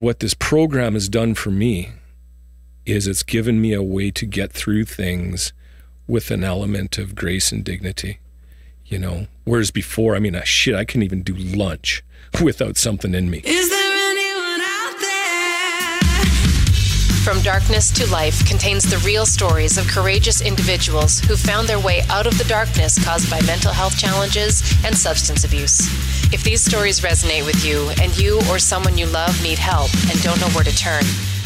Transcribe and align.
what 0.00 0.20
this 0.20 0.34
program 0.34 0.94
has 0.94 1.08
done 1.08 1.34
for 1.34 1.50
me 1.50 1.90
is 2.86 3.06
it's 3.06 3.22
given 3.22 3.60
me 3.60 3.72
a 3.72 3.82
way 3.82 4.10
to 4.12 4.26
get 4.26 4.52
through 4.52 4.84
things 4.84 5.52
with 6.06 6.30
an 6.30 6.44
element 6.44 6.98
of 6.98 7.14
grace 7.14 7.52
and 7.52 7.64
dignity. 7.64 8.18
You 8.86 8.98
know, 8.98 9.26
whereas 9.44 9.70
before, 9.70 10.16
I 10.16 10.18
mean, 10.18 10.34
uh, 10.34 10.44
shit, 10.44 10.74
I 10.74 10.84
couldn't 10.84 11.02
even 11.02 11.22
do 11.22 11.34
lunch 11.34 12.02
without 12.42 12.76
something 12.76 13.14
in 13.14 13.28
me. 13.28 13.42
Is 13.44 13.68
there 13.68 13.77
From 17.28 17.42
Darkness 17.42 17.90
to 17.90 18.10
Life 18.10 18.46
contains 18.46 18.88
the 18.88 18.96
real 19.06 19.26
stories 19.26 19.76
of 19.76 19.86
courageous 19.86 20.40
individuals 20.40 21.20
who 21.20 21.36
found 21.36 21.68
their 21.68 21.78
way 21.78 22.00
out 22.08 22.26
of 22.26 22.38
the 22.38 22.44
darkness 22.44 22.98
caused 23.04 23.30
by 23.30 23.38
mental 23.42 23.70
health 23.70 23.98
challenges 23.98 24.62
and 24.82 24.96
substance 24.96 25.44
abuse. 25.44 25.78
If 26.32 26.42
these 26.42 26.64
stories 26.64 27.00
resonate 27.00 27.44
with 27.44 27.62
you 27.66 27.90
and 28.00 28.16
you 28.16 28.40
or 28.48 28.58
someone 28.58 28.96
you 28.96 29.04
love 29.04 29.42
need 29.42 29.58
help 29.58 29.90
and 30.08 30.18
don't 30.22 30.40
know 30.40 30.48
where 30.54 30.64
to 30.64 30.74
turn, 30.74 31.04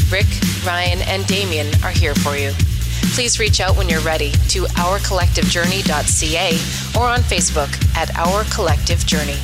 Rick, 0.09 0.29
Ryan, 0.65 1.03
and 1.03 1.27
Damien 1.27 1.66
are 1.83 1.91
here 1.91 2.14
for 2.14 2.37
you. 2.37 2.53
Please 3.17 3.41
reach 3.41 3.59
out 3.59 3.77
when 3.77 3.89
you're 3.89 3.98
ready 4.03 4.30
to 4.51 4.67
ourcollectivejourney.ca 4.78 6.51
or 6.97 7.09
on 7.09 7.23
Facebook 7.23 7.97
at 7.97 8.17
Our 8.17 8.45
Collective 8.55 9.05
Journey. 9.05 9.41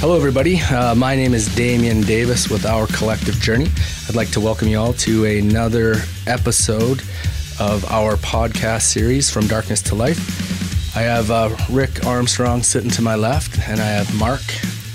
Hello, 0.00 0.14
everybody. 0.14 0.60
Uh, 0.60 0.94
my 0.94 1.16
name 1.16 1.34
is 1.34 1.52
Damian 1.56 2.02
Davis 2.02 2.48
with 2.48 2.64
Our 2.64 2.86
Collective 2.86 3.34
Journey. 3.40 3.66
I'd 4.08 4.14
like 4.14 4.30
to 4.30 4.40
welcome 4.40 4.68
you 4.68 4.78
all 4.78 4.92
to 4.92 5.24
another 5.24 5.96
episode 6.28 7.00
of 7.58 7.84
our 7.90 8.14
podcast 8.14 8.82
series, 8.82 9.28
From 9.28 9.48
Darkness 9.48 9.82
to 9.82 9.96
Life. 9.96 10.96
I 10.96 11.00
have 11.00 11.32
uh, 11.32 11.56
Rick 11.68 12.06
Armstrong 12.06 12.62
sitting 12.62 12.90
to 12.92 13.02
my 13.02 13.16
left, 13.16 13.58
and 13.68 13.80
I 13.80 13.86
have 13.86 14.16
Mark 14.16 14.40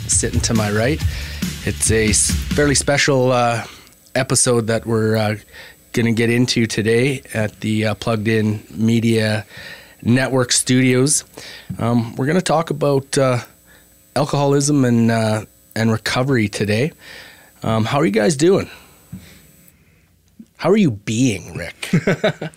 sitting 0.07 0.39
to 0.39 0.53
my 0.53 0.71
right. 0.71 1.02
It's 1.65 1.91
a 1.91 2.13
fairly 2.13 2.76
special 2.76 3.34
uh, 3.34 3.65
episode 4.15 4.67
that 4.67 4.85
we're 4.85 5.17
uh, 5.17 5.35
going 5.91 6.05
to 6.05 6.13
get 6.13 6.29
into 6.29 6.65
today 6.65 7.23
at 7.34 7.59
the 7.59 7.87
uh, 7.87 7.96
Plugged 7.96 8.29
In 8.29 8.63
Media 8.71 9.46
Network 10.01 10.54
Studios. 10.54 11.26
Um, 11.77 12.15
we're 12.15 12.26
going 12.26 12.37
to 12.37 12.41
talk 12.41 12.70
about 12.70 13.18
uh, 13.18 13.40
alcoholism 14.15 14.85
and 14.85 15.11
uh, 15.11 15.45
and 15.75 15.91
recovery 15.91 16.47
today. 16.47 16.91
Um, 17.63 17.85
how 17.85 17.99
are 17.99 18.05
you 18.05 18.11
guys 18.11 18.35
doing? 18.35 18.69
How 20.57 20.69
are 20.69 20.77
you 20.77 20.91
being, 20.91 21.55
Rick? 21.55 21.89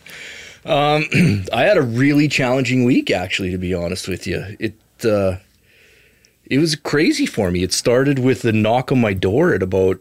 I 1.52 1.62
had 1.62 1.76
a 1.76 1.82
really 1.82 2.26
challenging 2.26 2.84
week, 2.84 3.10
actually, 3.10 3.50
to 3.52 3.58
be 3.58 3.72
honest 3.72 4.08
with 4.08 4.26
you. 4.26 4.56
It 4.58 4.74
uh, 5.04 5.36
it 6.44 6.58
was 6.58 6.74
crazy 6.76 7.26
for 7.26 7.50
me. 7.50 7.62
It 7.62 7.72
started 7.72 8.18
with 8.18 8.44
a 8.44 8.52
knock 8.52 8.90
on 8.90 9.00
my 9.00 9.12
door 9.12 9.54
at 9.54 9.62
about 9.62 9.98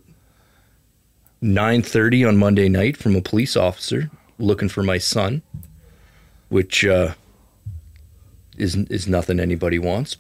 nine 1.42 1.82
thirty 1.82 2.26
on 2.26 2.38
Monday 2.38 2.68
night 2.68 2.98
from 2.98 3.16
a 3.16 3.22
police 3.22 3.56
officer 3.56 4.10
looking 4.40 4.70
for 4.70 4.84
my 4.84 4.98
son, 4.98 5.42
which 6.50 6.84
uh, 6.84 7.14
is 8.58 8.76
is 8.76 9.08
nothing 9.08 9.40
anybody 9.40 9.78
wants. 9.78 10.18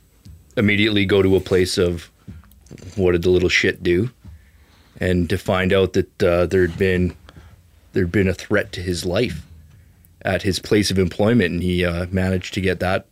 Immediately 0.57 1.05
go 1.05 1.21
to 1.21 1.35
a 1.35 1.41
place 1.41 1.77
of 1.77 2.11
what 2.95 3.11
did 3.11 3.23
the 3.23 3.29
little 3.29 3.49
shit 3.49 3.83
do, 3.83 4.09
and 4.99 5.29
to 5.29 5.37
find 5.37 5.73
out 5.73 5.93
that 5.93 6.23
uh, 6.23 6.45
there'd 6.45 6.77
been 6.77 7.15
there'd 7.93 8.11
been 8.11 8.27
a 8.27 8.33
threat 8.33 8.71
to 8.73 8.81
his 8.81 9.05
life 9.05 9.45
at 10.21 10.41
his 10.41 10.59
place 10.59 10.91
of 10.91 10.99
employment, 10.99 11.53
and 11.53 11.63
he 11.63 11.85
uh, 11.85 12.07
managed 12.11 12.53
to 12.55 12.61
get 12.61 12.79
that. 12.79 13.05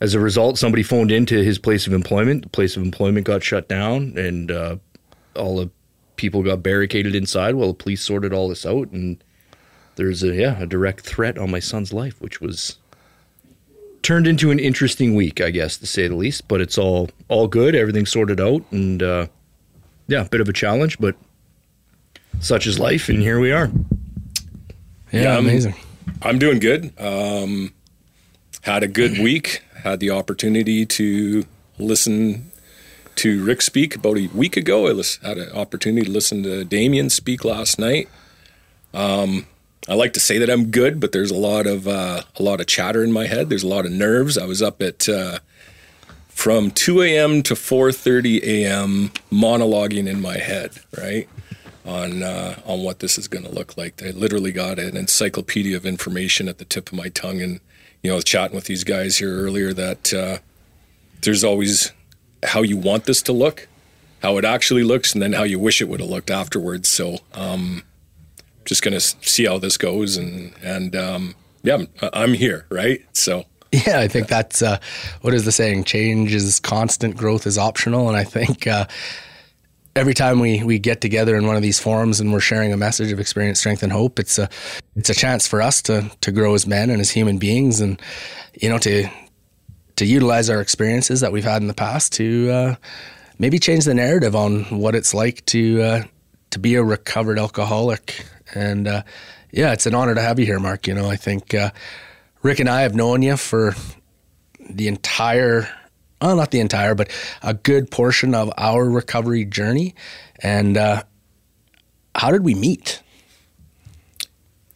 As 0.00 0.14
a 0.14 0.20
result, 0.20 0.58
somebody 0.58 0.82
phoned 0.82 1.12
into 1.12 1.42
his 1.42 1.58
place 1.58 1.86
of 1.86 1.92
employment. 1.92 2.42
The 2.42 2.48
place 2.48 2.76
of 2.76 2.82
employment 2.82 3.26
got 3.26 3.42
shut 3.42 3.68
down, 3.68 4.16
and 4.16 4.50
uh, 4.50 4.76
all 5.36 5.56
the 5.56 5.70
people 6.16 6.42
got 6.42 6.62
barricaded 6.62 7.14
inside 7.14 7.54
while 7.54 7.68
the 7.68 7.74
police 7.74 8.02
sorted 8.02 8.32
all 8.32 8.48
this 8.48 8.64
out. 8.64 8.90
And 8.90 9.22
there's 9.96 10.22
a 10.22 10.34
yeah 10.34 10.62
a 10.62 10.66
direct 10.66 11.04
threat 11.04 11.36
on 11.36 11.50
my 11.50 11.58
son's 11.58 11.92
life, 11.92 12.20
which 12.20 12.40
was 12.40 12.78
turned 14.02 14.26
into 14.26 14.50
an 14.50 14.58
interesting 14.58 15.14
week, 15.14 15.40
I 15.40 15.50
guess 15.50 15.76
to 15.78 15.86
say 15.86 16.08
the 16.08 16.14
least. 16.16 16.48
But 16.48 16.60
it's 16.60 16.78
all 16.78 17.10
all 17.28 17.46
good. 17.48 17.74
Everything's 17.74 18.10
sorted 18.10 18.40
out, 18.40 18.62
and 18.70 19.02
uh, 19.02 19.26
yeah, 20.08 20.22
a 20.22 20.28
bit 20.28 20.40
of 20.40 20.48
a 20.48 20.52
challenge, 20.52 20.98
but 20.98 21.14
such 22.40 22.66
is 22.66 22.78
life, 22.78 23.08
and 23.08 23.20
here 23.20 23.38
we 23.40 23.52
are. 23.52 23.70
Yeah, 25.12 25.22
Yeah, 25.22 25.30
I'm- 25.34 25.44
amazing. 25.46 25.74
I'm 26.22 26.38
doing 26.38 26.58
good. 26.58 26.92
Um, 26.98 27.72
had 28.62 28.82
a 28.82 28.88
good 28.88 29.18
week. 29.18 29.62
Had 29.82 30.00
the 30.00 30.10
opportunity 30.10 30.84
to 30.84 31.44
listen 31.78 32.50
to 33.16 33.42
Rick 33.42 33.62
speak 33.62 33.96
about 33.96 34.18
a 34.18 34.26
week 34.28 34.56
ago. 34.56 34.86
I 34.86 35.02
had 35.26 35.38
an 35.38 35.50
opportunity 35.52 36.06
to 36.06 36.12
listen 36.12 36.42
to 36.42 36.64
Damien 36.64 37.08
speak 37.10 37.44
last 37.44 37.78
night. 37.78 38.08
Um, 38.92 39.46
I 39.88 39.94
like 39.94 40.12
to 40.12 40.20
say 40.20 40.38
that 40.38 40.50
I'm 40.50 40.70
good, 40.70 41.00
but 41.00 41.12
there's 41.12 41.30
a 41.30 41.36
lot 41.36 41.66
of 41.66 41.88
uh, 41.88 42.22
a 42.36 42.42
lot 42.42 42.60
of 42.60 42.66
chatter 42.66 43.02
in 43.02 43.12
my 43.12 43.26
head. 43.26 43.48
There's 43.48 43.62
a 43.62 43.68
lot 43.68 43.86
of 43.86 43.92
nerves. 43.92 44.36
I 44.36 44.46
was 44.46 44.62
up 44.62 44.82
at 44.82 45.08
uh, 45.08 45.38
from 46.28 46.70
2 46.70 47.02
a.m. 47.02 47.42
to 47.44 47.54
4:30 47.54 48.42
a.m. 48.42 49.10
monologuing 49.32 50.06
in 50.06 50.20
my 50.20 50.38
head, 50.38 50.72
right? 50.96 51.28
on 51.84 52.22
uh, 52.22 52.60
on 52.64 52.82
what 52.82 53.00
this 53.00 53.18
is 53.18 53.28
going 53.28 53.44
to 53.44 53.50
look 53.50 53.76
like. 53.76 54.02
I 54.02 54.10
literally 54.10 54.52
got 54.52 54.78
an 54.78 54.96
encyclopedia 54.96 55.76
of 55.76 55.86
information 55.86 56.48
at 56.48 56.58
the 56.58 56.64
tip 56.64 56.88
of 56.88 56.94
my 56.94 57.08
tongue, 57.08 57.40
and 57.40 57.60
you 58.02 58.10
know, 58.10 58.20
chatting 58.20 58.54
with 58.54 58.64
these 58.64 58.84
guys 58.84 59.18
here 59.18 59.36
earlier 59.36 59.72
that 59.72 60.12
uh, 60.12 60.38
there's 61.22 61.44
always 61.44 61.92
how 62.42 62.62
you 62.62 62.76
want 62.76 63.04
this 63.04 63.22
to 63.22 63.32
look, 63.32 63.68
how 64.22 64.36
it 64.38 64.44
actually 64.44 64.84
looks, 64.84 65.12
and 65.12 65.22
then 65.22 65.32
how 65.32 65.42
you 65.42 65.58
wish 65.58 65.80
it 65.80 65.88
would 65.88 66.00
have 66.00 66.08
looked 66.08 66.30
afterwards. 66.30 66.88
So, 66.88 67.18
um, 67.34 67.82
just 68.70 68.84
going 68.84 68.94
to 68.94 69.00
see 69.00 69.46
how 69.46 69.58
this 69.58 69.76
goes, 69.76 70.16
and 70.16 70.54
and 70.62 70.94
um, 70.94 71.34
yeah, 71.64 71.74
I'm, 71.74 71.88
I'm 72.00 72.34
here, 72.34 72.66
right? 72.70 73.04
So. 73.12 73.44
Yeah, 73.72 74.00
I 74.00 74.08
think 74.08 74.26
that's 74.26 74.62
uh, 74.62 74.78
what 75.20 75.32
is 75.32 75.44
the 75.44 75.52
saying? 75.52 75.84
Change 75.84 76.34
is 76.34 76.58
constant, 76.58 77.16
growth 77.16 77.46
is 77.46 77.56
optional. 77.56 78.08
And 78.08 78.16
I 78.16 78.24
think 78.24 78.66
uh, 78.66 78.86
every 79.94 80.12
time 80.12 80.40
we 80.40 80.64
we 80.64 80.80
get 80.80 81.00
together 81.00 81.36
in 81.36 81.46
one 81.46 81.54
of 81.54 81.62
these 81.62 81.78
forums 81.78 82.18
and 82.18 82.32
we're 82.32 82.40
sharing 82.40 82.72
a 82.72 82.76
message 82.76 83.12
of 83.12 83.20
experience, 83.20 83.60
strength, 83.60 83.84
and 83.84 83.92
hope, 83.92 84.18
it's 84.18 84.40
a 84.40 84.48
it's 84.96 85.08
a 85.08 85.14
chance 85.14 85.46
for 85.46 85.62
us 85.62 85.82
to 85.82 86.10
to 86.20 86.32
grow 86.32 86.54
as 86.54 86.66
men 86.66 86.90
and 86.90 87.00
as 87.00 87.10
human 87.10 87.38
beings, 87.38 87.80
and 87.80 88.02
you 88.60 88.68
know 88.68 88.78
to 88.78 89.08
to 89.96 90.04
utilize 90.04 90.50
our 90.50 90.60
experiences 90.60 91.20
that 91.20 91.30
we've 91.30 91.44
had 91.44 91.62
in 91.62 91.68
the 91.68 91.74
past 91.74 92.12
to 92.14 92.50
uh, 92.50 92.74
maybe 93.38 93.60
change 93.60 93.84
the 93.84 93.94
narrative 93.94 94.34
on 94.34 94.64
what 94.64 94.96
it's 94.96 95.14
like 95.14 95.44
to 95.46 95.80
uh, 95.80 96.02
to 96.50 96.58
be 96.58 96.74
a 96.74 96.82
recovered 96.82 97.38
alcoholic. 97.38 98.24
And 98.54 98.88
uh, 98.88 99.02
yeah, 99.52 99.72
it's 99.72 99.86
an 99.86 99.94
honor 99.94 100.14
to 100.14 100.20
have 100.20 100.38
you 100.38 100.46
here, 100.46 100.60
Mark. 100.60 100.86
You 100.86 100.94
know, 100.94 101.08
I 101.08 101.16
think 101.16 101.54
uh, 101.54 101.70
Rick 102.42 102.60
and 102.60 102.68
I 102.68 102.82
have 102.82 102.94
known 102.94 103.22
you 103.22 103.36
for 103.36 103.74
the 104.58 104.88
entire, 104.88 105.68
well, 106.20 106.36
not 106.36 106.50
the 106.50 106.60
entire, 106.60 106.94
but 106.94 107.10
a 107.42 107.54
good 107.54 107.90
portion 107.90 108.34
of 108.34 108.52
our 108.56 108.88
recovery 108.88 109.44
journey. 109.44 109.94
And 110.42 110.76
uh, 110.76 111.02
how 112.14 112.30
did 112.30 112.44
we 112.44 112.54
meet? 112.54 113.02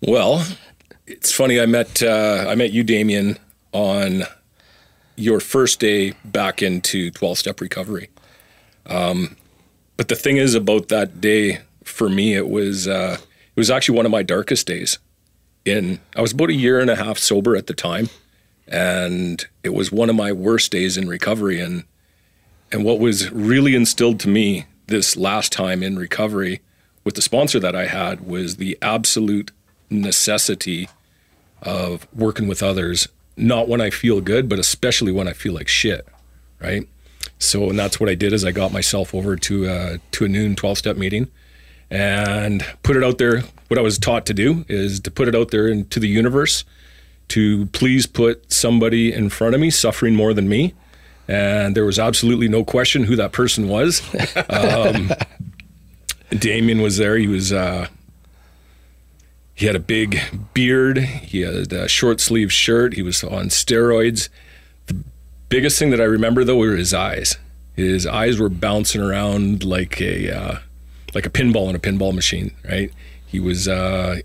Well, 0.06 0.46
it's 1.06 1.32
funny. 1.32 1.60
I 1.60 1.66
met 1.66 2.02
uh, 2.02 2.46
I 2.48 2.54
met 2.54 2.72
you, 2.72 2.82
Damien, 2.84 3.38
on 3.72 4.24
your 5.16 5.40
first 5.40 5.80
day 5.80 6.12
back 6.24 6.62
into 6.62 7.10
twelve 7.10 7.38
step 7.38 7.60
recovery. 7.60 8.10
Um, 8.86 9.36
but 9.96 10.08
the 10.08 10.16
thing 10.16 10.36
is 10.36 10.54
about 10.54 10.88
that 10.88 11.20
day 11.20 11.60
for 11.84 12.08
me, 12.08 12.34
it 12.34 12.48
was 12.48 12.88
uh, 12.88 13.18
it 13.54 13.60
was 13.60 13.70
actually 13.70 13.96
one 13.96 14.06
of 14.06 14.12
my 14.12 14.22
darkest 14.22 14.66
days. 14.66 14.98
In 15.64 16.00
I 16.14 16.20
was 16.20 16.32
about 16.32 16.50
a 16.50 16.54
year 16.54 16.80
and 16.80 16.90
a 16.90 16.96
half 16.96 17.18
sober 17.18 17.56
at 17.56 17.66
the 17.66 17.74
time, 17.74 18.10
and 18.68 19.46
it 19.62 19.72
was 19.72 19.90
one 19.90 20.10
of 20.10 20.16
my 20.16 20.32
worst 20.32 20.70
days 20.70 20.96
in 20.96 21.08
recovery. 21.08 21.60
And 21.60 21.84
and 22.70 22.84
what 22.84 22.98
was 22.98 23.30
really 23.30 23.74
instilled 23.74 24.20
to 24.20 24.28
me 24.28 24.66
this 24.86 25.16
last 25.16 25.52
time 25.52 25.82
in 25.82 25.96
recovery 25.96 26.60
with 27.04 27.14
the 27.14 27.22
sponsor 27.22 27.60
that 27.60 27.76
I 27.76 27.86
had 27.86 28.26
was 28.26 28.56
the 28.56 28.76
absolute 28.82 29.52
necessity 29.90 30.88
of 31.62 32.06
working 32.14 32.48
with 32.48 32.62
others, 32.62 33.08
not 33.36 33.68
when 33.68 33.80
I 33.80 33.90
feel 33.90 34.20
good, 34.20 34.48
but 34.48 34.58
especially 34.58 35.12
when 35.12 35.28
I 35.28 35.32
feel 35.32 35.52
like 35.54 35.68
shit, 35.68 36.06
right? 36.60 36.88
So, 37.38 37.70
and 37.70 37.78
that's 37.78 38.00
what 38.00 38.08
I 38.08 38.14
did 38.14 38.32
is 38.32 38.44
I 38.44 38.52
got 38.52 38.72
myself 38.72 39.14
over 39.14 39.36
to 39.36 39.66
uh, 39.66 39.96
to 40.12 40.24
a 40.24 40.28
noon 40.28 40.56
twelve 40.56 40.78
step 40.78 40.96
meeting, 40.96 41.28
and 41.94 42.66
put 42.82 42.96
it 42.96 43.04
out 43.04 43.18
there. 43.18 43.42
What 43.68 43.78
I 43.78 43.82
was 43.82 43.98
taught 43.98 44.26
to 44.26 44.34
do 44.34 44.64
is 44.68 44.98
to 45.00 45.10
put 45.12 45.28
it 45.28 45.34
out 45.34 45.52
there 45.52 45.68
into 45.68 46.00
the 46.00 46.08
universe, 46.08 46.64
to 47.28 47.66
please 47.66 48.06
put 48.06 48.52
somebody 48.52 49.12
in 49.12 49.28
front 49.28 49.54
of 49.54 49.60
me 49.60 49.70
suffering 49.70 50.16
more 50.16 50.34
than 50.34 50.48
me, 50.48 50.74
and 51.28 51.76
there 51.76 51.84
was 51.84 51.98
absolutely 51.98 52.48
no 52.48 52.64
question 52.64 53.04
who 53.04 53.16
that 53.16 53.32
person 53.32 53.68
was. 53.68 54.02
Um, 54.50 55.10
Damien 56.30 56.82
was 56.82 56.96
there. 56.96 57.16
He 57.16 57.28
was. 57.28 57.52
Uh, 57.52 57.86
he 59.54 59.66
had 59.66 59.76
a 59.76 59.80
big 59.80 60.20
beard. 60.52 60.98
He 60.98 61.42
had 61.42 61.72
a 61.72 61.86
short 61.86 62.20
sleeve 62.20 62.52
shirt. 62.52 62.94
He 62.94 63.02
was 63.02 63.22
on 63.22 63.48
steroids. 63.50 64.28
The 64.86 64.96
biggest 65.48 65.78
thing 65.78 65.90
that 65.90 66.00
I 66.00 66.04
remember 66.04 66.42
though 66.42 66.56
were 66.56 66.74
his 66.74 66.92
eyes. 66.92 67.36
His 67.76 68.06
eyes 68.06 68.38
were 68.40 68.48
bouncing 68.48 69.00
around 69.00 69.62
like 69.64 70.00
a 70.00 70.36
uh, 70.36 70.58
like 71.14 71.26
a 71.26 71.30
pinball 71.30 71.68
in 71.68 71.76
a 71.76 71.78
pinball 71.78 72.14
machine, 72.14 72.52
right? 72.68 72.92
He 73.26 73.40
was, 73.40 73.66
uh, 73.68 74.20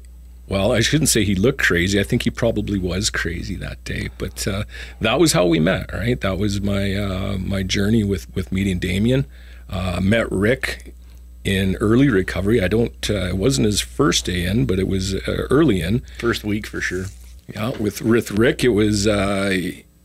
well, 0.48 0.72
I 0.72 0.82
shouldn't 0.82 1.10
say 1.10 1.24
he 1.24 1.36
looked 1.36 1.60
crazy. 1.60 2.00
I 2.00 2.04
think 2.04 2.24
he 2.24 2.32
probably 2.32 2.80
was 2.80 3.10
crazy 3.10 3.56
that 3.56 3.84
day, 3.84 4.10
but 4.18 4.48
uh, 4.48 4.64
that 5.00 5.20
was 5.20 5.34
how 5.34 5.46
we 5.46 5.60
met, 5.60 5.92
right? 5.94 6.20
That 6.20 6.38
was 6.38 6.62
my 6.62 6.96
uh, 6.96 7.38
my 7.38 7.64
journey 7.64 8.04
with 8.04 8.34
with 8.36 8.52
meeting 8.52 8.80
Damien. 8.80 9.26
Uh, 9.70 10.00
met 10.02 10.32
Rick 10.32 10.96
in 11.44 11.76
early 11.76 12.10
recovery. 12.10 12.62
I 12.62 12.68
don't. 12.68 13.10
Uh, 13.10 13.28
it 13.28 13.38
wasn't 13.38 13.66
his 13.66 13.82
first 13.82 14.26
day 14.26 14.46
in, 14.46 14.66
but 14.66 14.80
it 14.80 14.88
was 14.88 15.14
uh, 15.14 15.48
early 15.50 15.82
in. 15.82 16.02
First 16.18 16.44
week 16.44 16.66
for 16.66 16.82
sure. 16.82 17.06
Yeah, 17.48 17.70
with 17.78 18.02
with 18.02 18.32
Rick, 18.32 18.64
it 18.64 18.70
was 18.70 19.08
uh, 19.08 19.56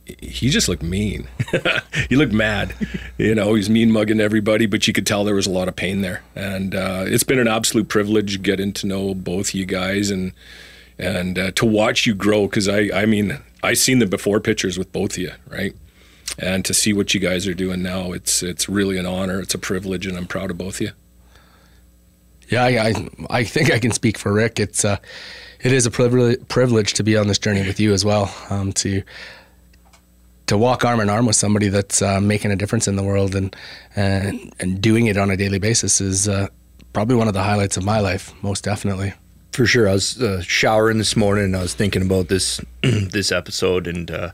he 0.06 0.50
just 0.50 0.68
looked 0.68 0.82
mean. 0.82 1.28
he 2.08 2.16
looked 2.16 2.32
mad. 2.32 2.74
You 3.16 3.34
know, 3.34 3.54
he's 3.54 3.70
mean 3.70 3.90
mugging 3.90 4.20
everybody, 4.20 4.66
but 4.66 4.86
you 4.86 4.92
could 4.92 5.06
tell 5.06 5.24
there 5.24 5.34
was 5.34 5.46
a 5.46 5.50
lot 5.50 5.68
of 5.68 5.76
pain 5.76 6.02
there. 6.02 6.22
And 6.34 6.74
uh, 6.74 7.04
it's 7.06 7.24
been 7.24 7.38
an 7.38 7.48
absolute 7.48 7.88
privilege 7.88 8.42
getting 8.42 8.72
to 8.74 8.86
know 8.86 9.14
both 9.14 9.54
you 9.54 9.64
guys 9.66 10.10
and 10.10 10.32
and 10.98 11.38
uh, 11.38 11.50
to 11.52 11.66
watch 11.66 12.06
you 12.06 12.14
grow. 12.14 12.46
Because 12.46 12.68
I, 12.68 12.90
I 12.94 13.06
mean, 13.06 13.38
I 13.62 13.74
seen 13.74 13.98
the 13.98 14.06
before 14.06 14.40
pictures 14.40 14.78
with 14.78 14.92
both 14.92 15.12
of 15.12 15.18
you, 15.18 15.32
right? 15.48 15.74
And 16.38 16.64
to 16.64 16.74
see 16.74 16.92
what 16.92 17.14
you 17.14 17.20
guys 17.20 17.46
are 17.46 17.54
doing 17.54 17.82
now, 17.82 18.12
it's 18.12 18.42
it's 18.42 18.68
really 18.68 18.98
an 18.98 19.06
honor. 19.06 19.40
It's 19.40 19.54
a 19.54 19.58
privilege, 19.58 20.06
and 20.06 20.16
I'm 20.16 20.26
proud 20.26 20.50
of 20.50 20.58
both 20.58 20.76
of 20.76 20.80
you. 20.82 20.90
Yeah, 22.50 22.64
I, 22.64 23.08
I, 23.30 23.44
think 23.44 23.72
I 23.72 23.78
can 23.78 23.90
speak 23.90 24.18
for 24.18 24.30
Rick. 24.30 24.60
It's 24.60 24.84
uh, 24.84 24.98
it 25.60 25.72
is 25.72 25.86
a 25.86 25.90
privilege 25.90 26.46
privilege 26.48 26.92
to 26.94 27.02
be 27.02 27.16
on 27.16 27.26
this 27.26 27.38
journey 27.38 27.66
with 27.66 27.80
you 27.80 27.94
as 27.94 28.04
well. 28.04 28.34
Um, 28.50 28.72
to 28.74 29.02
to 30.46 30.58
walk 30.58 30.84
arm 30.84 31.00
in 31.00 31.08
arm 31.08 31.26
with 31.26 31.36
somebody 31.36 31.68
that's 31.68 32.02
uh, 32.02 32.20
making 32.20 32.50
a 32.50 32.56
difference 32.56 32.86
in 32.86 32.96
the 32.96 33.02
world 33.02 33.34
and 33.34 33.54
and 33.96 34.52
and 34.60 34.80
doing 34.80 35.06
it 35.06 35.16
on 35.16 35.30
a 35.30 35.36
daily 35.36 35.58
basis 35.58 36.00
is 36.00 36.28
uh, 36.28 36.48
probably 36.92 37.16
one 37.16 37.28
of 37.28 37.34
the 37.34 37.42
highlights 37.42 37.76
of 37.76 37.84
my 37.84 38.00
life, 38.00 38.32
most 38.42 38.64
definitely. 38.64 39.14
For 39.52 39.66
sure. 39.66 39.88
I 39.88 39.92
was 39.92 40.20
uh, 40.20 40.42
showering 40.42 40.98
this 40.98 41.16
morning 41.16 41.44
and 41.44 41.56
I 41.56 41.62
was 41.62 41.74
thinking 41.74 42.02
about 42.02 42.28
this 42.28 42.60
this 42.82 43.32
episode 43.32 43.86
and 43.86 44.10
uh, 44.10 44.32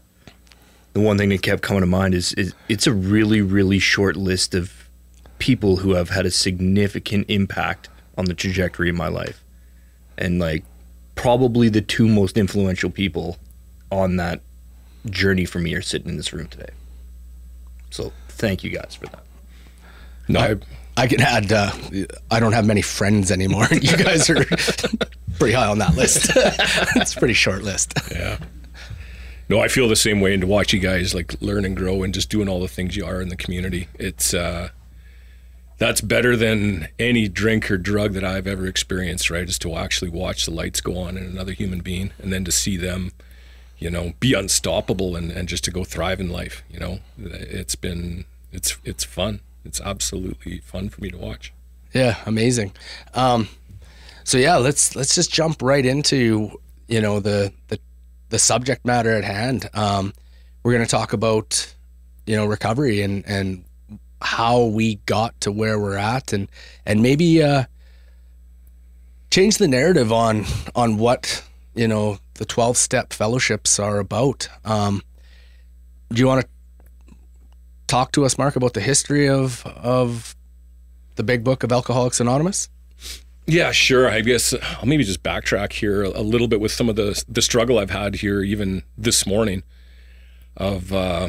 the 0.93 1.01
one 1.01 1.19
thing 1.19 1.29
that 1.29 1.43
kept 1.43 1.63
coming 1.63 1.83
to 1.83 1.87
mind 1.87 2.15
is, 2.15 2.33
is 2.35 2.55
it's 2.69 2.87
a 2.87 2.93
really 2.93 3.43
really 3.43 3.79
short 3.79 4.17
list 4.17 4.55
of 4.55 4.73
people 5.39 5.77
who 5.79 5.95
have 5.95 6.11
had 6.11 6.27
a 6.27 6.31
significant 6.31 7.27
impact 7.29 7.89
on 8.19 8.27
the 8.27 8.35
trajectory 8.35 8.91
of 8.91 8.97
my 8.97 9.09
life. 9.09 9.43
And 10.19 10.39
like 10.39 10.65
probably 11.15 11.69
the 11.69 11.81
two 11.81 12.09
most 12.09 12.37
influential 12.37 12.91
people 12.91 13.39
on 13.91 14.17
that 14.17 14.41
journey 15.07 15.45
for 15.45 15.59
me 15.59 15.75
are 15.75 15.83
sitting 15.83 16.09
in 16.09 16.17
this 16.17 16.33
room 16.33 16.49
today. 16.49 16.71
So 17.91 18.13
thank 18.29 18.63
you 18.65 18.71
guys 18.71 18.95
for 18.95 19.07
that. 19.07 19.23
No, 20.29 20.41
I, 20.41 20.57
I 20.97 21.07
can 21.07 21.21
add. 21.21 21.53
Uh, 21.53 21.73
I 22.31 22.41
don't 22.41 22.53
have 22.53 22.67
many 22.67 22.83
friends 22.83 23.31
anymore. 23.31 23.67
You 23.81 23.97
guys 23.97 24.29
are 24.31 24.45
pretty 25.39 25.55
high 25.55 25.67
on 25.67 25.79
that 25.79 25.97
list. 25.97 26.31
it's 26.37 27.17
a 27.17 27.19
pretty 27.19 27.35
short 27.35 27.63
list. 27.63 27.95
Yeah. 28.11 28.39
No, 29.49 29.59
I 29.59 29.69
feel 29.69 29.89
the 29.89 29.97
same 29.97 30.21
way. 30.21 30.33
And 30.33 30.43
to 30.43 30.47
watch 30.47 30.73
you 30.73 30.79
guys 30.79 31.15
like 31.15 31.41
learn 31.41 31.65
and 31.65 31.77
grow 31.77 32.03
and 32.03 32.15
just 32.15 32.31
doing 32.31 32.49
all 32.49 32.61
the 32.61 32.69
things 32.69 32.97
you 32.97 33.05
are 33.05 33.21
in 33.21 33.31
the 33.31 33.37
community, 33.37 33.89
it's 33.95 34.33
uh, 34.33 34.69
that's 35.79 36.01
better 36.01 36.37
than 36.37 36.87
any 36.99 37.27
drink 37.27 37.69
or 37.71 37.77
drug 37.77 38.13
that 38.13 38.23
I've 38.23 38.47
ever 38.47 38.67
experienced. 38.67 39.29
Right, 39.31 39.49
is 39.49 39.59
to 39.61 39.75
actually 39.75 40.11
watch 40.11 40.45
the 40.45 40.53
lights 40.53 40.81
go 40.81 40.99
on 40.99 41.17
in 41.17 41.25
another 41.25 41.53
human 41.53 41.81
being, 41.81 42.13
and 42.19 42.33
then 42.33 42.45
to 42.45 42.53
see 42.53 42.77
them, 42.77 43.11
you 43.81 43.91
know, 43.91 44.13
be 44.21 44.35
unstoppable 44.35 45.17
and, 45.17 45.33
and 45.33 45.49
just 45.49 45.65
to 45.65 45.71
go 45.71 45.83
thrive 45.83 46.21
in 46.21 46.29
life. 46.29 46.63
You 46.71 46.79
know, 46.79 46.99
it's 47.19 47.75
been 47.75 48.27
it's 48.53 48.77
it's 48.85 49.03
fun. 49.03 49.41
It's 49.65 49.81
absolutely 49.81 50.59
fun 50.59 50.91
for 50.91 51.01
me 51.01 51.11
to 51.11 51.17
watch. 51.17 51.53
Yeah, 51.93 52.17
amazing. 52.27 52.73
Um, 53.15 53.49
so 54.23 54.39
yeah, 54.39 54.57
let's 54.57 54.95
let's 54.95 55.15
just 55.15 55.33
jump 55.33 55.63
right 55.63 55.85
into 55.85 56.61
you 56.87 57.01
know 57.01 57.21
the 57.21 57.53
the, 57.69 57.81
the 58.29 58.39
subject 58.39 58.85
matter 58.85 59.17
at 59.17 59.25
hand. 59.25 59.69
Um, 59.75 60.13
we're 60.63 60.73
going 60.73 60.85
to 60.85 60.91
talk 60.91 61.13
about 61.13 61.75
you 62.27 62.37
know 62.37 62.47
recovery 62.47 63.01
and 63.01 63.25
and 63.27 63.65
how 64.23 64.65
we 64.65 64.97
got 65.07 65.41
to 65.41 65.51
where 65.51 65.79
we're 65.79 65.97
at 65.97 66.35
and 66.35 66.49
and 66.85 67.03
maybe 67.03 67.43
uh, 67.43 67.65
change 69.31 69.57
the 69.57 69.69
narrative 69.69 70.13
on 70.13 70.45
on 70.75 70.99
what 70.99 71.43
you 71.75 71.89
know 71.89 72.19
the 72.41 72.47
12 72.47 72.79
step 72.79 73.13
fellowships 73.13 73.79
are 73.79 73.99
about. 73.99 74.49
Um, 74.65 75.03
do 76.09 76.21
you 76.21 76.27
want 76.27 76.41
to 76.41 77.15
talk 77.87 78.13
to 78.13 78.25
us, 78.25 78.39
Mark, 78.39 78.57
about 78.57 78.73
the 78.73 78.81
history 78.81 79.29
of 79.29 79.65
of 79.67 80.35
the 81.17 81.23
big 81.23 81.45
book 81.45 81.63
of 81.63 81.71
Alcoholics 81.71 82.19
Anonymous? 82.19 82.71
Yeah, 83.47 83.73
sure. 83.73 84.09
I 84.09 84.23
guess 84.23 84.55
I'll 84.55 84.87
maybe 84.87 85.05
just 85.05 85.23
backtrack 85.23 85.75
here 85.75 86.03
a 86.03 86.23
little 86.23 86.49
bit 86.49 86.61
with 86.61 86.73
some 86.73 86.89
of 86.89 86.97
the 86.97 87.23
the 87.29 87.43
struggle 87.43 87.79
I've 87.79 87.91
had 87.91 88.15
here, 88.17 88.43
even 88.43 88.85
this 88.97 89.27
morning, 89.27 89.63
of 90.57 90.95
uh, 90.95 91.29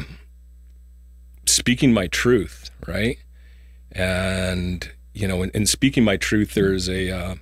speaking 1.44 1.92
my 1.92 2.06
truth, 2.06 2.70
right? 2.86 3.18
And 3.90 4.90
you 5.12 5.28
know, 5.28 5.42
in, 5.42 5.50
in 5.50 5.66
speaking 5.66 6.04
my 6.04 6.16
truth, 6.16 6.54
there's 6.54 6.88
a 6.88 7.10
uh, 7.10 7.34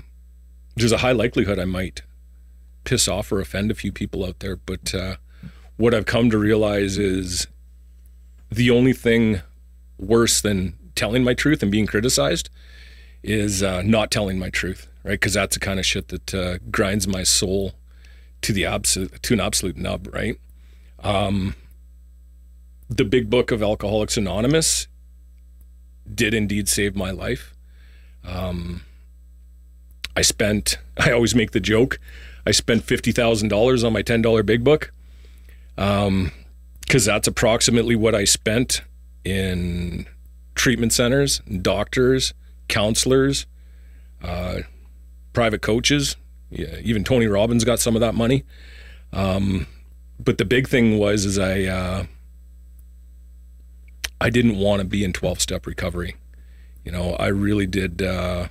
there's 0.75 0.91
a 0.93 0.99
high 0.99 1.13
likelihood 1.13 1.61
I 1.61 1.67
might 1.67 2.03
piss 2.85 3.09
off 3.09 3.31
or 3.33 3.41
offend 3.41 3.71
a 3.71 3.75
few 3.75 3.93
people 3.93 4.25
out 4.25 4.41
there. 4.41 4.57
But 4.57 4.95
uh, 4.95 5.17
what 5.77 5.95
I've 5.95 6.07
come 6.07 6.31
to 6.31 6.39
realize 6.39 6.99
is 6.99 7.47
the 8.51 8.71
only 8.71 8.93
thing 8.93 9.41
worse 9.99 10.41
than 10.41 10.75
telling 10.95 11.25
my 11.25 11.35
truth 11.35 11.63
and 11.63 11.71
being 11.71 11.87
criticized 11.87 12.51
is 13.23 13.63
uh, 13.63 13.83
not 13.83 14.11
telling 14.11 14.39
my 14.39 14.51
truth, 14.51 14.89
right? 15.05 15.13
Because 15.13 15.35
that's 15.35 15.57
the 15.57 15.61
kind 15.61 15.79
of 15.79 15.87
shit 15.87 16.09
that 16.09 16.35
uh, 16.35 16.59
grinds 16.71 17.07
my 17.07 17.23
soul 17.23 17.75
to 18.43 18.53
the 18.53 18.65
absolute 18.65 19.23
to 19.23 19.35
an 19.35 19.41
absolute 19.41 19.77
nub, 19.77 20.09
right? 20.13 20.37
Um, 21.01 21.55
the 22.89 23.05
big 23.05 23.31
book 23.31 23.51
of 23.51 23.63
Alcoholics 23.63 24.17
Anonymous 24.17 24.89
did 26.13 26.35
indeed 26.35 26.69
save 26.69 26.97
my 26.97 27.11
life. 27.11 27.55
Um, 28.25 28.83
I 30.17 30.23
spent. 30.23 30.79
I 30.99 31.13
always 31.13 31.35
make 31.35 31.53
the 31.53 31.61
joke. 31.61 31.99
I 32.47 32.51
spent 32.53 32.85
fifty 32.85 33.13
thousand 33.13 33.49
dollars 33.49 33.85
on 33.85 33.93
my 33.93 34.03
ten 34.03 34.23
dollar 34.23 34.43
big 34.43 34.65
book, 34.65 34.93
because 35.77 36.07
um, 36.07 36.33
that's 36.87 37.29
approximately 37.29 37.95
what 37.95 38.15
I 38.15 38.25
spent 38.25 38.83
in 39.25 40.07
treatment 40.55 40.93
centers, 40.93 41.41
doctors, 41.41 42.35
counselors, 42.69 43.47
uh, 44.23 44.61
private 45.33 45.63
coaches. 45.63 46.17
Yeah, 46.51 46.77
even 46.83 47.05
Tony 47.05 47.27
Robbins 47.27 47.65
got 47.65 47.79
some 47.79 47.95
of 47.95 48.01
that 48.01 48.15
money. 48.15 48.45
Um, 49.13 49.67
but 50.19 50.39
the 50.39 50.45
big 50.45 50.69
thing 50.69 50.99
was 50.99 51.25
is 51.25 51.39
I 51.39 51.65
uh, 51.65 52.07
I 54.21 54.31
didn't 54.31 54.57
want 54.57 54.81
to 54.81 54.87
be 54.87 55.05
in 55.05 55.13
twelve 55.13 55.41
step 55.41 55.67
recovery. 55.67 56.17
You 56.85 56.93
know, 56.93 57.15
I 57.15 57.29
really 57.29 57.67
did 57.67 58.03
uh, 58.03 58.49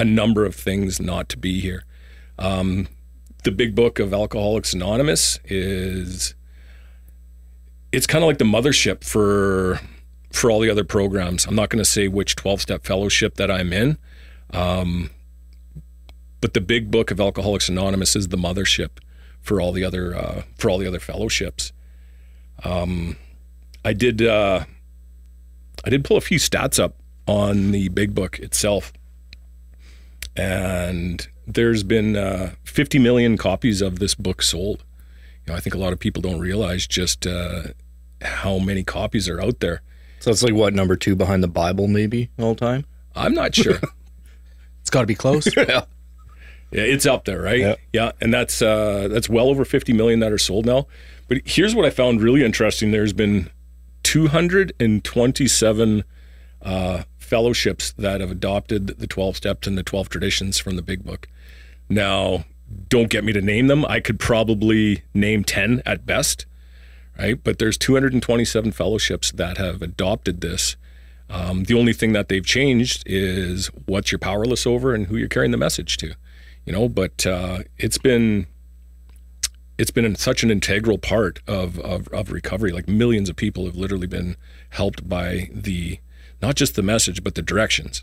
a 0.00 0.04
number 0.04 0.46
of 0.46 0.54
things 0.54 0.98
not 0.98 1.28
to 1.28 1.36
be 1.36 1.60
here. 1.60 1.84
Um, 2.38 2.88
the 3.44 3.52
big 3.52 3.74
book 3.74 3.98
of 3.98 4.14
Alcoholics 4.14 4.72
Anonymous 4.72 5.38
is 5.44 6.34
it's 7.92 8.06
kind 8.06 8.24
of 8.24 8.28
like 8.28 8.38
the 8.38 8.46
mothership 8.46 9.04
for 9.04 9.78
for 10.32 10.50
all 10.50 10.60
the 10.60 10.70
other 10.70 10.84
programs. 10.84 11.44
I'm 11.44 11.54
not 11.54 11.68
going 11.68 11.80
to 11.80 11.84
say 11.84 12.08
which 12.08 12.34
12 12.34 12.62
step 12.62 12.84
fellowship 12.86 13.34
that 13.34 13.50
I'm 13.50 13.74
in, 13.74 13.98
um, 14.54 15.10
but 16.40 16.54
the 16.54 16.62
big 16.62 16.90
book 16.90 17.10
of 17.10 17.20
Alcoholics 17.20 17.68
Anonymous 17.68 18.16
is 18.16 18.28
the 18.28 18.38
mothership 18.38 19.00
for 19.42 19.60
all 19.60 19.70
the 19.70 19.84
other 19.84 20.16
uh, 20.16 20.42
for 20.56 20.70
all 20.70 20.78
the 20.78 20.86
other 20.86 21.00
fellowships. 21.00 21.72
Um, 22.64 23.18
I 23.84 23.92
did 23.92 24.22
uh, 24.22 24.64
I 25.84 25.90
did 25.90 26.04
pull 26.04 26.16
a 26.16 26.22
few 26.22 26.38
stats 26.38 26.82
up 26.82 26.96
on 27.26 27.72
the 27.72 27.90
big 27.90 28.14
book 28.14 28.38
itself, 28.38 28.94
and 30.40 31.28
there's 31.46 31.82
been 31.82 32.16
uh, 32.16 32.54
50 32.64 32.98
million 32.98 33.36
copies 33.36 33.82
of 33.82 33.98
this 33.98 34.14
book 34.14 34.42
sold. 34.42 34.84
You 35.46 35.52
know, 35.52 35.56
I 35.56 35.60
think 35.60 35.74
a 35.74 35.78
lot 35.78 35.92
of 35.92 35.98
people 35.98 36.22
don't 36.22 36.40
realize 36.40 36.86
just 36.86 37.26
uh, 37.26 37.64
how 38.22 38.58
many 38.58 38.82
copies 38.82 39.28
are 39.28 39.40
out 39.40 39.60
there. 39.60 39.82
So 40.20 40.30
it's 40.30 40.42
like 40.42 40.54
what 40.54 40.74
number 40.74 40.96
two 40.96 41.14
behind 41.14 41.42
the 41.42 41.48
Bible, 41.48 41.88
maybe 41.88 42.30
all 42.38 42.54
time. 42.54 42.86
I'm 43.14 43.34
not 43.34 43.54
sure. 43.54 43.80
It's 44.80 44.88
got 44.88 45.02
to 45.02 45.06
be 45.06 45.14
close. 45.14 45.46
yeah. 45.56 45.84
Yeah, 46.72 46.82
it's 46.82 47.04
up 47.04 47.26
there, 47.26 47.42
right? 47.42 47.60
Yeah. 47.60 47.74
Yeah, 47.92 48.12
and 48.20 48.32
that's 48.32 48.62
uh, 48.62 49.08
that's 49.08 49.28
well 49.28 49.48
over 49.48 49.64
50 49.64 49.92
million 49.92 50.20
that 50.20 50.32
are 50.32 50.38
sold 50.38 50.66
now. 50.66 50.86
But 51.28 51.38
here's 51.44 51.74
what 51.74 51.84
I 51.84 51.90
found 51.90 52.22
really 52.22 52.42
interesting: 52.42 52.90
there's 52.90 53.12
been 53.12 53.50
227 54.04 56.04
uh, 56.62 57.02
fellowships 57.30 57.92
that 57.92 58.20
have 58.20 58.32
adopted 58.32 58.88
the 58.98 59.06
12 59.06 59.36
steps 59.36 59.68
and 59.68 59.78
the 59.78 59.84
12 59.84 60.08
traditions 60.08 60.58
from 60.58 60.74
the 60.74 60.82
Big 60.82 61.04
Book. 61.04 61.28
Now, 61.88 62.44
don't 62.88 63.08
get 63.08 63.22
me 63.22 63.32
to 63.32 63.40
name 63.40 63.68
them. 63.68 63.84
I 63.86 64.00
could 64.00 64.18
probably 64.18 65.04
name 65.14 65.44
10 65.44 65.82
at 65.86 66.04
best, 66.04 66.44
right? 67.16 67.42
But 67.42 67.60
there's 67.60 67.78
227 67.78 68.72
fellowships 68.72 69.30
that 69.30 69.58
have 69.58 69.80
adopted 69.80 70.40
this. 70.40 70.76
Um, 71.28 71.64
the 71.64 71.74
only 71.74 71.92
thing 71.92 72.12
that 72.14 72.28
they've 72.28 72.44
changed 72.44 73.04
is 73.06 73.68
what 73.86 74.10
you're 74.10 74.18
powerless 74.18 74.66
over 74.66 74.92
and 74.92 75.06
who 75.06 75.16
you're 75.16 75.28
carrying 75.28 75.52
the 75.52 75.56
message 75.56 75.96
to, 75.98 76.14
you 76.66 76.72
know. 76.72 76.88
But 76.88 77.24
uh, 77.24 77.60
it's 77.78 77.98
been 77.98 78.48
it's 79.78 79.92
been 79.92 80.16
such 80.16 80.42
an 80.42 80.50
integral 80.50 80.98
part 80.98 81.38
of, 81.46 81.78
of 81.78 82.08
of 82.08 82.32
recovery. 82.32 82.72
Like 82.72 82.88
millions 82.88 83.28
of 83.28 83.36
people 83.36 83.66
have 83.66 83.76
literally 83.76 84.08
been 84.08 84.36
helped 84.70 85.08
by 85.08 85.50
the 85.52 86.00
not 86.42 86.54
just 86.54 86.74
the 86.74 86.82
message 86.82 87.22
but 87.22 87.34
the 87.34 87.42
directions 87.42 88.02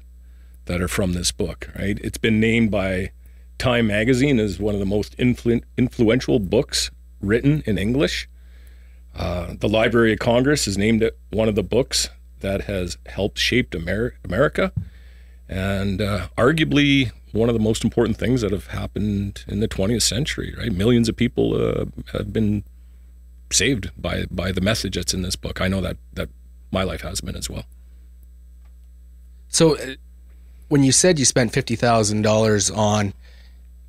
that 0.66 0.82
are 0.82 0.88
from 0.88 1.14
this 1.14 1.32
book. 1.32 1.70
Right? 1.78 2.00
It's 2.04 2.18
been 2.18 2.40
named 2.40 2.72
by 2.72 3.12
Time 3.58 3.88
Magazine 3.88 4.40
as 4.40 4.60
one 4.60 4.76
of 4.76 4.80
the 4.80 4.86
most 4.86 5.18
influ- 5.18 5.64
influential 5.78 6.40
books 6.40 6.92
written 7.22 7.64
in 7.66 7.78
English. 7.78 8.30
Uh, 9.16 9.56
the 9.60 9.68
Library 9.68 10.14
of 10.14 10.20
Congress 10.20 10.66
has 10.66 10.78
named 10.78 11.02
it 11.02 11.18
one 11.32 11.50
of 11.50 11.56
the 11.56 11.64
books 11.64 12.10
that 12.42 12.62
has 12.62 12.98
helped 13.08 13.40
shape 13.40 13.74
Amer- 13.74 14.14
America, 14.24 14.72
and 15.50 16.02
uh, 16.02 16.28
arguably 16.38 17.12
one 17.32 17.50
of 17.50 17.56
the 17.56 17.60
most 17.60 17.84
important 17.84 18.18
things 18.18 18.42
that 18.42 18.52
have 18.52 18.68
happened 18.68 19.44
in 19.48 19.60
the 19.60 19.68
20th 19.68 20.04
century. 20.04 20.54
Right, 20.56 20.72
millions 20.72 21.10
of 21.10 21.16
people 21.16 21.56
uh, 21.56 21.86
have 22.14 22.32
been 22.32 22.64
saved 23.52 23.90
by 24.00 24.26
by 24.30 24.52
the 24.52 24.62
message 24.62 24.96
that's 24.96 25.14
in 25.16 25.24
this 25.24 25.36
book. 25.36 25.62
I 25.62 25.68
know 25.68 25.82
that 25.82 25.98
that 26.14 26.30
my 26.72 26.84
life 26.84 27.02
has 27.02 27.22
been 27.22 27.36
as 27.36 27.50
well. 27.50 27.66
So, 29.50 29.78
uh, 29.78 29.96
when 30.70 30.84
you 30.84 30.92
said 30.92 31.18
you 31.20 31.26
spent 31.26 31.54
fifty 31.54 31.76
thousand 31.76 32.22
dollars 32.24 32.70
on 32.70 33.14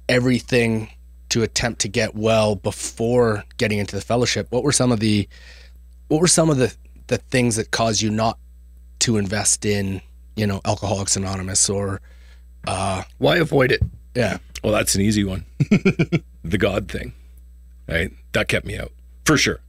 everything 0.08 0.88
to 1.30 1.42
attempt 1.42 1.80
to 1.82 1.88
get 1.88 2.14
well 2.14 2.54
before 2.54 3.44
getting 3.58 3.78
into 3.78 3.94
the 3.96 4.02
fellowship, 4.02 4.46
what 4.50 4.62
were 4.62 4.72
some 4.72 4.92
of 4.92 5.00
the 5.00 5.28
what 6.08 6.20
were 6.20 6.28
some 6.28 6.50
of 6.50 6.56
the 6.56 6.74
the 7.08 7.18
things 7.18 7.56
that 7.56 7.70
caused 7.70 8.00
you 8.02 8.10
not 8.10 8.38
to 9.00 9.16
invest 9.16 9.64
in 9.64 10.00
you 10.36 10.46
know 10.46 10.60
Alcoholics 10.64 11.16
Anonymous 11.16 11.68
or 11.68 12.00
uh, 12.66 13.02
Why 13.18 13.36
avoid 13.36 13.72
it? 13.72 13.82
yeah 14.14 14.38
Well, 14.62 14.72
that's 14.72 14.94
an 14.94 15.00
easy 15.02 15.24
one. 15.24 15.44
the 16.44 16.58
God 16.58 16.88
thing, 16.90 17.12
right? 17.88 18.10
That 18.32 18.48
kept 18.48 18.66
me 18.66 18.78
out 18.78 18.92
for 19.24 19.36
sure. 19.36 19.60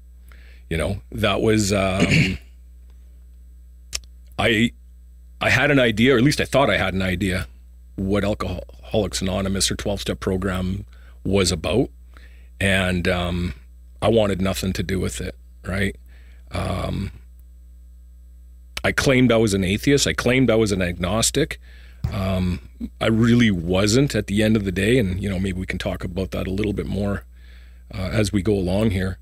You 0.70 0.78
know, 0.78 1.02
that 1.12 1.42
was 1.42 1.74
um, 1.74 2.38
I. 4.40 4.72
I 5.42 5.50
had 5.50 5.72
an 5.72 5.80
idea, 5.80 6.16
or 6.16 6.18
at 6.18 6.24
least 6.24 6.42
I 6.42 6.46
thought 6.46 6.70
I 6.70 6.78
had 6.78 6.94
an 6.94 7.02
idea, 7.02 7.48
what 7.96 8.24
Alcoholics 8.24 9.22
Anonymous 9.22 9.72
or 9.72 9.76
twelve 9.76 10.02
step 10.02 10.20
program 10.20 10.86
was 11.24 11.52
about, 11.52 11.90
and 12.60 13.08
um, 13.08 13.54
I 14.02 14.10
wanted 14.10 14.42
nothing 14.42 14.74
to 14.74 14.84
do 14.84 15.00
with 15.00 15.22
it. 15.22 15.36
Right? 15.66 15.96
Um, 16.52 17.12
I 18.84 18.92
claimed 18.92 19.32
I 19.32 19.38
was 19.38 19.54
an 19.54 19.64
atheist. 19.64 20.08
I 20.08 20.14
claimed 20.14 20.50
I 20.50 20.56
was 20.56 20.72
an 20.72 20.82
agnostic. 20.82 21.60
I 23.02 23.08
really 23.08 23.52
wasn't 23.52 24.16
at 24.16 24.28
the 24.28 24.42
end 24.42 24.56
of 24.56 24.64
the 24.64 24.72
day, 24.72 24.98
and 24.98 25.22
you 25.22 25.30
know 25.30 25.40
maybe 25.40 25.60
we 25.60 25.66
can 25.66 25.80
talk 25.80 26.04
about 26.04 26.32
that 26.32 26.48
a 26.48 26.52
little 26.52 26.74
bit 26.74 26.88
more 26.88 27.26
uh, 27.94 28.10
as 28.12 28.32
we 28.32 28.42
go 28.42 28.54
along 28.54 28.92
here. 28.92 29.18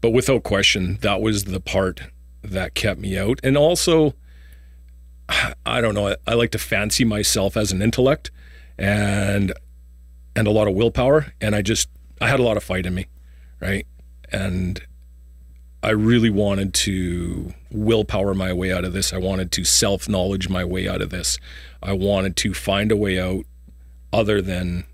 But 0.00 0.10
without 0.10 0.42
question, 0.42 0.98
that 1.02 1.20
was 1.20 1.44
the 1.44 1.60
part 1.60 2.02
that 2.42 2.74
kept 2.74 3.00
me 3.00 3.16
out, 3.18 3.40
and 3.42 3.56
also, 3.56 4.14
I 5.28 5.80
don't 5.80 5.94
know. 5.94 6.08
I, 6.08 6.16
I 6.26 6.34
like 6.34 6.50
to 6.52 6.58
fancy 6.58 7.04
myself 7.04 7.56
as 7.56 7.72
an 7.72 7.82
intellect, 7.82 8.30
and 8.78 9.52
and 10.36 10.46
a 10.46 10.50
lot 10.50 10.68
of 10.68 10.74
willpower, 10.74 11.32
and 11.40 11.54
I 11.54 11.62
just 11.62 11.88
I 12.20 12.28
had 12.28 12.40
a 12.40 12.42
lot 12.42 12.56
of 12.56 12.64
fight 12.64 12.86
in 12.86 12.94
me, 12.94 13.06
right, 13.60 13.86
and 14.30 14.82
I 15.82 15.90
really 15.90 16.30
wanted 16.30 16.72
to 16.74 17.52
willpower 17.70 18.34
my 18.34 18.52
way 18.52 18.72
out 18.72 18.84
of 18.84 18.92
this. 18.92 19.12
I 19.12 19.18
wanted 19.18 19.52
to 19.52 19.64
self 19.64 20.08
knowledge 20.08 20.48
my 20.48 20.64
way 20.64 20.88
out 20.88 21.02
of 21.02 21.10
this. 21.10 21.38
I 21.82 21.92
wanted 21.92 22.36
to 22.38 22.54
find 22.54 22.90
a 22.90 22.96
way 22.96 23.20
out 23.20 23.44
other 24.12 24.40
than 24.40 24.84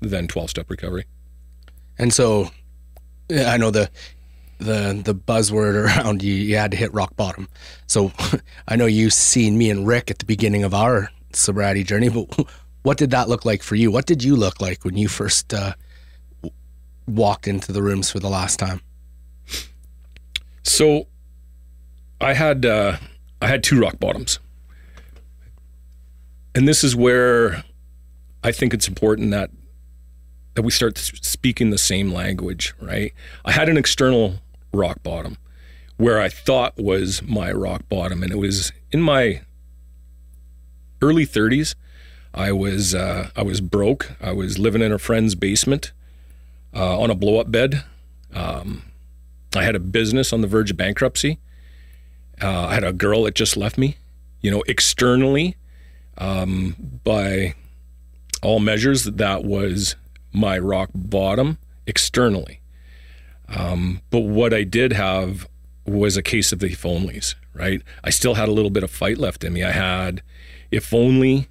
than 0.00 0.28
12 0.28 0.50
step 0.50 0.70
recovery. 0.70 1.04
And 1.98 2.12
so 2.12 2.50
I 3.30 3.56
know 3.56 3.70
the 3.70 3.90
the 4.58 5.00
the 5.04 5.14
buzzword 5.14 5.74
around 5.74 6.22
you 6.22 6.32
you 6.32 6.56
had 6.56 6.70
to 6.70 6.76
hit 6.76 6.92
rock 6.94 7.16
bottom. 7.16 7.48
So 7.86 8.12
I 8.68 8.76
know 8.76 8.86
you've 8.86 9.12
seen 9.12 9.58
me 9.58 9.70
and 9.70 9.86
Rick 9.86 10.10
at 10.10 10.18
the 10.18 10.26
beginning 10.26 10.64
of 10.64 10.74
our 10.74 11.10
sobriety 11.32 11.84
journey, 11.84 12.08
but 12.08 12.28
what 12.82 12.98
did 12.98 13.10
that 13.10 13.28
look 13.28 13.44
like 13.44 13.62
for 13.62 13.74
you? 13.74 13.90
What 13.90 14.06
did 14.06 14.22
you 14.22 14.36
look 14.36 14.60
like 14.60 14.84
when 14.84 14.96
you 14.96 15.08
first 15.08 15.52
uh, 15.52 15.74
walked 17.06 17.46
into 17.48 17.72
the 17.72 17.82
rooms 17.82 18.10
for 18.10 18.20
the 18.20 18.28
last 18.28 18.58
time? 18.58 18.80
So 20.62 21.06
I 22.20 22.34
had 22.34 22.64
uh, 22.66 22.96
I 23.40 23.48
had 23.48 23.62
two 23.62 23.80
rock 23.80 23.98
bottoms. 24.00 24.38
And 26.54 26.66
this 26.66 26.82
is 26.82 26.96
where 26.96 27.64
I 28.42 28.50
think 28.50 28.72
it's 28.72 28.88
important 28.88 29.30
that 29.32 29.50
that 30.54 30.62
we 30.62 30.70
start 30.70 30.96
speaking 30.96 31.68
the 31.68 31.78
same 31.78 32.12
language, 32.12 32.74
right? 32.80 33.12
I 33.44 33.52
had 33.52 33.68
an 33.68 33.76
external 33.76 34.40
rock 34.76 35.02
bottom 35.02 35.36
where 35.96 36.20
I 36.20 36.28
thought 36.28 36.76
was 36.76 37.22
my 37.22 37.50
rock 37.52 37.88
bottom, 37.88 38.22
and 38.22 38.30
it 38.30 38.36
was 38.36 38.72
in 38.92 39.00
my 39.00 39.42
early 41.00 41.26
30s. 41.26 41.74
I 42.34 42.52
was 42.52 42.94
uh, 42.94 43.30
I 43.34 43.42
was 43.42 43.60
broke. 43.60 44.12
I 44.20 44.32
was 44.32 44.58
living 44.58 44.82
in 44.82 44.92
a 44.92 44.98
friend's 44.98 45.34
basement 45.34 45.92
uh, 46.74 46.98
on 46.98 47.10
a 47.10 47.14
blow 47.14 47.40
up 47.40 47.50
bed. 47.50 47.84
Um, 48.34 48.82
I 49.54 49.64
had 49.64 49.74
a 49.74 49.80
business 49.80 50.32
on 50.32 50.42
the 50.42 50.46
verge 50.46 50.70
of 50.70 50.76
bankruptcy. 50.76 51.38
Uh, 52.42 52.66
I 52.66 52.74
had 52.74 52.84
a 52.84 52.92
girl 52.92 53.22
that 53.22 53.34
just 53.34 53.56
left 53.56 53.78
me. 53.78 53.96
You 54.42 54.50
know, 54.50 54.62
externally, 54.68 55.56
um, 56.18 56.76
by 57.02 57.54
all 58.42 58.60
measures, 58.60 59.04
that 59.04 59.42
was 59.42 59.96
my 60.32 60.58
rock 60.58 60.90
bottom 60.94 61.56
externally. 61.86 62.60
Um, 63.48 64.02
but 64.10 64.20
what 64.20 64.52
I 64.52 64.64
did 64.64 64.92
have 64.92 65.48
was 65.86 66.16
a 66.16 66.22
case 66.22 66.52
of 66.52 66.58
the 66.58 66.66
if 66.66 66.82
onlys, 66.82 67.34
right? 67.54 67.82
I 68.02 68.10
still 68.10 68.34
had 68.34 68.48
a 68.48 68.52
little 68.52 68.70
bit 68.70 68.82
of 68.82 68.90
fight 68.90 69.18
left 69.18 69.44
in 69.44 69.52
me. 69.52 69.62
I 69.62 69.70
had, 69.70 70.22
if 70.70 70.92
only 70.92 71.48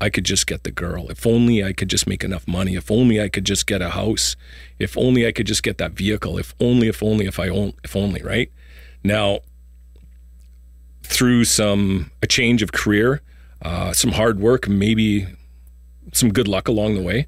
I 0.00 0.10
could 0.10 0.24
just 0.24 0.46
get 0.46 0.64
the 0.64 0.70
girl, 0.70 1.10
if 1.10 1.26
only 1.26 1.64
I 1.64 1.72
could 1.72 1.88
just 1.88 2.06
make 2.06 2.24
enough 2.24 2.46
money, 2.46 2.74
if 2.74 2.90
only 2.90 3.20
I 3.20 3.28
could 3.28 3.44
just 3.44 3.66
get 3.66 3.80
a 3.80 3.90
house, 3.90 4.36
if 4.78 4.98
only 4.98 5.26
I 5.26 5.32
could 5.32 5.46
just 5.46 5.62
get 5.62 5.78
that 5.78 5.92
vehicle, 5.92 6.38
if 6.38 6.54
only, 6.60 6.88
if 6.88 7.02
only, 7.02 7.26
if 7.26 7.38
I 7.38 7.48
own, 7.48 7.74
if 7.82 7.96
only, 7.96 8.20
right? 8.22 8.50
Now, 9.04 9.40
through 11.02 11.44
some 11.44 12.10
a 12.22 12.26
change 12.26 12.62
of 12.62 12.72
career, 12.72 13.22
uh, 13.62 13.92
some 13.92 14.12
hard 14.12 14.40
work, 14.40 14.68
maybe 14.68 15.26
some 16.12 16.32
good 16.32 16.48
luck 16.48 16.68
along 16.68 16.94
the 16.94 17.02
way, 17.02 17.26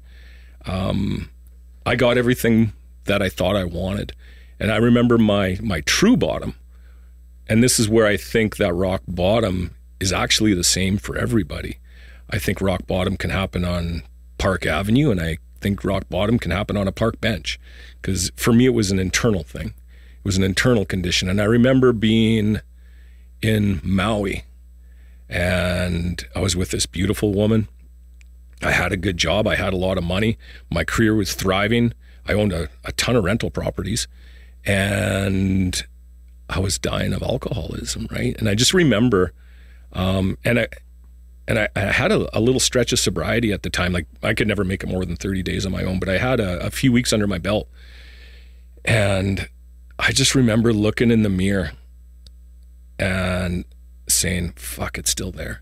um, 0.65 1.29
I 1.85 1.95
got 1.95 2.17
everything 2.17 2.73
that 3.05 3.21
I 3.21 3.29
thought 3.29 3.55
I 3.55 3.63
wanted. 3.63 4.13
And 4.59 4.71
I 4.71 4.77
remember 4.77 5.17
my 5.17 5.57
my 5.61 5.81
true 5.81 6.17
bottom, 6.17 6.55
and 7.47 7.63
this 7.63 7.79
is 7.79 7.89
where 7.89 8.05
I 8.05 8.17
think 8.17 8.57
that 8.57 8.73
rock 8.73 9.01
bottom 9.07 9.75
is 9.99 10.13
actually 10.13 10.53
the 10.53 10.63
same 10.63 10.97
for 10.97 11.17
everybody. 11.17 11.77
I 12.29 12.39
think 12.39 12.61
rock 12.61 12.87
bottom 12.87 13.17
can 13.17 13.29
happen 13.29 13.63
on 13.63 14.03
Park 14.37 14.65
Avenue, 14.65 15.11
and 15.11 15.21
I 15.21 15.37
think 15.61 15.83
rock 15.83 16.09
bottom 16.09 16.39
can 16.39 16.51
happen 16.51 16.77
on 16.77 16.87
a 16.87 16.91
park 16.91 17.19
bench. 17.21 17.59
Because 18.01 18.31
for 18.35 18.53
me, 18.53 18.65
it 18.65 18.73
was 18.73 18.91
an 18.91 18.99
internal 18.99 19.43
thing. 19.43 19.67
It 19.67 20.25
was 20.25 20.37
an 20.37 20.43
internal 20.43 20.85
condition. 20.85 21.29
And 21.29 21.41
I 21.41 21.45
remember 21.45 21.91
being 21.91 22.61
in 23.41 23.81
Maui, 23.83 24.43
and 25.29 26.25
I 26.35 26.39
was 26.39 26.55
with 26.55 26.71
this 26.71 26.85
beautiful 26.85 27.33
woman. 27.33 27.67
I 28.61 28.71
had 28.71 28.91
a 28.91 28.97
good 28.97 29.17
job. 29.17 29.47
I 29.47 29.55
had 29.55 29.73
a 29.73 29.77
lot 29.77 29.97
of 29.97 30.03
money. 30.03 30.37
My 30.71 30.83
career 30.83 31.15
was 31.15 31.33
thriving. 31.33 31.93
I 32.25 32.33
owned 32.33 32.53
a, 32.53 32.69
a 32.83 32.91
ton 32.93 33.15
of 33.15 33.23
rental 33.23 33.49
properties, 33.49 34.07
and 34.65 35.85
I 36.49 36.59
was 36.59 36.77
dying 36.77 37.13
of 37.13 37.21
alcoholism, 37.21 38.07
right? 38.11 38.35
And 38.37 38.49
I 38.49 38.55
just 38.55 38.73
remember, 38.73 39.33
um, 39.93 40.37
and 40.43 40.59
I 40.59 40.67
and 41.47 41.59
I, 41.59 41.67
I 41.75 41.79
had 41.81 42.11
a, 42.11 42.37
a 42.37 42.39
little 42.39 42.59
stretch 42.59 42.91
of 42.91 42.99
sobriety 42.99 43.51
at 43.51 43.63
the 43.63 43.69
time. 43.69 43.93
Like 43.93 44.07
I 44.23 44.33
could 44.33 44.47
never 44.47 44.63
make 44.63 44.83
it 44.83 44.87
more 44.87 45.05
than 45.05 45.15
30 45.15 45.43
days 45.43 45.65
on 45.65 45.71
my 45.71 45.83
own, 45.83 45.99
but 45.99 46.09
I 46.09 46.17
had 46.17 46.39
a, 46.39 46.65
a 46.65 46.71
few 46.71 46.91
weeks 46.91 47.13
under 47.13 47.27
my 47.27 47.37
belt. 47.37 47.67
And 48.83 49.49
I 49.97 50.11
just 50.11 50.35
remember 50.35 50.73
looking 50.73 51.11
in 51.11 51.23
the 51.23 51.29
mirror 51.29 51.71
and 52.99 53.65
saying, 54.07 54.53
fuck, 54.55 54.97
it's 54.97 55.11
still 55.11 55.31
there. 55.31 55.61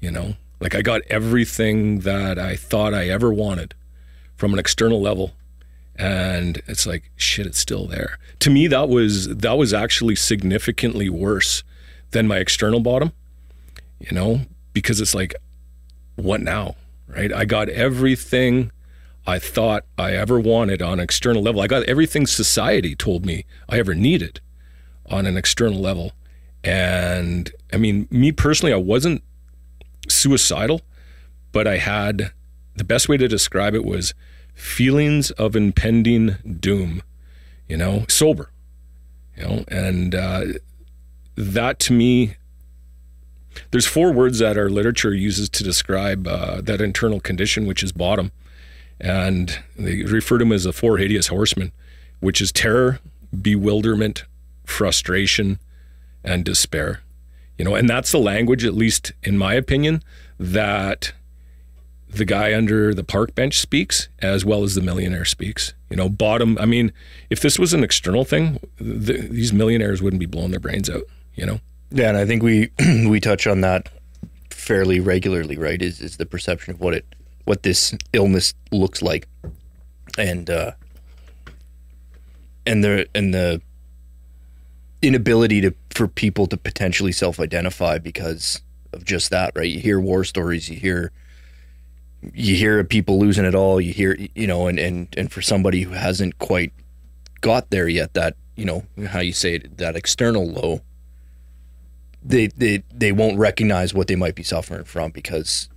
You 0.00 0.10
know, 0.10 0.34
like 0.60 0.74
I 0.74 0.82
got 0.82 1.02
everything 1.08 2.00
that 2.00 2.38
I 2.38 2.56
thought 2.56 2.94
I 2.94 3.08
ever 3.08 3.32
wanted 3.32 3.74
from 4.36 4.52
an 4.52 4.58
external 4.58 5.00
level. 5.00 5.32
And 5.98 6.62
it's 6.68 6.86
like, 6.86 7.10
shit, 7.16 7.46
it's 7.46 7.58
still 7.58 7.86
there. 7.86 8.18
To 8.38 8.50
me, 8.50 8.68
that 8.68 8.88
was 8.88 9.28
that 9.36 9.58
was 9.58 9.74
actually 9.74 10.14
significantly 10.14 11.08
worse 11.08 11.64
than 12.12 12.28
my 12.28 12.38
external 12.38 12.80
bottom, 12.80 13.12
you 13.98 14.12
know, 14.12 14.42
because 14.72 15.00
it's 15.00 15.14
like, 15.14 15.34
what 16.14 16.40
now? 16.40 16.76
Right? 17.08 17.32
I 17.32 17.44
got 17.44 17.68
everything 17.68 18.70
I 19.26 19.38
thought 19.38 19.84
I 19.98 20.12
ever 20.12 20.38
wanted 20.38 20.80
on 20.82 21.00
external 21.00 21.42
level. 21.42 21.60
I 21.60 21.66
got 21.66 21.82
everything 21.84 22.26
society 22.26 22.94
told 22.94 23.26
me 23.26 23.44
I 23.68 23.78
ever 23.78 23.94
needed 23.94 24.40
on 25.10 25.26
an 25.26 25.36
external 25.36 25.80
level. 25.80 26.12
And 26.62 27.50
I 27.72 27.76
mean, 27.76 28.08
me 28.10 28.30
personally, 28.30 28.72
I 28.72 28.78
wasn't 28.78 29.22
suicidal, 30.08 30.82
but 31.50 31.66
I 31.66 31.78
had 31.78 32.32
the 32.76 32.84
best 32.84 33.08
way 33.08 33.16
to 33.16 33.26
describe 33.26 33.74
it 33.74 33.84
was 33.84 34.14
feelings 34.58 35.30
of 35.32 35.54
impending 35.54 36.36
doom, 36.58 37.02
you 37.68 37.76
know, 37.76 38.04
sober, 38.08 38.50
you 39.36 39.44
know, 39.44 39.64
and 39.68 40.14
uh, 40.14 40.44
that 41.36 41.78
to 41.78 41.92
me, 41.92 42.36
there's 43.70 43.86
four 43.86 44.12
words 44.12 44.40
that 44.40 44.58
our 44.58 44.68
literature 44.68 45.14
uses 45.14 45.48
to 45.50 45.64
describe 45.64 46.26
uh, 46.26 46.60
that 46.60 46.80
internal 46.80 47.20
condition, 47.20 47.66
which 47.66 47.82
is 47.82 47.92
bottom. 47.92 48.32
And 49.00 49.58
they 49.76 50.02
refer 50.02 50.38
to 50.38 50.44
them 50.44 50.52
as 50.52 50.64
the 50.64 50.72
four 50.72 50.98
hideous 50.98 51.28
horsemen, 51.28 51.72
which 52.20 52.40
is 52.40 52.50
terror, 52.50 52.98
bewilderment, 53.40 54.24
frustration, 54.64 55.60
and 56.24 56.44
despair. 56.44 57.02
You 57.56 57.64
know, 57.64 57.74
and 57.74 57.88
that's 57.88 58.10
the 58.10 58.18
language, 58.18 58.64
at 58.64 58.74
least 58.74 59.12
in 59.22 59.38
my 59.38 59.54
opinion, 59.54 60.02
that 60.38 61.12
the 62.08 62.24
guy 62.24 62.54
under 62.54 62.94
the 62.94 63.04
park 63.04 63.34
bench 63.34 63.58
speaks 63.58 64.08
as 64.20 64.44
well 64.44 64.62
as 64.62 64.74
the 64.74 64.80
millionaire 64.80 65.24
speaks. 65.24 65.74
You 65.90 65.96
know, 65.96 66.08
bottom. 66.08 66.58
I 66.58 66.66
mean, 66.66 66.92
if 67.30 67.40
this 67.40 67.58
was 67.58 67.72
an 67.72 67.84
external 67.84 68.24
thing, 68.24 68.58
the, 68.76 69.28
these 69.28 69.52
millionaires 69.52 70.02
wouldn't 70.02 70.20
be 70.20 70.26
blowing 70.26 70.50
their 70.50 70.60
brains 70.60 70.88
out. 70.90 71.04
You 71.34 71.46
know. 71.46 71.60
Yeah, 71.90 72.08
and 72.08 72.18
I 72.18 72.26
think 72.26 72.42
we 72.42 72.70
we 73.08 73.20
touch 73.20 73.46
on 73.46 73.60
that 73.62 73.88
fairly 74.50 75.00
regularly, 75.00 75.56
right? 75.56 75.80
Is 75.80 76.00
is 76.00 76.16
the 76.16 76.26
perception 76.26 76.74
of 76.74 76.80
what 76.80 76.94
it 76.94 77.06
what 77.44 77.62
this 77.62 77.94
illness 78.12 78.54
looks 78.70 79.00
like, 79.00 79.26
and 80.18 80.50
uh, 80.50 80.72
and 82.66 82.84
the 82.84 83.08
and 83.14 83.32
the 83.32 83.62
inability 85.00 85.60
to 85.62 85.74
for 85.90 86.08
people 86.08 86.46
to 86.46 86.56
potentially 86.56 87.12
self 87.12 87.40
identify 87.40 87.98
because 87.98 88.62
of 88.92 89.04
just 89.04 89.30
that, 89.30 89.52
right? 89.54 89.70
You 89.70 89.80
hear 89.80 90.00
war 90.00 90.24
stories, 90.24 90.68
you 90.68 90.76
hear 90.76 91.12
you 92.34 92.56
hear 92.56 92.80
of 92.80 92.88
people 92.88 93.18
losing 93.18 93.44
it 93.44 93.54
all, 93.54 93.80
you 93.80 93.92
hear 93.92 94.16
you 94.34 94.46
know, 94.46 94.66
and 94.66 94.78
and 94.78 95.08
and 95.16 95.30
for 95.30 95.42
somebody 95.42 95.82
who 95.82 95.92
hasn't 95.92 96.38
quite 96.38 96.72
got 97.40 97.70
there 97.70 97.88
yet, 97.88 98.14
that 98.14 98.36
you 98.56 98.64
know 98.64 98.84
how 99.08 99.20
you 99.20 99.32
say 99.32 99.54
it, 99.56 99.78
that 99.78 99.96
external 99.96 100.46
low 100.46 100.80
they 102.22 102.48
they 102.48 102.82
they 102.92 103.12
won't 103.12 103.38
recognize 103.38 103.94
what 103.94 104.08
they 104.08 104.16
might 104.16 104.34
be 104.34 104.42
suffering 104.42 104.84
from 104.84 105.10
because 105.10 105.68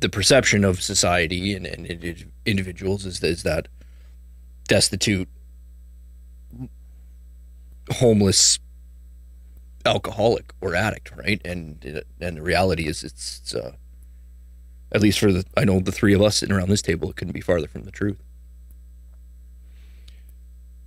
the 0.00 0.08
perception 0.08 0.64
of 0.64 0.82
society 0.82 1.54
and, 1.54 1.66
and 1.66 2.26
individuals 2.44 3.06
is, 3.06 3.22
is 3.22 3.42
that 3.42 3.68
destitute, 4.66 5.28
homeless, 7.90 8.58
alcoholic 9.86 10.52
or 10.60 10.74
addict, 10.74 11.12
right? 11.16 11.40
And 11.44 12.04
and 12.20 12.36
the 12.38 12.42
reality 12.42 12.86
is 12.86 13.04
it's, 13.04 13.40
it's 13.42 13.54
uh, 13.54 13.72
at 14.94 15.02
least 15.02 15.18
for 15.18 15.32
the 15.32 15.44
I 15.56 15.64
know 15.64 15.80
the 15.80 15.92
three 15.92 16.14
of 16.14 16.22
us 16.22 16.38
sitting 16.38 16.54
around 16.54 16.70
this 16.70 16.82
table, 16.82 17.10
it 17.10 17.16
couldn't 17.16 17.34
be 17.34 17.40
farther 17.40 17.68
from 17.68 17.82
the 17.82 17.90
truth. 17.90 18.22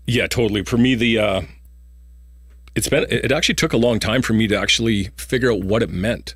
Yeah, 0.07 0.27
totally. 0.27 0.63
For 0.63 0.77
me, 0.77 0.95
the 0.95 1.19
uh, 1.19 1.41
it's 2.77 2.87
been 2.87 3.05
it 3.09 3.31
actually 3.31 3.55
took 3.55 3.73
a 3.73 3.77
long 3.77 3.99
time 3.99 4.21
for 4.21 4.33
me 4.33 4.47
to 4.47 4.57
actually 4.57 5.09
figure 5.17 5.51
out 5.51 5.61
what 5.61 5.83
it 5.83 5.89
meant 5.89 6.35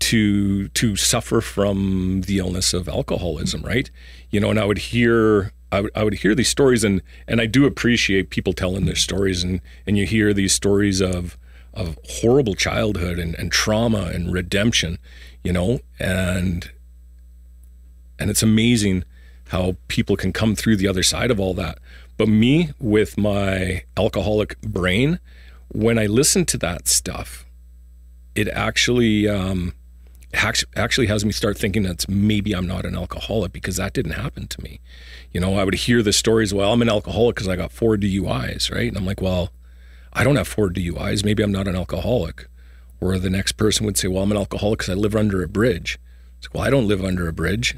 to 0.00 0.68
to 0.68 0.94
suffer 0.94 1.40
from 1.40 2.22
the 2.26 2.38
illness 2.38 2.74
of 2.74 2.88
alcoholism 2.88 3.62
right 3.62 3.90
you 4.30 4.38
know 4.38 4.50
and 4.50 4.58
i 4.58 4.64
would 4.64 4.78
hear 4.78 5.52
I 5.72 5.80
would, 5.80 5.90
I 5.96 6.04
would 6.04 6.14
hear 6.14 6.34
these 6.34 6.48
stories 6.50 6.84
and 6.84 7.00
and 7.26 7.40
i 7.40 7.46
do 7.46 7.64
appreciate 7.64 8.28
people 8.28 8.52
telling 8.52 8.84
their 8.84 8.96
stories 8.96 9.42
and 9.42 9.60
and 9.86 9.96
you 9.96 10.04
hear 10.04 10.34
these 10.34 10.52
stories 10.52 11.00
of 11.00 11.38
of 11.72 11.98
horrible 12.04 12.54
childhood 12.54 13.18
and, 13.18 13.34
and 13.36 13.50
trauma 13.50 14.10
and 14.12 14.32
redemption 14.32 14.98
you 15.42 15.52
know 15.52 15.80
and 15.98 16.70
and 18.18 18.30
it's 18.30 18.42
amazing 18.42 19.04
how 19.48 19.76
people 19.88 20.16
can 20.16 20.32
come 20.32 20.54
through 20.54 20.76
the 20.76 20.88
other 20.88 21.02
side 21.02 21.30
of 21.30 21.38
all 21.38 21.54
that 21.54 21.78
but 22.16 22.28
me 22.28 22.70
with 22.78 23.18
my 23.18 23.84
alcoholic 23.96 24.60
brain 24.60 25.18
when 25.68 25.98
I 25.98 26.06
listen 26.06 26.44
to 26.46 26.58
that 26.58 26.86
stuff, 26.86 27.44
it 28.34 28.48
actually 28.48 29.28
um, 29.28 29.74
actually 30.32 31.06
has 31.08 31.24
me 31.24 31.32
start 31.32 31.58
thinking 31.58 31.82
that 31.82 32.08
maybe 32.08 32.52
I'm 32.52 32.66
not 32.66 32.84
an 32.84 32.94
alcoholic 32.94 33.52
because 33.52 33.76
that 33.76 33.92
didn't 33.92 34.12
happen 34.12 34.46
to 34.48 34.62
me. 34.62 34.80
You 35.32 35.40
know, 35.40 35.56
I 35.56 35.64
would 35.64 35.74
hear 35.74 36.02
the 36.02 36.12
stories. 36.12 36.54
Well, 36.54 36.72
I'm 36.72 36.82
an 36.82 36.88
alcoholic 36.88 37.36
because 37.36 37.48
I 37.48 37.56
got 37.56 37.72
four 37.72 37.96
DUIs, 37.96 38.72
right? 38.72 38.88
And 38.88 38.96
I'm 38.96 39.06
like, 39.06 39.20
well, 39.20 39.50
I 40.12 40.22
don't 40.22 40.36
have 40.36 40.48
four 40.48 40.70
DUIs. 40.70 41.24
Maybe 41.24 41.42
I'm 41.42 41.52
not 41.52 41.66
an 41.66 41.76
alcoholic. 41.76 42.46
Or 43.00 43.18
the 43.18 43.30
next 43.30 43.52
person 43.52 43.84
would 43.84 43.98
say, 43.98 44.06
well, 44.06 44.22
I'm 44.22 44.30
an 44.30 44.38
alcoholic 44.38 44.78
because 44.78 44.90
I 44.90 44.94
live 44.94 45.16
under 45.16 45.42
a 45.42 45.48
bridge. 45.48 45.98
It's 46.38 46.48
like, 46.48 46.54
well, 46.54 46.64
I 46.64 46.70
don't 46.70 46.86
live 46.86 47.04
under 47.04 47.28
a 47.28 47.32
bridge. 47.32 47.76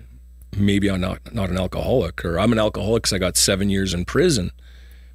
Maybe 0.55 0.91
I'm 0.91 1.01
not 1.01 1.35
not 1.35 1.51
an 1.51 1.59
alcoholic. 1.59 2.25
Or 2.25 2.39
I'm 2.39 2.53
an 2.53 2.59
alcoholic 2.59 3.05
because 3.05 3.13
I 3.15 3.19
got 3.19 3.37
seven 3.37 3.71
years 3.71 3.95
in 3.95 4.05
prison. 4.05 4.51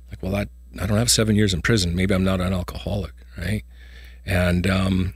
Like, 0.10 0.22
well, 0.22 0.32
that 0.34 0.50
I 0.80 0.86
don't 0.86 0.98
have 0.98 1.12
seven 1.12 1.36
years 1.36 1.54
in 1.54 1.62
prison. 1.62 1.96
Maybe 1.96 2.14
I'm 2.14 2.24
not 2.24 2.42
an 2.42 2.54
alcoholic, 2.54 3.14
right? 3.38 3.64
And 4.26 4.68
um, 4.68 5.14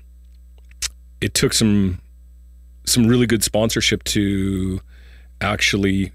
it 1.22 1.34
took 1.34 1.54
some 1.54 2.02
some 2.86 3.08
really 3.08 3.26
good 3.26 3.44
sponsorship 3.44 4.04
to 4.04 4.80
actually 5.42 6.12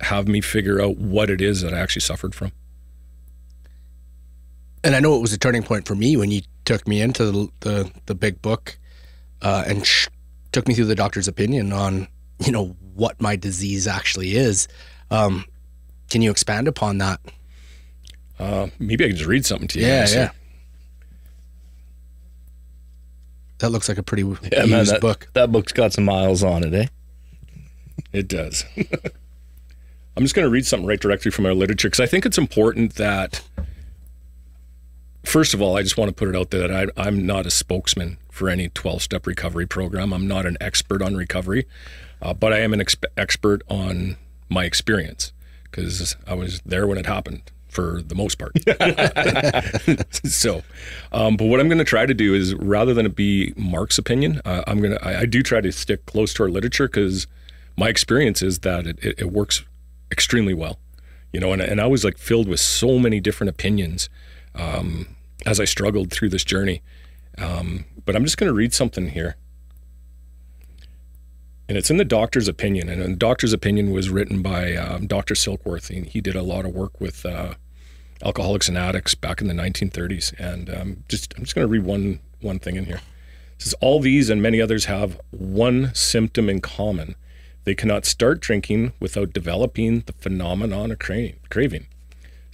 have 0.00 0.28
me 0.28 0.40
figure 0.40 0.80
out 0.80 0.96
what 0.96 1.30
it 1.30 1.40
is 1.40 1.62
that 1.62 1.74
I 1.74 1.78
actually 1.78 2.02
suffered 2.02 2.34
from. 2.34 2.52
And 4.84 4.94
I 4.94 5.00
know 5.00 5.16
it 5.16 5.20
was 5.20 5.32
a 5.32 5.38
turning 5.38 5.62
point 5.62 5.86
for 5.86 5.94
me 5.94 6.16
when 6.16 6.30
you 6.30 6.42
took 6.64 6.86
me 6.86 7.00
into 7.00 7.24
the 7.24 7.48
the, 7.60 7.92
the 8.06 8.14
big 8.14 8.40
book 8.40 8.78
uh, 9.42 9.64
and 9.66 9.86
sh- 9.86 10.08
took 10.52 10.68
me 10.68 10.74
through 10.74 10.86
the 10.86 10.94
doctor's 10.94 11.28
opinion 11.28 11.72
on 11.72 12.08
you 12.38 12.52
know 12.52 12.76
what 12.98 13.20
my 13.20 13.36
disease 13.36 13.86
actually 13.86 14.34
is. 14.34 14.66
Um, 15.10 15.44
can 16.10 16.20
you 16.20 16.30
expand 16.30 16.66
upon 16.66 16.98
that? 16.98 17.20
Uh, 18.38 18.68
maybe 18.78 19.04
I 19.04 19.08
can 19.08 19.16
just 19.16 19.28
read 19.28 19.46
something 19.46 19.68
to 19.68 19.78
you. 19.78 19.86
Yeah, 19.86 20.06
yeah. 20.10 20.30
That 23.58 23.70
looks 23.70 23.88
like 23.88 23.98
a 23.98 24.02
pretty 24.02 24.22
Yeah, 24.52 24.60
used 24.64 24.70
man, 24.70 24.84
that 24.86 25.00
book. 25.00 25.28
that 25.34 25.50
book's 25.52 25.72
got 25.72 25.92
some 25.92 26.04
miles 26.04 26.42
on 26.42 26.64
it, 26.64 26.74
eh? 26.74 26.86
It 28.12 28.28
does. 28.28 28.64
I'm 28.76 30.24
just 30.24 30.34
going 30.34 30.46
to 30.46 30.50
read 30.50 30.66
something 30.66 30.86
right 30.86 31.00
directly 31.00 31.30
from 31.30 31.46
our 31.46 31.54
literature 31.54 31.88
because 31.88 32.00
I 32.00 32.06
think 32.06 32.26
it's 32.26 32.38
important 32.38 32.96
that, 32.96 33.42
first 35.24 35.54
of 35.54 35.62
all, 35.62 35.76
I 35.76 35.82
just 35.82 35.96
want 35.96 36.08
to 36.08 36.14
put 36.14 36.28
it 36.28 36.36
out 36.36 36.50
there 36.50 36.66
that 36.66 36.92
I, 36.96 37.02
I'm 37.08 37.24
not 37.26 37.46
a 37.46 37.50
spokesman 37.50 38.18
for 38.30 38.48
any 38.48 38.68
12 38.68 39.02
step 39.02 39.26
recovery 39.26 39.66
program. 39.66 40.12
I'm 40.12 40.26
not 40.26 40.46
an 40.46 40.56
expert 40.60 41.02
on 41.02 41.14
recovery, 41.16 41.66
uh, 42.22 42.34
but 42.34 42.52
I 42.52 42.58
am 42.58 42.72
an 42.72 42.80
exp- 42.80 43.04
expert 43.16 43.62
on 43.68 44.16
my 44.48 44.64
experience 44.64 45.32
because 45.64 46.16
I 46.26 46.34
was 46.34 46.60
there 46.64 46.86
when 46.86 46.98
it 46.98 47.06
happened 47.06 47.42
for 47.68 48.02
the 48.02 48.14
most 48.14 48.38
part. 48.38 48.52
so, 50.24 50.62
um, 51.12 51.36
but 51.36 51.44
what 51.44 51.60
I'm 51.60 51.68
going 51.68 51.78
to 51.78 51.84
try 51.84 52.06
to 52.06 52.14
do 52.14 52.34
is 52.34 52.54
rather 52.54 52.94
than 52.94 53.06
it 53.06 53.14
be 53.14 53.52
Mark's 53.56 53.98
opinion, 53.98 54.40
uh, 54.44 54.62
I'm 54.66 54.80
going 54.80 54.92
to, 54.92 55.04
I, 55.06 55.20
I 55.20 55.26
do 55.26 55.42
try 55.42 55.60
to 55.60 55.70
stick 55.70 56.06
close 56.06 56.32
to 56.34 56.44
our 56.44 56.48
literature 56.48 56.88
because 56.88 57.26
my 57.76 57.88
experience 57.88 58.42
is 58.42 58.60
that 58.60 58.86
it, 58.86 58.98
it, 59.04 59.20
it 59.20 59.32
works 59.32 59.64
extremely 60.10 60.54
well, 60.54 60.78
you 61.32 61.40
know, 61.40 61.52
and, 61.52 61.60
and 61.60 61.80
I 61.80 61.86
was 61.86 62.04
like 62.04 62.18
filled 62.18 62.48
with 62.48 62.60
so 62.60 62.98
many 62.98 63.20
different 63.20 63.50
opinions 63.50 64.08
um, 64.54 65.14
as 65.46 65.60
I 65.60 65.64
struggled 65.64 66.10
through 66.10 66.30
this 66.30 66.44
journey. 66.44 66.82
Um, 67.36 67.84
but 68.04 68.16
I'm 68.16 68.24
just 68.24 68.38
going 68.38 68.48
to 68.48 68.54
read 68.54 68.72
something 68.72 69.10
here. 69.10 69.36
And 71.68 71.76
it's 71.76 71.90
in 71.90 71.98
the 71.98 72.04
doctor's 72.04 72.48
opinion. 72.48 72.88
And 72.88 73.02
the 73.02 73.16
doctor's 73.16 73.52
opinion 73.52 73.90
was 73.90 74.08
written 74.08 74.40
by 74.40 74.74
um, 74.74 75.06
Dr. 75.06 75.34
Silkworth. 75.34 75.94
And 75.94 76.06
he 76.06 76.20
did 76.20 76.34
a 76.34 76.42
lot 76.42 76.64
of 76.64 76.72
work 76.72 77.00
with 77.00 77.26
uh, 77.26 77.54
alcoholics 78.24 78.68
and 78.68 78.78
addicts 78.78 79.14
back 79.14 79.40
in 79.40 79.48
the 79.48 79.54
1930s. 79.54 80.38
And 80.38 80.70
um, 80.74 81.04
just 81.08 81.34
I'm 81.36 81.44
just 81.44 81.54
going 81.54 81.66
to 81.66 81.70
read 81.70 81.84
one 81.84 82.20
one 82.40 82.58
thing 82.58 82.76
in 82.76 82.86
here. 82.86 83.00
It 83.56 83.62
says 83.62 83.74
all 83.80 84.00
these 84.00 84.30
and 84.30 84.40
many 84.40 84.60
others 84.60 84.86
have 84.86 85.20
one 85.30 85.92
symptom 85.94 86.48
in 86.48 86.60
common. 86.60 87.16
They 87.64 87.74
cannot 87.74 88.06
start 88.06 88.40
drinking 88.40 88.92
without 89.00 89.32
developing 89.32 90.00
the 90.06 90.12
phenomenon 90.12 90.92
of 90.92 91.00
cra- 91.00 91.32
craving. 91.50 91.86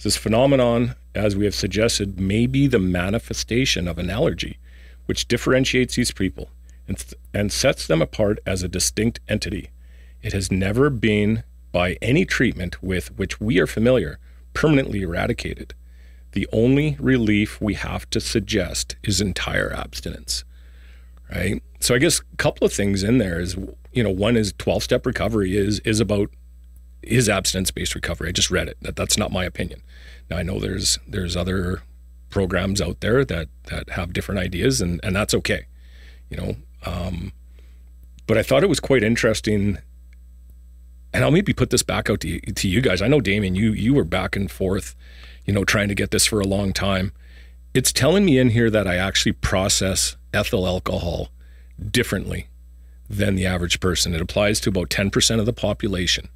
This 0.03 0.17
phenomenon, 0.17 0.95
as 1.13 1.35
we 1.35 1.45
have 1.45 1.55
suggested, 1.55 2.19
may 2.19 2.47
be 2.47 2.67
the 2.67 2.79
manifestation 2.79 3.87
of 3.87 3.97
an 3.97 4.09
allergy, 4.09 4.57
which 5.05 5.27
differentiates 5.27 5.95
these 5.95 6.11
people 6.11 6.49
and, 6.87 7.03
and 7.33 7.51
sets 7.51 7.87
them 7.87 8.01
apart 8.01 8.39
as 8.45 8.63
a 8.63 8.67
distinct 8.67 9.19
entity. 9.27 9.69
It 10.21 10.33
has 10.33 10.51
never 10.51 10.89
been, 10.89 11.43
by 11.71 11.97
any 12.01 12.25
treatment 12.25 12.81
with 12.81 13.17
which 13.17 13.39
we 13.39 13.59
are 13.59 13.67
familiar, 13.67 14.19
permanently 14.53 15.01
eradicated. 15.01 15.73
The 16.31 16.47
only 16.51 16.97
relief 16.99 17.61
we 17.61 17.75
have 17.75 18.09
to 18.09 18.19
suggest 18.19 18.95
is 19.03 19.21
entire 19.21 19.71
abstinence. 19.73 20.43
Right? 21.33 21.61
So 21.79 21.95
I 21.95 21.97
guess 21.97 22.19
a 22.19 22.35
couple 22.37 22.65
of 22.65 22.73
things 22.73 23.03
in 23.03 23.17
there 23.17 23.39
is 23.39 23.55
you 23.95 24.03
know, 24.03 24.11
one 24.11 24.35
is 24.35 24.53
12 24.57 24.83
step 24.83 25.05
recovery 25.05 25.57
is 25.57 25.79
is 25.79 25.99
about 25.99 26.29
is 27.01 27.29
abstinence 27.29 27.71
based 27.71 27.95
recovery. 27.95 28.29
I 28.29 28.31
just 28.33 28.51
read 28.51 28.67
it. 28.67 28.77
That 28.81 28.95
that's 28.95 29.17
not 29.17 29.31
my 29.31 29.45
opinion. 29.45 29.81
Now 30.29 30.37
I 30.37 30.43
know 30.43 30.59
there's 30.59 30.99
there's 31.07 31.35
other 31.35 31.81
programs 32.29 32.81
out 32.81 32.99
there 32.99 33.23
that 33.23 33.47
that 33.69 33.91
have 33.91 34.13
different 34.13 34.41
ideas, 34.41 34.81
and 34.81 34.99
and 35.01 35.15
that's 35.15 35.33
okay, 35.33 35.65
you 36.29 36.37
know. 36.37 36.55
Um, 36.85 37.33
but 38.27 38.37
I 38.37 38.43
thought 38.43 38.63
it 38.63 38.69
was 38.69 38.79
quite 38.79 39.03
interesting, 39.03 39.77
and 41.13 41.23
I'll 41.23 41.31
maybe 41.31 41.53
put 41.53 41.69
this 41.69 41.83
back 41.83 42.09
out 42.09 42.21
to 42.21 42.27
you, 42.27 42.39
to 42.41 42.67
you 42.67 42.81
guys. 42.81 43.01
I 43.01 43.07
know 43.07 43.21
Damien, 43.21 43.55
you 43.55 43.71
you 43.71 43.93
were 43.93 44.03
back 44.03 44.35
and 44.35 44.49
forth, 44.49 44.95
you 45.45 45.53
know, 45.53 45.63
trying 45.63 45.87
to 45.89 45.95
get 45.95 46.11
this 46.11 46.25
for 46.25 46.39
a 46.39 46.47
long 46.47 46.73
time. 46.73 47.11
It's 47.73 47.91
telling 47.91 48.25
me 48.25 48.37
in 48.37 48.49
here 48.51 48.69
that 48.69 48.87
I 48.87 48.95
actually 48.95 49.33
process 49.33 50.15
ethyl 50.33 50.65
alcohol 50.65 51.29
differently 51.91 52.47
than 53.09 53.35
the 53.35 53.45
average 53.45 53.79
person. 53.79 54.15
It 54.15 54.21
applies 54.21 54.59
to 54.61 54.69
about 54.69 54.89
10% 54.89 55.39
of 55.39 55.45
the 55.45 55.53
population, 55.53 56.29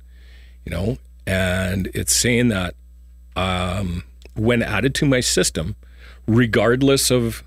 you 0.66 0.72
know, 0.72 0.98
and 1.26 1.90
it's 1.94 2.16
saying 2.16 2.50
that 2.50 2.76
um, 3.36 4.04
when 4.36 4.62
added 4.62 4.94
to 4.96 5.06
my 5.06 5.20
system, 5.22 5.76
regardless 6.28 7.10
of 7.10 7.44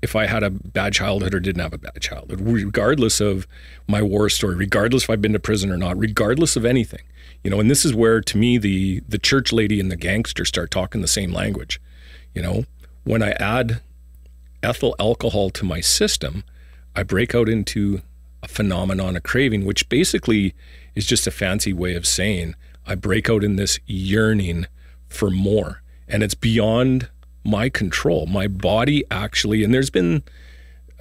if 0.00 0.14
I 0.14 0.26
had 0.26 0.42
a 0.42 0.50
bad 0.50 0.92
childhood 0.92 1.34
or 1.34 1.40
didn't 1.40 1.62
have 1.62 1.72
a 1.72 1.78
bad 1.78 2.00
childhood, 2.00 2.40
regardless 2.40 3.20
of 3.20 3.46
my 3.86 4.00
war 4.00 4.28
story, 4.28 4.54
regardless 4.54 5.04
if 5.04 5.10
I've 5.10 5.22
been 5.22 5.32
to 5.32 5.40
prison 5.40 5.70
or 5.70 5.76
not, 5.76 5.98
regardless 5.98 6.56
of 6.56 6.64
anything, 6.64 7.02
you 7.42 7.50
know, 7.50 7.60
and 7.60 7.70
this 7.70 7.84
is 7.84 7.94
where 7.94 8.20
to 8.20 8.38
me 8.38 8.58
the 8.58 9.00
the 9.08 9.18
church 9.18 9.52
lady 9.52 9.80
and 9.80 9.90
the 9.90 9.96
gangster 9.96 10.44
start 10.44 10.70
talking 10.70 11.00
the 11.00 11.08
same 11.08 11.32
language. 11.32 11.80
You 12.34 12.42
know, 12.42 12.64
when 13.04 13.22
I 13.22 13.30
add 13.32 13.80
ethyl 14.62 14.94
alcohol 15.00 15.50
to 15.50 15.64
my 15.64 15.80
system, 15.80 16.44
I 16.94 17.02
break 17.02 17.34
out 17.34 17.48
into 17.48 18.02
a 18.42 18.48
phenomenon 18.48 19.16
a 19.16 19.20
craving, 19.20 19.64
which 19.64 19.88
basically 19.88 20.54
is 20.94 21.06
just 21.06 21.26
a 21.26 21.30
fancy 21.30 21.72
way 21.72 21.94
of 21.94 22.06
saying 22.06 22.54
I 22.86 22.94
break 22.94 23.28
out 23.28 23.44
in 23.44 23.56
this 23.56 23.78
yearning 23.86 24.66
for 25.08 25.30
more. 25.30 25.82
And 26.06 26.22
it's 26.22 26.34
beyond 26.34 27.08
my 27.44 27.68
control. 27.68 28.26
My 28.26 28.48
body 28.48 29.04
actually, 29.10 29.64
and 29.64 29.72
there's 29.72 29.90
been 29.90 30.22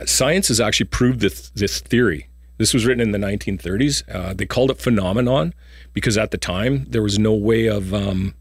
science 0.06 0.47
has 0.50 0.60
actually 0.60 0.88
proved 0.88 1.19
this, 1.19 1.50
this 1.52 1.80
theory. 1.80 2.30
This 2.58 2.73
was 2.73 2.86
written 2.86 3.02
in 3.02 3.12
the 3.12 3.17
1930s. 3.17 4.04
Uh, 4.13 4.34
they 4.34 4.45
called 4.45 4.71
it 4.71 4.80
phenomenon 4.80 5.54
because 5.93 6.17
at 6.17 6.32
the 6.32 6.38
time 6.38 6.86
there 6.89 7.04
was 7.04 7.19
no 7.19 7.34
way 7.34 7.67
of 7.67 7.93
um, 7.93 8.34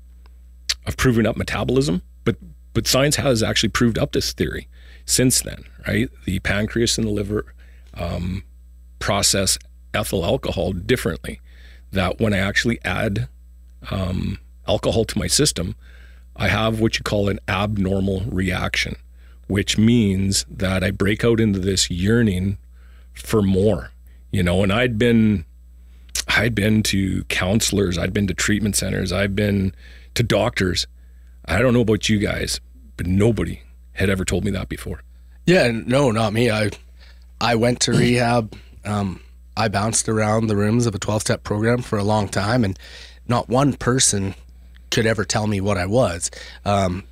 of 0.87 0.97
proving 0.97 1.27
up 1.27 1.37
metabolism. 1.37 2.03
But 2.25 2.37
but 2.73 2.87
science 2.87 3.17
has 3.17 3.43
actually 3.43 3.71
proved 3.71 3.99
up 3.99 4.13
this 4.13 4.33
theory 4.33 4.69
since 5.05 5.43
then. 5.43 5.65
Right, 5.87 6.09
the 6.25 6.39
pancreas 6.41 6.99
and 6.99 7.07
the 7.07 7.13
liver 7.13 7.55
um, 7.95 8.43
process 8.99 9.59
ethyl 9.93 10.25
alcohol 10.25 10.73
differently. 10.73 11.41
That 11.93 12.19
when 12.21 12.33
I 12.33 12.39
actually 12.39 12.79
add 12.85 13.29
um, 13.91 14.39
alcohol 14.67 15.05
to 15.05 15.19
my 15.19 15.27
system, 15.27 15.77
I 16.39 16.49
have 16.49 16.81
what 16.81 16.99
you 16.99 17.03
call 17.03 17.29
an 17.29 17.41
abnormal 17.49 18.23
reaction, 18.27 18.97
which 19.47 19.79
means 19.79 20.45
that 20.51 20.85
I 20.85 20.91
break 20.91 21.25
out 21.25 21.41
into 21.41 21.59
this 21.59 21.91
yearning 21.91 22.59
for 23.15 23.43
more, 23.43 23.91
you 24.31 24.43
know, 24.43 24.63
and 24.63 24.73
I'd 24.73 24.99
been 24.99 25.45
I'd 26.29 26.55
been 26.55 26.83
to 26.85 27.25
counselors, 27.25 27.97
I'd 27.97 28.13
been 28.13 28.27
to 28.27 28.35
treatment 28.35 28.77
centers, 28.77 29.13
I've 29.13 29.35
been 29.35 29.75
to 30.15 30.23
doctors. 30.23 30.87
I 31.47 31.61
don't 31.61 31.73
know 31.73 31.83
about 31.83 32.09
you 32.09 32.19
guys, 32.19 32.61
but 32.97 33.07
nobody 33.07 33.63
had 33.93 34.11
ever 34.11 34.25
told 34.25 34.45
me 34.45 34.51
that 34.51 34.69
before. 34.69 35.03
Yeah, 35.47 35.71
no, 35.71 36.11
not 36.11 36.33
me. 36.33 36.51
I 36.51 36.71
I 37.41 37.55
went 37.55 37.81
to 37.81 37.93
rehab. 37.93 38.57
Um, 38.85 39.21
I 39.57 39.69
bounced 39.69 40.09
around 40.09 40.49
the 40.49 40.57
rooms 40.57 40.87
of 40.87 40.95
a 40.95 40.99
12 40.99 41.23
step 41.23 41.45
program 41.45 41.83
for 41.83 41.99
a 41.99 42.05
long 42.05 42.29
time, 42.29 42.65
and 42.65 42.79
not 43.29 43.49
one 43.49 43.73
person 43.75 44.35
could 44.91 45.07
ever 45.07 45.25
tell 45.25 45.47
me 45.47 45.61
what 45.61 45.77
I 45.77 45.87
was. 45.87 46.31
Um, 46.65 47.05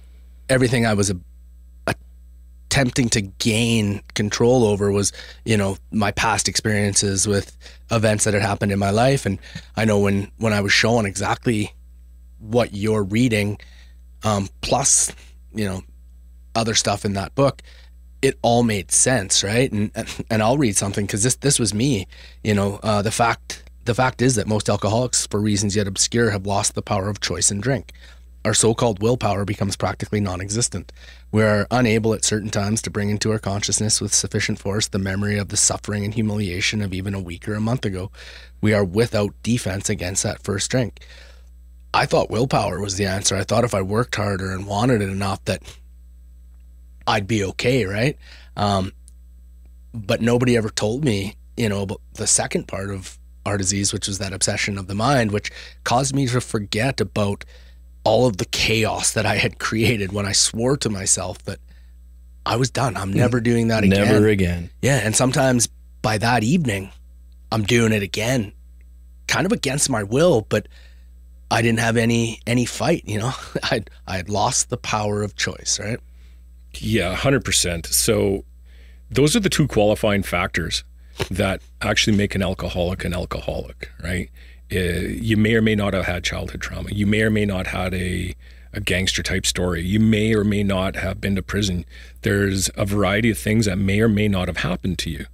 everything 0.48 0.86
I 0.86 0.94
was 0.94 1.10
a, 1.10 1.16
attempting 2.74 3.08
to 3.08 3.20
gain 3.20 4.02
control 4.14 4.64
over 4.64 4.90
was, 4.90 5.12
you 5.44 5.56
know, 5.56 5.76
my 5.92 6.10
past 6.10 6.48
experiences 6.48 7.26
with 7.26 7.56
events 7.90 8.24
that 8.24 8.34
had 8.34 8.42
happened 8.42 8.72
in 8.72 8.78
my 8.80 8.90
life. 8.90 9.26
And 9.26 9.38
I 9.76 9.84
know 9.84 10.00
when, 10.00 10.30
when 10.38 10.52
I 10.52 10.60
was 10.60 10.72
shown 10.72 11.06
exactly 11.06 11.72
what 12.40 12.74
you're 12.74 13.04
reading, 13.04 13.60
um, 14.24 14.48
plus, 14.60 15.12
you 15.54 15.66
know, 15.66 15.82
other 16.56 16.74
stuff 16.74 17.04
in 17.04 17.12
that 17.12 17.34
book, 17.36 17.62
it 18.22 18.38
all 18.42 18.62
made 18.62 18.90
sense, 18.90 19.44
right? 19.44 19.70
And 19.70 19.90
and 20.30 20.42
I'll 20.42 20.56
read 20.56 20.76
something 20.76 21.04
because 21.04 21.22
this 21.22 21.36
this 21.36 21.58
was 21.58 21.74
me. 21.74 22.06
You 22.42 22.54
know, 22.54 22.80
uh, 22.82 23.02
the 23.02 23.10
fact 23.10 23.63
the 23.84 23.94
fact 23.94 24.22
is 24.22 24.34
that 24.36 24.46
most 24.46 24.68
alcoholics, 24.68 25.26
for 25.26 25.40
reasons 25.40 25.76
yet 25.76 25.86
obscure, 25.86 26.30
have 26.30 26.46
lost 26.46 26.74
the 26.74 26.82
power 26.82 27.08
of 27.08 27.20
choice 27.20 27.50
in 27.50 27.60
drink. 27.60 27.92
Our 28.44 28.54
so-called 28.54 29.02
willpower 29.02 29.44
becomes 29.44 29.76
practically 29.76 30.20
non-existent. 30.20 30.92
We 31.32 31.42
are 31.42 31.66
unable 31.70 32.12
at 32.12 32.24
certain 32.24 32.50
times 32.50 32.82
to 32.82 32.90
bring 32.90 33.08
into 33.08 33.32
our 33.32 33.38
consciousness 33.38 34.00
with 34.00 34.12
sufficient 34.12 34.58
force 34.58 34.86
the 34.86 34.98
memory 34.98 35.38
of 35.38 35.48
the 35.48 35.56
suffering 35.56 36.04
and 36.04 36.12
humiliation 36.12 36.82
of 36.82 36.92
even 36.92 37.14
a 37.14 37.20
week 37.20 37.48
or 37.48 37.54
a 37.54 37.60
month 37.60 37.86
ago. 37.86 38.10
We 38.60 38.74
are 38.74 38.84
without 38.84 39.34
defense 39.42 39.88
against 39.88 40.22
that 40.24 40.42
first 40.42 40.70
drink. 40.70 41.06
I 41.94 42.06
thought 42.06 42.30
willpower 42.30 42.80
was 42.80 42.96
the 42.96 43.06
answer. 43.06 43.34
I 43.36 43.44
thought 43.44 43.64
if 43.64 43.74
I 43.74 43.80
worked 43.80 44.16
harder 44.16 44.50
and 44.52 44.66
wanted 44.66 45.00
it 45.00 45.08
enough 45.08 45.44
that 45.46 45.62
I'd 47.06 47.26
be 47.26 47.44
okay, 47.44 47.86
right? 47.86 48.18
Um, 48.56 48.92
but 49.94 50.20
nobody 50.20 50.56
ever 50.56 50.70
told 50.70 51.04
me, 51.04 51.36
you 51.56 51.68
know, 51.68 51.82
about 51.82 52.00
the 52.14 52.26
second 52.26 52.66
part 52.68 52.90
of 52.90 53.18
our 53.46 53.58
disease, 53.58 53.92
which 53.92 54.08
was 54.08 54.18
that 54.18 54.32
obsession 54.32 54.78
of 54.78 54.86
the 54.86 54.94
mind, 54.94 55.32
which 55.32 55.50
caused 55.84 56.14
me 56.14 56.26
to 56.28 56.40
forget 56.40 57.00
about 57.00 57.44
all 58.04 58.26
of 58.26 58.36
the 58.36 58.44
chaos 58.44 59.12
that 59.12 59.26
I 59.26 59.36
had 59.36 59.58
created 59.58 60.12
when 60.12 60.26
I 60.26 60.32
swore 60.32 60.76
to 60.78 60.90
myself 60.90 61.38
that 61.44 61.58
I 62.46 62.56
was 62.56 62.70
done. 62.70 62.96
I'm 62.96 63.10
hmm. 63.10 63.18
never 63.18 63.40
doing 63.40 63.68
that 63.68 63.84
again. 63.84 64.06
Never 64.06 64.28
again. 64.28 64.70
Yeah, 64.82 65.00
and 65.02 65.16
sometimes 65.16 65.68
by 66.02 66.18
that 66.18 66.44
evening, 66.44 66.90
I'm 67.50 67.62
doing 67.62 67.92
it 67.92 68.02
again, 68.02 68.52
kind 69.26 69.46
of 69.46 69.52
against 69.52 69.88
my 69.88 70.02
will, 70.02 70.42
but 70.42 70.68
I 71.50 71.62
didn't 71.62 71.80
have 71.80 71.96
any 71.96 72.40
any 72.46 72.66
fight. 72.66 73.04
You 73.06 73.18
know, 73.20 73.32
I 73.62 73.84
I 74.06 74.16
had 74.16 74.28
lost 74.28 74.70
the 74.70 74.76
power 74.76 75.22
of 75.22 75.36
choice. 75.36 75.78
Right. 75.80 75.98
Yeah, 76.76 77.14
100%. 77.14 77.86
So 77.86 78.44
those 79.08 79.36
are 79.36 79.40
the 79.40 79.48
two 79.48 79.68
qualifying 79.68 80.24
factors 80.24 80.82
that 81.30 81.60
actually 81.80 82.16
make 82.16 82.34
an 82.34 82.42
alcoholic 82.42 83.04
an 83.04 83.14
alcoholic, 83.14 83.90
right? 84.02 84.30
Uh, 84.72 84.78
you 84.78 85.36
may 85.36 85.54
or 85.54 85.62
may 85.62 85.74
not 85.74 85.94
have 85.94 86.06
had 86.06 86.24
childhood 86.24 86.60
trauma. 86.60 86.90
You 86.90 87.06
may 87.06 87.22
or 87.22 87.30
may 87.30 87.44
not 87.44 87.68
had 87.68 87.94
a 87.94 88.34
a 88.72 88.80
gangster 88.80 89.22
type 89.22 89.46
story. 89.46 89.82
You 89.82 90.00
may 90.00 90.34
or 90.34 90.42
may 90.42 90.64
not 90.64 90.96
have 90.96 91.20
been 91.20 91.36
to 91.36 91.42
prison. 91.42 91.84
There's 92.22 92.70
a 92.74 92.84
variety 92.84 93.30
of 93.30 93.38
things 93.38 93.66
that 93.66 93.78
may 93.78 94.00
or 94.00 94.08
may 94.08 94.26
not 94.26 94.48
have 94.48 94.58
happened 94.58 94.98
to 95.00 95.10
you. 95.10 95.26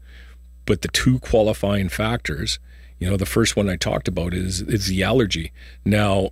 But 0.66 0.82
the 0.82 0.88
two 0.88 1.18
qualifying 1.20 1.88
factors, 1.88 2.58
you 2.98 3.08
know, 3.08 3.16
the 3.16 3.26
first 3.26 3.56
one 3.56 3.68
I 3.68 3.76
talked 3.76 4.08
about 4.08 4.34
is 4.34 4.60
is 4.60 4.86
the 4.88 5.02
allergy. 5.02 5.52
Now, 5.84 6.30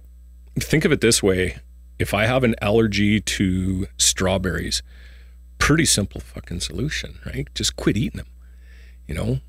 think 0.61 0.85
of 0.85 0.93
it 0.93 1.01
this 1.01 1.23
way: 1.23 1.59
if 1.99 2.13
I 2.13 2.27
have 2.27 2.45
an 2.45 2.55
allergy 2.61 3.21
to 3.21 3.87
strawberries, 3.97 4.83
pretty 5.59 5.87
simple 5.87 6.21
fucking 6.21 6.61
solution, 6.61 7.19
right? 7.25 7.49
Just 7.55 7.77
quit 7.77 7.97
eating 7.97 8.19
them. 8.19 8.27
You 9.09 9.15
know, 9.15 9.41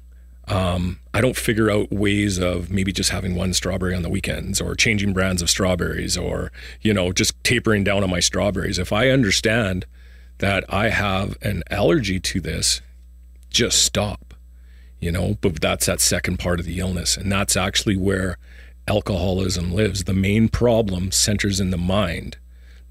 um, 0.47 0.99
I 1.13 1.21
don't 1.21 1.37
figure 1.37 1.69
out 1.69 1.91
ways 1.91 2.39
of 2.39 2.71
maybe 2.71 2.91
just 2.91 3.11
having 3.11 3.35
one 3.35 3.53
strawberry 3.53 3.93
on 3.93 4.01
the 4.01 4.09
weekends 4.09 4.59
or 4.59 4.73
changing 4.73 5.13
brands 5.13 5.43
of 5.43 5.49
strawberries 5.49 6.17
or, 6.17 6.51
you 6.81 6.93
know, 6.93 7.11
just 7.11 7.41
tapering 7.43 7.83
down 7.83 8.03
on 8.03 8.09
my 8.09 8.19
strawberries. 8.19 8.79
If 8.79 8.91
I 8.91 9.09
understand 9.09 9.85
that 10.39 10.63
I 10.67 10.89
have 10.89 11.37
an 11.43 11.63
allergy 11.69 12.19
to 12.19 12.41
this, 12.41 12.81
just 13.51 13.83
stop, 13.83 14.33
you 14.99 15.11
know, 15.11 15.37
but 15.41 15.61
that's 15.61 15.85
that 15.85 16.01
second 16.01 16.39
part 16.39 16.59
of 16.59 16.65
the 16.65 16.79
illness. 16.79 17.15
And 17.15 17.31
that's 17.31 17.55
actually 17.55 17.97
where 17.97 18.37
alcoholism 18.87 19.71
lives. 19.71 20.05
The 20.05 20.13
main 20.13 20.49
problem 20.49 21.11
centers 21.11 21.59
in 21.59 21.69
the 21.69 21.77
mind, 21.77 22.37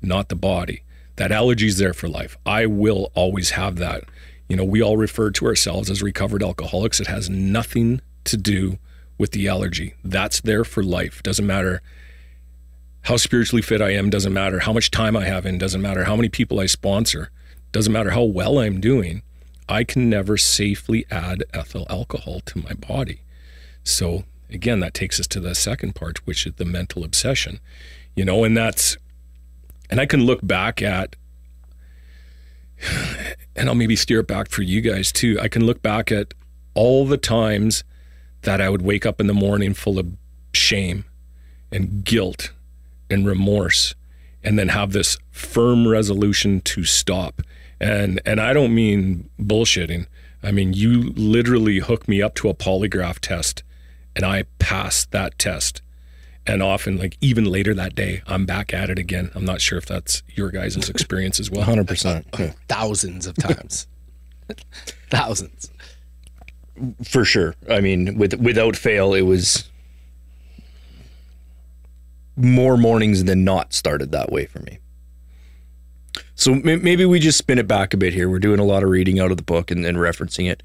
not 0.01 0.29
the 0.29 0.37
body. 0.37 0.83
That 1.17 1.33
allergy 1.33 1.67
is 1.67 1.79
there 1.79 1.95
for 1.95 2.09
life. 2.09 2.39
I 2.47 2.67
will 2.67 3.11
always 3.15 3.51
have 3.51 3.77
that. 3.77 4.05
You 4.49 4.57
know, 4.57 4.65
we 4.65 4.83
all 4.83 4.97
refer 4.97 5.31
to 5.31 5.47
ourselves 5.47 5.91
as 5.91 6.03
recovered 6.03 6.43
alcoholics. 6.43 7.01
It 7.01 7.07
has 7.07 7.29
nothing 7.29 8.01
to 8.25 8.37
do 8.37 8.79
with 9.19 9.33
the 9.33 9.49
allergy. 9.49 9.95
That's 10.03 10.41
there 10.41 10.65
for 10.65 10.83
life. 10.83 11.23
Doesn't 11.23 11.47
matter 11.47 11.83
how 13.03 13.17
spiritually 13.17 13.63
fit 13.63 13.81
I 13.81 13.91
am, 13.91 14.11
doesn't 14.11 14.33
matter 14.33 14.61
how 14.61 14.73
much 14.73 14.91
time 14.91 15.17
I 15.17 15.25
have 15.25 15.47
in, 15.47 15.59
doesn't 15.59 15.83
matter 15.83 16.05
how 16.05 16.17
many 16.17 16.29
people 16.29 16.61
I 16.61 16.67
sponsor, 16.67 17.31
doesn't 17.73 17.93
matter 17.93 18.11
how 18.11 18.23
well 18.23 18.59
I'm 18.59 18.81
doing. 18.81 19.23
I 19.69 19.85
can 19.85 20.09
never 20.09 20.37
safely 20.37 21.07
add 21.11 21.45
ethyl 21.53 21.87
alcohol 21.91 22.41
to 22.41 22.59
my 22.59 22.73
body. 22.73 23.23
So, 23.85 24.25
again, 24.51 24.81
that 24.81 24.95
takes 24.95 25.21
us 25.21 25.27
to 25.29 25.41
the 25.41 25.55
second 25.55 25.95
part, 25.95 26.27
which 26.27 26.47
is 26.47 26.55
the 26.55 26.65
mental 26.65 27.05
obsession. 27.05 27.61
You 28.17 28.25
know, 28.25 28.45
and 28.45 28.57
that's, 28.57 28.97
and 29.91 30.01
I 30.01 30.07
can 30.07 30.25
look 30.25 30.41
back 30.43 30.81
at 30.81 31.17
and 33.59 33.69
I'll 33.69 33.75
maybe 33.75 33.97
steer 33.97 34.21
it 34.21 34.29
back 34.29 34.49
for 34.49 34.63
you 34.63 34.81
guys 34.81 35.11
too. 35.11 35.39
I 35.41 35.49
can 35.49 35.65
look 35.65 35.83
back 35.83 36.13
at 36.13 36.33
all 36.75 37.05
the 37.05 37.17
times 37.17 37.83
that 38.43 38.61
I 38.61 38.69
would 38.69 38.83
wake 38.83 39.05
up 39.05 39.21
in 39.21 39.27
the 39.27 39.35
morning 39.35 39.75
full 39.75 39.99
of 39.99 40.07
shame 40.55 41.05
and 41.73 42.05
guilt 42.05 42.53
and 43.11 43.27
remorse 43.27 43.97
and 44.45 44.59
then 44.59 44.69
have 44.69 44.93
this 44.93 45.19
firm 45.33 45.89
resolution 45.89 46.61
to 46.63 46.85
stop. 46.85 47.43
And 47.81 48.21
and 48.25 48.41
I 48.41 48.53
don't 48.53 48.75
mean 48.75 49.29
bullshitting. 49.41 50.07
I 50.43 50.53
mean 50.53 50.73
you 50.73 51.13
literally 51.17 51.79
hook 51.79 52.07
me 52.07 52.23
up 52.23 52.37
to 52.37 52.49
a 52.49 52.55
polygraph 52.55 53.19
test 53.19 53.65
and 54.15 54.25
I 54.25 54.45
passed 54.61 55.11
that 55.11 55.37
test. 55.37 55.83
And 56.49 56.63
often 56.63 56.97
like 56.97 57.17
even 57.21 57.45
later 57.45 57.75
that 57.75 57.95
day 57.95 58.23
I'm 58.27 58.47
back 58.47 58.73
at 58.73 58.89
it 58.91 58.99
again. 58.99 59.31
I'm 59.35 59.45
not 59.45 59.61
sure 59.61 59.77
if 59.79 59.87
that's 59.87 60.23
your 60.35 60.51
guys' 60.51 60.77
experience 60.89 61.39
as 61.39 61.51
well. 61.51 61.65
100%. 61.67 62.55
Thousands 62.69 63.27
of 63.27 63.37
times. 63.37 63.87
Thousands. 65.11 65.71
for 67.05 67.25
sure. 67.25 67.55
I 67.71 67.81
mean, 67.81 68.17
with 68.17 68.35
without 68.35 68.77
fail, 68.77 69.13
it 69.15 69.23
was 69.23 69.69
more 72.37 72.77
mornings 72.77 73.25
than 73.25 73.45
not 73.45 73.73
started 73.75 74.13
that 74.13 74.31
way 74.33 74.47
for 74.47 74.61
me. 74.61 74.79
So 76.35 76.55
may- 76.55 76.77
maybe 76.77 77.05
we 77.05 77.19
just 77.19 77.37
spin 77.37 77.59
it 77.59 77.67
back 77.67 77.93
a 77.93 77.97
bit 77.97 78.15
here. 78.15 78.31
We're 78.31 78.39
doing 78.39 78.61
a 78.61 78.65
lot 78.65 78.83
of 78.85 78.89
reading 78.91 79.19
out 79.19 79.31
of 79.33 79.37
the 79.37 79.43
book 79.43 79.71
and, 79.71 79.85
and 79.85 79.99
referencing 79.99 80.51
it. 80.51 80.63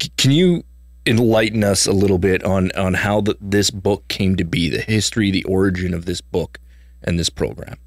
C- 0.00 0.12
can 0.16 0.30
you 0.30 0.62
enlighten 1.04 1.64
us 1.64 1.86
a 1.86 1.92
little 1.92 2.18
bit 2.18 2.44
on 2.44 2.70
on 2.72 2.94
how 2.94 3.20
the, 3.20 3.36
this 3.40 3.70
book 3.70 4.06
came 4.08 4.36
to 4.36 4.44
be, 4.44 4.68
the 4.68 4.80
history, 4.80 5.30
the 5.30 5.44
origin 5.44 5.94
of 5.94 6.04
this 6.04 6.20
book 6.20 6.58
and 7.02 7.18
this 7.18 7.30
program? 7.30 7.78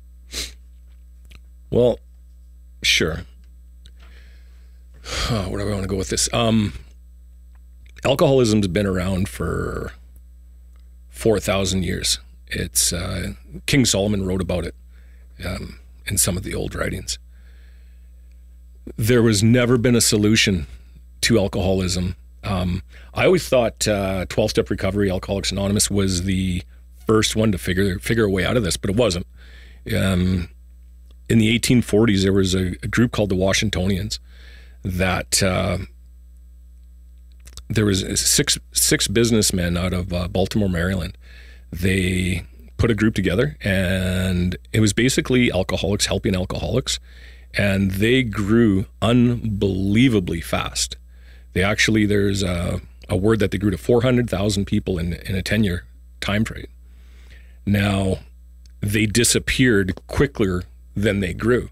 Well, 1.70 2.00
sure. 2.84 3.22
Oh, 5.30 5.46
where 5.50 5.64
do 5.64 5.70
I 5.70 5.74
want 5.74 5.84
to 5.84 5.90
go 5.90 5.98
with 5.98 6.10
this? 6.10 6.30
Um, 6.34 6.74
alcoholism's 8.04 8.68
been 8.68 8.86
around 8.86 9.30
for 9.30 9.94
four 11.10 11.40
thousand 11.40 11.84
years. 11.84 12.20
It's 12.48 12.94
uh, 12.94 13.34
King 13.66 13.86
Solomon 13.86 14.26
wrote 14.26 14.42
about 14.42 14.66
it 14.66 14.76
um, 15.44 15.80
in 16.06 16.18
some 16.18 16.38
of 16.38 16.44
the 16.44 16.54
old 16.54 16.76
writings. 16.76 17.18
There 18.98 19.24
was 19.24 19.44
never 19.44 19.78
been 19.78 19.96
a 19.96 20.02
solution 20.02 20.68
to 21.22 21.40
alcoholism. 21.40 22.16
Um, 22.46 22.84
I 23.14 23.26
always 23.26 23.48
thought 23.48 23.88
uh, 23.88 24.26
Twelve 24.30 24.52
Step 24.52 24.70
Recovery, 24.70 25.10
Alcoholics 25.10 25.52
Anonymous, 25.52 25.90
was 25.90 26.24
the 26.24 26.64
first 27.06 27.36
one 27.36 27.52
to 27.52 27.58
figure 27.58 28.00
figure 28.00 28.26
a 28.26 28.30
way 28.30 28.46
out 28.46 28.58
of 28.58 28.64
this, 28.64 28.78
but 28.78 28.90
it 28.90 28.96
wasn't. 28.96 29.28
Um, 29.96 30.50
in 31.30 31.40
the 31.40 31.60
1840s, 31.60 32.22
there 32.22 32.34
was 32.34 32.54
a, 32.54 32.76
a 32.84 32.88
group 32.88 33.12
called 33.12 33.30
the 33.30 33.36
Washingtonians 33.36 34.20
that 34.84 35.42
uh, 35.42 35.80
there 37.70 37.86
was 37.86 38.20
six 38.20 38.58
six 38.72 39.08
businessmen 39.08 39.78
out 39.78 39.94
of 39.94 40.14
uh, 40.14 40.28
Baltimore, 40.28 40.70
Maryland. 40.70 41.18
They 41.72 42.46
put 42.78 42.92
a 42.92 42.96
group 42.96 43.16
together, 43.16 43.58
and 43.62 44.56
it 44.72 44.80
was 44.80 44.94
basically 44.94 45.52
alcoholics 45.52 46.06
helping 46.06 46.36
alcoholics, 46.36 47.00
and 47.56 47.92
they 47.92 48.22
grew 48.24 48.86
unbelievably 49.02 50.42
fast. 50.42 50.98
They 51.56 51.64
actually 51.64 52.06
there's 52.06 52.44
a, 52.44 52.82
a 53.10 53.16
word 53.16 53.40
that 53.40 53.52
they 53.52 53.58
grew 53.58 53.72
to 53.72 53.78
400,000 53.78 54.66
people 54.66 55.00
in 55.00 55.14
in 55.14 55.36
a 55.36 55.42
10 55.42 55.64
year 55.64 55.86
time 56.20 56.46
frame. 56.46 56.68
Now 57.66 58.20
they 58.82 59.06
disappeared 59.06 59.96
quicker 60.06 60.64
than 60.96 61.22
they 61.22 61.34
grew. 61.34 61.70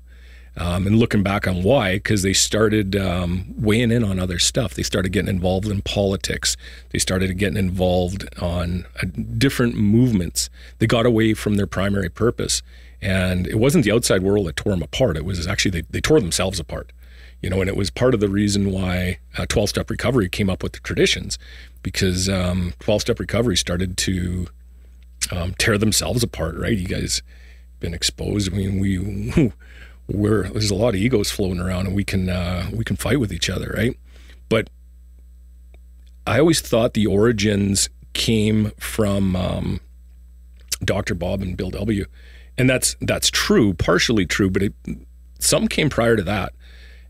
Um, 0.55 0.87
and 0.87 0.99
looking 0.99 1.23
back 1.23 1.47
on 1.47 1.63
why, 1.63 1.95
because 1.95 2.21
they 2.21 2.33
started 2.33 2.95
um, 2.95 3.53
weighing 3.57 3.91
in 3.91 4.03
on 4.03 4.19
other 4.19 4.37
stuff. 4.37 4.75
They 4.75 4.83
started 4.83 5.11
getting 5.11 5.29
involved 5.29 5.67
in 5.67 5.81
politics. 5.81 6.55
They 6.91 6.99
started 6.99 7.37
getting 7.39 7.57
involved 7.57 8.29
on 8.39 8.85
uh, 9.01 9.07
different 9.37 9.75
movements. 9.75 10.51
They 10.77 10.85
got 10.85 11.07
away 11.07 11.33
from 11.33 11.55
their 11.55 11.65
primary 11.65 12.09
purpose. 12.09 12.61
And 13.01 13.47
it 13.47 13.57
wasn't 13.57 13.83
the 13.83 13.91
outside 13.91 14.21
world 14.21 14.45
that 14.45 14.55
tore 14.55 14.73
them 14.73 14.83
apart. 14.83 15.17
It 15.17 15.25
was 15.25 15.45
actually, 15.47 15.71
they, 15.71 15.87
they 15.89 16.01
tore 16.01 16.21
themselves 16.21 16.59
apart. 16.59 16.91
You 17.43 17.49
know, 17.49 17.61
and 17.61 17.69
it 17.69 17.75
was 17.75 17.91
part 17.91 18.15
of 18.15 18.21
the 18.21 18.29
reason 18.29 18.71
why 18.71 19.19
12 19.47 19.69
step 19.69 19.91
recovery 19.91 20.29
came 20.29 20.49
up 20.49 20.63
with 20.63 20.71
the 20.71 20.79
traditions 20.79 21.37
because 21.83 22.25
12 22.25 22.73
step 23.01 23.19
recovery 23.19 23.57
started 23.57 23.97
to 23.97 24.47
um, 25.31 25.53
tear 25.57 25.77
themselves 25.77 26.23
apart, 26.23 26.55
right? 26.57 26.77
You 26.77 26.87
guys 26.87 27.21
been 27.83 27.93
exposed. 27.93 28.51
I 28.51 28.55
mean, 28.55 28.79
we 28.79 29.53
we're 30.07 30.49
there's 30.49 30.71
a 30.71 30.75
lot 30.75 30.89
of 30.89 30.95
egos 30.95 31.29
floating 31.29 31.59
around, 31.59 31.85
and 31.85 31.95
we 31.95 32.03
can 32.03 32.29
uh, 32.29 32.69
we 32.73 32.83
can 32.83 32.95
fight 32.95 33.19
with 33.19 33.31
each 33.31 33.49
other, 33.49 33.73
right? 33.77 33.97
But 34.49 34.71
I 36.25 36.39
always 36.39 36.61
thought 36.61 36.93
the 36.93 37.05
origins 37.05 37.89
came 38.13 38.71
from 38.79 39.35
um, 39.35 39.79
Dr. 40.83 41.13
Bob 41.13 41.41
and 41.41 41.55
Bill 41.55 41.69
W, 41.69 42.05
and 42.57 42.69
that's 42.69 42.95
that's 43.01 43.29
true, 43.29 43.73
partially 43.73 44.25
true, 44.25 44.49
but 44.49 44.63
it, 44.63 44.73
some 45.39 45.67
came 45.67 45.89
prior 45.89 46.15
to 46.15 46.23
that. 46.23 46.53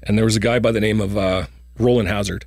And 0.03 0.17
there 0.17 0.25
was 0.25 0.35
a 0.35 0.39
guy 0.39 0.59
by 0.59 0.71
the 0.71 0.81
name 0.81 1.01
of 1.01 1.17
uh, 1.17 1.45
Rowland 1.79 2.09
Hazard, 2.09 2.45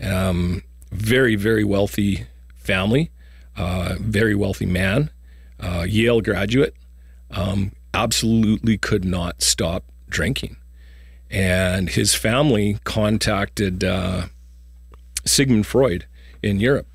um, 0.00 0.62
very 0.90 1.34
very 1.36 1.64
wealthy 1.64 2.26
family, 2.56 3.10
uh, 3.56 3.96
very 4.00 4.34
wealthy 4.34 4.66
man, 4.66 5.10
uh, 5.60 5.84
Yale 5.88 6.20
graduate 6.20 6.74
um, 7.30 7.72
absolutely 7.92 8.78
could 8.78 9.04
not 9.04 9.42
stop 9.42 9.84
drinking. 10.08 10.56
And 11.30 11.88
his 11.90 12.14
family 12.14 12.78
contacted 12.84 13.82
uh, 13.82 14.26
Sigmund 15.24 15.66
Freud 15.66 16.06
in 16.42 16.60
Europe 16.60 16.86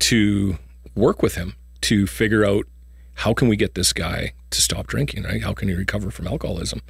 to 0.00 0.58
work 0.94 1.22
with 1.22 1.34
him 1.34 1.54
to 1.82 2.06
figure 2.06 2.44
out 2.44 2.66
how 3.14 3.32
can 3.32 3.48
we 3.48 3.56
get 3.56 3.74
this 3.74 3.92
guy 3.92 4.32
to 4.50 4.60
stop 4.60 4.86
drinking, 4.86 5.24
right? 5.24 5.42
How 5.42 5.52
can 5.52 5.68
he 5.68 5.74
recover 5.74 6.10
from 6.10 6.26
alcoholism? 6.26 6.80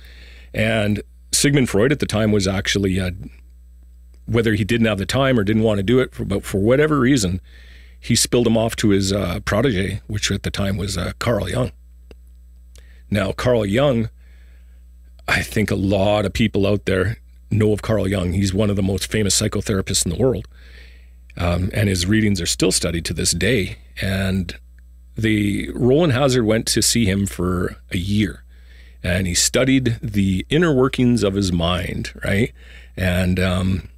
And 0.55 1.03
Sigmund 1.33 1.69
Freud 1.69 1.93
at 1.93 2.01
the 2.01 2.07
time 2.07 2.33
was 2.33 2.49
actually, 2.49 3.01
uh, 3.01 3.11
whether 4.27 4.55
he 4.55 4.65
didn't 4.65 4.87
have 4.87 4.99
the 4.99 5.07
time 5.07 5.39
or 5.39 5.45
didn't 5.45 5.63
want 5.63 5.79
to 5.79 5.83
do 5.83 5.99
it, 5.99 6.15
for, 6.15 6.25
but 6.25 6.45
for 6.45 6.59
whatever 6.59 6.99
reason, 6.99 7.41
he 7.99 8.17
spilled 8.17 8.47
him 8.47 8.57
off 8.57 8.77
to 8.77 8.91
his 8.91 9.13
uh, 9.13 9.41
protege, 9.41 10.01
which 10.07 10.31
at 10.31 10.43
the 10.43 10.51
time 10.51 10.77
was 10.77 10.97
uh, 10.97 11.13
Carl 11.19 11.49
Jung. 11.49 11.73
Now, 13.11 13.33
Carl 13.33 13.67
Jung, 13.67 14.09
I 15.29 15.43
think 15.43 15.71
a 15.71 15.77
lot 15.77 16.25
of 16.25 16.33
people 16.33 16.67
out 16.67 16.87
there 16.87 17.19
know 17.51 17.73
of 17.73 17.83
Carl 17.83 18.09
Jung. 18.09 18.33
He's 18.33 18.55
one 18.55 18.71
of 18.71 18.77
the 18.77 18.83
most 18.83 19.11
famous 19.11 19.41
psychotherapists 19.41 20.07
in 20.07 20.13
the 20.13 20.19
world. 20.19 20.47
Um, 21.37 21.71
and 21.73 21.89
his 21.89 22.07
readings 22.07 22.41
are 22.41 22.47
still 22.47 22.73
studied 22.73 23.05
to 23.07 23.15
this 23.15 23.33
day. 23.33 23.79
And 24.01 24.57
the 25.17 25.71
Rowland 25.75 26.13
Hazard 26.13 26.45
went 26.45 26.67
to 26.69 26.83
see 26.83 27.05
him 27.05 27.27
for 27.27 27.77
a 27.91 27.99
year 27.99 28.45
and 29.03 29.27
he 29.27 29.35
studied 29.35 29.99
the 30.03 30.47
inner 30.51 30.73
workings 30.73 31.23
of 31.23 31.35
his 31.35 31.53
mind, 31.53 32.13
right? 32.25 32.53
And 32.97 33.41
um, 33.41 33.89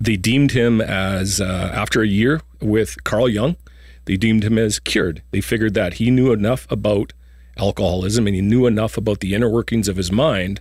they 0.00 0.16
deemed 0.16 0.52
him 0.52 0.80
as, 0.80 1.40
uh, 1.40 1.70
after 1.74 2.02
a 2.02 2.06
year 2.06 2.40
with 2.60 3.02
Carl 3.04 3.28
Jung, 3.28 3.56
they 4.04 4.16
deemed 4.16 4.44
him 4.44 4.58
as 4.58 4.78
cured. 4.78 5.22
They 5.32 5.40
figured 5.40 5.74
that 5.74 5.94
he 5.94 6.10
knew 6.10 6.32
enough 6.32 6.66
about 6.70 7.12
alcoholism 7.56 8.26
and 8.26 8.36
he 8.36 8.42
knew 8.42 8.66
enough 8.66 8.96
about 8.96 9.20
the 9.20 9.34
inner 9.34 9.48
workings 9.48 9.88
of 9.88 9.96
his 9.96 10.12
mind 10.12 10.60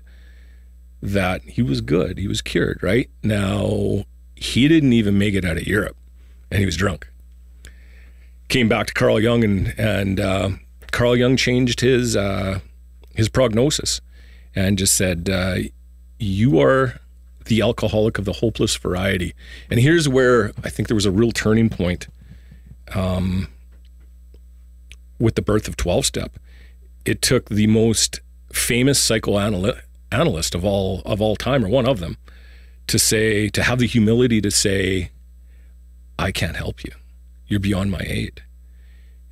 that 1.01 1.43
he 1.43 1.61
was 1.61 1.81
good. 1.81 2.17
He 2.17 2.27
was 2.27 2.41
cured, 2.41 2.81
right? 2.81 3.09
Now, 3.21 4.05
he 4.35 4.67
didn't 4.67 4.93
even 4.93 5.17
make 5.17 5.35
it 5.35 5.45
out 5.45 5.57
of 5.57 5.67
Europe 5.67 5.97
and 6.49 6.59
he 6.59 6.65
was 6.65 6.75
drunk. 6.75 7.07
Came 8.47 8.67
back 8.67 8.87
to 8.87 8.93
Carl 8.93 9.19
Jung 9.19 9.43
and, 9.43 9.73
and 9.77 10.19
uh, 10.19 10.49
Carl 10.91 11.15
Jung 11.15 11.37
changed 11.37 11.81
his, 11.81 12.15
uh, 12.15 12.59
his 13.15 13.29
prognosis 13.29 14.01
and 14.55 14.77
just 14.77 14.95
said, 14.95 15.29
uh, 15.29 15.55
You 16.19 16.59
are 16.59 16.99
the 17.45 17.61
alcoholic 17.61 18.17
of 18.17 18.25
the 18.25 18.33
hopeless 18.33 18.75
variety. 18.75 19.33
And 19.69 19.79
here's 19.79 20.09
where 20.09 20.51
I 20.63 20.69
think 20.69 20.87
there 20.87 20.95
was 20.95 21.05
a 21.05 21.11
real 21.11 21.31
turning 21.31 21.69
point 21.69 22.07
um, 22.93 23.47
with 25.19 25.35
the 25.35 25.41
birth 25.41 25.67
of 25.67 25.77
12 25.77 26.05
step 26.05 26.37
it 27.05 27.21
took 27.21 27.49
the 27.49 27.67
most 27.67 28.19
famous 28.51 28.99
psychoanalyst 28.99 30.55
of 30.55 30.65
all 30.65 31.01
of 31.05 31.21
all 31.21 31.35
time, 31.35 31.63
or 31.63 31.69
one 31.69 31.87
of 31.87 31.99
them, 31.99 32.17
to 32.87 32.99
say 32.99 33.47
to 33.49 33.63
have 33.63 33.79
the 33.79 33.87
humility 33.87 34.41
to 34.41 34.51
say, 34.51 35.11
"I 36.17 36.31
can't 36.31 36.55
help 36.57 36.83
you. 36.83 36.91
You're 37.47 37.59
beyond 37.59 37.91
my 37.91 38.03
aid." 38.03 38.43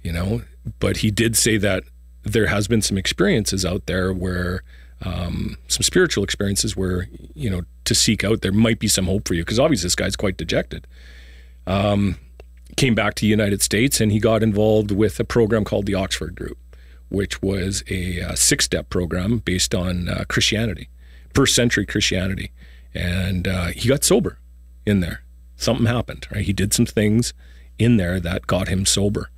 You 0.04 0.14
know, 0.14 0.44
but 0.80 0.98
he 0.98 1.12
did 1.12 1.36
say 1.36 1.58
that 1.58 1.84
there 2.24 2.48
has 2.48 2.68
been 2.68 2.82
some 2.82 2.98
experiences 2.98 3.66
out 3.66 3.86
there 3.86 4.14
where 4.14 4.64
um, 5.02 5.58
some 5.68 5.84
spiritual 5.84 6.24
experiences 6.24 6.76
where 6.76 7.08
you 7.34 7.50
know 7.50 7.62
to 7.86 7.94
seek 7.94 8.24
out 8.24 8.42
there 8.42 8.52
might 8.52 8.80
be 8.80 8.88
some 8.88 9.06
hope 9.06 9.28
for 9.28 9.34
you 9.34 9.44
because 9.44 9.60
obviously 9.60 9.86
this 9.86 9.96
guy's 9.96 10.16
quite 10.16 10.38
dejected. 10.38 10.88
Um, 11.68 12.18
came 12.76 12.96
back 12.96 13.14
to 13.16 13.22
the 13.22 13.28
United 13.28 13.62
States 13.62 14.02
and 14.02 14.12
he 14.12 14.20
got 14.20 14.42
involved 14.42 14.92
with 14.92 15.20
a 15.20 15.24
program 15.24 15.64
called 15.64 15.86
the 15.86 15.96
Oxford 15.96 16.36
Group 16.36 16.58
which 17.14 17.44
was 17.44 17.84
a, 17.92 18.22
uh 18.22 18.34
six 18.36 18.66
step 18.66 18.90
program 18.90 19.38
based 19.38 19.76
on 19.76 20.10
uh, 20.10 20.24
Christianity, 20.28 20.90
first 21.34 21.54
century 21.54 21.86
Christianity. 21.86 22.52
And 22.96 23.48
uh, 23.48 23.68
he 23.68 23.88
got 23.88 24.04
sober 24.04 24.40
in 24.86 25.00
there. 25.00 25.24
Something 25.56 25.86
happened, 25.86 26.28
right? 26.32 26.44
He 26.44 26.54
did 26.54 26.74
some 26.74 26.88
things 26.88 27.34
in 27.78 27.98
there 27.98 28.20
that 28.20 28.48
got 28.48 28.68
him 28.68 28.86
sober. 28.86 29.30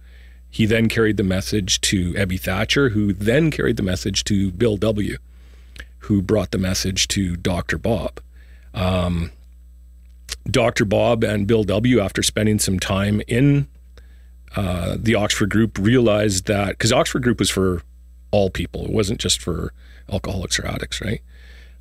He 0.56 0.66
then 0.66 0.88
carried 0.88 1.18
the 1.18 1.24
message 1.24 1.82
to 1.82 2.14
Ebby 2.14 2.40
Thatcher, 2.40 2.92
who 2.92 3.12
then 3.12 3.52
carried 3.52 3.76
the 3.76 3.84
message 3.84 4.24
to 4.24 4.54
Bill 4.54 4.78
W., 4.78 5.18
who 5.98 6.22
brought 6.22 6.52
the 6.52 6.58
message 6.58 7.10
to 7.10 7.36
Dr. 7.36 7.78
Bob. 7.78 8.22
Um, 8.74 9.34
Dr. 10.50 10.86
Bob 10.86 11.26
and 11.26 11.46
Bill 11.46 11.66
W., 11.66 12.00
after 12.00 12.24
spending 12.24 12.58
some 12.60 12.80
time 12.80 13.22
in 13.28 13.68
uh, 14.56 14.96
the 14.98 15.14
Oxford 15.14 15.50
group, 15.50 15.78
realized 15.78 16.48
that 16.48 16.70
because 16.70 16.94
Oxford 16.94 17.24
group 17.24 17.40
was 17.40 17.50
for 17.50 17.82
all 18.32 18.50
people, 18.50 18.86
it 18.86 18.92
wasn't 18.92 19.20
just 19.20 19.42
for 19.42 19.74
alcoholics 20.10 20.58
or 20.58 20.66
addicts, 20.66 21.02
right? 21.02 21.20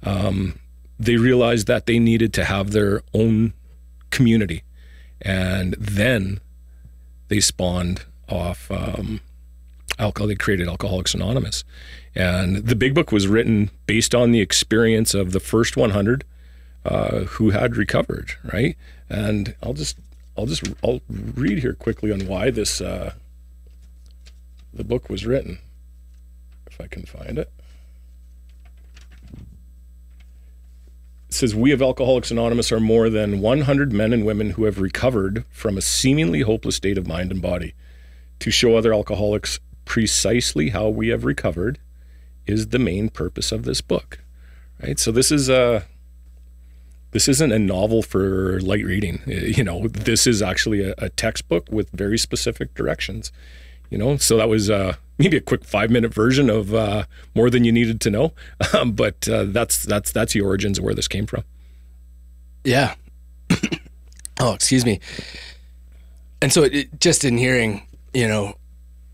Um, 0.03 0.59
they 0.99 1.15
realized 1.15 1.69
that 1.69 1.87
they 1.87 2.01
needed 2.01 2.33
to 2.33 2.45
have 2.45 2.73
their 2.73 3.03
own 3.15 3.55
community. 4.11 4.65
And 5.23 5.77
then 5.79 6.41
they 7.29 7.39
spawned 7.39 8.05
off 8.29 8.71
um, 8.71 9.21
alcohol. 9.99 10.29
They 10.29 10.35
created 10.35 10.69
Alcoholics 10.69 11.15
Anonymous, 11.15 11.65
and 12.15 12.57
the 12.57 12.77
big 12.77 12.95
book 12.95 13.13
was 13.13 13.27
written 13.27 13.71
based 13.87 14.15
on 14.15 14.31
the 14.31 14.41
experience 14.41 15.15
of 15.15 15.33
the 15.33 15.41
first 15.41 15.77
100 15.77 16.25
uh, 16.85 17.21
who 17.21 17.51
had 17.51 17.77
recovered. 17.77 18.33
Right, 18.45 18.77
and 19.09 19.55
I'll 19.63 19.75
just 19.75 19.99
I'll 20.37 20.47
just 20.47 20.65
I'll 20.83 21.01
read 21.09 21.59
here 21.59 21.75
quickly 21.75 22.13
on 22.13 22.27
why 22.27 22.51
this 22.51 22.81
uh, 22.81 23.15
the 24.73 24.85
book 24.85 25.09
was 25.09 25.25
written, 25.25 25.59
if 26.67 26.81
I 26.81 26.87
can 26.87 27.05
find 27.05 27.39
it. 27.39 27.51
It 31.29 31.35
says 31.35 31.55
we 31.55 31.73
of 31.73 31.83
Alcoholics 31.83 32.31
Anonymous 32.31 32.71
are 32.71 32.81
more 32.81 33.09
than 33.11 33.41
100 33.41 33.93
men 33.93 34.13
and 34.13 34.25
women 34.25 34.51
who 34.51 34.65
have 34.65 34.81
recovered 34.81 35.45
from 35.51 35.77
a 35.77 35.83
seemingly 35.83 36.43
hopeless 36.43 36.77
state 36.77 36.99
of 36.99 37.09
mind 37.09 37.33
and 37.33 37.43
body. 37.43 37.75
To 38.41 38.51
show 38.51 38.77
other 38.77 38.93
alcoholics 38.93 39.61
precisely 39.85 40.71
how 40.71 40.89
we 40.89 41.09
have 41.09 41.25
recovered 41.25 41.79
is 42.47 42.69
the 42.69 42.79
main 42.79 43.09
purpose 43.09 43.53
of 43.53 43.65
this 43.65 43.81
book. 43.81 44.19
Right? 44.83 44.99
So 44.99 45.13
this 45.13 45.31
is 45.31 45.49
a 45.49 45.87
this 47.13 47.29
isn't 47.29 47.53
a 47.53 47.59
novel 47.61 48.03
for 48.03 48.61
light 48.61 48.85
reading. 48.85 49.23
You 49.27 49.63
know, 49.63 49.87
this 49.87 50.27
is 50.27 50.43
actually 50.43 50.83
a, 50.83 50.95
a 50.99 51.09
textbook 51.09 51.69
with 51.71 51.89
very 51.91 52.19
specific 52.19 52.75
directions. 52.75 53.31
You 53.89 53.99
know, 53.99 54.17
so 54.17 54.37
that 54.37 54.49
was 54.49 54.69
uh, 54.69 54.97
maybe 55.19 55.37
a 55.37 55.41
quick 55.41 55.65
five 55.65 55.91
minute 55.91 56.13
version 56.13 56.51
of 56.51 56.75
uh, 56.75 57.05
more 57.35 57.51
than 57.51 57.65
you 57.65 57.73
needed 57.73 58.01
to 58.03 58.11
know. 58.11 58.33
Um, 58.73 58.93
but 58.93 59.29
uh, 59.29 59.45
that's 59.45 59.85
that's 59.85 60.11
that's 60.11 60.33
the 60.33 60.41
origins 60.41 60.79
of 60.79 60.85
where 60.85 60.95
this 60.95 61.07
came 61.07 61.27
from. 61.27 61.45
Yeah. 62.65 62.95
oh, 64.41 64.55
excuse 64.55 64.85
me. 64.85 64.99
And 66.43 66.53
so, 66.53 66.65
it, 66.65 66.99
just 67.01 67.25
in 67.25 67.39
hearing, 67.39 67.87
you 68.15 68.29
know, 68.29 68.55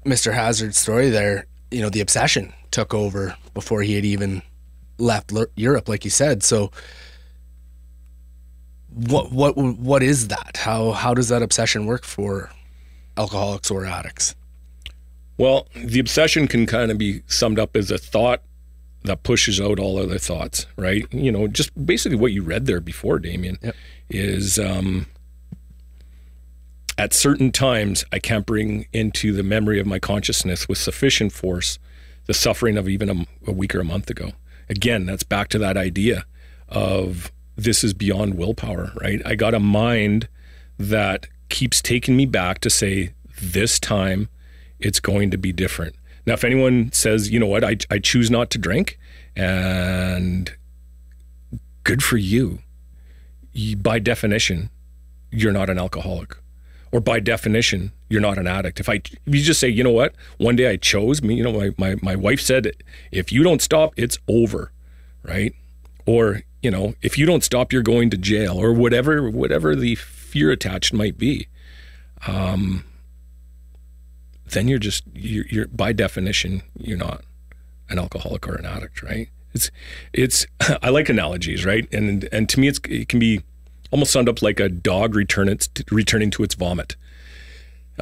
Mr. 0.04 0.32
Hazard's 0.32 0.78
story 0.78 1.10
there, 1.10 1.46
you 1.70 1.80
know, 1.80 1.90
the 1.90 2.00
obsession 2.00 2.52
took 2.70 2.94
over 2.94 3.36
before 3.54 3.82
he 3.82 3.94
had 3.94 4.04
even 4.04 4.42
left 4.98 5.32
Europe, 5.56 5.88
like 5.88 6.04
you 6.04 6.10
said. 6.10 6.42
So, 6.42 6.70
what 8.92 9.32
what 9.32 9.56
what 9.56 10.02
is 10.02 10.28
that? 10.28 10.56
How 10.58 10.92
how 10.92 11.14
does 11.14 11.28
that 11.28 11.42
obsession 11.42 11.86
work 11.86 12.04
for 12.04 12.50
alcoholics 13.16 13.70
or 13.70 13.84
addicts? 13.84 14.34
Well, 15.38 15.68
the 15.74 16.00
obsession 16.00 16.48
can 16.48 16.66
kind 16.66 16.90
of 16.90 16.98
be 16.98 17.22
summed 17.26 17.58
up 17.58 17.76
as 17.76 17.90
a 17.90 17.98
thought 17.98 18.42
that 19.04 19.22
pushes 19.22 19.58
out 19.60 19.78
all 19.78 19.98
other 19.98 20.18
thoughts, 20.18 20.66
right? 20.76 21.06
You 21.12 21.32
know, 21.32 21.48
just 21.48 21.70
basically 21.86 22.18
what 22.18 22.32
you 22.32 22.42
read 22.42 22.66
there 22.66 22.80
before, 22.80 23.18
Damien, 23.18 23.58
Yep. 23.62 23.74
is 24.10 24.58
um, 24.58 25.06
at 27.00 27.14
certain 27.14 27.50
times 27.50 28.04
I 28.12 28.18
can't 28.18 28.44
bring 28.44 28.86
into 28.92 29.32
the 29.32 29.42
memory 29.42 29.80
of 29.80 29.86
my 29.86 29.98
consciousness 29.98 30.68
with 30.68 30.76
sufficient 30.76 31.32
force 31.32 31.78
the 32.26 32.34
suffering 32.34 32.76
of 32.76 32.90
even 32.90 33.08
a, 33.08 33.26
a 33.50 33.52
week 33.52 33.74
or 33.74 33.80
a 33.80 33.84
month 33.84 34.10
ago. 34.10 34.32
Again, 34.68 35.06
that's 35.06 35.22
back 35.22 35.48
to 35.48 35.58
that 35.58 35.78
idea 35.78 36.26
of 36.68 37.32
this 37.56 37.82
is 37.82 37.94
beyond 37.94 38.34
willpower, 38.34 38.92
right? 39.00 39.22
I 39.24 39.34
got 39.34 39.54
a 39.54 39.58
mind 39.58 40.28
that 40.78 41.26
keeps 41.48 41.80
taking 41.80 42.18
me 42.18 42.26
back 42.26 42.58
to 42.60 42.70
say, 42.70 43.14
this 43.40 43.80
time 43.80 44.28
it's 44.78 45.00
going 45.00 45.30
to 45.30 45.38
be 45.38 45.52
different. 45.52 45.96
Now, 46.26 46.34
if 46.34 46.44
anyone 46.44 46.92
says, 46.92 47.30
you 47.30 47.40
know 47.40 47.46
what, 47.46 47.64
I, 47.64 47.78
I 47.90 47.98
choose 47.98 48.30
not 48.30 48.50
to 48.50 48.58
drink, 48.58 48.98
and 49.34 50.54
good 51.82 52.04
for 52.04 52.18
you. 52.18 52.58
you. 53.52 53.78
By 53.78 54.00
definition, 54.00 54.68
you're 55.32 55.52
not 55.52 55.70
an 55.70 55.78
alcoholic. 55.78 56.36
Or 56.92 57.00
by 57.00 57.20
definition, 57.20 57.92
you're 58.08 58.20
not 58.20 58.36
an 58.36 58.46
addict. 58.46 58.80
If 58.80 58.88
I 58.88 58.94
if 58.94 59.20
you 59.26 59.40
just 59.40 59.60
say, 59.60 59.68
you 59.68 59.84
know 59.84 59.92
what, 59.92 60.14
one 60.38 60.56
day 60.56 60.68
I 60.68 60.76
chose 60.76 61.22
me, 61.22 61.34
you 61.34 61.44
know, 61.44 61.52
my, 61.52 61.70
my, 61.78 61.96
my 62.02 62.16
wife 62.16 62.40
said, 62.40 62.72
if 63.12 63.30
you 63.30 63.44
don't 63.44 63.62
stop, 63.62 63.92
it's 63.96 64.18
over, 64.26 64.72
right? 65.22 65.54
Or, 66.04 66.42
you 66.62 66.70
know, 66.70 66.94
if 67.00 67.16
you 67.16 67.26
don't 67.26 67.44
stop, 67.44 67.72
you're 67.72 67.82
going 67.82 68.10
to 68.10 68.16
jail, 68.16 68.58
or 68.58 68.72
whatever 68.72 69.30
whatever 69.30 69.76
the 69.76 69.94
fear 69.94 70.50
attached 70.50 70.92
might 70.92 71.16
be. 71.16 71.46
Um, 72.26 72.84
then 74.50 74.68
you're 74.68 74.78
just 74.78 75.04
you're, 75.14 75.46
you're 75.46 75.68
by 75.68 75.92
definition 75.92 76.62
you're 76.78 76.98
not 76.98 77.22
an 77.88 77.98
alcoholic 77.98 78.48
or 78.48 78.54
an 78.54 78.66
addict, 78.66 79.02
right? 79.02 79.28
It's 79.52 79.70
it's 80.12 80.46
I 80.82 80.90
like 80.90 81.08
analogies, 81.08 81.64
right? 81.64 81.88
And 81.92 82.28
and 82.32 82.48
to 82.48 82.60
me, 82.60 82.68
it's 82.68 82.80
it 82.88 83.08
can 83.08 83.18
be 83.18 83.42
almost 83.90 84.12
summed 84.12 84.28
up 84.28 84.42
like 84.42 84.60
a 84.60 84.68
dog 84.68 85.14
return 85.14 85.56
returning 85.90 86.30
to 86.30 86.42
its 86.42 86.54
vomit. 86.54 86.96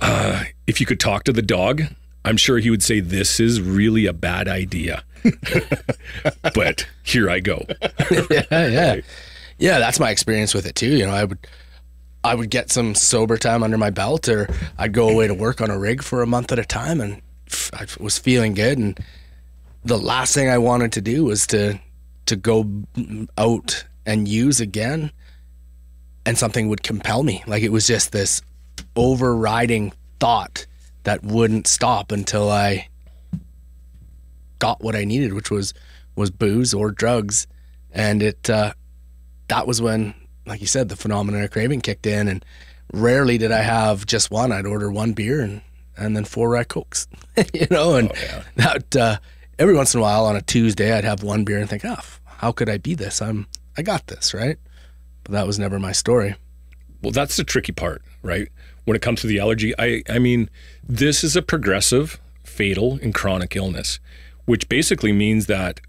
Uh, 0.00 0.44
if 0.66 0.80
you 0.80 0.86
could 0.86 1.00
talk 1.00 1.24
to 1.24 1.32
the 1.32 1.42
dog, 1.42 1.82
I'm 2.24 2.36
sure 2.36 2.58
he 2.58 2.70
would 2.70 2.82
say 2.82 3.00
this 3.00 3.40
is 3.40 3.60
really 3.60 4.06
a 4.06 4.12
bad 4.12 4.48
idea. 4.48 5.02
but 6.54 6.86
here 7.02 7.30
I 7.30 7.40
go. 7.40 7.64
yeah, 8.30 8.44
yeah, 8.50 9.00
yeah. 9.58 9.78
That's 9.78 9.98
my 9.98 10.10
experience 10.10 10.54
with 10.54 10.66
it 10.66 10.74
too. 10.74 10.96
You 10.96 11.06
know, 11.06 11.14
I 11.14 11.24
would, 11.24 11.38
I 12.22 12.34
would 12.34 12.50
get 12.50 12.70
some 12.70 12.94
sober 12.94 13.36
time 13.36 13.62
under 13.62 13.78
my 13.78 13.90
belt, 13.90 14.28
or 14.28 14.48
I'd 14.76 14.92
go 14.92 15.08
away 15.08 15.26
to 15.26 15.34
work 15.34 15.60
on 15.60 15.70
a 15.70 15.78
rig 15.78 16.02
for 16.02 16.22
a 16.22 16.26
month 16.26 16.52
at 16.52 16.58
a 16.58 16.64
time, 16.64 17.00
and 17.00 17.22
I 17.72 17.86
was 17.98 18.18
feeling 18.18 18.54
good. 18.54 18.78
And 18.78 18.98
the 19.84 19.98
last 19.98 20.34
thing 20.34 20.48
I 20.48 20.58
wanted 20.58 20.92
to 20.92 21.00
do 21.00 21.24
was 21.24 21.46
to 21.48 21.80
to 22.26 22.36
go 22.36 22.70
out 23.38 23.84
and 24.04 24.28
use 24.28 24.60
again, 24.60 25.10
and 26.28 26.36
something 26.36 26.68
would 26.68 26.82
compel 26.82 27.22
me. 27.22 27.42
Like 27.46 27.62
it 27.62 27.72
was 27.72 27.86
just 27.86 28.12
this 28.12 28.42
overriding 28.94 29.94
thought 30.20 30.66
that 31.04 31.24
wouldn't 31.24 31.66
stop 31.66 32.12
until 32.12 32.50
I 32.50 32.88
got 34.58 34.82
what 34.82 34.94
I 34.94 35.04
needed, 35.06 35.32
which 35.32 35.50
was 35.50 35.72
was 36.16 36.30
booze 36.30 36.74
or 36.74 36.90
drugs, 36.90 37.46
and 37.90 38.22
it 38.22 38.50
uh, 38.50 38.74
that 39.48 39.66
was 39.66 39.80
when, 39.80 40.12
like 40.44 40.60
you 40.60 40.66
said, 40.66 40.90
the 40.90 40.96
phenomenon 40.96 41.42
of 41.42 41.50
craving 41.50 41.80
kicked 41.80 42.04
in, 42.06 42.28
and 42.28 42.44
rarely 42.92 43.38
did 43.38 43.50
I 43.50 43.62
have 43.62 44.04
just 44.04 44.30
one. 44.30 44.52
I'd 44.52 44.66
order 44.66 44.92
one 44.92 45.14
beer 45.14 45.40
and 45.40 45.62
and 45.96 46.14
then 46.14 46.26
four 46.26 46.50
Red 46.50 46.68
Cokes, 46.68 47.08
you 47.54 47.68
know, 47.70 47.94
and 47.94 48.12
that 48.56 48.94
uh, 48.94 49.16
every 49.58 49.74
once 49.74 49.94
in 49.94 50.00
a 50.00 50.02
while 50.02 50.26
on 50.26 50.36
a 50.36 50.42
Tuesday 50.42 50.92
I'd 50.92 51.04
have 51.04 51.22
one 51.22 51.44
beer 51.44 51.58
and 51.58 51.70
think, 51.70 51.86
oh, 51.86 51.96
how 52.26 52.52
could 52.52 52.68
I 52.68 52.76
be 52.76 52.94
this? 52.94 53.22
I'm 53.22 53.46
I 53.78 53.82
got 53.82 54.08
this 54.08 54.34
right, 54.34 54.58
but 55.28 55.34
that 55.34 55.46
was 55.46 55.58
never 55.58 55.78
my 55.78 55.92
story. 55.92 56.34
Well, 57.02 57.12
that's 57.12 57.36
the 57.36 57.44
tricky 57.44 57.72
part, 57.72 58.02
right? 58.22 58.48
When 58.86 58.96
it 58.96 59.02
comes 59.02 59.20
to 59.20 59.26
the 59.26 59.38
allergy, 59.38 59.74
I 59.78 60.02
I 60.08 60.18
mean, 60.18 60.48
this 60.82 61.22
is 61.22 61.36
a 61.36 61.42
progressive, 61.42 62.18
fatal, 62.42 62.98
and 63.02 63.14
chronic 63.14 63.54
illness, 63.54 64.00
which 64.46 64.68
basically 64.68 65.12
means 65.12 65.46
that 65.46 65.80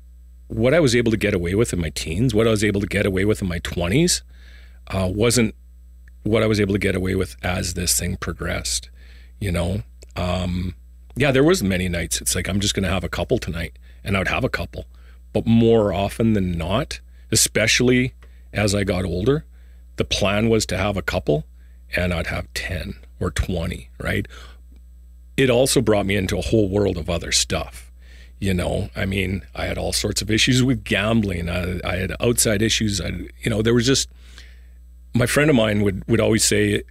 what 0.47 0.73
I 0.73 0.79
was 0.79 0.95
able 0.95 1.11
to 1.11 1.17
get 1.17 1.33
away 1.33 1.55
with 1.55 1.71
in 1.71 1.79
my 1.79 1.89
teens, 1.89 2.33
what 2.33 2.47
I 2.47 2.51
was 2.51 2.63
able 2.63 2.81
to 2.81 2.87
get 2.87 3.05
away 3.05 3.23
with 3.23 3.41
in 3.41 3.47
my 3.47 3.59
twenties, 3.59 4.23
uh, 4.87 5.09
wasn't 5.11 5.55
what 6.23 6.43
I 6.43 6.47
was 6.47 6.59
able 6.59 6.73
to 6.73 6.79
get 6.79 6.95
away 6.95 7.15
with 7.15 7.37
as 7.41 7.75
this 7.75 7.97
thing 7.97 8.17
progressed. 8.17 8.89
You 9.39 9.53
know, 9.53 9.83
um, 10.17 10.75
yeah, 11.15 11.31
there 11.31 11.45
was 11.45 11.63
many 11.63 11.87
nights. 11.87 12.19
It's 12.19 12.35
like 12.35 12.49
I'm 12.49 12.59
just 12.59 12.75
going 12.75 12.83
to 12.83 12.89
have 12.89 13.05
a 13.05 13.09
couple 13.09 13.37
tonight, 13.37 13.79
and 14.03 14.17
I'd 14.17 14.27
have 14.27 14.43
a 14.43 14.49
couple, 14.49 14.85
but 15.31 15.47
more 15.47 15.93
often 15.93 16.33
than 16.33 16.57
not, 16.57 16.99
especially 17.31 18.13
as 18.53 18.73
I 18.73 18.83
got 18.83 19.05
older, 19.05 19.45
the 19.97 20.05
plan 20.05 20.49
was 20.49 20.65
to 20.67 20.77
have 20.77 20.97
a 20.97 21.01
couple, 21.01 21.45
and 21.95 22.13
I'd 22.13 22.27
have 22.27 22.51
ten 22.53 22.95
or 23.19 23.31
twenty. 23.31 23.89
Right. 23.99 24.27
It 25.37 25.49
also 25.49 25.81
brought 25.81 26.05
me 26.05 26.15
into 26.15 26.37
a 26.37 26.41
whole 26.41 26.69
world 26.69 26.97
of 26.97 27.09
other 27.09 27.31
stuff. 27.31 27.91
You 28.39 28.53
know, 28.53 28.89
I 28.95 29.05
mean, 29.05 29.45
I 29.53 29.65
had 29.65 29.77
all 29.77 29.91
sorts 29.91 30.21
of 30.21 30.31
issues 30.31 30.63
with 30.63 30.85
gambling. 30.85 31.49
I, 31.49 31.81
I 31.83 31.97
had 31.97 32.15
outside 32.21 32.61
issues. 32.61 33.01
I, 33.01 33.07
you 33.41 33.49
know, 33.49 33.61
there 33.61 33.73
was 33.73 33.85
just 33.85 34.09
my 35.13 35.25
friend 35.25 35.49
of 35.49 35.55
mine 35.55 35.81
would 35.81 36.07
would 36.07 36.21
always 36.21 36.45
say, 36.45 36.83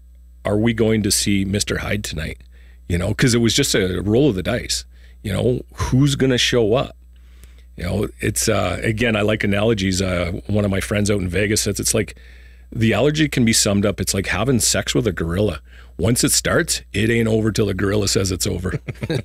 "Are 0.45 0.59
we 0.59 0.75
going 0.75 1.03
to 1.03 1.11
see 1.11 1.45
Mr. 1.47 1.79
Hyde 1.79 2.05
tonight?" 2.05 2.43
You 2.87 2.99
know, 2.99 3.09
because 3.09 3.35
it 3.35 3.39
was 3.39 3.55
just 3.55 3.75
a 3.75 4.03
roll 4.03 4.29
of 4.29 4.35
the 4.35 4.43
dice. 4.43 4.85
You 5.23 5.33
know, 5.33 5.63
who's 5.75 6.17
going 6.17 6.31
to 6.31 6.39
show 6.39 6.75
up? 6.75 6.98
You 7.79 7.85
know, 7.85 8.09
it's 8.19 8.49
uh, 8.49 8.81
again, 8.83 9.15
I 9.15 9.21
like 9.21 9.45
analogies. 9.45 10.03
Uh, 10.03 10.41
one 10.49 10.65
of 10.65 10.71
my 10.71 10.81
friends 10.81 11.13
out 11.13 11.21
in 11.21 11.29
Vegas 11.29 11.63
says 11.63 11.79
it's 11.79 11.95
like 11.95 12.19
the 12.73 12.93
allergy 12.93 13.29
can 13.29 13.45
be 13.45 13.53
summed 13.53 13.87
up. 13.87 14.01
It's 14.01 14.13
like 14.13 14.27
having 14.27 14.59
sex 14.59 14.97
with 14.97 15.07
a 15.07 15.13
gorilla. 15.13 15.61
once 15.97 16.25
it 16.25 16.33
starts, 16.33 16.83
it 16.93 17.09
ain't 17.09 17.29
over 17.29 17.53
till 17.53 17.67
the 17.67 17.75
gorilla 17.75 18.09
says 18.09 18.33
it's 18.33 18.49
over. 18.49 18.81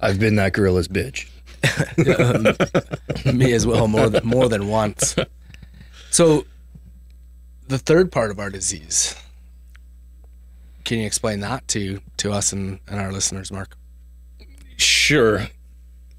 I've 0.00 0.18
been 0.18 0.34
that 0.34 0.52
gorilla's 0.52 0.88
bitch. 0.88 1.28
Me 3.32 3.52
as 3.52 3.64
well, 3.64 3.86
more 3.86 4.08
than 4.08 4.26
more 4.26 4.48
than 4.48 4.66
once. 4.66 5.14
So, 6.10 6.44
the 7.68 7.78
third 7.78 8.10
part 8.10 8.32
of 8.32 8.40
our 8.40 8.50
disease. 8.50 9.14
Can 10.84 10.98
you 10.98 11.06
explain 11.06 11.38
that 11.40 11.68
to 11.68 12.00
to 12.16 12.32
us 12.32 12.52
and, 12.52 12.80
and 12.88 12.98
our 12.98 13.12
listeners, 13.12 13.52
Mark? 13.52 13.76
Sure. 14.76 15.46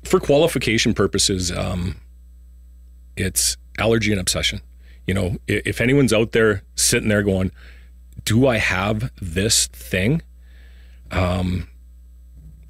For 0.10 0.20
qualification 0.20 0.96
purposes, 0.96 1.52
um, 1.52 1.98
it's 3.16 3.58
allergy 3.78 4.12
and 4.12 4.20
obsession. 4.20 4.62
You 5.06 5.14
know, 5.14 5.38
i- 5.48 5.62
if 5.66 5.80
anyone's 5.80 6.12
out 6.12 6.32
there 6.32 6.64
sitting 6.76 7.10
there 7.10 7.22
going, 7.22 7.52
"Do 8.26 8.48
I 8.48 8.58
have 8.58 9.12
this 9.22 9.68
thing?" 9.68 10.24
Um, 11.12 11.68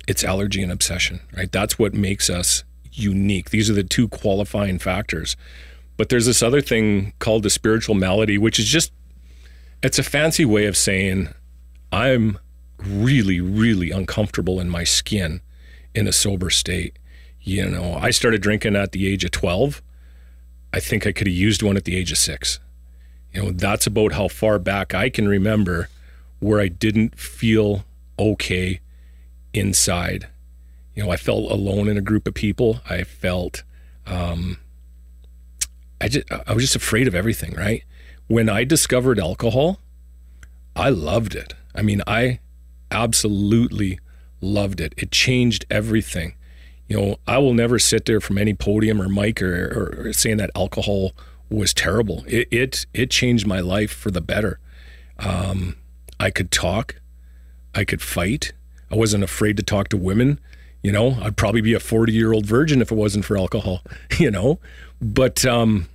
it's 0.05 0.21
allergy 0.25 0.61
and 0.61 0.69
obsession, 0.69 1.21
right? 1.33 1.49
That's 1.49 1.79
what 1.79 1.93
makes 1.93 2.29
us 2.29 2.65
unique. 2.91 3.51
These 3.51 3.69
are 3.69 3.73
the 3.73 3.83
two 3.85 4.09
qualifying 4.09 4.77
factors. 4.77 5.37
But 5.95 6.09
there's 6.09 6.25
this 6.25 6.43
other 6.43 6.59
thing 6.59 7.13
called 7.19 7.43
the 7.43 7.49
spiritual 7.49 7.95
malady, 7.95 8.37
which 8.37 8.59
is 8.59 8.65
just 8.65 8.91
it's 9.81 9.97
a 9.97 10.03
fancy 10.03 10.43
way 10.43 10.65
of 10.65 10.75
saying 10.75 11.29
I'm 11.93 12.37
really, 12.77 13.39
really 13.39 13.91
uncomfortable 13.91 14.59
in 14.59 14.69
my 14.69 14.83
skin 14.83 15.39
in 15.95 16.05
a 16.05 16.11
sober 16.11 16.49
state. 16.49 16.98
You 17.49 17.67
know, 17.67 17.95
I 17.95 18.11
started 18.11 18.43
drinking 18.43 18.75
at 18.75 18.91
the 18.91 19.11
age 19.11 19.23
of 19.23 19.31
12. 19.31 19.81
I 20.71 20.79
think 20.79 21.07
I 21.07 21.11
could 21.11 21.25
have 21.25 21.35
used 21.35 21.63
one 21.63 21.77
at 21.77 21.83
the 21.83 21.97
age 21.97 22.11
of 22.11 22.19
six. 22.19 22.59
You 23.33 23.41
know, 23.41 23.51
that's 23.51 23.87
about 23.87 24.11
how 24.11 24.27
far 24.27 24.59
back 24.59 24.93
I 24.93 25.09
can 25.09 25.27
remember 25.27 25.89
where 26.37 26.59
I 26.59 26.67
didn't 26.67 27.17
feel 27.17 27.85
okay 28.19 28.81
inside. 29.51 30.27
You 30.93 31.03
know, 31.03 31.09
I 31.09 31.17
felt 31.17 31.51
alone 31.51 31.87
in 31.87 31.97
a 31.97 32.01
group 32.01 32.27
of 32.27 32.35
people. 32.35 32.81
I 32.87 33.03
felt, 33.03 33.63
um, 34.05 34.59
I 35.99 36.07
just, 36.07 36.31
I 36.31 36.53
was 36.53 36.63
just 36.63 36.75
afraid 36.75 37.07
of 37.07 37.15
everything, 37.15 37.55
right? 37.55 37.83
When 38.27 38.47
I 38.47 38.63
discovered 38.63 39.17
alcohol, 39.17 39.79
I 40.75 40.89
loved 40.89 41.33
it. 41.33 41.55
I 41.73 41.81
mean, 41.81 42.03
I 42.05 42.41
absolutely 42.91 43.97
loved 44.39 44.79
it. 44.79 44.93
It 44.97 45.11
changed 45.11 45.65
everything. 45.71 46.35
You 46.89 46.99
know, 46.99 47.15
I 47.27 47.37
will 47.37 47.53
never 47.53 47.77
sit 47.77 48.05
there 48.05 48.19
from 48.19 48.39
any 48.39 48.55
podium 48.55 48.99
or 48.99 49.07
mic 49.07 49.43
or, 49.43 49.67
or, 49.67 50.07
or 50.07 50.13
saying 50.13 50.37
that 50.37 50.49
alcohol 50.55 51.13
was 51.49 51.71
terrible. 51.73 52.23
It, 52.27 52.47
it 52.51 52.85
it 52.93 53.11
changed 53.11 53.45
my 53.45 53.59
life 53.59 53.91
for 53.91 54.09
the 54.09 54.21
better. 54.21 54.59
Um, 55.19 55.77
I 56.19 56.31
could 56.31 56.51
talk, 56.51 56.95
I 57.75 57.83
could 57.83 58.01
fight. 58.01 58.53
I 58.91 58.95
wasn't 58.95 59.23
afraid 59.23 59.55
to 59.57 59.63
talk 59.63 59.89
to 59.89 59.97
women. 59.97 60.39
You 60.81 60.91
know, 60.91 61.17
I'd 61.21 61.37
probably 61.37 61.61
be 61.61 61.75
a 61.75 61.79
forty 61.79 62.11
year 62.11 62.33
old 62.33 62.47
virgin 62.47 62.81
if 62.81 62.91
it 62.91 62.95
wasn't 62.95 63.23
for 63.23 63.37
alcohol. 63.37 63.81
You 64.17 64.31
know, 64.31 64.59
but 64.99 65.45
um, 65.45 65.87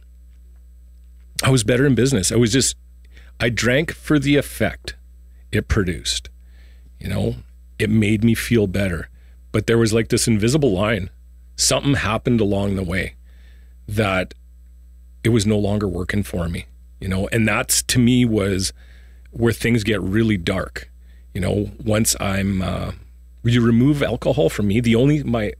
I 1.42 1.50
was 1.50 1.62
better 1.62 1.84
in 1.84 1.94
business. 1.94 2.32
I 2.32 2.36
was 2.36 2.52
just 2.52 2.76
I 3.40 3.50
drank 3.50 3.92
for 3.92 4.18
the 4.18 4.36
effect 4.36 4.94
it 5.50 5.68
produced. 5.68 6.30
You 7.00 7.08
know, 7.08 7.34
it 7.78 7.90
made 7.90 8.24
me 8.24 8.34
feel 8.34 8.66
better. 8.66 9.08
But 9.54 9.68
there 9.68 9.78
was 9.78 9.92
like 9.92 10.08
this 10.08 10.26
invisible 10.26 10.72
line. 10.72 11.10
Something 11.54 11.94
happened 11.94 12.40
along 12.40 12.74
the 12.74 12.82
way 12.82 13.14
that 13.86 14.34
it 15.22 15.28
was 15.28 15.46
no 15.46 15.56
longer 15.56 15.86
working 15.86 16.24
for 16.24 16.48
me, 16.48 16.66
you 17.00 17.06
know, 17.06 17.28
and 17.28 17.46
that's 17.46 17.80
to 17.84 18.00
me 18.00 18.24
was 18.24 18.72
where 19.30 19.52
things 19.52 19.84
get 19.84 20.00
really 20.02 20.36
dark. 20.36 20.90
You 21.34 21.40
know, 21.40 21.70
once 21.84 22.16
I'm, 22.18 22.62
uh, 22.62 22.92
you 23.44 23.64
remove 23.64 24.02
alcohol 24.02 24.48
from 24.48 24.66
me, 24.66 24.80
the 24.80 24.96
only, 24.96 25.22
my, 25.22 25.52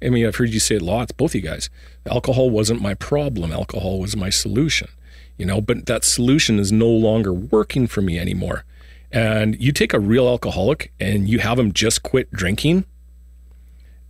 I 0.00 0.08
mean, 0.08 0.26
I've 0.26 0.36
heard 0.36 0.48
you 0.48 0.58
say 0.58 0.76
it 0.76 0.82
lots, 0.82 1.12
both 1.12 1.34
you 1.34 1.42
guys. 1.42 1.68
Alcohol 2.06 2.48
wasn't 2.48 2.80
my 2.80 2.94
problem. 2.94 3.52
Alcohol 3.52 4.00
was 4.00 4.16
my 4.16 4.30
solution, 4.30 4.88
you 5.36 5.44
know, 5.44 5.60
but 5.60 5.84
that 5.84 6.04
solution 6.04 6.58
is 6.58 6.72
no 6.72 6.88
longer 6.88 7.34
working 7.34 7.86
for 7.86 8.00
me 8.00 8.18
anymore. 8.18 8.64
And 9.10 9.60
you 9.60 9.72
take 9.72 9.92
a 9.92 10.00
real 10.00 10.26
alcoholic 10.26 10.90
and 10.98 11.28
you 11.28 11.40
have 11.40 11.58
them 11.58 11.74
just 11.74 12.02
quit 12.02 12.32
drinking, 12.32 12.86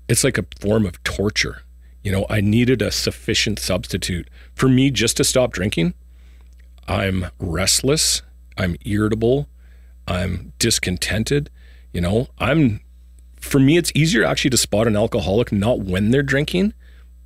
it's 0.08 0.24
like 0.24 0.38
a 0.38 0.46
form 0.60 0.86
of 0.86 1.02
torture. 1.04 1.62
You 2.02 2.12
know, 2.12 2.26
I 2.28 2.40
needed 2.40 2.82
a 2.82 2.90
sufficient 2.90 3.58
substitute. 3.58 4.28
For 4.54 4.68
me, 4.68 4.90
just 4.90 5.16
to 5.18 5.24
stop 5.24 5.52
drinking, 5.52 5.94
I'm 6.88 7.26
restless, 7.38 8.22
I'm 8.58 8.76
irritable, 8.84 9.48
I'm 10.08 10.52
discontented. 10.58 11.50
You 11.92 12.00
know, 12.00 12.28
I'm, 12.38 12.80
for 13.36 13.60
me, 13.60 13.76
it's 13.76 13.92
easier 13.94 14.24
actually 14.24 14.50
to 14.50 14.56
spot 14.56 14.86
an 14.86 14.96
alcoholic 14.96 15.52
not 15.52 15.80
when 15.80 16.10
they're 16.10 16.22
drinking, 16.22 16.74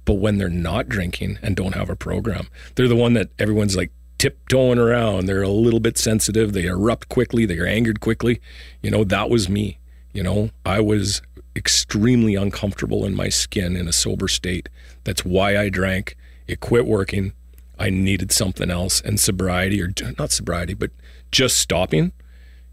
but 0.04 0.14
when 0.14 0.38
they're 0.38 0.48
not 0.48 0.88
drinking 0.88 1.38
and 1.42 1.56
don't 1.56 1.74
have 1.74 1.88
a 1.88 1.96
program. 1.96 2.48
They're 2.74 2.88
the 2.88 2.96
one 2.96 3.14
that 3.14 3.30
everyone's 3.38 3.76
like 3.76 3.90
tiptoeing 4.18 4.78
around. 4.78 5.26
They're 5.26 5.42
a 5.42 5.48
little 5.48 5.80
bit 5.80 5.98
sensitive. 5.98 6.52
They 6.52 6.66
erupt 6.66 7.08
quickly. 7.08 7.46
They 7.46 7.58
are 7.58 7.66
angered 7.66 8.00
quickly. 8.00 8.40
You 8.82 8.90
know, 8.90 9.04
that 9.04 9.30
was 9.30 9.48
me. 9.48 9.78
You 10.12 10.22
know, 10.22 10.50
I 10.64 10.80
was 10.80 11.22
extremely 11.56 12.34
uncomfortable 12.34 13.04
in 13.04 13.14
my 13.14 13.28
skin 13.28 13.76
in 13.76 13.88
a 13.88 13.92
sober 13.92 14.28
state. 14.28 14.68
That's 15.04 15.24
why 15.24 15.56
I 15.56 15.70
drank. 15.70 16.16
It 16.46 16.60
quit 16.60 16.86
working. 16.86 17.32
I 17.78 17.90
needed 17.90 18.30
something 18.30 18.70
else. 18.70 19.00
And 19.00 19.18
sobriety, 19.18 19.82
or 19.82 19.90
not 20.18 20.30
sobriety, 20.30 20.74
but 20.74 20.90
just 21.30 21.56
stopping, 21.56 22.12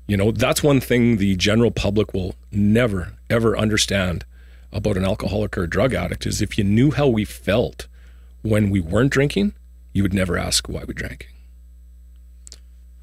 you 0.08 0.18
know, 0.18 0.32
that's 0.32 0.62
one 0.62 0.80
thing 0.80 1.18
the 1.18 1.36
general 1.36 1.72
public 1.72 2.14
will 2.14 2.36
never, 2.52 3.14
ever 3.30 3.58
understand 3.58 4.26
about 4.72 4.98
an 4.98 5.06
alcoholic 5.06 5.58
or 5.58 5.64
a 5.64 5.70
drug 5.70 5.94
addict 5.94 6.26
is 6.26 6.42
if 6.42 6.58
you 6.58 6.64
knew 6.64 6.92
how 6.92 7.08
we 7.08 7.24
felt 7.24 7.88
when 8.42 8.70
we 8.70 8.82
weren't 8.82 9.12
drinking, 9.12 9.54
you 9.94 10.04
would 10.04 10.14
never 10.14 10.38
ask 10.38 10.68
why 10.68 10.84
we 10.84 10.94
drank. 10.94 11.28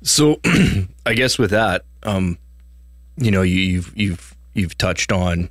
So, 0.02 0.40
I 1.06 1.14
guess 1.14 1.38
with 1.38 1.50
that, 1.50 1.84
um, 2.02 2.38
you 3.16 3.30
know, 3.30 3.42
you, 3.42 3.60
you've 3.60 3.92
you've 3.96 4.36
you've 4.54 4.78
touched 4.78 5.12
on 5.12 5.50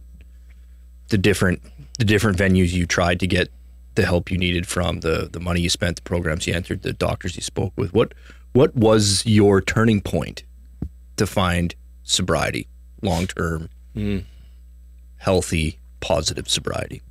the 1.10 1.18
different 1.18 1.62
the 1.98 2.06
different 2.06 2.38
venues 2.38 2.72
you 2.72 2.86
tried 2.86 3.20
to 3.20 3.28
get 3.28 3.52
the 3.96 4.06
help 4.06 4.32
you 4.32 4.38
needed 4.38 4.68
from, 4.68 5.02
the 5.02 5.30
the 5.32 5.40
money 5.40 5.62
you 5.62 5.70
spent, 5.70 5.98
the 5.98 6.02
programs 6.04 6.48
you 6.48 6.54
entered, 6.54 6.82
the 6.84 6.94
doctors 6.94 7.36
you 7.36 7.42
spoke 7.42 7.74
with. 7.76 7.94
What 7.94 8.14
what 8.54 8.76
was 8.76 9.26
your 9.26 9.62
turning 9.62 10.02
point 10.02 10.44
to 11.18 11.28
find 11.28 11.76
sobriety, 12.04 12.68
long 13.02 13.28
term, 13.28 13.70
healthy, 15.18 15.80
positive 16.00 16.50
sobriety? 16.50 17.02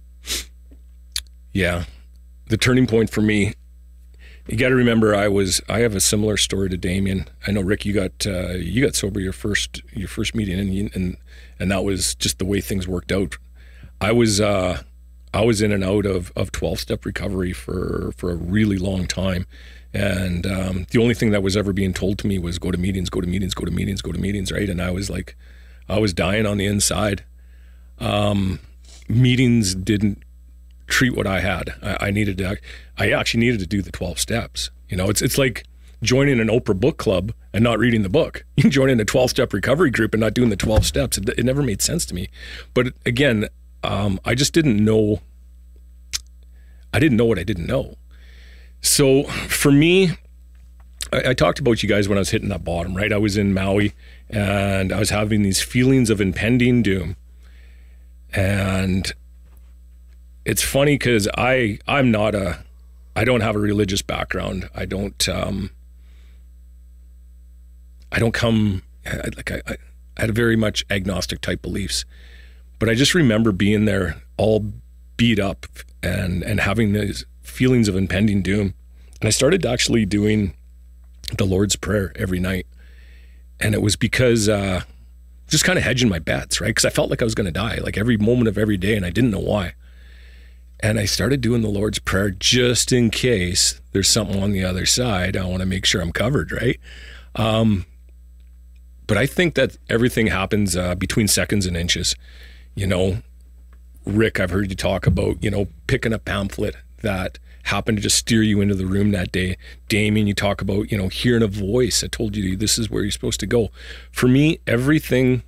Yeah. 1.53 1.85
The 2.49 2.57
turning 2.57 2.87
point 2.87 3.11
for 3.11 3.21
me, 3.21 3.55
you 4.47 4.57
got 4.57 4.71
to 4.71 4.75
remember 4.75 5.15
I 5.15 5.29
was 5.29 5.61
I 5.69 5.81
have 5.81 5.95
a 5.95 6.01
similar 6.01 6.37
story 6.39 6.71
to 6.71 6.77
Damien. 6.79 7.29
I 7.47 7.51
know 7.51 7.61
Rick 7.61 7.85
you 7.85 7.93
got 7.93 8.27
uh, 8.27 8.53
you 8.55 8.83
got 8.83 8.95
sober 8.95 9.21
your 9.21 9.35
first 9.35 9.83
your 9.93 10.09
first 10.09 10.35
meeting 10.35 10.59
and 10.59 10.75
you, 10.75 10.89
and 10.95 11.19
and 11.59 11.71
that 11.71 11.85
was 11.85 12.15
just 12.15 12.39
the 12.39 12.47
way 12.47 12.61
things 12.61 12.89
worked 12.89 13.13
out. 13.13 13.37
I 14.01 14.13
was 14.13 14.41
uh 14.41 14.83
I 15.35 15.43
was 15.43 15.61
in 15.61 15.73
and 15.73 15.85
out 15.85 16.07
of 16.07 16.33
of 16.37 16.53
12 16.53 16.81
step 16.81 17.05
recovery 17.05 17.53
for 17.53 18.13
for 18.17 18.31
a 18.31 18.37
really 18.37 18.79
long 18.79 19.07
time. 19.07 19.47
And 19.95 20.47
um, 20.47 20.87
the 20.91 21.01
only 21.01 21.15
thing 21.15 21.31
that 21.31 21.43
was 21.43 21.57
ever 21.57 21.73
being 21.73 21.95
told 21.95 22.19
to 22.19 22.27
me 22.27 22.39
was 22.39 22.59
go 22.59 22.71
to 22.71 22.77
meetings, 22.77 23.09
go 23.09 23.23
to 23.23 23.27
meetings, 23.27 23.55
go 23.55 23.65
to 23.65 23.71
meetings, 23.71 24.03
go 24.03 24.13
to 24.13 24.19
meetings, 24.19 24.53
right? 24.53 24.69
And 24.69 24.83
I 24.83 24.91
was 24.91 25.09
like, 25.09 25.35
I 25.89 25.99
was 25.99 26.13
dying 26.13 26.45
on 26.45 26.59
the 26.59 26.67
inside. 26.67 27.25
Um, 27.99 28.61
meetings 29.09 29.75
didn't 29.75 30.23
treat 30.89 31.17
what 31.17 31.27
I 31.27 31.41
had. 31.41 31.75
I, 31.83 32.09
I 32.09 32.11
needed 32.11 32.39
to. 32.39 32.59
I 32.99 33.13
actually 33.13 33.41
needed 33.41 33.61
to 33.61 33.67
do 33.67 33.81
the 33.81 33.91
twelve 33.91 34.19
steps. 34.19 34.71
You 34.89 34.97
know, 34.97 35.09
it's 35.09 35.23
it's 35.23 35.39
like 35.39 35.65
joining 36.03 36.39
an 36.39 36.49
Oprah 36.49 36.79
book 36.79 36.99
club 36.99 37.33
and 37.53 37.65
not 37.65 37.79
reading 37.79 38.03
the 38.03 38.09
book. 38.09 38.45
You 38.57 38.63
can 38.63 38.71
join 38.71 38.91
in 38.91 39.01
a 39.01 39.05
twelve 39.05 39.31
step 39.31 39.53
recovery 39.53 39.91
group 39.91 40.15
and 40.15 40.21
not 40.21 40.35
doing 40.35 40.51
the 40.51 40.57
twelve 40.57 40.85
steps. 40.85 41.17
It, 41.17 41.29
it 41.31 41.45
never 41.45 41.63
made 41.63 41.81
sense 41.81 42.05
to 42.07 42.15
me. 42.15 42.29
But 42.75 42.89
again, 43.07 43.49
um, 43.83 44.19
I 44.25 44.35
just 44.35 44.53
didn't 44.53 44.83
know. 44.85 45.21
I 46.93 46.99
didn't 46.99 47.17
know 47.17 47.27
what 47.27 47.39
I 47.39 47.45
didn't 47.45 47.67
know. 47.67 47.97
So 48.81 49.25
for 49.25 49.71
me, 49.71 50.11
I, 51.13 51.31
I 51.31 51.35
talked 51.35 51.59
about 51.59 51.83
you 51.83 51.89
guys 51.89 52.09
when 52.09 52.19
I 52.19 52.21
was 52.21 52.31
hitting 52.31 52.49
that 52.49 52.65
bottom. 52.65 52.97
Right, 52.97 53.13
I 53.13 53.19
was 53.19 53.37
in 53.37 53.53
Maui 53.55 53.93
and 54.31 54.93
I 54.93 54.99
was 54.99 55.11
having 55.11 55.43
these 55.43 55.61
feelings 55.61 56.11
of 56.11 56.21
impending 56.21 56.83
doom, 56.83 57.17
and 58.33 59.13
it's 60.45 60.63
funny 60.63 60.95
because 60.95 61.29
I 61.37 61.79
I'm 61.87 62.11
not 62.11 62.35
a 62.35 62.65
I 63.17 63.25
don't 63.25 63.41
have 63.41 63.57
a 63.57 63.61
religious 63.61 64.03
background. 64.03 64.69
I 64.75 64.85
don't 64.87 65.29
um 65.29 65.71
I 68.11 68.19
don't 68.19 68.33
come 68.35 68.83
I- 69.07 69.31
like 69.37 69.51
I, 69.51 69.63
I 69.67 69.77
I 70.17 70.23
had 70.23 70.35
very 70.35 70.57
much 70.57 70.85
agnostic 70.91 71.41
type 71.41 71.63
beliefs, 71.63 72.05
but 72.79 72.89
I 72.89 72.95
just 72.95 73.15
remember 73.15 73.53
being 73.53 73.85
there 73.85 74.23
all 74.37 74.73
beat 75.17 75.39
up 75.39 75.67
and 76.03 76.43
and 76.43 76.61
having 76.61 76.93
these 76.93 77.25
feelings 77.43 77.89
of 77.89 77.97
impending 77.97 78.43
doom, 78.43 78.75
and 79.21 79.27
I 79.27 79.31
started 79.31 79.67
actually 79.67 80.07
doing 80.07 80.55
the 81.37 81.45
Lord's 81.45 81.77
Prayer 81.77 82.13
every 82.17 82.41
night, 82.41 82.67
and 83.61 83.75
it 83.75 83.83
was 83.83 83.97
because 83.97 84.49
uh, 84.49 84.83
just 85.49 85.65
kind 85.65 85.79
of 85.79 85.85
hedging 85.85 86.09
my 86.09 86.19
bets, 86.19 86.61
right? 86.61 86.69
Because 86.69 86.85
I 86.85 86.91
felt 86.91 87.11
like 87.11 87.23
I 87.23 87.25
was 87.25 87.35
going 87.35 87.47
to 87.47 87.53
die, 87.53 87.79
like 87.83 87.99
every 87.99 88.17
moment 88.17 88.49
of 88.49 88.59
every 88.59 88.77
day, 88.77 88.97
and 88.97 89.05
I 89.05 89.11
didn't 89.11 89.31
know 89.31 89.41
why. 89.41 89.75
And 90.81 90.99
I 91.01 91.07
started 91.07 91.41
doing 91.41 91.63
the 91.63 91.69
Lord's 91.69 91.99
Prayer 91.99 92.31
just 92.31 92.93
in 92.93 93.11
case 93.11 93.81
there's 93.93 94.09
something 94.09 94.41
on 94.41 94.53
the 94.53 94.65
other 94.65 94.87
side. 94.87 95.37
I 95.37 95.45
want 95.45 95.61
to 95.61 95.67
make 95.67 95.85
sure 95.85 96.01
I'm 96.01 96.13
covered, 96.13 96.53
right? 96.53 96.79
Um, 97.35 97.85
but 99.09 99.17
I 99.17 99.27
think 99.27 99.55
that 99.55 99.77
everything 99.89 100.29
happens 100.29 100.77
uh, 100.77 100.95
between 100.95 101.27
seconds 101.27 101.67
and 101.67 101.77
inches. 101.77 102.15
You 102.79 102.87
know, 102.87 103.23
Rick, 104.07 104.39
I've 104.39 104.51
heard 104.51 104.71
you 104.71 104.77
talk 104.77 105.05
about, 105.05 105.43
you 105.43 105.51
know, 105.51 105.67
picking 105.89 106.13
a 106.13 106.19
pamphlet 106.21 106.77
that 107.03 107.41
happened 107.65 107.99
to 107.99 108.03
just 108.03 108.17
steer 108.17 108.41
you 108.41 108.61
into 108.61 108.77
the 108.77 108.87
room 108.87 109.11
that 109.11 109.33
day. 109.33 109.57
Damien, 109.89 110.29
you 110.29 110.33
talk 110.33 110.63
about, 110.63 110.93
you 110.93 110.97
know, 110.97 111.09
hearing 111.09 111.43
a 111.43 111.49
voice 111.49 112.03
that 112.03 112.13
told 112.13 112.37
you 112.37 112.57
this 112.57 112.79
is 112.79 112.89
where 112.89 113.03
you're 113.03 113.11
supposed 113.11 113.41
to 113.41 113.49
go. 113.49 113.71
For 114.13 114.29
me, 114.29 114.61
everything, 114.65 115.43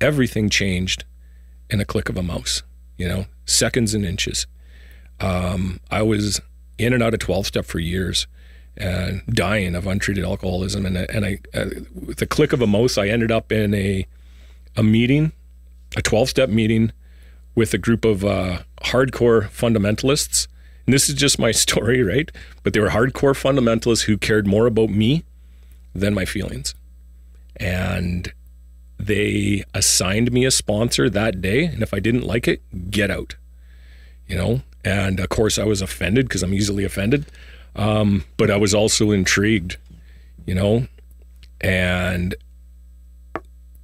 everything 0.00 0.48
changed 0.48 1.04
in 1.68 1.78
a 1.78 1.84
click 1.84 2.08
of 2.08 2.16
a 2.16 2.22
mouse, 2.22 2.62
you 2.96 3.06
know, 3.06 3.26
seconds 3.44 3.92
and 3.92 4.06
inches. 4.06 4.46
Um, 5.20 5.78
I 5.90 6.00
was 6.00 6.40
in 6.78 6.94
and 6.94 7.02
out 7.02 7.12
of 7.12 7.20
12 7.20 7.48
step 7.48 7.66
for 7.66 7.80
years 7.80 8.26
and 8.78 9.20
dying 9.26 9.74
of 9.74 9.86
untreated 9.86 10.24
alcoholism. 10.24 10.86
And, 10.86 10.96
and 10.96 11.26
I, 11.26 11.38
uh, 11.52 11.66
with 11.94 12.16
the 12.16 12.26
click 12.26 12.54
of 12.54 12.62
a 12.62 12.66
mouse, 12.66 12.96
I 12.96 13.08
ended 13.08 13.30
up 13.30 13.52
in 13.52 13.74
a, 13.74 14.06
a 14.74 14.82
meeting, 14.82 15.32
a 15.96 16.02
12 16.02 16.28
step 16.28 16.48
meeting 16.48 16.92
with 17.54 17.74
a 17.74 17.78
group 17.78 18.04
of 18.04 18.24
uh, 18.24 18.62
hardcore 18.82 19.48
fundamentalists. 19.48 20.46
And 20.84 20.94
this 20.94 21.08
is 21.08 21.14
just 21.14 21.38
my 21.38 21.50
story, 21.64 22.02
right? 22.02 22.30
But 22.62 22.74
they 22.74 22.80
were 22.80 22.90
hardcore 22.90 23.34
fundamentalists 23.34 24.02
who 24.02 24.16
cared 24.16 24.46
more 24.46 24.66
about 24.66 24.90
me 24.90 25.24
than 25.94 26.14
my 26.14 26.26
feelings. 26.26 26.74
And 27.56 28.32
they 28.98 29.64
assigned 29.74 30.30
me 30.30 30.44
a 30.44 30.50
sponsor 30.50 31.08
that 31.10 31.40
day. 31.40 31.64
And 31.64 31.82
if 31.82 31.92
I 31.92 32.00
didn't 32.00 32.26
like 32.26 32.46
it, 32.46 32.62
get 32.90 33.10
out, 33.10 33.36
you 34.28 34.36
know? 34.36 34.60
And 34.84 35.18
of 35.18 35.30
course, 35.30 35.58
I 35.58 35.64
was 35.64 35.82
offended 35.82 36.28
because 36.28 36.42
I'm 36.42 36.54
easily 36.54 36.84
offended. 36.84 37.26
Um, 37.74 38.24
but 38.36 38.50
I 38.50 38.56
was 38.56 38.74
also 38.74 39.10
intrigued, 39.10 39.78
you 40.46 40.54
know? 40.54 40.86
And 41.60 42.34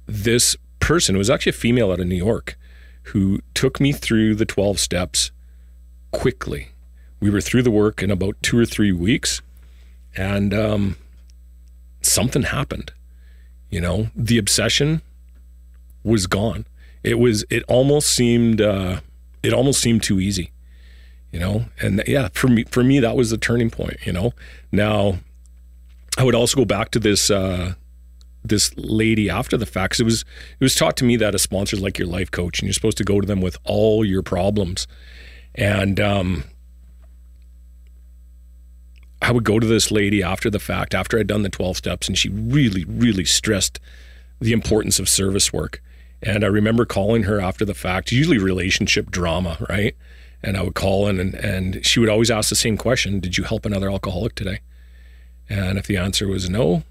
this 0.05 0.55
person, 0.83 1.15
it 1.15 1.17
was 1.17 1.29
actually 1.29 1.51
a 1.51 1.53
female 1.53 1.91
out 1.91 2.01
of 2.01 2.07
New 2.07 2.15
York, 2.15 2.57
who 3.03 3.39
took 3.53 3.79
me 3.79 3.93
through 3.93 4.35
the 4.35 4.45
12 4.45 4.79
steps 4.79 5.31
quickly. 6.11 6.69
We 7.21 7.29
were 7.29 7.39
through 7.39 7.63
the 7.63 7.71
work 7.71 8.03
in 8.03 8.11
about 8.11 8.35
two 8.41 8.59
or 8.59 8.65
three 8.65 8.91
weeks, 8.91 9.41
and 10.17 10.53
um, 10.53 10.97
something 12.01 12.43
happened. 12.43 12.91
You 13.69 13.79
know, 13.79 14.09
the 14.13 14.37
obsession 14.37 15.01
was 16.03 16.27
gone. 16.27 16.65
It 17.01 17.17
was. 17.17 17.45
It 17.49 17.63
almost 17.69 18.09
seemed. 18.09 18.59
Uh, 18.59 18.99
it 19.41 19.53
almost 19.53 19.79
seemed 19.79 20.03
too 20.03 20.19
easy. 20.19 20.51
You 21.31 21.39
know, 21.39 21.65
and 21.81 22.03
yeah, 22.05 22.27
for 22.33 22.49
me, 22.49 22.65
for 22.65 22.83
me, 22.83 22.99
that 22.99 23.15
was 23.15 23.29
the 23.29 23.37
turning 23.37 23.69
point. 23.69 24.05
You 24.05 24.11
know, 24.11 24.33
now 24.71 25.19
I 26.17 26.23
would 26.25 26.35
also 26.35 26.57
go 26.57 26.65
back 26.65 26.91
to 26.91 26.99
this. 26.99 27.31
Uh, 27.31 27.75
this 28.43 28.73
lady 28.75 29.29
after 29.29 29.57
the 29.57 29.65
fact 29.65 29.99
it 29.99 30.03
was 30.03 30.21
it 30.59 30.63
was 30.63 30.75
taught 30.75 30.97
to 30.97 31.05
me 31.05 31.15
that 31.17 31.35
a 31.35 31.39
sponsor's 31.39 31.81
like 31.81 31.97
your 31.97 32.07
life 32.07 32.29
coach 32.31 32.59
and 32.59 32.67
you're 32.67 32.73
supposed 32.73 32.97
to 32.97 33.03
go 33.03 33.21
to 33.21 33.27
them 33.27 33.41
with 33.41 33.57
all 33.63 34.03
your 34.03 34.21
problems. 34.21 34.87
And 35.55 35.99
um 35.99 36.43
I 39.21 39.31
would 39.31 39.45
go 39.45 39.59
to 39.59 39.65
this 39.67 39.89
lady 39.91 40.21
after 40.21 40.49
the 40.49 40.59
fact 40.59 40.93
after 40.93 41.17
I'd 41.17 41.27
done 41.27 41.43
the 41.43 41.49
12 41.49 41.77
steps 41.77 42.07
and 42.07 42.17
she 42.17 42.29
really 42.29 42.83
really 42.85 43.25
stressed 43.25 43.79
the 44.41 44.53
importance 44.53 44.99
of 44.99 45.07
service 45.07 45.53
work. 45.53 45.81
And 46.21 46.43
I 46.43 46.47
remember 46.47 46.85
calling 46.85 47.23
her 47.23 47.39
after 47.39 47.65
the 47.65 47.73
fact 47.73 48.11
usually 48.11 48.37
relationship 48.37 49.09
drama 49.09 49.57
right? 49.69 49.95
And 50.45 50.57
I 50.57 50.63
would 50.63 50.75
call 50.75 51.07
in 51.07 51.21
and, 51.21 51.35
and 51.35 51.85
she 51.85 52.01
would 52.01 52.09
always 52.09 52.29
ask 52.29 52.49
the 52.49 52.55
same 52.55 52.75
question 52.75 53.21
did 53.21 53.37
you 53.37 53.45
help 53.45 53.65
another 53.65 53.89
alcoholic 53.89 54.35
today? 54.35 54.59
And 55.49 55.77
if 55.77 55.87
the 55.87 55.95
answer 55.95 56.27
was 56.27 56.49
no 56.49 56.83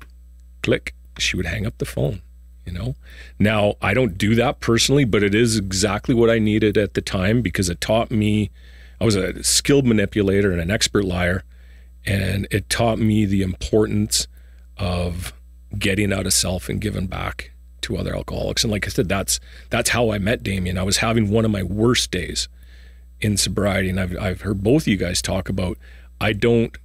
click 0.62 0.94
she 1.18 1.36
would 1.36 1.46
hang 1.46 1.66
up 1.66 1.78
the 1.78 1.84
phone 1.84 2.22
you 2.64 2.72
know? 2.72 2.94
Now 3.38 3.74
i 3.82 3.92
don't 3.92 4.16
do 4.16 4.34
that 4.36 4.60
personally 4.60 5.04
but 5.04 5.22
it 5.22 5.34
is 5.34 5.56
exactly 5.56 6.14
what 6.14 6.30
i 6.30 6.38
needed 6.38 6.76
at 6.76 6.94
the 6.94 7.02
time 7.02 7.42
because 7.42 7.68
it 7.68 7.80
taught 7.80 8.10
me 8.10 8.50
i 9.00 9.04
was 9.04 9.16
a 9.16 9.42
skilled 9.42 9.86
manipulator 9.86 10.52
and 10.52 10.60
an 10.60 10.70
expert 10.70 11.04
liar 11.04 11.42
and 12.04 12.46
it 12.50 12.68
taught 12.68 12.98
me 12.98 13.24
the 13.24 13.42
importance 13.42 14.26
of 14.76 15.32
getting 15.78 16.12
out 16.12 16.26
of 16.26 16.32
self 16.32 16.68
and 16.68 16.80
giving 16.80 17.06
back 17.06 17.52
to 17.80 17.96
other 17.96 18.14
alcoholics. 18.14 18.64
And 18.64 18.70
like 18.70 18.86
i 18.86 18.90
said 18.90 19.08
that's 19.08 19.40
that's 19.70 19.90
how 19.90 20.10
i 20.10 20.18
met 20.18 20.42
damien. 20.42 20.78
I 20.78 20.82
was 20.82 20.98
having 20.98 21.30
one 21.30 21.44
of 21.44 21.50
my 21.50 21.62
worst 21.62 22.10
days 22.10 22.48
in 23.20 23.36
sobriety 23.36 23.88
and 23.88 24.00
i've, 24.00 24.16
I've 24.20 24.40
heard 24.42 24.62
both 24.62 24.82
of 24.82 24.88
you 24.88 24.96
guys 24.96 25.22
talk 25.22 25.48
about 25.48 25.78
i 26.20 26.32
don't 26.32 26.76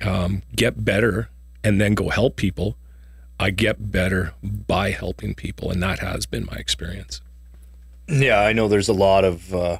um, 0.00 0.42
get 0.56 0.84
better 0.84 1.28
and 1.62 1.80
then 1.80 1.94
go 1.94 2.08
help 2.08 2.36
people 2.36 2.76
I 3.38 3.50
get 3.50 3.90
better 3.90 4.34
by 4.42 4.90
helping 4.90 5.34
people, 5.34 5.70
and 5.70 5.82
that 5.82 5.98
has 5.98 6.26
been 6.26 6.46
my 6.46 6.56
experience. 6.56 7.20
Yeah, 8.08 8.40
I 8.40 8.52
know 8.52 8.68
there's 8.68 8.88
a 8.88 8.94
lot 8.94 9.24
of, 9.24 9.54
uh, 9.54 9.78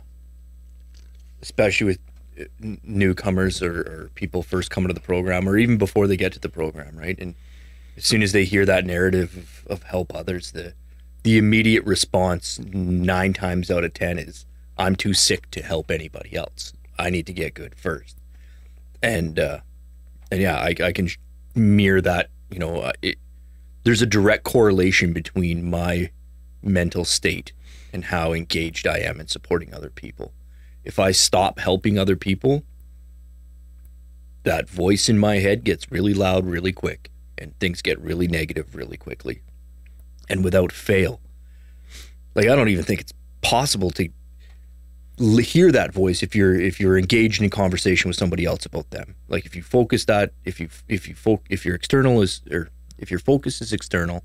especially 1.43 1.87
with 1.87 1.99
uh, 2.41 2.45
newcomers 2.83 3.63
or, 3.63 3.81
or 3.81 4.11
people 4.15 4.43
first 4.43 4.71
coming 4.71 4.89
to 4.89 4.95
the 4.95 5.01
program, 5.01 5.49
or 5.49 5.57
even 5.57 5.79
before 5.79 6.07
they 6.07 6.17
get 6.17 6.33
to 6.33 6.41
the 6.41 6.49
program, 6.49 6.97
right? 6.97 7.19
And 7.19 7.35
as 7.97 8.05
soon 8.05 8.23
as 8.23 8.33
they 8.33 8.45
hear 8.45 8.67
that 8.67 8.85
narrative 8.85 9.37
of, 9.37 9.73
of 9.73 9.83
help 9.85 10.15
others, 10.15 10.53
the 10.53 10.75
the 11.23 11.39
immediate 11.39 11.85
response 11.85 12.59
nine 12.59 13.33
times 13.33 13.71
out 13.71 13.85
of 13.85 13.95
ten 13.95 14.19
is, 14.19 14.47
"I'm 14.77 14.97
too 14.97 15.15
sick 15.15 15.51
to 15.53 15.63
help 15.63 15.91
anybody 15.91 16.35
else. 16.37 16.73
I 16.99 17.11
need 17.11 17.27
to 17.27 17.33
get 17.33 17.55
good 17.55 17.75
first. 17.75 18.17
And 19.03 19.39
uh, 19.39 19.61
and 20.31 20.41
yeah, 20.41 20.57
I, 20.57 20.75
I 20.83 20.93
can 20.93 21.09
mirror 21.55 22.01
that. 22.01 22.31
You 22.51 22.59
know, 22.59 22.81
uh, 22.81 22.93
it, 23.03 23.19
there's 23.85 24.03
a 24.03 24.07
direct 24.07 24.45
correlation 24.45 25.13
between 25.13 25.69
my 25.69 26.11
mental 26.63 27.05
state 27.05 27.53
and 27.93 28.07
how 28.07 28.33
engaged 28.33 28.87
I 28.87 28.99
am 28.99 29.21
in 29.21 29.29
supporting 29.29 29.73
other 29.73 29.91
people. 29.91 30.33
If 30.83 30.99
I 30.99 31.13
stop 31.13 31.59
helping 31.59 31.99
other 31.99 32.17
people, 32.17 32.65
that 34.43 34.69
voice 34.69 35.09
in 35.09 35.19
my 35.19 35.37
head 35.37 35.65
gets 35.65 35.93
really 35.93 36.13
loud 36.13 36.47
really 36.47 36.73
quick 36.73 37.11
and 37.39 37.59
things 37.59 37.83
get 37.83 38.01
really 38.01 38.27
negative 38.27 38.75
really 38.75 38.97
quickly. 38.97 39.43
And 40.29 40.43
without 40.43 40.73
fail. 40.73 41.21
Like 42.35 42.49
I 42.49 42.57
don't 42.57 42.69
even 42.69 42.85
think 42.85 43.01
it's 43.01 43.13
possible 43.43 43.91
to 43.93 44.09
hear 45.19 45.71
that 45.71 45.93
voice 45.93 46.23
if 46.23 46.35
you're 46.35 46.59
if 46.59 46.81
you're 46.81 46.99
engaged 46.99 47.41
in 47.41 47.51
conversation 47.51 48.09
with 48.09 48.17
somebody 48.17 48.45
else 48.45 48.67
about 48.67 48.91
them. 48.91 49.15
Like 49.29 49.47
if 49.47 49.55
you 49.55 49.63
focus 49.63 50.07
that 50.07 50.33
if 50.45 50.59
you 50.59 50.69
if 50.89 51.09
you 51.09 51.15
fo- 51.15 51.43
if 51.49 51.65
your 51.65 51.75
external 51.75 52.21
is 52.23 52.41
or 52.51 52.69
if 53.05 53.11
your 53.11 53.21
focus 53.21 53.61
is 53.61 53.71
external, 53.71 54.25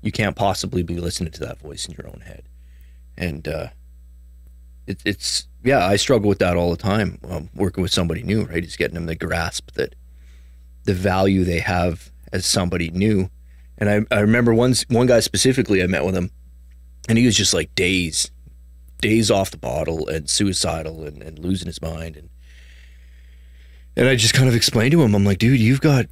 you 0.00 0.10
can't 0.10 0.34
possibly 0.34 0.82
be 0.82 0.96
listening 0.96 1.30
to 1.32 1.40
that 1.40 1.58
voice 1.58 1.84
in 1.86 1.94
your 1.98 2.08
own 2.08 2.22
head. 2.22 2.44
And 3.14 3.46
uh, 3.46 3.68
it, 4.86 5.02
it's 5.04 5.46
yeah, 5.62 5.86
I 5.86 5.96
struggle 5.96 6.30
with 6.30 6.38
that 6.38 6.56
all 6.56 6.70
the 6.70 6.78
time. 6.78 7.18
Um, 7.28 7.50
working 7.54 7.82
with 7.82 7.92
somebody 7.92 8.22
new, 8.22 8.44
right? 8.44 8.64
Is 8.64 8.76
getting 8.76 8.94
them 8.94 9.06
to 9.06 9.14
grasp 9.14 9.72
that 9.72 9.94
the 10.84 10.94
value 10.94 11.44
they 11.44 11.60
have 11.60 12.10
as 12.32 12.46
somebody 12.46 12.88
new. 12.88 13.28
And 13.76 13.90
I, 13.90 14.16
I 14.16 14.20
remember 14.20 14.54
one 14.54 14.74
one 14.88 15.06
guy 15.06 15.20
specifically 15.20 15.82
I 15.82 15.86
met 15.86 16.06
with 16.06 16.16
him, 16.16 16.30
and 17.06 17.18
he 17.18 17.26
was 17.26 17.36
just 17.36 17.52
like 17.52 17.74
days, 17.74 18.30
days 19.02 19.30
off 19.30 19.50
the 19.50 19.58
bottle 19.58 20.08
and 20.08 20.30
suicidal 20.30 21.04
and, 21.04 21.22
and 21.22 21.38
losing 21.38 21.66
his 21.66 21.82
mind 21.82 22.16
and 22.16 22.30
and 23.96 24.08
I 24.08 24.14
just 24.14 24.32
kind 24.32 24.48
of 24.48 24.54
explained 24.54 24.92
to 24.92 25.02
him, 25.02 25.14
I'm 25.14 25.24
like, 25.24 25.38
dude, 25.38 25.60
you've 25.60 25.80
got 25.80 26.06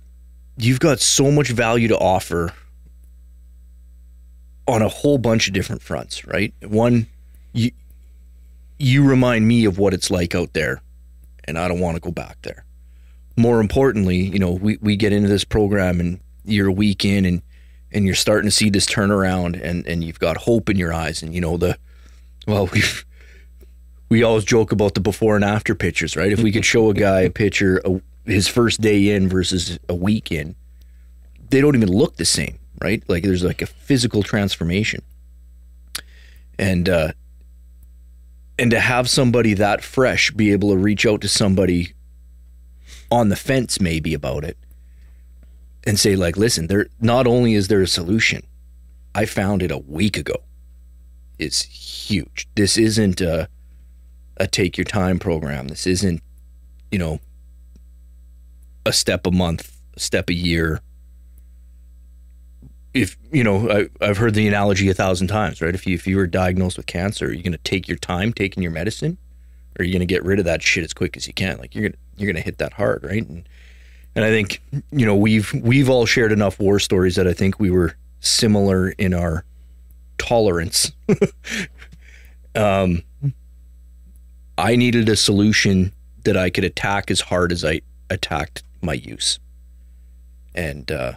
you've 0.59 0.81
got 0.81 1.01
so 1.01 1.31
much 1.31 1.49
value 1.49 1.89
to 1.89 1.99
offer 1.99 2.53
on 4.67 4.83
a 4.83 4.89
whole 4.89 5.19
bunch 5.19 5.49
of 5.49 5.55
different 5.55 5.81
fronts, 5.81 6.27
right? 6.27 6.53
One, 6.63 7.07
you 7.53 7.71
you 8.79 9.05
remind 9.05 9.49
me 9.49 9.65
of 9.65 9.79
what 9.79 9.95
it's 9.95 10.11
like 10.11 10.35
out 10.35 10.53
there, 10.53 10.83
and 11.45 11.59
I 11.59 11.67
don't 11.67 11.81
want 11.81 11.97
to 11.97 12.01
go 12.01 12.13
back 12.13 12.39
there. 12.43 12.65
More 13.37 13.61
importantly, 13.61 14.19
you 14.19 14.39
know, 14.39 14.53
we, 14.53 14.79
we 14.81 14.97
get 14.97 15.13
into 15.13 15.29
this 15.29 15.45
program 15.45 16.01
and 16.01 16.21
you're 16.45 16.69
a 16.69 16.73
week 16.73 17.05
in 17.05 17.25
and 17.25 17.43
and 17.91 18.05
you're 18.05 18.15
starting 18.15 18.49
to 18.49 18.55
see 18.55 18.69
this 18.69 18.87
turnaround 18.87 19.61
and 19.63 19.87
and 19.87 20.05
you've 20.05 20.19
got 20.19 20.37
hope 20.37 20.69
in 20.69 20.77
your 20.77 20.93
eyes 20.93 21.23
and 21.23 21.35
you 21.35 21.41
know 21.41 21.57
the 21.57 21.79
well 22.47 22.67
we 22.67 22.83
we 24.09 24.23
always 24.23 24.45
joke 24.45 24.73
about 24.73 24.95
the 24.95 25.01
before 25.01 25.37
and 25.37 25.45
after 25.45 25.75
pictures, 25.75 26.17
right? 26.17 26.33
If 26.33 26.43
we 26.43 26.53
could 26.53 26.65
show 26.65 26.91
a 26.91 26.95
guy 26.95 27.21
a 27.21 27.31
picture 27.31 27.81
a, 27.85 28.01
his 28.29 28.49
first 28.49 28.81
day 28.81 29.11
in 29.11 29.29
versus 29.29 29.79
a 29.89 29.95
week 29.95 30.31
in, 30.31 30.55
they 31.51 31.61
don't 31.61 31.75
even 31.75 31.91
look 31.91 32.17
the 32.17 32.25
same, 32.25 32.59
right? 32.81 33.03
Like 33.09 33.23
there's 33.23 33.45
like 33.45 33.63
a 33.63 33.67
physical 33.67 34.23
transformation. 34.23 35.03
And 36.59 36.89
uh 36.89 37.13
and 38.59 38.71
to 38.73 38.81
have 38.81 39.09
somebody 39.09 39.55
that 39.55 39.85
fresh 39.85 40.31
be 40.33 40.51
able 40.53 40.71
to 40.71 40.77
reach 40.77 41.07
out 41.07 41.21
to 41.21 41.29
somebody 41.29 41.95
on 43.11 43.29
the 43.29 43.37
fence 43.37 43.81
maybe 43.81 44.15
about 44.15 44.45
it 44.45 44.59
and 45.87 45.99
say 45.99 46.17
like, 46.17 46.37
listen, 46.37 46.67
there 46.67 46.89
not 47.01 47.27
only 47.27 47.55
is 47.55 47.69
there 47.69 47.81
a 47.83 47.87
solution, 47.87 48.43
I 49.15 49.25
found 49.25 49.63
it 49.63 49.71
a 49.71 49.79
week 49.79 50.17
ago. 50.17 50.43
It's 51.39 51.63
huge. 51.63 52.49
This 52.57 52.77
isn't 52.77 53.21
a, 53.21 53.49
a 54.37 54.47
take 54.47 54.77
your 54.77 54.85
time 54.85 55.19
program. 55.19 55.69
This 55.69 55.87
isn't, 55.87 56.21
you 56.91 56.99
know, 56.99 57.21
a 58.89 58.93
step 58.93 59.27
a 59.27 59.31
month, 59.31 59.79
a 59.95 60.01
step 60.01 60.31
a 60.31 60.35
year. 60.35 60.81
If 62.95 63.19
you 63.31 63.45
know, 63.45 63.71
I, 63.71 63.89
I've 64.01 64.17
heard 64.17 64.33
the 64.33 64.49
analogy 64.49 64.89
a 64.89 64.95
thousand 64.95 65.29
times, 65.29 65.61
right? 65.61 65.75
If 65.75 65.87
you 65.87 65.95
if 65.95 66.07
you 66.07 66.17
were 66.17 66.27
diagnosed 66.27 66.79
with 66.79 66.87
cancer, 66.87 67.27
are 67.27 67.33
you 67.33 67.43
going 67.43 67.53
to 67.53 67.59
take 67.59 67.87
your 67.87 67.99
time 67.99 68.33
taking 68.33 68.63
your 68.63 68.73
medicine, 68.73 69.19
or 69.79 69.83
are 69.83 69.85
you 69.85 69.93
going 69.93 70.01
to 70.01 70.07
get 70.07 70.25
rid 70.25 70.39
of 70.39 70.47
that 70.47 70.63
shit 70.63 70.85
as 70.85 70.95
quick 70.95 71.17
as 71.17 71.27
you 71.27 71.35
can? 71.35 71.59
Like 71.59 71.75
you're 71.75 71.91
gonna 71.91 72.01
you're 72.17 72.33
gonna 72.33 72.43
hit 72.43 72.59
that 72.59 72.73
hard, 72.73 73.05
right? 73.05 73.29
And 73.29 73.47
and 74.17 74.25
I 74.25 74.31
think 74.31 74.63
you 74.91 75.05
know 75.05 75.15
we've 75.15 75.53
we've 75.53 75.91
all 75.91 76.07
shared 76.07 76.33
enough 76.33 76.59
war 76.59 76.79
stories 76.79 77.17
that 77.17 77.29
I 77.29 77.35
think 77.35 77.61
we 77.61 77.71
were 77.71 77.95
similar 78.21 78.89
in 78.93 79.13
our 79.13 79.45
tolerance. 80.17 80.93
um, 82.55 83.03
I 84.57 84.77
needed 84.77 85.11
a 85.11 85.15
solution 85.15 85.93
that 86.25 86.39
I 86.39 86.49
could 86.49 86.65
attack 86.65 87.11
as 87.11 87.21
hard 87.21 87.53
as 87.53 87.65
I 87.67 87.83
attacked 88.11 88.63
my 88.83 88.95
use, 88.95 89.39
and 90.55 90.91
uh, 90.91 91.15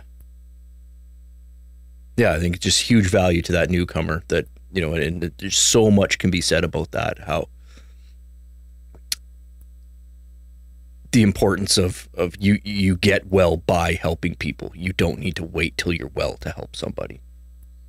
yeah, 2.18 2.34
I 2.34 2.40
think 2.40 2.60
just 2.60 2.82
huge 2.82 3.10
value 3.10 3.42
to 3.44 3.52
that 3.52 3.70
newcomer. 3.70 4.24
That 4.28 4.48
you 4.72 4.82
know, 4.82 4.94
and 4.94 5.32
there's 5.38 5.58
so 5.58 5.92
much 5.92 6.18
can 6.18 6.32
be 6.32 6.42
said 6.42 6.64
about 6.64 6.92
that. 6.92 7.20
How 7.20 7.48
the 11.12 11.22
importance 11.22 11.78
of 11.78 12.10
of 12.14 12.36
you 12.40 12.60
you 12.64 12.96
get 12.96 13.28
well 13.28 13.58
by 13.58 13.94
helping 13.94 14.36
people. 14.36 14.72
You 14.76 14.94
don't 14.94 15.20
need 15.20 15.36
to 15.36 15.44
wait 15.44 15.78
till 15.78 15.94
you're 15.94 16.12
well 16.14 16.38
to 16.38 16.50
help 16.50 16.76
somebody. 16.76 17.22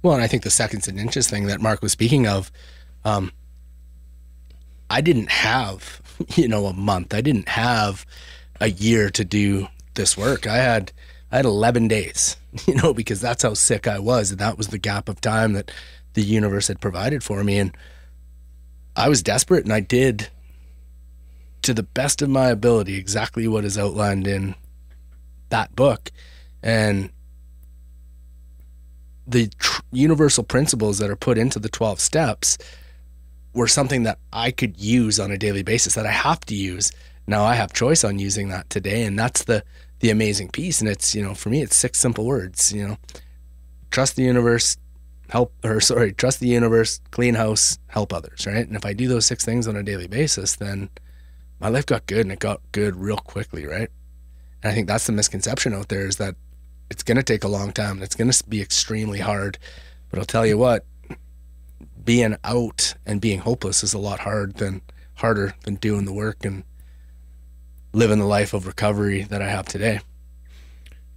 Well, 0.02 0.14
and 0.14 0.22
I 0.22 0.26
think 0.26 0.42
the 0.42 0.50
seconds 0.50 0.88
and 0.88 0.98
inches 0.98 1.28
thing 1.28 1.46
that 1.46 1.60
Mark 1.60 1.80
was 1.80 1.92
speaking 1.92 2.26
of, 2.26 2.50
um, 3.04 3.30
I 4.90 5.00
didn't 5.00 5.30
have, 5.30 6.02
you 6.34 6.48
know, 6.48 6.66
a 6.66 6.72
month. 6.72 7.14
I 7.14 7.20
didn't 7.20 7.48
have 7.48 8.04
a 8.62 8.70
year 8.70 9.10
to 9.10 9.24
do 9.24 9.66
this 9.94 10.16
work. 10.16 10.46
I 10.46 10.56
had, 10.56 10.92
I 11.32 11.36
had 11.36 11.44
11 11.44 11.88
days, 11.88 12.36
you 12.66 12.74
know, 12.74 12.94
because 12.94 13.20
that's 13.20 13.42
how 13.42 13.54
sick 13.54 13.88
I 13.88 13.98
was. 13.98 14.30
And 14.30 14.38
that 14.38 14.56
was 14.56 14.68
the 14.68 14.78
gap 14.78 15.08
of 15.08 15.20
time 15.20 15.52
that 15.54 15.72
the 16.14 16.22
universe 16.22 16.68
had 16.68 16.80
provided 16.80 17.24
for 17.24 17.42
me. 17.42 17.58
And 17.58 17.76
I 18.94 19.08
was 19.08 19.22
desperate 19.22 19.64
and 19.64 19.72
I 19.72 19.80
did, 19.80 20.28
to 21.62 21.74
the 21.74 21.82
best 21.82 22.22
of 22.22 22.30
my 22.30 22.48
ability, 22.48 22.96
exactly 22.96 23.48
what 23.48 23.64
is 23.64 23.76
outlined 23.76 24.28
in 24.28 24.54
that 25.48 25.74
book. 25.74 26.12
And 26.62 27.10
the 29.26 29.48
tr- 29.58 29.82
universal 29.90 30.44
principles 30.44 30.98
that 30.98 31.10
are 31.10 31.16
put 31.16 31.36
into 31.36 31.58
the 31.58 31.68
12 31.68 31.98
steps 31.98 32.58
were 33.54 33.68
something 33.68 34.04
that 34.04 34.18
I 34.32 34.52
could 34.52 34.80
use 34.80 35.18
on 35.18 35.32
a 35.32 35.38
daily 35.38 35.64
basis 35.64 35.94
that 35.94 36.06
I 36.06 36.12
have 36.12 36.40
to 36.46 36.54
use. 36.54 36.92
Now 37.32 37.44
I 37.44 37.54
have 37.54 37.72
choice 37.72 38.04
on 38.04 38.18
using 38.18 38.50
that 38.50 38.68
today 38.68 39.04
and 39.04 39.18
that's 39.18 39.44
the 39.44 39.64
the 40.00 40.10
amazing 40.10 40.50
piece 40.50 40.82
and 40.82 40.90
it's, 40.90 41.14
you 41.14 41.22
know, 41.22 41.32
for 41.32 41.48
me 41.48 41.62
it's 41.62 41.74
six 41.74 41.98
simple 41.98 42.26
words, 42.26 42.74
you 42.74 42.86
know. 42.86 42.98
Trust 43.90 44.16
the 44.16 44.22
universe, 44.22 44.76
help 45.30 45.54
or 45.64 45.80
sorry, 45.80 46.12
trust 46.12 46.40
the 46.40 46.48
universe, 46.48 47.00
clean 47.10 47.34
house, 47.36 47.78
help 47.86 48.12
others, 48.12 48.46
right? 48.46 48.66
And 48.66 48.76
if 48.76 48.84
I 48.84 48.92
do 48.92 49.08
those 49.08 49.24
six 49.24 49.46
things 49.46 49.66
on 49.66 49.76
a 49.76 49.82
daily 49.82 50.06
basis, 50.06 50.56
then 50.56 50.90
my 51.58 51.70
life 51.70 51.86
got 51.86 52.04
good 52.04 52.20
and 52.20 52.32
it 52.32 52.38
got 52.38 52.60
good 52.70 52.96
real 52.96 53.16
quickly, 53.16 53.64
right? 53.64 53.88
And 54.62 54.70
I 54.70 54.74
think 54.74 54.86
that's 54.86 55.06
the 55.06 55.12
misconception 55.12 55.72
out 55.72 55.88
there 55.88 56.06
is 56.06 56.16
that 56.16 56.34
it's 56.90 57.02
going 57.02 57.16
to 57.16 57.22
take 57.22 57.44
a 57.44 57.48
long 57.48 57.72
time 57.72 57.92
and 57.92 58.02
it's 58.02 58.14
going 58.14 58.30
to 58.30 58.44
be 58.46 58.60
extremely 58.60 59.20
hard. 59.20 59.56
But 60.10 60.18
I'll 60.18 60.26
tell 60.26 60.44
you 60.44 60.58
what, 60.58 60.84
being 62.04 62.36
out 62.44 62.92
and 63.06 63.22
being 63.22 63.38
hopeless 63.38 63.82
is 63.82 63.94
a 63.94 63.98
lot 63.98 64.20
hard 64.20 64.56
than 64.56 64.82
harder 65.14 65.54
than 65.64 65.76
doing 65.76 66.04
the 66.04 66.12
work 66.12 66.44
and 66.44 66.64
living 67.92 68.18
the 68.18 68.26
life 68.26 68.54
of 68.54 68.66
recovery 68.66 69.22
that 69.22 69.42
I 69.42 69.48
have 69.48 69.66
today. 69.66 70.00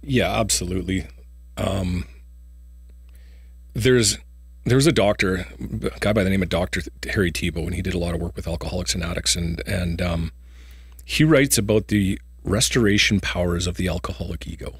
Yeah, 0.02 0.38
absolutely. 0.38 1.06
Um, 1.56 2.06
there's 3.74 4.18
there's 4.64 4.86
a 4.86 4.92
doctor, 4.92 5.46
a 5.60 5.98
guy 6.00 6.12
by 6.12 6.24
the 6.24 6.30
name 6.30 6.42
of 6.42 6.48
Doctor 6.48 6.82
Harry 7.08 7.30
Tiebout, 7.30 7.66
and 7.66 7.74
he 7.74 7.82
did 7.82 7.94
a 7.94 7.98
lot 7.98 8.14
of 8.14 8.20
work 8.20 8.34
with 8.34 8.48
alcoholics 8.48 8.94
and 8.94 9.02
addicts, 9.02 9.36
and 9.36 9.62
and 9.66 10.02
um, 10.02 10.32
he 11.04 11.24
writes 11.24 11.56
about 11.56 11.88
the 11.88 12.20
restoration 12.42 13.20
powers 13.20 13.66
of 13.66 13.76
the 13.76 13.88
alcoholic 13.88 14.46
ego. 14.46 14.76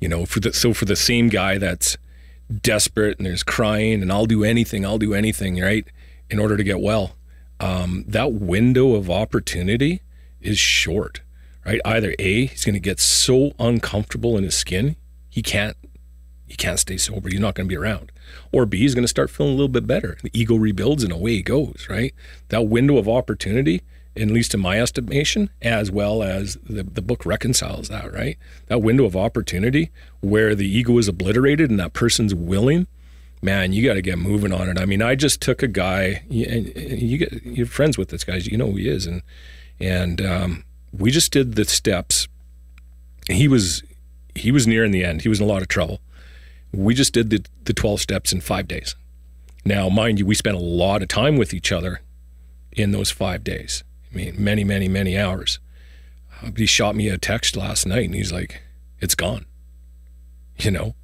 You 0.00 0.08
know, 0.08 0.26
for 0.26 0.40
the 0.40 0.52
so 0.52 0.74
for 0.74 0.84
the 0.84 0.96
same 0.96 1.28
guy 1.28 1.58
that's 1.58 1.96
desperate 2.62 3.18
and 3.18 3.26
there's 3.26 3.42
crying 3.42 4.02
and 4.02 4.12
I'll 4.12 4.26
do 4.26 4.44
anything, 4.44 4.84
I'll 4.84 4.98
do 4.98 5.14
anything, 5.14 5.60
right, 5.60 5.86
in 6.30 6.38
order 6.38 6.56
to 6.56 6.64
get 6.64 6.80
well. 6.80 7.16
Um, 7.58 8.04
that 8.06 8.32
window 8.32 8.94
of 8.94 9.10
opportunity 9.10 10.02
is 10.40 10.58
short, 10.58 11.22
right? 11.66 11.80
Either 11.84 12.14
A, 12.18 12.46
he's 12.46 12.64
going 12.64 12.74
to 12.74 12.80
get 12.80 13.00
so 13.00 13.52
uncomfortable 13.58 14.38
in 14.38 14.44
his 14.44 14.56
skin, 14.56 14.96
he 15.28 15.42
can't 15.42 15.76
he 16.46 16.54
can't 16.54 16.78
stay 16.78 16.96
sober. 16.96 17.28
He's 17.28 17.40
not 17.40 17.56
going 17.56 17.66
to 17.66 17.68
be 17.68 17.76
around. 17.76 18.12
Or 18.52 18.66
B, 18.66 18.78
he's 18.78 18.94
going 18.94 19.02
to 19.02 19.08
start 19.08 19.30
feeling 19.30 19.54
a 19.54 19.56
little 19.56 19.68
bit 19.68 19.84
better. 19.84 20.16
The 20.22 20.30
ego 20.32 20.54
rebuilds 20.54 21.02
and 21.02 21.12
away 21.12 21.32
he 21.32 21.42
goes, 21.42 21.88
right? 21.90 22.14
That 22.50 22.68
window 22.68 22.98
of 22.98 23.08
opportunity, 23.08 23.82
at 24.14 24.28
least 24.28 24.54
in 24.54 24.60
my 24.60 24.80
estimation, 24.80 25.50
as 25.60 25.90
well 25.90 26.22
as 26.22 26.56
the, 26.62 26.84
the 26.84 27.02
book 27.02 27.26
reconciles 27.26 27.88
that, 27.88 28.12
right? 28.12 28.38
That 28.68 28.78
window 28.78 29.06
of 29.06 29.16
opportunity 29.16 29.90
where 30.20 30.54
the 30.54 30.68
ego 30.68 30.96
is 30.98 31.08
obliterated 31.08 31.68
and 31.68 31.80
that 31.80 31.94
person's 31.94 32.32
willing, 32.32 32.86
man, 33.42 33.72
you 33.72 33.84
got 33.84 33.94
to 33.94 34.02
get 34.02 34.18
moving 34.18 34.52
on 34.52 34.68
it. 34.68 34.78
I 34.78 34.86
mean, 34.86 35.02
I 35.02 35.16
just 35.16 35.40
took 35.40 35.64
a 35.64 35.68
guy, 35.68 36.22
and 36.30 36.72
you 36.76 37.18
get 37.18 37.44
you're 37.44 37.66
friends 37.66 37.98
with 37.98 38.10
this 38.10 38.22
guy, 38.22 38.36
you 38.36 38.56
know 38.56 38.70
who 38.70 38.76
he 38.76 38.88
is, 38.88 39.04
and 39.06 39.22
and 39.80 40.20
um, 40.24 40.64
we 40.98 41.10
just 41.10 41.32
did 41.32 41.54
the 41.54 41.64
steps. 41.64 42.28
He 43.28 43.48
was 43.48 43.82
he 44.34 44.52
was 44.52 44.66
near 44.66 44.84
in 44.84 44.92
the 44.92 45.04
end. 45.04 45.22
He 45.22 45.28
was 45.28 45.40
in 45.40 45.46
a 45.46 45.48
lot 45.48 45.62
of 45.62 45.68
trouble. 45.68 46.00
We 46.72 46.94
just 46.94 47.12
did 47.14 47.30
the, 47.30 47.44
the 47.64 47.72
12 47.72 48.00
steps 48.00 48.32
in 48.32 48.40
five 48.42 48.68
days. 48.68 48.94
Now, 49.64 49.88
mind 49.88 50.18
you, 50.18 50.26
we 50.26 50.34
spent 50.34 50.56
a 50.56 50.60
lot 50.60 51.00
of 51.00 51.08
time 51.08 51.38
with 51.38 51.54
each 51.54 51.72
other 51.72 52.02
in 52.72 52.92
those 52.92 53.10
five 53.10 53.42
days. 53.42 53.82
I 54.12 54.16
mean, 54.16 54.34
many, 54.38 54.62
many, 54.62 54.88
many 54.88 55.16
hours. 55.18 55.58
Uh, 56.42 56.50
he 56.54 56.66
shot 56.66 56.94
me 56.94 57.08
a 57.08 57.16
text 57.16 57.56
last 57.56 57.86
night 57.86 58.04
and 58.04 58.14
he's 58.14 58.32
like, 58.32 58.62
it's 59.00 59.14
gone. 59.14 59.46
You 60.58 60.70
know? 60.70 60.94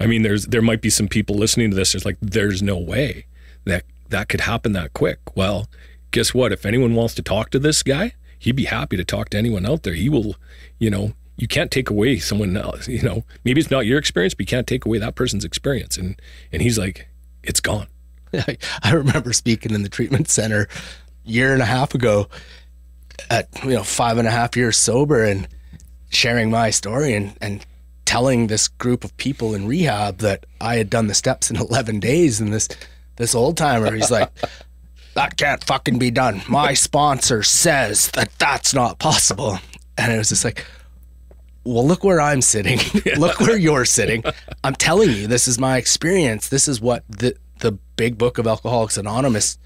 I 0.00 0.06
mean, 0.06 0.22
there's 0.22 0.46
there 0.46 0.62
might 0.62 0.80
be 0.80 0.90
some 0.90 1.08
people 1.08 1.36
listening 1.36 1.70
to 1.70 1.76
this. 1.76 1.92
There's 1.92 2.04
like, 2.04 2.18
there's 2.20 2.62
no 2.62 2.78
way 2.78 3.26
that 3.64 3.84
that 4.08 4.28
could 4.28 4.42
happen 4.42 4.72
that 4.72 4.92
quick. 4.92 5.18
Well, 5.36 5.68
guess 6.10 6.32
what? 6.32 6.52
If 6.52 6.64
anyone 6.64 6.94
wants 6.94 7.14
to 7.16 7.22
talk 7.22 7.50
to 7.50 7.58
this 7.58 7.82
guy, 7.82 8.14
he'd 8.38 8.56
be 8.56 8.64
happy 8.64 8.96
to 8.96 9.04
talk 9.04 9.30
to 9.30 9.38
anyone 9.38 9.66
out 9.66 9.82
there. 9.82 9.94
He 9.94 10.08
will, 10.08 10.36
you 10.78 10.90
know, 10.90 11.12
you 11.36 11.46
can't 11.46 11.70
take 11.70 11.88
away 11.88 12.18
someone 12.18 12.56
else. 12.56 12.88
You 12.88 13.02
know, 13.02 13.24
maybe 13.44 13.60
it's 13.60 13.70
not 13.70 13.86
your 13.86 13.98
experience, 13.98 14.34
but 14.34 14.40
you 14.40 14.46
can't 14.46 14.66
take 14.66 14.84
away 14.84 14.98
that 14.98 15.14
person's 15.14 15.44
experience. 15.44 15.96
And 15.96 16.20
and 16.52 16.62
he's 16.62 16.78
like, 16.78 17.08
it's 17.42 17.60
gone. 17.60 17.86
I, 18.82 18.92
remember 18.92 19.32
speaking 19.32 19.72
in 19.72 19.82
the 19.82 19.88
treatment 19.88 20.28
center 20.28 20.68
year 21.24 21.52
and 21.52 21.62
a 21.62 21.66
half 21.66 21.94
ago 21.94 22.28
at 23.30 23.48
you 23.64 23.70
know 23.70 23.82
five 23.82 24.18
and 24.18 24.28
a 24.28 24.30
half 24.30 24.56
years 24.56 24.76
sober 24.76 25.24
and 25.24 25.48
sharing 26.10 26.50
my 26.50 26.70
story 26.70 27.14
and 27.14 27.36
and 27.40 27.64
telling 28.04 28.46
this 28.46 28.68
group 28.68 29.04
of 29.04 29.16
people 29.16 29.54
in 29.54 29.66
rehab 29.66 30.18
that 30.18 30.46
I 30.60 30.76
had 30.76 30.90
done 30.90 31.06
the 31.06 31.14
steps 31.14 31.50
in 31.50 31.56
11 31.70 32.00
days 32.00 32.40
and 32.40 32.52
this 32.52 32.68
this 33.16 33.34
old 33.34 33.56
timer 33.56 33.94
he's 33.94 34.10
like 34.10 34.30
that 35.18 35.36
can't 35.36 35.64
fucking 35.64 35.98
be 35.98 36.12
done. 36.12 36.42
My 36.48 36.74
sponsor 36.74 37.42
says 37.42 38.08
that 38.12 38.30
that's 38.38 38.72
not 38.72 39.00
possible. 39.00 39.58
And 39.96 40.12
it 40.12 40.18
was 40.18 40.28
just 40.28 40.44
like 40.44 40.64
well 41.64 41.86
look 41.86 42.04
where 42.04 42.20
I'm 42.20 42.40
sitting. 42.40 42.78
Look 43.18 43.40
where 43.40 43.58
you're 43.58 43.84
sitting. 43.84 44.22
I'm 44.64 44.74
telling 44.74 45.10
you 45.10 45.26
this 45.26 45.48
is 45.48 45.58
my 45.58 45.76
experience. 45.76 46.48
This 46.48 46.68
is 46.68 46.80
what 46.80 47.04
the 47.08 47.36
the 47.58 47.72
big 47.96 48.16
book 48.16 48.38
of 48.38 48.46
alcoholics 48.46 48.96
anonymous 48.96 49.58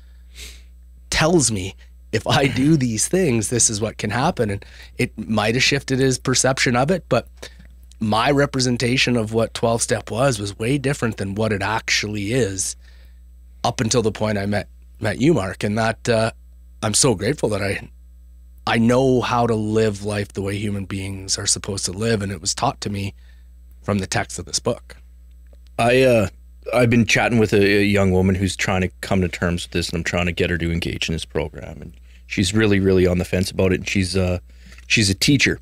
tells 1.11 1.53
me. 1.53 1.77
If 2.13 2.27
I 2.27 2.47
do 2.47 2.77
these 2.77 3.07
things, 3.07 3.51
this 3.51 3.71
is 3.71 3.81
what 3.81 3.99
can 3.99 4.11
happen. 4.11 4.51
And 4.51 4.65
it 4.97 5.17
might 5.17 5.55
have 5.55 5.63
shifted 5.63 5.99
his 5.99 6.19
perception 6.19 6.77
of 6.77 6.91
it, 6.91 7.05
but 7.09 7.29
my 8.01 8.31
representation 8.31 9.17
of 9.17 9.33
what 9.33 9.55
12 9.55 9.83
step 9.83 10.11
was 10.11 10.39
was 10.39 10.59
way 10.59 10.79
different 10.79 11.19
than 11.19 11.35
what 11.35 11.53
it 11.53 11.63
actually 11.63 12.33
is 12.33 12.75
up 13.65 13.81
until 13.81 14.03
the 14.03 14.13
point 14.13 14.39
I 14.39 14.47
met 14.47 14.69
met 15.03 15.21
you, 15.21 15.35
Mark. 15.35 15.65
And 15.65 15.77
that 15.77 16.09
uh, 16.09 16.31
I'm 16.83 16.95
so 16.95 17.15
grateful 17.15 17.49
that 17.51 17.63
I 17.63 17.89
I 18.67 18.79
know 18.79 19.21
how 19.21 19.47
to 19.47 19.55
live 19.55 20.05
life 20.05 20.33
the 20.33 20.43
way 20.43 20.57
human 20.57 20.85
beings 20.85 21.37
are 21.37 21.47
supposed 21.47 21.85
to 21.87 21.93
live, 21.93 22.23
and 22.23 22.31
it 22.31 22.41
was 22.41 22.55
taught 22.55 22.81
to 22.83 22.91
me 22.91 23.15
from 23.83 23.99
the 23.99 24.07
text 24.07 24.39
of 24.39 24.45
this 24.47 24.61
book. 24.61 24.97
I 25.79 26.03
uh 26.03 26.29
I've 26.73 26.91
been 26.91 27.07
chatting 27.07 27.39
with 27.39 27.53
a, 27.53 27.79
a 27.79 27.83
young 27.83 28.13
woman 28.13 28.37
who's 28.37 28.55
trying 28.55 28.83
to 28.83 28.89
come 29.01 29.21
to 29.21 29.29
terms 29.29 29.65
with 29.65 29.73
this, 29.73 29.89
and 29.89 29.99
I'm 29.99 30.05
trying 30.05 30.27
to 30.27 30.33
get 30.33 30.49
her 30.49 30.59
to 30.59 30.71
engage 30.71 31.09
in 31.09 31.13
this 31.13 31.25
program. 31.25 31.83
And 31.83 31.93
she's 32.29 32.55
really, 32.55 32.79
really 32.79 33.07
on 33.07 33.19
the 33.19 33.25
fence 33.25 33.51
about 33.51 33.73
it. 33.73 33.81
And 33.81 33.89
she's 33.89 34.17
uh 34.17 34.39
she's 34.87 35.11
a 35.11 35.15
teacher, 35.15 35.59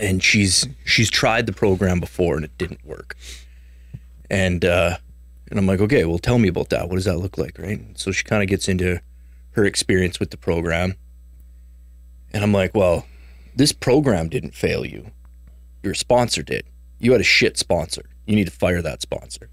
and 0.00 0.22
she's 0.22 0.68
she's 0.84 1.10
tried 1.10 1.46
the 1.46 1.52
program 1.52 2.00
before 2.00 2.36
and 2.36 2.44
it 2.44 2.56
didn't 2.58 2.84
work. 2.84 3.16
And 4.30 4.64
uh, 4.64 4.98
and 5.50 5.58
I'm 5.58 5.66
like, 5.66 5.80
okay, 5.80 6.04
well, 6.04 6.18
tell 6.18 6.38
me 6.38 6.48
about 6.48 6.70
that. 6.70 6.88
What 6.88 6.96
does 6.96 7.04
that 7.06 7.18
look 7.18 7.38
like, 7.38 7.58
right? 7.58 7.80
So 7.94 8.12
she 8.12 8.24
kind 8.24 8.42
of 8.42 8.48
gets 8.48 8.68
into 8.68 9.00
her 9.52 9.64
experience 9.64 10.20
with 10.20 10.30
the 10.30 10.36
program, 10.36 10.94
and 12.32 12.44
I'm 12.44 12.52
like, 12.52 12.74
well, 12.74 13.06
this 13.56 13.72
program 13.72 14.28
didn't 14.28 14.54
fail 14.54 14.84
you. 14.84 15.10
Your 15.82 15.94
sponsor 15.94 16.42
did. 16.42 16.64
You 16.98 17.12
had 17.12 17.20
a 17.20 17.24
shit 17.24 17.56
sponsor. 17.56 18.02
You 18.26 18.36
need 18.36 18.46
to 18.46 18.52
fire 18.52 18.82
that 18.82 19.00
sponsor. 19.02 19.48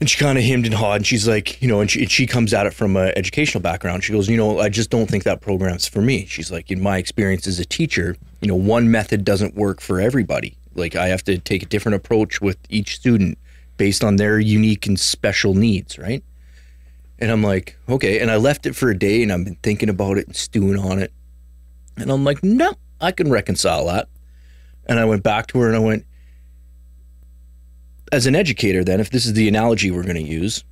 And 0.00 0.10
she 0.10 0.18
kind 0.18 0.36
of 0.36 0.42
hemmed 0.42 0.66
and 0.66 0.74
hawed, 0.74 0.96
and 0.96 1.06
she's 1.06 1.28
like, 1.28 1.62
you 1.62 1.68
know, 1.68 1.80
and 1.80 1.88
she, 1.88 2.00
and 2.00 2.10
she 2.10 2.26
comes 2.26 2.52
at 2.52 2.66
it 2.66 2.74
from 2.74 2.96
an 2.96 3.12
educational 3.14 3.62
background. 3.62 4.02
She 4.02 4.12
goes, 4.12 4.28
you 4.28 4.36
know, 4.36 4.58
I 4.58 4.68
just 4.68 4.90
don't 4.90 5.08
think 5.08 5.22
that 5.22 5.40
program's 5.40 5.86
for 5.86 6.02
me. 6.02 6.26
She's 6.26 6.50
like, 6.50 6.72
in 6.72 6.82
my 6.82 6.98
experience 6.98 7.46
as 7.46 7.60
a 7.60 7.64
teacher, 7.64 8.16
you 8.40 8.48
know, 8.48 8.56
one 8.56 8.90
method 8.90 9.24
doesn't 9.24 9.54
work 9.54 9.80
for 9.80 10.00
everybody. 10.00 10.56
Like, 10.74 10.96
I 10.96 11.06
have 11.06 11.22
to 11.24 11.38
take 11.38 11.62
a 11.62 11.66
different 11.66 11.94
approach 11.94 12.40
with 12.40 12.58
each 12.68 12.96
student 12.96 13.38
based 13.76 14.04
on 14.04 14.16
their 14.16 14.38
unique 14.38 14.86
and 14.86 14.98
special 14.98 15.54
needs, 15.54 15.98
right? 15.98 16.22
And 17.18 17.30
I'm 17.30 17.42
like, 17.42 17.76
okay. 17.88 18.20
And 18.20 18.30
I 18.30 18.36
left 18.36 18.66
it 18.66 18.74
for 18.74 18.90
a 18.90 18.98
day, 18.98 19.22
and 19.22 19.32
I've 19.32 19.44
been 19.44 19.58
thinking 19.62 19.88
about 19.88 20.18
it 20.18 20.26
and 20.26 20.36
stewing 20.36 20.78
on 20.78 20.98
it. 20.98 21.12
And 21.96 22.10
I'm 22.10 22.24
like, 22.24 22.42
no, 22.42 22.74
I 23.00 23.12
can 23.12 23.30
reconcile 23.30 23.86
that. 23.86 24.08
And 24.86 24.98
I 24.98 25.04
went 25.04 25.22
back 25.22 25.46
to 25.48 25.58
her 25.60 25.68
and 25.68 25.76
I 25.76 25.80
went, 25.80 26.04
as 28.10 28.26
an 28.26 28.34
educator, 28.34 28.84
then, 28.84 29.00
if 29.00 29.10
this 29.10 29.24
is 29.24 29.32
the 29.32 29.48
analogy 29.48 29.90
we're 29.90 30.02
going 30.02 30.16
to 30.16 30.22
use, 30.22 30.64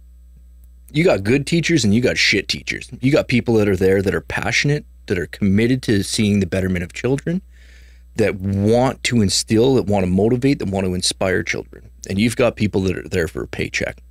you 0.92 1.04
got 1.04 1.24
good 1.24 1.46
teachers 1.46 1.84
and 1.84 1.94
you 1.94 2.00
got 2.00 2.18
shit 2.18 2.48
teachers. 2.48 2.90
You 3.00 3.12
got 3.12 3.28
people 3.28 3.54
that 3.54 3.68
are 3.68 3.76
there 3.76 4.02
that 4.02 4.14
are 4.14 4.20
passionate, 4.20 4.84
that 5.06 5.18
are 5.18 5.26
committed 5.26 5.82
to 5.84 6.02
seeing 6.02 6.40
the 6.40 6.46
betterment 6.46 6.84
of 6.84 6.92
children, 6.92 7.40
that 8.16 8.34
want 8.36 9.02
to 9.04 9.22
instill, 9.22 9.74
that 9.76 9.86
want 9.86 10.04
to 10.04 10.10
motivate, 10.10 10.58
that 10.58 10.68
want 10.68 10.86
to 10.86 10.94
inspire 10.94 11.42
children. 11.42 11.89
And 12.08 12.18
you've 12.18 12.36
got 12.36 12.56
people 12.56 12.80
that 12.82 12.96
are 12.96 13.08
there 13.08 13.28
for 13.28 13.42
a 13.42 13.48
paycheck. 13.48 14.02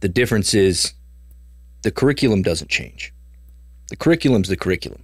The 0.00 0.08
difference 0.08 0.54
is 0.54 0.94
the 1.82 1.90
curriculum 1.90 2.42
doesn't 2.42 2.70
change. 2.70 3.12
The 3.88 3.96
curriculum's 3.96 4.48
the 4.48 4.56
curriculum. 4.56 5.02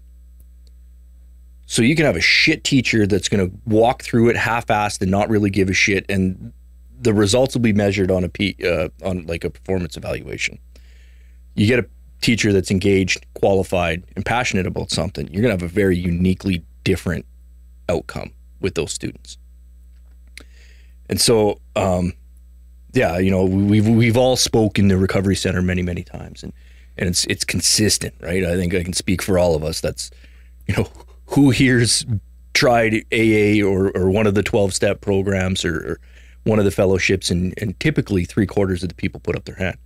So 1.66 1.82
you 1.82 1.94
can 1.94 2.04
have 2.04 2.16
a 2.16 2.20
shit 2.20 2.64
teacher 2.64 3.06
that's 3.06 3.28
going 3.28 3.48
to 3.48 3.56
walk 3.64 4.02
through 4.02 4.28
it 4.30 4.36
half-assed 4.36 5.00
and 5.02 5.10
not 5.10 5.28
really 5.28 5.50
give 5.50 5.68
a 5.68 5.72
shit, 5.72 6.04
and 6.08 6.52
the 7.00 7.14
results 7.14 7.54
will 7.54 7.62
be 7.62 7.72
measured 7.72 8.10
on 8.10 8.24
a 8.24 8.28
P, 8.28 8.56
uh, 8.66 8.88
on 9.04 9.24
like 9.26 9.44
a 9.44 9.50
performance 9.50 9.96
evaluation. 9.96 10.58
You 11.54 11.66
get 11.66 11.78
a 11.78 11.86
teacher 12.20 12.52
that's 12.52 12.70
engaged, 12.70 13.24
qualified, 13.34 14.02
and 14.16 14.26
passionate 14.26 14.66
about 14.66 14.90
something. 14.90 15.28
You're 15.28 15.42
going 15.42 15.56
to 15.56 15.62
have 15.64 15.70
a 15.70 15.72
very 15.72 15.96
uniquely 15.96 16.64
different 16.82 17.24
outcome 17.88 18.32
with 18.60 18.74
those 18.74 18.92
students. 18.92 19.38
And 21.10 21.20
so, 21.20 21.60
um, 21.74 22.14
yeah, 22.92 23.18
you 23.18 23.32
know, 23.32 23.44
we've 23.44 23.86
we've 23.86 24.16
all 24.16 24.36
spoken 24.36 24.88
the 24.88 24.96
recovery 24.96 25.34
center 25.34 25.60
many 25.60 25.82
many 25.82 26.04
times, 26.04 26.42
and 26.42 26.52
and 26.96 27.08
it's 27.08 27.24
it's 27.24 27.44
consistent, 27.44 28.14
right? 28.20 28.44
I 28.44 28.56
think 28.56 28.74
I 28.74 28.84
can 28.84 28.92
speak 28.92 29.20
for 29.20 29.38
all 29.38 29.56
of 29.56 29.64
us. 29.64 29.80
That's 29.80 30.10
you 30.66 30.76
know 30.76 30.88
who 31.26 31.50
here's 31.50 32.06
tried 32.54 32.94
AA 33.12 33.60
or 33.64 33.90
or 33.90 34.08
one 34.08 34.28
of 34.28 34.34
the 34.34 34.42
twelve 34.42 34.72
step 34.72 35.00
programs 35.00 35.64
or, 35.64 35.76
or 35.76 36.00
one 36.44 36.60
of 36.60 36.64
the 36.64 36.70
fellowships, 36.70 37.28
and 37.28 37.54
and 37.60 37.78
typically 37.80 38.24
three 38.24 38.46
quarters 38.46 38.84
of 38.84 38.88
the 38.88 38.94
people 38.94 39.18
put 39.18 39.34
up 39.34 39.46
their 39.46 39.56
hand, 39.56 39.78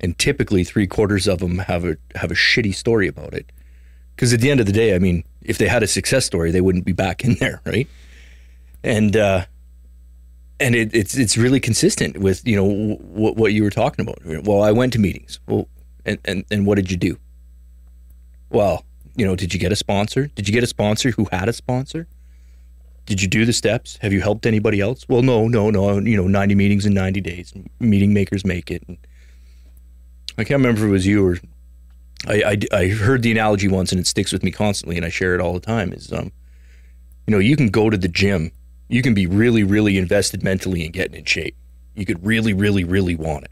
and 0.00 0.18
typically 0.18 0.64
three 0.64 0.86
quarters 0.86 1.28
of 1.28 1.40
them 1.40 1.58
have 1.58 1.84
a 1.84 1.98
have 2.14 2.30
a 2.30 2.34
shitty 2.34 2.74
story 2.74 3.08
about 3.08 3.34
it. 3.34 3.52
Because 4.16 4.32
at 4.32 4.40
the 4.40 4.50
end 4.50 4.60
of 4.60 4.66
the 4.66 4.72
day, 4.72 4.94
I 4.94 4.98
mean, 4.98 5.24
if 5.42 5.58
they 5.58 5.68
had 5.68 5.82
a 5.82 5.86
success 5.86 6.24
story, 6.24 6.50
they 6.50 6.60
wouldn't 6.62 6.86
be 6.86 6.92
back 6.92 7.24
in 7.24 7.34
there, 7.34 7.60
right? 7.66 7.88
And 8.82 9.16
uh, 9.16 9.44
and 10.62 10.74
it, 10.74 10.94
it's 10.94 11.16
it's 11.16 11.36
really 11.36 11.60
consistent 11.60 12.18
with 12.18 12.46
you 12.46 12.56
know 12.56 12.96
what 12.96 13.36
what 13.36 13.52
you 13.52 13.62
were 13.62 13.70
talking 13.70 14.06
about. 14.06 14.18
Well, 14.44 14.62
I 14.62 14.70
went 14.72 14.92
to 14.94 14.98
meetings. 14.98 15.40
Well, 15.46 15.68
and 16.06 16.18
and 16.24 16.44
and 16.50 16.66
what 16.66 16.76
did 16.76 16.90
you 16.90 16.96
do? 16.96 17.18
Well, 18.50 18.84
you 19.16 19.26
know, 19.26 19.34
did 19.34 19.52
you 19.52 19.60
get 19.60 19.72
a 19.72 19.76
sponsor? 19.76 20.28
Did 20.28 20.48
you 20.48 20.54
get 20.54 20.62
a 20.62 20.66
sponsor 20.66 21.10
who 21.10 21.26
had 21.32 21.48
a 21.48 21.52
sponsor? 21.52 22.06
Did 23.06 23.20
you 23.20 23.28
do 23.28 23.44
the 23.44 23.52
steps? 23.52 23.98
Have 24.00 24.12
you 24.12 24.20
helped 24.20 24.46
anybody 24.46 24.80
else? 24.80 25.04
Well, 25.08 25.22
no, 25.22 25.48
no, 25.48 25.70
no. 25.70 25.98
You 25.98 26.16
know, 26.16 26.28
ninety 26.28 26.54
meetings 26.54 26.86
in 26.86 26.94
ninety 26.94 27.20
days. 27.20 27.52
Meeting 27.80 28.14
makers 28.14 28.44
make 28.44 28.70
it. 28.70 28.84
And 28.86 28.98
I 30.38 30.44
can't 30.44 30.60
remember 30.60 30.82
if 30.82 30.88
it 30.88 30.92
was 30.92 31.06
you 31.06 31.26
or 31.26 31.38
I, 32.26 32.42
I, 32.72 32.78
I 32.78 32.88
heard 32.88 33.22
the 33.22 33.32
analogy 33.32 33.66
once 33.66 33.90
and 33.90 34.00
it 34.00 34.06
sticks 34.06 34.32
with 34.32 34.44
me 34.44 34.52
constantly, 34.52 34.96
and 34.96 35.04
I 35.04 35.08
share 35.08 35.34
it 35.34 35.40
all 35.40 35.54
the 35.54 35.60
time. 35.60 35.92
Is 35.92 36.12
um, 36.12 36.30
you 37.26 37.32
know, 37.32 37.38
you 37.38 37.56
can 37.56 37.68
go 37.68 37.90
to 37.90 37.96
the 37.96 38.08
gym 38.08 38.52
you 38.88 39.02
can 39.02 39.14
be 39.14 39.26
really, 39.26 39.64
really 39.64 39.98
invested 39.98 40.42
mentally 40.42 40.84
in 40.84 40.92
getting 40.92 41.16
in 41.16 41.24
shape. 41.24 41.56
You 41.94 42.04
could 42.04 42.24
really, 42.24 42.52
really, 42.52 42.84
really 42.84 43.16
want 43.16 43.44
it. 43.44 43.50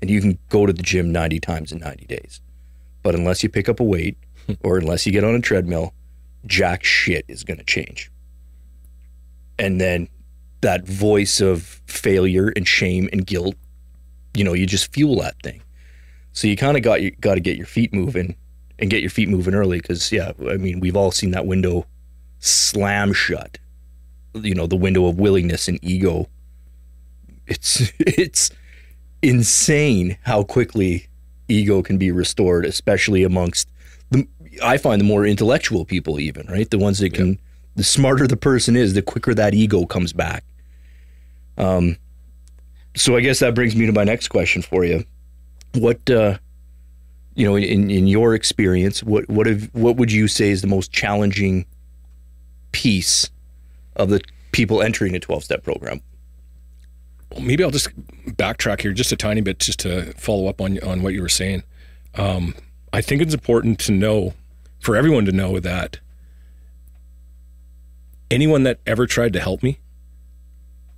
And 0.00 0.10
you 0.10 0.20
can 0.20 0.38
go 0.48 0.66
to 0.66 0.72
the 0.72 0.82
gym 0.82 1.12
90 1.12 1.40
times 1.40 1.72
in 1.72 1.78
90 1.78 2.06
days. 2.06 2.40
But 3.02 3.14
unless 3.14 3.42
you 3.42 3.48
pick 3.48 3.68
up 3.68 3.80
a 3.80 3.84
weight 3.84 4.16
or 4.64 4.78
unless 4.78 5.06
you 5.06 5.12
get 5.12 5.24
on 5.24 5.34
a 5.34 5.40
treadmill, 5.40 5.94
jack 6.46 6.84
shit 6.84 7.24
is 7.28 7.44
going 7.44 7.58
to 7.58 7.64
change. 7.64 8.10
And 9.58 9.80
then 9.80 10.08
that 10.62 10.86
voice 10.86 11.40
of 11.40 11.62
failure 11.86 12.48
and 12.56 12.66
shame 12.66 13.08
and 13.12 13.26
guilt, 13.26 13.54
you 14.34 14.44
know, 14.44 14.54
you 14.54 14.66
just 14.66 14.92
fuel 14.92 15.20
that 15.20 15.36
thing. 15.42 15.62
So 16.32 16.48
you 16.48 16.56
kind 16.56 16.76
of 16.76 16.82
got 16.82 17.02
you 17.02 17.10
got 17.20 17.34
to 17.34 17.40
get 17.40 17.56
your 17.56 17.66
feet 17.66 17.92
moving 17.92 18.36
and 18.78 18.88
get 18.88 19.00
your 19.00 19.10
feet 19.10 19.28
moving 19.28 19.54
early 19.54 19.80
because 19.80 20.12
yeah, 20.12 20.32
I 20.48 20.56
mean, 20.56 20.80
we've 20.80 20.96
all 20.96 21.10
seen 21.10 21.32
that 21.32 21.46
window 21.46 21.86
slam 22.38 23.12
shut 23.12 23.58
you 24.34 24.54
know 24.54 24.66
the 24.66 24.76
window 24.76 25.06
of 25.06 25.18
willingness 25.18 25.68
and 25.68 25.78
ego. 25.82 26.28
It's 27.46 27.92
it's 27.98 28.50
insane 29.22 30.16
how 30.22 30.42
quickly 30.42 31.06
ego 31.48 31.82
can 31.82 31.98
be 31.98 32.10
restored 32.10 32.64
especially 32.64 33.22
amongst 33.22 33.68
the 34.10 34.26
i 34.62 34.78
find 34.78 34.98
the 34.98 35.04
more 35.04 35.26
intellectual 35.26 35.84
people 35.84 36.18
even 36.18 36.46
right? 36.46 36.70
The 36.70 36.78
ones 36.78 36.98
that 37.00 37.12
can 37.12 37.38
the 37.76 37.84
smarter 37.84 38.26
the 38.26 38.36
person 38.36 38.76
is 38.76 38.94
the 38.94 39.02
quicker 39.02 39.34
that 39.34 39.54
ego 39.54 39.84
comes 39.86 40.12
back. 40.12 40.44
Um 41.58 41.96
so 42.96 43.16
i 43.16 43.20
guess 43.20 43.40
that 43.40 43.54
brings 43.54 43.76
me 43.76 43.86
to 43.86 43.92
my 43.92 44.04
next 44.04 44.28
question 44.28 44.62
for 44.62 44.84
you. 44.84 45.04
What 45.74 46.08
uh 46.08 46.38
you 47.34 47.46
know 47.46 47.56
in 47.56 47.90
in 47.90 48.06
your 48.06 48.34
experience 48.34 49.02
what 49.02 49.28
what 49.28 49.46
have 49.46 49.70
what 49.72 49.96
would 49.96 50.12
you 50.12 50.28
say 50.28 50.50
is 50.50 50.62
the 50.62 50.66
most 50.66 50.92
challenging 50.92 51.64
piece 52.72 53.30
of 53.96 54.10
the 54.10 54.20
people 54.52 54.82
entering 54.82 55.14
a 55.14 55.20
12 55.20 55.44
step 55.44 55.62
program. 55.62 56.00
Well, 57.30 57.40
maybe 57.40 57.62
I'll 57.62 57.70
just 57.70 57.94
backtrack 58.26 58.80
here 58.80 58.92
just 58.92 59.12
a 59.12 59.16
tiny 59.16 59.40
bit, 59.40 59.60
just 59.60 59.78
to 59.80 60.12
follow 60.14 60.48
up 60.48 60.60
on 60.60 60.82
on 60.82 61.02
what 61.02 61.14
you 61.14 61.22
were 61.22 61.28
saying. 61.28 61.62
Um, 62.14 62.54
I 62.92 63.00
think 63.00 63.22
it's 63.22 63.34
important 63.34 63.78
to 63.80 63.92
know, 63.92 64.34
for 64.80 64.96
everyone 64.96 65.24
to 65.26 65.32
know 65.32 65.60
that 65.60 66.00
anyone 68.30 68.64
that 68.64 68.80
ever 68.84 69.06
tried 69.06 69.32
to 69.34 69.40
help 69.40 69.62
me, 69.62 69.78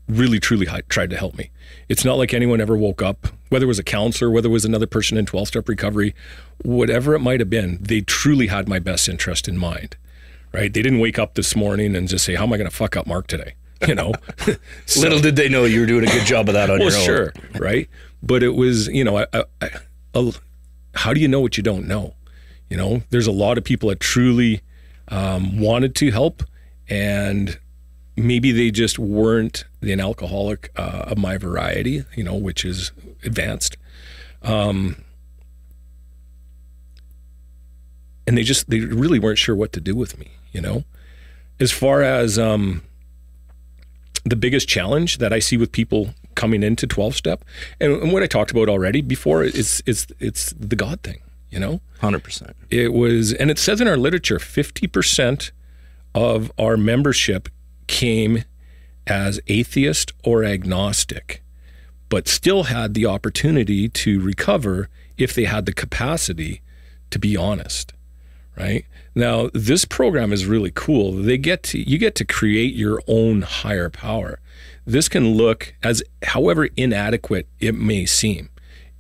really 0.09 0.41
truly 0.41 0.67
tried 0.89 1.11
to 1.11 1.17
help 1.17 1.37
me. 1.37 1.51
It's 1.89 2.05
not 2.05 2.17
like 2.17 2.33
anyone 2.33 2.61
ever 2.61 2.77
woke 2.77 3.03
up, 3.03 3.29
whether 3.51 3.65
it 3.65 3.69
was 3.69 3.79
a 3.79 3.85
counselor, 3.85 4.31
whether 4.31 4.49
it 4.49 4.53
was 4.53 4.65
another 4.65 4.87
person 4.87 5.19
in 5.19 5.27
12 5.27 5.49
step 5.49 5.69
recovery, 5.69 6.15
whatever 6.63 7.15
it 7.15 7.21
might 7.21 7.41
have 7.41 7.51
been, 7.51 7.79
they 7.81 8.01
truly 8.01 8.47
had 8.47 8.69
my 8.69 8.79
best 8.79 9.09
interest 9.09 9.49
in 9.49 9.59
mind 9.59 9.97
right? 10.53 10.73
They 10.73 10.83
didn't 10.83 11.01
wake 11.01 11.19
up 11.19 11.35
this 11.35 11.55
morning 11.57 11.95
and 11.97 12.09
just 12.09 12.25
say, 12.25 12.35
"How 12.35 12.45
am 12.45 12.53
I 12.53 12.57
going 12.57 12.69
to 12.71 12.75
fuck 12.77 12.97
up 12.97 13.07
Mark 13.07 13.27
today?" 13.27 13.55
You 13.89 13.97
know. 13.97 14.13
So- 14.87 15.01
Little 15.01 15.19
did 15.19 15.35
they 15.35 15.49
know 15.49 15.65
you 15.65 15.81
were 15.81 15.87
doing 15.87 16.05
a 16.05 16.11
good 16.11 16.25
job 16.25 16.49
of 16.49 16.55
that 16.55 16.71
on 16.71 16.79
well, 16.79 16.89
your 16.89 16.99
own. 16.99 17.05
sure, 17.05 17.33
right? 17.59 17.89
But 18.23 18.45
it 18.45 18.51
was, 18.55 18.87
you 18.87 19.03
know, 19.03 19.19
I, 19.19 19.27
I, 19.33 19.45
I, 19.61 19.71
a- 20.15 20.33
how 20.95 21.13
do 21.13 21.19
you 21.19 21.27
know 21.27 21.41
what 21.41 21.57
you 21.57 21.65
don't 21.65 21.89
know? 21.89 22.15
You 22.71 22.77
know, 22.77 23.03
there's 23.11 23.27
a 23.27 23.33
lot 23.33 23.59
of 23.59 23.65
people 23.65 23.89
that 23.89 23.99
truly 23.99 24.61
um, 25.09 25.59
wanted 25.59 25.97
to 25.97 26.13
help, 26.13 26.45
and 26.89 27.59
maybe 28.17 28.53
they 28.53 28.71
just 28.71 29.01
weren't 29.01 29.65
an 29.81 29.99
alcoholic 30.01 30.71
uh, 30.77 31.07
of 31.09 31.19
my 31.19 31.37
variety, 31.37 32.05
you 32.15 32.23
know, 32.23 32.37
which 32.37 32.65
is 32.65 32.93
advanced. 33.25 33.77
Um, 34.43 35.03
and 38.27 38.39
they 38.39 38.43
just 38.43 38.71
they 38.71 38.81
really 38.81 39.19
weren't 39.19 39.39
sure 39.39 39.57
what 39.57 39.73
to 39.73 39.81
do 39.81 39.95
with 39.95 40.19
me, 40.19 40.29
you 40.53 40.61
know. 40.61 40.85
As 41.61 41.71
far 41.71 42.03
as 42.03 42.39
um, 42.39 42.83
the 44.25 44.37
biggest 44.37 44.69
challenge 44.69 45.19
that 45.19 45.33
I 45.33 45.39
see 45.39 45.57
with 45.57 45.73
people 45.73 46.15
coming 46.35 46.63
into 46.63 46.87
12 46.87 47.15
step 47.15 47.45
and, 47.79 47.93
and 47.93 48.13
what 48.13 48.23
I 48.23 48.27
talked 48.27 48.51
about 48.51 48.69
already 48.69 49.01
before 49.01 49.43
is 49.43 49.83
it's 49.87 50.07
it's 50.19 50.55
the 50.59 50.77
God 50.77 51.03
thing, 51.03 51.21
you 51.51 51.59
know? 51.59 51.81
100%. 52.01 52.53
It 52.71 52.93
was 52.93 53.33
and 53.35 53.51
it 53.51 53.59
says 53.59 53.81
in 53.81 53.89
our 53.89 53.97
literature 53.97 54.39
50% 54.39 55.51
of 56.15 56.51
our 56.59 56.77
membership 56.77 57.49
came 57.87 58.45
as 59.07 59.41
atheist 59.49 60.13
or 60.25 60.45
agnostic 60.45 61.43
but 62.09 62.29
still 62.29 62.65
had 62.65 62.95
the 62.95 63.07
opportunity 63.07 63.89
to 63.89 64.21
recover 64.21 64.89
if 65.17 65.35
they 65.35 65.45
had 65.45 65.67
the 65.67 65.73
capacity 65.73 66.63
to 67.11 67.19
be 67.19 67.37
honest. 67.37 67.93
Right? 68.57 68.85
Now, 69.15 69.51
this 69.53 69.85
program 69.85 70.33
is 70.33 70.47
really 70.47 70.73
cool. 70.75 71.13
They 71.13 71.39
get 71.39 71.63
to 71.65 71.79
you 71.79 71.99
get 71.99 72.15
to 72.17 72.25
create 72.25 72.75
your 72.75 73.03
own 73.07 73.43
higher 73.43 73.91
power. 73.91 74.41
This 74.87 75.09
can 75.09 75.35
look 75.35 75.75
as 75.83 76.03
however 76.23 76.69
inadequate 76.77 77.47
it 77.61 77.75
may 77.75 78.07
seem. 78.07 78.51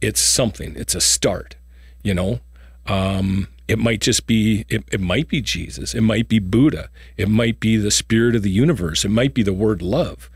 It's 0.00 0.20
something. 0.20 0.74
It's 0.76 0.94
a 0.94 1.00
start, 1.00 1.56
you 2.02 2.14
know. 2.14 2.40
Um, 2.86 3.48
it 3.68 3.78
might 3.78 4.00
just 4.00 4.26
be 4.26 4.64
it, 4.68 4.84
it 4.92 5.00
might 5.00 5.28
be 5.28 5.40
Jesus. 5.40 5.94
It 5.94 6.02
might 6.02 6.28
be 6.28 6.38
Buddha. 6.38 6.90
It 7.16 7.28
might 7.28 7.60
be 7.60 7.76
the 7.76 7.90
spirit 7.90 8.34
of 8.34 8.42
the 8.42 8.50
universe. 8.50 9.04
It 9.04 9.10
might 9.10 9.34
be 9.34 9.42
the 9.42 9.52
word 9.52 9.80
love. 9.80 10.28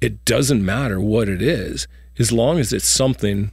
It 0.00 0.24
doesn't 0.24 0.64
matter 0.64 1.00
what 1.00 1.28
it 1.28 1.42
is 1.42 1.88
as 2.18 2.30
long 2.30 2.58
as 2.58 2.72
it's 2.72 2.86
something 2.86 3.50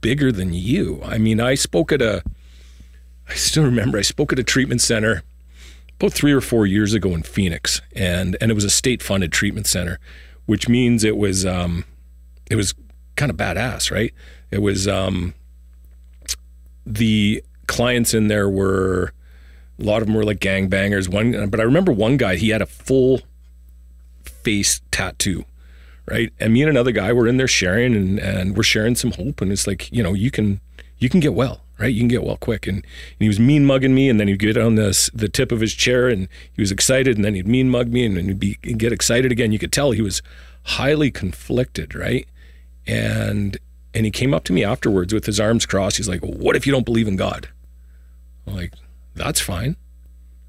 bigger 0.00 0.32
than 0.32 0.54
you. 0.54 1.02
I 1.04 1.18
mean, 1.18 1.40
I 1.40 1.54
spoke 1.54 1.92
at 1.92 2.00
a 2.00 2.22
I 3.28 3.34
still 3.34 3.64
remember 3.64 3.98
I 3.98 4.02
spoke 4.02 4.32
at 4.32 4.38
a 4.38 4.44
treatment 4.44 4.80
center 4.80 5.22
about 5.98 6.12
three 6.12 6.32
or 6.32 6.40
four 6.40 6.66
years 6.66 6.94
ago 6.94 7.10
in 7.10 7.22
Phoenix, 7.22 7.80
and 7.94 8.36
and 8.40 8.50
it 8.50 8.54
was 8.54 8.64
a 8.64 8.70
state 8.70 9.02
funded 9.02 9.32
treatment 9.32 9.66
center, 9.66 9.98
which 10.46 10.68
means 10.68 11.04
it 11.04 11.16
was 11.16 11.46
um, 11.46 11.84
it 12.50 12.56
was 12.56 12.74
kind 13.16 13.30
of 13.30 13.36
badass, 13.36 13.90
right? 13.90 14.12
It 14.50 14.60
was 14.60 14.88
um, 14.88 15.34
the 16.84 17.42
clients 17.66 18.14
in 18.14 18.28
there 18.28 18.48
were 18.48 19.12
a 19.80 19.84
lot 19.84 20.02
of 20.02 20.06
them 20.06 20.14
were 20.14 20.24
like 20.24 20.40
gangbangers. 20.40 21.08
One, 21.08 21.48
but 21.48 21.60
I 21.60 21.62
remember 21.62 21.92
one 21.92 22.16
guy 22.16 22.36
he 22.36 22.50
had 22.50 22.62
a 22.62 22.66
full 22.66 23.20
face 24.24 24.80
tattoo, 24.90 25.44
right? 26.06 26.32
And 26.38 26.52
me 26.52 26.62
and 26.62 26.70
another 26.70 26.92
guy 26.92 27.12
were 27.12 27.26
in 27.28 27.36
there 27.36 27.48
sharing, 27.48 27.94
and 27.94 28.18
and 28.18 28.56
we're 28.56 28.62
sharing 28.62 28.94
some 28.94 29.12
hope, 29.12 29.40
and 29.40 29.52
it's 29.52 29.66
like 29.66 29.90
you 29.92 30.02
know 30.02 30.14
you 30.14 30.30
can 30.30 30.60
you 30.98 31.08
can 31.08 31.20
get 31.20 31.34
well, 31.34 31.62
right? 31.82 31.92
You 31.92 32.00
can 32.00 32.08
get 32.08 32.22
well 32.22 32.36
quick. 32.36 32.66
And, 32.66 32.76
and 32.76 33.18
he 33.18 33.26
was 33.28 33.40
mean 33.40 33.66
mugging 33.66 33.94
me, 33.94 34.08
and 34.08 34.20
then 34.20 34.28
he'd 34.28 34.38
get 34.38 34.56
on 34.56 34.76
the 34.76 35.10
the 35.12 35.28
tip 35.28 35.50
of 35.50 35.60
his 35.60 35.74
chair, 35.74 36.08
and 36.08 36.28
he 36.52 36.62
was 36.62 36.70
excited, 36.70 37.16
and 37.16 37.24
then 37.24 37.34
he'd 37.34 37.48
mean 37.48 37.68
mug 37.68 37.88
me, 37.88 38.04
and 38.06 38.16
then 38.16 38.26
he'd 38.26 38.38
be 38.38 38.58
he'd 38.62 38.78
get 38.78 38.92
excited 38.92 39.32
again. 39.32 39.52
You 39.52 39.58
could 39.58 39.72
tell 39.72 39.90
he 39.90 40.00
was 40.00 40.22
highly 40.62 41.10
conflicted, 41.10 41.94
right? 41.94 42.26
And 42.86 43.58
and 43.92 44.04
he 44.04 44.10
came 44.10 44.32
up 44.32 44.44
to 44.44 44.52
me 44.52 44.64
afterwards 44.64 45.12
with 45.12 45.26
his 45.26 45.40
arms 45.40 45.66
crossed. 45.66 45.96
He's 45.96 46.08
like, 46.08 46.20
"What 46.20 46.56
if 46.56 46.66
you 46.66 46.72
don't 46.72 46.86
believe 46.86 47.08
in 47.08 47.16
God?" 47.16 47.48
I'm 48.46 48.54
like, 48.54 48.74
"That's 49.14 49.40
fine. 49.40 49.76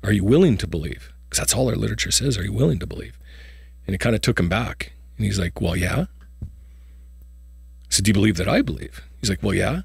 Are 0.04 0.14
you 0.14 0.24
willing 0.24 0.58
to 0.58 0.68
believe?" 0.68 1.12
Because 1.26 1.40
that's 1.40 1.56
all 1.56 1.68
our 1.70 1.76
literature 1.76 2.12
says. 2.12 2.38
Are 2.38 2.44
you 2.44 2.54
willing 2.54 2.80
to 2.80 2.88
believe? 2.88 3.18
And 3.88 3.96
it 3.96 4.00
kind 4.00 4.16
of 4.16 4.22
took 4.22 4.40
him 4.40 4.50
back, 4.50 4.94
and 5.18 5.26
he's 5.26 5.40
like, 5.40 5.60
"Well, 5.60 5.76
yeah." 5.76 6.06
I 6.44 7.90
said, 7.90 8.06
"Do 8.06 8.10
you 8.10 8.14
believe 8.14 8.38
that 8.38 8.48
I 8.48 8.62
believe?" 8.62 9.02
He's 9.20 9.32
like, 9.32 9.42
"Well, 9.42 9.56
yeah." 9.56 9.82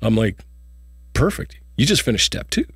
I'm 0.00 0.16
like, 0.16 0.38
perfect. 1.18 1.58
You 1.76 1.84
just 1.84 2.02
finished 2.02 2.26
step 2.26 2.50
two. 2.50 2.66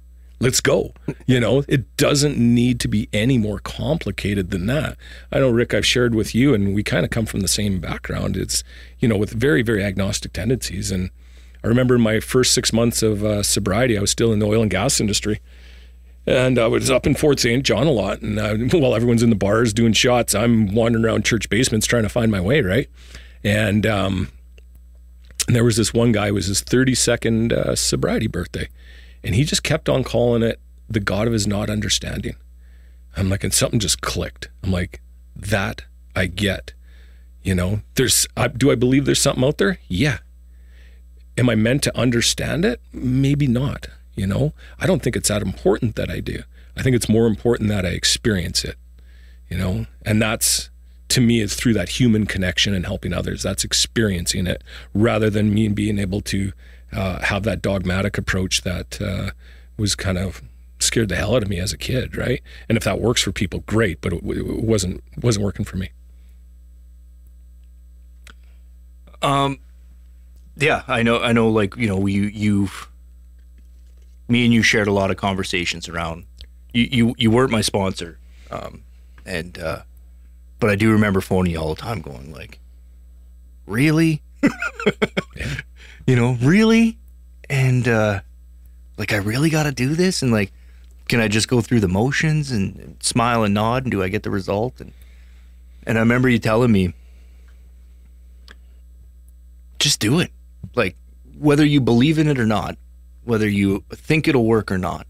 Let's 0.40 0.60
go. 0.60 0.92
You 1.26 1.38
know, 1.38 1.62
it 1.68 1.96
doesn't 1.96 2.36
need 2.36 2.80
to 2.80 2.88
be 2.88 3.08
any 3.12 3.38
more 3.38 3.60
complicated 3.60 4.50
than 4.50 4.66
that. 4.66 4.96
I 5.30 5.38
know, 5.38 5.50
Rick, 5.50 5.72
I've 5.72 5.86
shared 5.86 6.16
with 6.16 6.34
you, 6.34 6.52
and 6.52 6.74
we 6.74 6.82
kind 6.82 7.04
of 7.04 7.10
come 7.10 7.26
from 7.26 7.40
the 7.40 7.48
same 7.48 7.78
background. 7.78 8.36
It's, 8.36 8.64
you 8.98 9.06
know, 9.06 9.16
with 9.16 9.30
very, 9.30 9.62
very 9.62 9.84
agnostic 9.84 10.32
tendencies. 10.32 10.90
And 10.90 11.10
I 11.62 11.68
remember 11.68 11.96
my 11.96 12.18
first 12.18 12.52
six 12.52 12.72
months 12.72 13.04
of 13.04 13.24
uh, 13.24 13.44
sobriety, 13.44 13.96
I 13.96 14.00
was 14.00 14.10
still 14.10 14.32
in 14.32 14.40
the 14.40 14.46
oil 14.46 14.62
and 14.62 14.70
gas 14.70 15.00
industry. 15.00 15.40
And 16.26 16.58
I 16.58 16.66
was 16.66 16.90
up 16.90 17.06
in 17.06 17.14
Fort 17.14 17.38
St. 17.38 17.64
John 17.64 17.86
a 17.86 17.92
lot. 17.92 18.20
And 18.22 18.40
uh, 18.40 18.56
while 18.76 18.96
everyone's 18.96 19.22
in 19.22 19.30
the 19.30 19.36
bars 19.36 19.72
doing 19.72 19.92
shots, 19.92 20.34
I'm 20.34 20.74
wandering 20.74 21.04
around 21.04 21.24
church 21.24 21.48
basements 21.48 21.86
trying 21.86 22.02
to 22.02 22.08
find 22.08 22.32
my 22.32 22.40
way, 22.40 22.62
right? 22.62 22.88
And, 23.44 23.86
um, 23.86 24.28
and 25.46 25.56
there 25.56 25.64
was 25.64 25.76
this 25.76 25.92
one 25.92 26.12
guy, 26.12 26.28
it 26.28 26.34
was 26.34 26.46
his 26.46 26.62
32nd 26.62 27.52
uh, 27.52 27.76
sobriety 27.76 28.26
birthday. 28.26 28.68
And 29.24 29.34
he 29.34 29.44
just 29.44 29.62
kept 29.62 29.88
on 29.88 30.04
calling 30.04 30.42
it 30.42 30.60
the 30.88 31.00
God 31.00 31.26
of 31.26 31.32
his 31.32 31.46
not 31.46 31.70
understanding. 31.70 32.36
I'm 33.16 33.28
like, 33.28 33.44
and 33.44 33.52
something 33.52 33.80
just 33.80 34.00
clicked. 34.00 34.48
I'm 34.62 34.72
like, 34.72 35.00
that 35.36 35.84
I 36.14 36.26
get. 36.26 36.72
You 37.42 37.54
know, 37.54 37.80
there's, 37.94 38.26
I, 38.36 38.48
do 38.48 38.70
I 38.70 38.74
believe 38.74 39.04
there's 39.04 39.20
something 39.20 39.44
out 39.44 39.58
there? 39.58 39.78
Yeah. 39.88 40.18
Am 41.36 41.48
I 41.48 41.54
meant 41.54 41.82
to 41.84 41.98
understand 41.98 42.64
it? 42.64 42.80
Maybe 42.92 43.46
not. 43.46 43.88
You 44.14 44.26
know, 44.26 44.52
I 44.78 44.86
don't 44.86 45.02
think 45.02 45.16
it's 45.16 45.28
that 45.28 45.42
important 45.42 45.96
that 45.96 46.10
I 46.10 46.20
do. 46.20 46.42
I 46.76 46.82
think 46.82 46.94
it's 46.94 47.08
more 47.08 47.26
important 47.26 47.68
that 47.70 47.86
I 47.86 47.90
experience 47.90 48.64
it, 48.64 48.76
you 49.48 49.56
know, 49.56 49.86
and 50.04 50.20
that's, 50.20 50.70
to 51.12 51.20
me 51.20 51.40
it's 51.40 51.54
through 51.54 51.74
that 51.74 51.90
human 51.90 52.26
connection 52.26 52.74
and 52.74 52.86
helping 52.86 53.12
others. 53.12 53.42
That's 53.42 53.64
experiencing 53.64 54.46
it 54.46 54.62
rather 54.94 55.30
than 55.30 55.52
me 55.52 55.68
being 55.68 55.98
able 55.98 56.20
to 56.22 56.52
uh, 56.92 57.20
have 57.20 57.42
that 57.44 57.62
dogmatic 57.62 58.18
approach 58.18 58.62
that 58.62 59.00
uh, 59.00 59.30
was 59.76 59.94
kind 59.94 60.18
of 60.18 60.42
scared 60.78 61.08
the 61.08 61.16
hell 61.16 61.36
out 61.36 61.42
of 61.42 61.48
me 61.48 61.58
as 61.58 61.72
a 61.72 61.78
kid, 61.78 62.16
right? 62.16 62.42
And 62.68 62.76
if 62.76 62.84
that 62.84 63.00
works 63.00 63.22
for 63.22 63.30
people, 63.30 63.60
great, 63.66 64.00
but 64.00 64.12
it, 64.12 64.22
it 64.24 64.62
wasn't 64.62 65.02
wasn't 65.20 65.44
working 65.44 65.64
for 65.64 65.76
me. 65.76 65.90
Um, 69.20 69.58
yeah, 70.56 70.82
I 70.88 71.02
know. 71.02 71.20
I 71.20 71.32
know. 71.32 71.48
Like 71.48 71.76
you 71.76 71.86
know, 71.86 72.06
you 72.06 72.22
you've 72.22 72.90
me 74.28 74.44
and 74.44 74.52
you 74.52 74.62
shared 74.62 74.88
a 74.88 74.92
lot 74.92 75.10
of 75.10 75.16
conversations 75.16 75.88
around. 75.88 76.24
You 76.72 76.88
you 76.90 77.14
you 77.18 77.30
weren't 77.30 77.52
my 77.52 77.60
sponsor, 77.60 78.18
um, 78.50 78.82
and 79.24 79.58
uh, 79.58 79.82
but 80.62 80.70
I 80.70 80.76
do 80.76 80.92
remember 80.92 81.20
phoning 81.20 81.54
you 81.54 81.58
all 81.58 81.74
the 81.74 81.80
time, 81.80 82.00
going 82.00 82.32
like, 82.32 82.60
"Really? 83.66 84.22
You 86.06 86.16
know, 86.16 86.36
really?" 86.40 86.98
And 87.50 87.86
uh, 87.88 88.20
like, 88.96 89.12
I 89.12 89.16
really 89.16 89.50
got 89.50 89.64
to 89.64 89.72
do 89.72 89.96
this, 89.96 90.22
and 90.22 90.30
like, 90.30 90.52
can 91.08 91.18
I 91.20 91.26
just 91.26 91.48
go 91.48 91.60
through 91.60 91.80
the 91.80 91.88
motions 91.88 92.52
and, 92.52 92.76
and 92.76 93.02
smile 93.02 93.42
and 93.42 93.54
nod, 93.54 93.82
and 93.82 93.90
do 93.90 94.04
I 94.04 94.08
get 94.08 94.22
the 94.22 94.30
result? 94.30 94.80
And 94.80 94.92
and 95.84 95.98
I 95.98 96.00
remember 96.00 96.28
you 96.28 96.38
telling 96.38 96.70
me, 96.70 96.94
just 99.80 99.98
do 99.98 100.20
it. 100.20 100.30
Like, 100.76 100.96
whether 101.38 101.64
you 101.64 101.80
believe 101.80 102.20
in 102.20 102.28
it 102.28 102.38
or 102.38 102.46
not, 102.46 102.78
whether 103.24 103.48
you 103.48 103.84
think 103.90 104.28
it'll 104.28 104.46
work 104.46 104.70
or 104.70 104.78
not, 104.78 105.08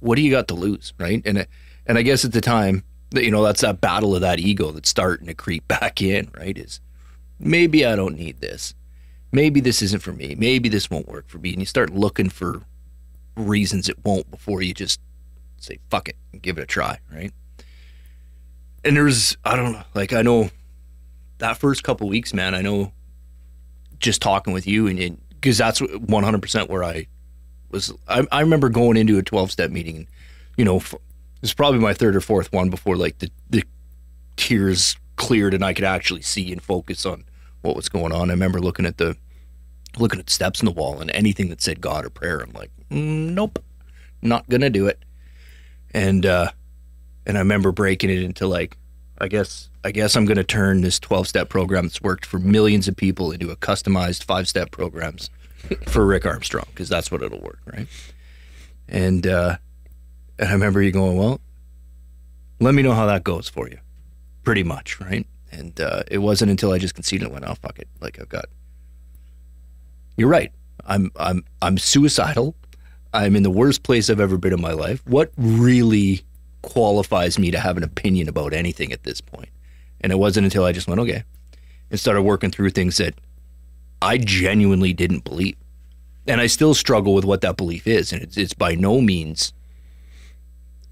what 0.00 0.16
do 0.16 0.22
you 0.22 0.30
got 0.30 0.48
to 0.48 0.54
lose, 0.54 0.94
right? 0.98 1.20
And 1.26 1.46
and 1.84 1.98
I 1.98 2.02
guess 2.02 2.24
at 2.24 2.32
the 2.32 2.40
time, 2.40 2.84
you 3.22 3.30
know, 3.30 3.42
that's 3.42 3.60
that 3.60 3.80
battle 3.80 4.14
of 4.14 4.20
that 4.22 4.40
ego 4.40 4.70
that's 4.70 4.88
starting 4.88 5.26
to 5.26 5.34
creep 5.34 5.66
back 5.68 6.00
in, 6.02 6.30
right? 6.36 6.56
Is 6.56 6.80
maybe 7.38 7.84
I 7.84 7.96
don't 7.96 8.16
need 8.16 8.40
this. 8.40 8.74
Maybe 9.32 9.60
this 9.60 9.82
isn't 9.82 10.02
for 10.02 10.12
me. 10.12 10.34
Maybe 10.36 10.68
this 10.68 10.90
won't 10.90 11.08
work 11.08 11.28
for 11.28 11.38
me. 11.38 11.50
And 11.50 11.60
you 11.60 11.66
start 11.66 11.90
looking 11.90 12.28
for 12.28 12.62
reasons 13.36 13.88
it 13.88 14.04
won't 14.04 14.30
before 14.30 14.62
you 14.62 14.72
just 14.72 15.00
say 15.58 15.78
fuck 15.90 16.08
it 16.08 16.16
and 16.32 16.40
give 16.40 16.58
it 16.58 16.62
a 16.62 16.66
try, 16.66 16.98
right? 17.12 17.32
And 18.84 18.96
there's 18.96 19.36
I 19.44 19.56
don't 19.56 19.72
know, 19.72 19.82
like 19.94 20.12
I 20.12 20.22
know 20.22 20.50
that 21.38 21.56
first 21.56 21.82
couple 21.82 22.08
weeks, 22.08 22.32
man, 22.32 22.54
I 22.54 22.62
know 22.62 22.92
just 23.98 24.22
talking 24.22 24.52
with 24.52 24.66
you 24.66 24.86
and 24.86 25.20
because 25.30 25.58
that's 25.58 25.80
100% 25.80 26.68
where 26.68 26.84
I 26.84 27.06
was 27.70 27.92
I, 28.06 28.26
I 28.30 28.40
remember 28.40 28.68
going 28.68 28.96
into 28.96 29.18
a 29.18 29.22
12 29.22 29.50
step 29.50 29.70
meeting 29.70 29.96
and 29.96 30.06
you 30.56 30.64
know 30.64 30.80
it 31.44 31.48
was 31.48 31.52
probably 31.52 31.78
my 31.78 31.92
third 31.92 32.16
or 32.16 32.22
fourth 32.22 32.50
one 32.54 32.70
before 32.70 32.96
like 32.96 33.18
the 33.18 33.30
the 33.50 33.62
tears 34.38 34.96
cleared 35.16 35.52
and 35.52 35.62
I 35.62 35.74
could 35.74 35.84
actually 35.84 36.22
see 36.22 36.50
and 36.50 36.62
focus 36.62 37.04
on 37.04 37.26
what 37.60 37.76
was 37.76 37.90
going 37.90 38.12
on. 38.12 38.30
I 38.30 38.32
remember 38.32 38.60
looking 38.60 38.86
at 38.86 38.96
the 38.96 39.14
looking 39.98 40.18
at 40.20 40.30
steps 40.30 40.62
in 40.62 40.64
the 40.64 40.72
wall 40.72 41.02
and 41.02 41.10
anything 41.10 41.50
that 41.50 41.60
said 41.60 41.82
God 41.82 42.06
or 42.06 42.08
prayer. 42.08 42.40
I'm 42.40 42.54
like, 42.54 42.70
nope, 42.88 43.62
not 44.22 44.48
gonna 44.48 44.70
do 44.70 44.86
it. 44.86 45.04
And 45.92 46.24
uh, 46.24 46.50
and 47.26 47.36
I 47.36 47.40
remember 47.40 47.72
breaking 47.72 48.08
it 48.08 48.22
into 48.22 48.46
like, 48.46 48.78
I 49.18 49.28
guess 49.28 49.68
I 49.84 49.90
guess 49.90 50.16
I'm 50.16 50.24
gonna 50.24 50.44
turn 50.44 50.80
this 50.80 50.98
12 50.98 51.28
step 51.28 51.50
program 51.50 51.84
that's 51.84 52.00
worked 52.00 52.24
for 52.24 52.38
millions 52.38 52.88
of 52.88 52.96
people 52.96 53.32
into 53.32 53.50
a 53.50 53.56
customized 53.56 54.24
five 54.24 54.48
step 54.48 54.70
programs 54.70 55.28
for 55.88 56.06
Rick 56.06 56.24
Armstrong 56.24 56.68
because 56.70 56.88
that's 56.88 57.10
what 57.10 57.22
it'll 57.22 57.42
work, 57.42 57.60
right? 57.66 57.86
And 58.88 59.26
uh, 59.26 59.58
and 60.38 60.48
I 60.48 60.52
remember 60.52 60.82
you 60.82 60.90
going, 60.90 61.16
well, 61.16 61.40
let 62.60 62.74
me 62.74 62.82
know 62.82 62.92
how 62.92 63.06
that 63.06 63.24
goes 63.24 63.48
for 63.48 63.68
you, 63.68 63.78
pretty 64.42 64.62
much, 64.62 65.00
right? 65.00 65.26
And 65.50 65.80
uh, 65.80 66.02
it 66.10 66.18
wasn't 66.18 66.50
until 66.50 66.72
I 66.72 66.78
just 66.78 66.94
conceded 66.94 67.26
and 67.26 67.32
went, 67.32 67.44
oh 67.46 67.54
fuck 67.54 67.78
it, 67.78 67.88
like 68.00 68.20
I've 68.20 68.28
got. 68.28 68.46
You're 70.16 70.28
right. 70.28 70.52
I'm 70.86 71.10
I'm 71.16 71.44
I'm 71.62 71.78
suicidal. 71.78 72.54
I'm 73.12 73.36
in 73.36 73.42
the 73.42 73.50
worst 73.50 73.82
place 73.82 74.10
I've 74.10 74.20
ever 74.20 74.36
been 74.36 74.52
in 74.52 74.60
my 74.60 74.72
life. 74.72 75.02
What 75.06 75.32
really 75.36 76.22
qualifies 76.62 77.38
me 77.38 77.50
to 77.52 77.58
have 77.58 77.76
an 77.76 77.84
opinion 77.84 78.28
about 78.28 78.52
anything 78.52 78.92
at 78.92 79.04
this 79.04 79.20
point? 79.20 79.48
And 80.00 80.12
it 80.12 80.16
wasn't 80.16 80.44
until 80.44 80.64
I 80.64 80.72
just 80.72 80.88
went, 80.88 81.00
okay, 81.00 81.24
and 81.90 81.98
started 81.98 82.22
working 82.22 82.50
through 82.50 82.70
things 82.70 82.96
that 82.96 83.14
I 84.02 84.18
genuinely 84.18 84.92
didn't 84.92 85.24
believe. 85.24 85.56
And 86.26 86.40
I 86.40 86.46
still 86.46 86.74
struggle 86.74 87.14
with 87.14 87.24
what 87.24 87.40
that 87.42 87.56
belief 87.56 87.86
is. 87.86 88.12
And 88.12 88.22
it's, 88.22 88.36
it's 88.36 88.54
by 88.54 88.74
no 88.74 89.00
means 89.00 89.52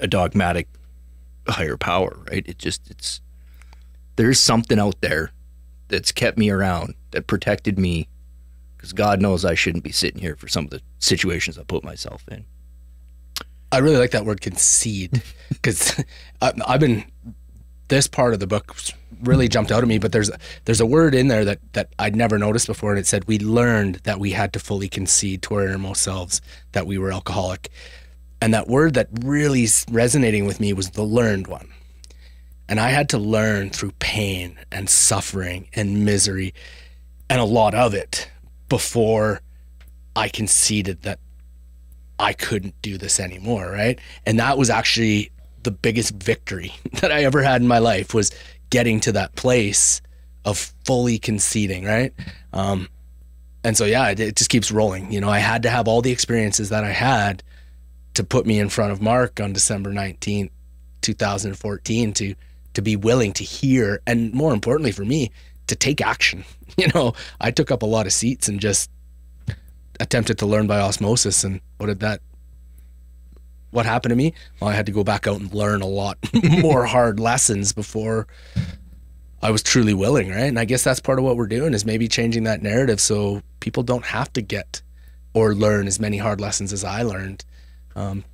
a 0.02 0.06
dogmatic 0.06 0.68
higher 1.48 1.76
power, 1.76 2.18
right? 2.30 2.44
It 2.46 2.58
just, 2.58 2.90
it's, 2.90 3.20
there's 4.16 4.38
something 4.38 4.78
out 4.78 5.00
there 5.00 5.32
that's 5.88 6.12
kept 6.12 6.36
me 6.36 6.50
around, 6.50 6.94
that 7.12 7.26
protected 7.26 7.78
me, 7.78 8.08
because 8.76 8.92
God 8.92 9.20
knows 9.20 9.44
I 9.44 9.54
shouldn't 9.54 9.84
be 9.84 9.92
sitting 9.92 10.20
here 10.20 10.36
for 10.36 10.48
some 10.48 10.64
of 10.64 10.70
the 10.70 10.82
situations 10.98 11.56
I 11.56 11.62
put 11.62 11.84
myself 11.84 12.24
in. 12.30 12.44
I 13.70 13.78
really 13.78 13.96
like 13.96 14.10
that 14.10 14.26
word 14.26 14.42
concede 14.42 15.22
because 15.48 16.02
I've 16.42 16.80
been 16.80 17.04
this 17.88 18.06
part 18.06 18.34
of 18.34 18.40
the 18.40 18.46
book 18.46 18.74
really 19.22 19.48
jumped 19.48 19.70
out 19.70 19.82
at 19.82 19.88
me. 19.88 19.98
But 19.98 20.12
there's 20.12 20.30
there's 20.64 20.80
a 20.80 20.86
word 20.86 21.14
in 21.14 21.28
there 21.28 21.44
that 21.44 21.58
that 21.72 21.88
I'd 21.98 22.16
never 22.16 22.38
noticed 22.38 22.66
before, 22.66 22.90
and 22.90 22.98
it 22.98 23.06
said 23.06 23.26
we 23.26 23.38
learned 23.38 23.96
that 24.04 24.18
we 24.18 24.32
had 24.32 24.52
to 24.54 24.58
fully 24.58 24.88
concede 24.88 25.42
to 25.42 25.54
our 25.54 25.66
innermost 25.66 26.02
selves 26.02 26.40
that 26.72 26.86
we 26.86 26.98
were 26.98 27.12
alcoholic, 27.12 27.70
and 28.42 28.52
that 28.54 28.66
word 28.66 28.94
that 28.94 29.06
really 29.22 29.68
resonating 29.88 30.46
with 30.46 30.58
me 30.58 30.72
was 30.72 30.90
the 30.90 31.04
learned 31.04 31.46
one. 31.46 31.68
And 32.68 32.80
I 32.80 32.90
had 32.90 33.08
to 33.10 33.18
learn 33.18 33.70
through 33.70 33.92
pain 34.00 34.58
and 34.72 34.90
suffering 34.90 35.68
and 35.74 36.04
misery 36.04 36.52
and 37.30 37.40
a 37.40 37.44
lot 37.44 37.72
of 37.72 37.94
it 37.94 38.28
before 38.68 39.42
I 40.16 40.28
conceded 40.28 41.02
that 41.02 41.20
I 42.18 42.32
couldn't 42.32 42.74
do 42.82 42.98
this 42.98 43.20
anymore, 43.20 43.70
right? 43.70 44.00
And 44.26 44.40
that 44.40 44.58
was 44.58 44.70
actually 44.70 45.30
the 45.62 45.70
biggest 45.70 46.12
victory 46.14 46.74
that 47.00 47.12
I 47.12 47.22
ever 47.22 47.42
had 47.42 47.62
in 47.62 47.68
my 47.68 47.78
life 47.78 48.12
was 48.12 48.32
getting 48.70 48.98
to 49.00 49.12
that 49.12 49.36
place 49.36 50.02
of 50.44 50.58
fully 50.84 51.20
conceding, 51.20 51.84
right? 51.84 52.12
Um, 52.52 52.88
and 53.62 53.76
so 53.76 53.84
yeah, 53.84 54.08
it, 54.08 54.18
it 54.18 54.34
just 54.34 54.50
keeps 54.50 54.72
rolling. 54.72 55.12
You 55.12 55.20
know, 55.20 55.30
I 55.30 55.38
had 55.38 55.62
to 55.62 55.70
have 55.70 55.86
all 55.86 56.02
the 56.02 56.10
experiences 56.10 56.70
that 56.70 56.82
I 56.82 56.90
had 56.90 57.44
to 58.14 58.24
put 58.24 58.46
me 58.46 58.58
in 58.58 58.68
front 58.68 58.92
of 58.92 59.00
Mark 59.00 59.40
on 59.40 59.52
December 59.52 59.92
19th, 59.92 60.50
2014 61.02 62.12
to 62.14 62.34
to 62.74 62.80
be 62.80 62.96
willing 62.96 63.32
to 63.34 63.44
hear 63.44 64.00
and 64.06 64.32
more 64.32 64.54
importantly 64.54 64.92
for 64.92 65.04
me 65.04 65.30
to 65.66 65.74
take 65.74 66.00
action. 66.00 66.44
You 66.78 66.88
know, 66.94 67.12
I 67.38 67.50
took 67.50 67.70
up 67.70 67.82
a 67.82 67.86
lot 67.86 68.06
of 68.06 68.14
seats 68.14 68.48
and 68.48 68.58
just 68.58 68.90
attempted 70.00 70.38
to 70.38 70.46
learn 70.46 70.66
by 70.66 70.80
osmosis 70.80 71.44
and 71.44 71.60
what 71.76 71.88
did 71.88 72.00
that 72.00 72.22
what 73.72 73.84
happened 73.84 74.08
to 74.08 74.16
me? 74.16 74.32
Well, 74.58 74.70
I 74.70 74.72
had 74.72 74.86
to 74.86 74.92
go 74.92 75.04
back 75.04 75.26
out 75.26 75.38
and 75.38 75.52
learn 75.52 75.82
a 75.82 75.86
lot 75.86 76.16
more 76.62 76.86
hard 76.86 77.20
lessons 77.20 77.74
before 77.74 78.26
I 79.42 79.50
was 79.50 79.62
truly 79.62 79.92
willing, 79.92 80.30
right? 80.30 80.44
And 80.44 80.58
I 80.58 80.64
guess 80.64 80.82
that's 80.82 80.98
part 80.98 81.18
of 81.18 81.26
what 81.26 81.36
we're 81.36 81.46
doing 81.46 81.74
is 81.74 81.84
maybe 81.84 82.08
changing 82.08 82.44
that 82.44 82.62
narrative 82.62 83.00
so 83.00 83.42
people 83.60 83.82
don't 83.82 84.06
have 84.06 84.32
to 84.32 84.40
get 84.40 84.80
or 85.34 85.54
learn 85.54 85.86
as 85.86 86.00
many 86.00 86.16
hard 86.16 86.40
lessons 86.40 86.72
as 86.72 86.84
I 86.84 87.02
learned 87.02 87.44
um, 87.94 88.24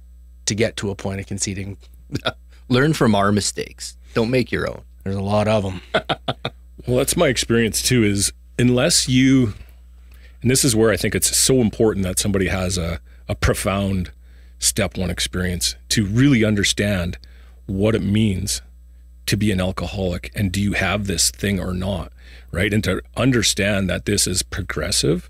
to 0.47 0.55
get 0.55 0.77
to 0.79 0.91
a 0.91 0.95
point 0.95 1.21
of 1.21 1.27
conceding. 1.27 1.77
Learn 2.69 2.93
from 2.93 3.15
our 3.15 3.33
mistakes. 3.33 3.97
Don't 4.15 4.31
make 4.31 4.53
your 4.53 4.69
own. 4.69 4.83
There's 5.05 5.17
a 5.17 5.23
lot 5.23 5.49
of 5.49 5.63
them. 5.63 5.81
Well, 6.89 6.97
that's 6.97 7.19
my 7.19 7.29
experience 7.29 7.83
too. 7.83 8.03
Is 8.03 8.33
unless 8.59 9.11
you, 9.11 9.53
and 10.41 10.51
this 10.51 10.65
is 10.65 10.75
where 10.75 10.91
I 10.91 10.97
think 10.97 11.15
it's 11.15 11.37
so 11.37 11.61
important 11.61 12.05
that 12.05 12.19
somebody 12.19 12.49
has 12.49 12.79
a, 12.79 12.99
a 13.29 13.35
profound 13.35 14.11
step 14.59 14.97
one 14.97 15.11
experience 15.11 15.75
to 15.91 16.07
really 16.07 16.45
understand 16.45 17.19
what 17.67 17.95
it 17.95 18.03
means 18.03 18.63
to 19.27 19.37
be 19.37 19.53
an 19.53 19.61
alcoholic 19.61 20.33
and 20.35 20.51
do 20.51 20.63
you 20.63 20.73
have 20.73 21.07
this 21.07 21.31
thing 21.31 21.61
or 21.61 21.75
not, 21.75 22.11
right? 22.51 22.73
And 22.73 22.83
to 22.85 23.03
understand 23.19 23.91
that 23.91 24.07
this 24.07 24.27
is 24.27 24.43
progressive, 24.43 25.29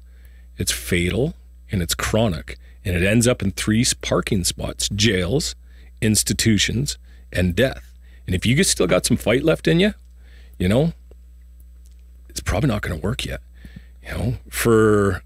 it's 0.59 0.71
fatal, 0.71 1.35
and 1.73 1.83
it's 1.83 1.97
chronic, 1.97 2.57
and 2.85 2.97
it 2.97 3.03
ends 3.03 3.27
up 3.27 3.43
in 3.43 3.53
three 3.53 3.85
parking 4.01 4.45
spots: 4.45 4.89
jails, 4.89 5.55
institutions, 6.01 6.99
and 7.33 7.55
death. 7.55 7.93
And 8.27 8.35
if 8.35 8.45
you 8.45 8.63
still 8.63 8.87
got 8.87 9.07
some 9.07 9.17
fight 9.17 9.43
left 9.43 9.67
in 9.67 9.81
you, 9.81 9.95
you 10.59 10.69
know, 10.69 10.93
it's 12.29 12.41
probably 12.41 12.69
not 12.69 12.83
going 12.83 12.99
to 12.99 13.07
work 13.07 13.25
yet. 13.25 13.41
You 14.03 14.11
know, 14.11 14.35
for 14.51 15.23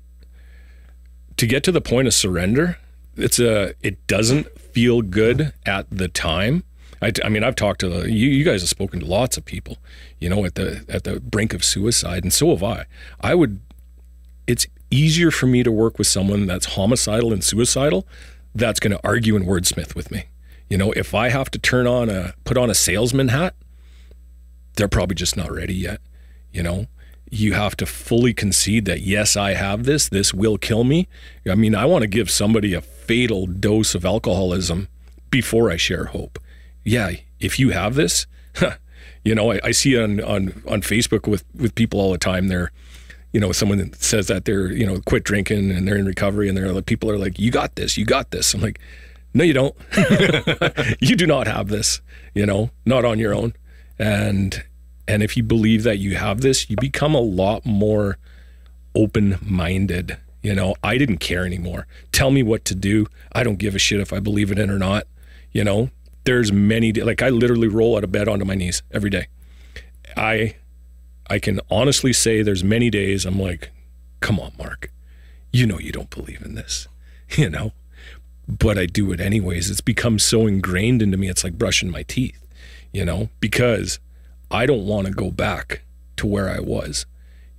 to 1.36 1.46
get 1.46 1.64
to 1.64 1.72
the 1.72 1.80
point 1.80 2.06
of 2.06 2.14
surrender, 2.14 2.78
it's 3.16 3.38
a 3.38 3.74
it 3.82 4.06
doesn't 4.06 4.46
feel 4.58 5.02
good 5.02 5.52
at 5.66 5.90
the 5.90 6.08
time. 6.08 6.64
I, 7.00 7.12
I 7.24 7.28
mean, 7.28 7.42
I've 7.42 7.56
talked 7.56 7.80
to 7.80 8.08
you. 8.08 8.28
You 8.28 8.44
guys 8.44 8.62
have 8.62 8.68
spoken 8.68 9.00
to 9.00 9.06
lots 9.06 9.36
of 9.36 9.44
people, 9.44 9.78
you 10.20 10.28
know, 10.28 10.44
at 10.44 10.54
the 10.54 10.84
at 10.88 11.04
the 11.04 11.20
brink 11.20 11.52
of 11.52 11.64
suicide, 11.64 12.22
and 12.22 12.32
so 12.32 12.50
have 12.50 12.62
I. 12.62 12.86
I 13.20 13.34
would. 13.34 13.60
It's 14.46 14.66
easier 14.92 15.30
for 15.30 15.46
me 15.46 15.62
to 15.62 15.72
work 15.72 15.98
with 15.98 16.06
someone 16.06 16.46
that's 16.46 16.74
homicidal 16.74 17.32
and 17.32 17.42
suicidal, 17.42 18.06
that's 18.54 18.78
going 18.78 18.92
to 18.92 19.00
argue 19.02 19.34
and 19.34 19.46
wordsmith 19.46 19.94
with 19.94 20.10
me. 20.10 20.26
You 20.68 20.78
know, 20.78 20.92
if 20.92 21.14
I 21.14 21.30
have 21.30 21.50
to 21.52 21.58
turn 21.58 21.86
on 21.86 22.08
a 22.08 22.34
put 22.44 22.56
on 22.56 22.70
a 22.70 22.74
salesman 22.74 23.28
hat, 23.28 23.54
they're 24.76 24.88
probably 24.88 25.16
just 25.16 25.36
not 25.36 25.50
ready 25.50 25.74
yet. 25.74 26.00
You 26.50 26.62
know, 26.62 26.86
you 27.30 27.54
have 27.54 27.76
to 27.78 27.86
fully 27.86 28.34
concede 28.34 28.84
that 28.84 29.00
yes, 29.00 29.36
I 29.36 29.54
have 29.54 29.84
this. 29.84 30.08
This 30.08 30.32
will 30.32 30.58
kill 30.58 30.84
me. 30.84 31.08
I 31.50 31.54
mean, 31.54 31.74
I 31.74 31.86
want 31.86 32.02
to 32.02 32.08
give 32.08 32.30
somebody 32.30 32.74
a 32.74 32.80
fatal 32.80 33.46
dose 33.46 33.94
of 33.94 34.04
alcoholism 34.04 34.88
before 35.30 35.70
I 35.70 35.76
share 35.76 36.06
hope. 36.06 36.38
Yeah, 36.84 37.12
if 37.40 37.58
you 37.58 37.70
have 37.70 37.94
this, 37.94 38.26
you 39.24 39.34
know, 39.34 39.52
I, 39.52 39.60
I 39.64 39.70
see 39.72 39.98
on 39.98 40.20
on 40.20 40.62
on 40.68 40.82
Facebook 40.82 41.26
with 41.26 41.44
with 41.54 41.74
people 41.74 42.00
all 42.00 42.12
the 42.12 42.18
time. 42.18 42.48
They're 42.48 42.70
you 43.32 43.40
know, 43.40 43.50
someone 43.52 43.92
says 43.94 44.26
that 44.26 44.44
they're, 44.44 44.70
you 44.70 44.86
know, 44.86 45.00
quit 45.06 45.24
drinking 45.24 45.70
and 45.70 45.88
they're 45.88 45.96
in 45.96 46.06
recovery 46.06 46.48
and 46.48 46.56
they're 46.56 46.70
like, 46.72 46.86
people 46.86 47.10
are 47.10 47.18
like, 47.18 47.38
you 47.38 47.50
got 47.50 47.74
this, 47.76 47.96
you 47.96 48.04
got 48.04 48.30
this. 48.30 48.52
I'm 48.54 48.60
like, 48.60 48.78
no, 49.34 49.42
you 49.42 49.54
don't. 49.54 49.74
you 51.00 51.16
do 51.16 51.26
not 51.26 51.46
have 51.46 51.68
this, 51.68 52.02
you 52.34 52.44
know, 52.44 52.70
not 52.84 53.04
on 53.06 53.18
your 53.18 53.34
own. 53.34 53.54
And, 53.98 54.62
and 55.08 55.22
if 55.22 55.36
you 55.36 55.42
believe 55.42 55.82
that 55.84 55.98
you 55.98 56.16
have 56.16 56.42
this, 56.42 56.68
you 56.68 56.76
become 56.76 57.14
a 57.14 57.20
lot 57.20 57.64
more 57.64 58.18
open 58.94 59.38
minded. 59.40 60.18
You 60.42 60.54
know, 60.54 60.74
I 60.82 60.98
didn't 60.98 61.18
care 61.18 61.46
anymore. 61.46 61.86
Tell 62.10 62.30
me 62.30 62.42
what 62.42 62.66
to 62.66 62.74
do. 62.74 63.06
I 63.32 63.44
don't 63.44 63.58
give 63.58 63.74
a 63.74 63.78
shit 63.78 64.00
if 64.00 64.12
I 64.12 64.20
believe 64.20 64.50
it 64.50 64.58
in 64.58 64.70
or 64.70 64.78
not. 64.78 65.04
You 65.52 65.64
know, 65.64 65.90
there's 66.24 66.52
many, 66.52 66.92
like 66.92 67.22
I 67.22 67.30
literally 67.30 67.68
roll 67.68 67.96
out 67.96 68.04
of 68.04 68.12
bed 68.12 68.28
onto 68.28 68.44
my 68.44 68.54
knees 68.54 68.82
every 68.90 69.10
day. 69.10 69.28
I 70.16 70.56
I 71.32 71.38
can 71.38 71.60
honestly 71.70 72.12
say 72.12 72.42
there's 72.42 72.62
many 72.62 72.90
days 72.90 73.24
I'm 73.24 73.40
like, 73.40 73.70
come 74.20 74.38
on, 74.38 74.52
Mark, 74.58 74.92
you 75.50 75.66
know 75.66 75.78
you 75.78 75.90
don't 75.90 76.10
believe 76.10 76.42
in 76.42 76.56
this, 76.56 76.88
you 77.30 77.48
know, 77.48 77.72
but 78.46 78.76
I 78.76 78.84
do 78.84 79.12
it 79.12 79.20
anyways. 79.20 79.70
It's 79.70 79.80
become 79.80 80.18
so 80.18 80.46
ingrained 80.46 81.00
into 81.00 81.16
me. 81.16 81.30
It's 81.30 81.42
like 81.42 81.56
brushing 81.56 81.90
my 81.90 82.02
teeth, 82.02 82.46
you 82.92 83.06
know, 83.06 83.30
because 83.40 83.98
I 84.50 84.66
don't 84.66 84.86
want 84.86 85.06
to 85.06 85.12
go 85.14 85.30
back 85.30 85.80
to 86.16 86.26
where 86.26 86.50
I 86.50 86.60
was. 86.60 87.06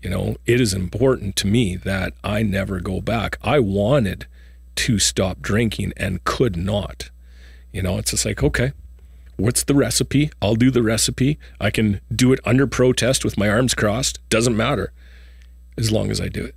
You 0.03 0.11
know, 0.11 0.35
it 0.45 0.61
is 0.61 0.75
important 0.75 1.35
to 1.37 1.47
me 1.47 1.75
that 1.77 2.13
I 2.23 2.43
never 2.43 2.79
go 2.79 3.01
back. 3.01 3.39
I 3.41 3.57
wanted 3.57 4.27
to 4.75 4.99
stop 4.99 5.41
drinking 5.41 5.93
and 5.97 6.23
could 6.25 6.55
not. 6.55 7.09
You 7.71 7.81
know, 7.81 7.97
it's 7.97 8.11
just 8.11 8.23
like, 8.23 8.43
okay, 8.43 8.73
what's 9.43 9.63
the 9.63 9.75
recipe? 9.75 10.31
I'll 10.41 10.55
do 10.55 10.71
the 10.71 10.81
recipe. 10.81 11.37
I 11.59 11.69
can 11.69 11.99
do 12.15 12.31
it 12.31 12.39
under 12.45 12.65
protest 12.65 13.25
with 13.25 13.37
my 13.37 13.49
arms 13.49 13.73
crossed. 13.73 14.17
Doesn't 14.29 14.55
matter 14.55 14.93
as 15.77 15.91
long 15.91 16.09
as 16.11 16.21
I 16.21 16.29
do 16.29 16.45
it. 16.45 16.55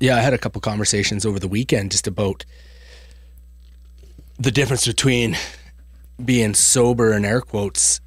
Yeah, 0.00 0.16
I 0.16 0.20
had 0.20 0.34
a 0.34 0.38
couple 0.38 0.60
conversations 0.60 1.24
over 1.24 1.38
the 1.38 1.46
weekend 1.46 1.92
just 1.92 2.08
about 2.08 2.44
the 4.40 4.50
difference 4.50 4.88
between 4.88 5.36
being 6.24 6.54
sober 6.54 7.12
in 7.12 7.24
air 7.24 7.40
quotes 7.40 8.00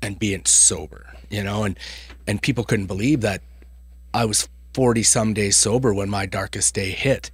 and 0.00 0.16
being 0.16 0.44
sober, 0.44 1.12
you 1.28 1.42
know, 1.42 1.64
and 1.64 1.76
and 2.28 2.40
people 2.40 2.62
couldn't 2.62 2.86
believe 2.86 3.20
that 3.22 3.42
I 4.14 4.26
was 4.26 4.48
40 4.74 5.02
some 5.02 5.34
days 5.34 5.56
sober 5.56 5.92
when 5.92 6.08
my 6.08 6.24
darkest 6.24 6.72
day 6.72 6.90
hit 6.90 7.32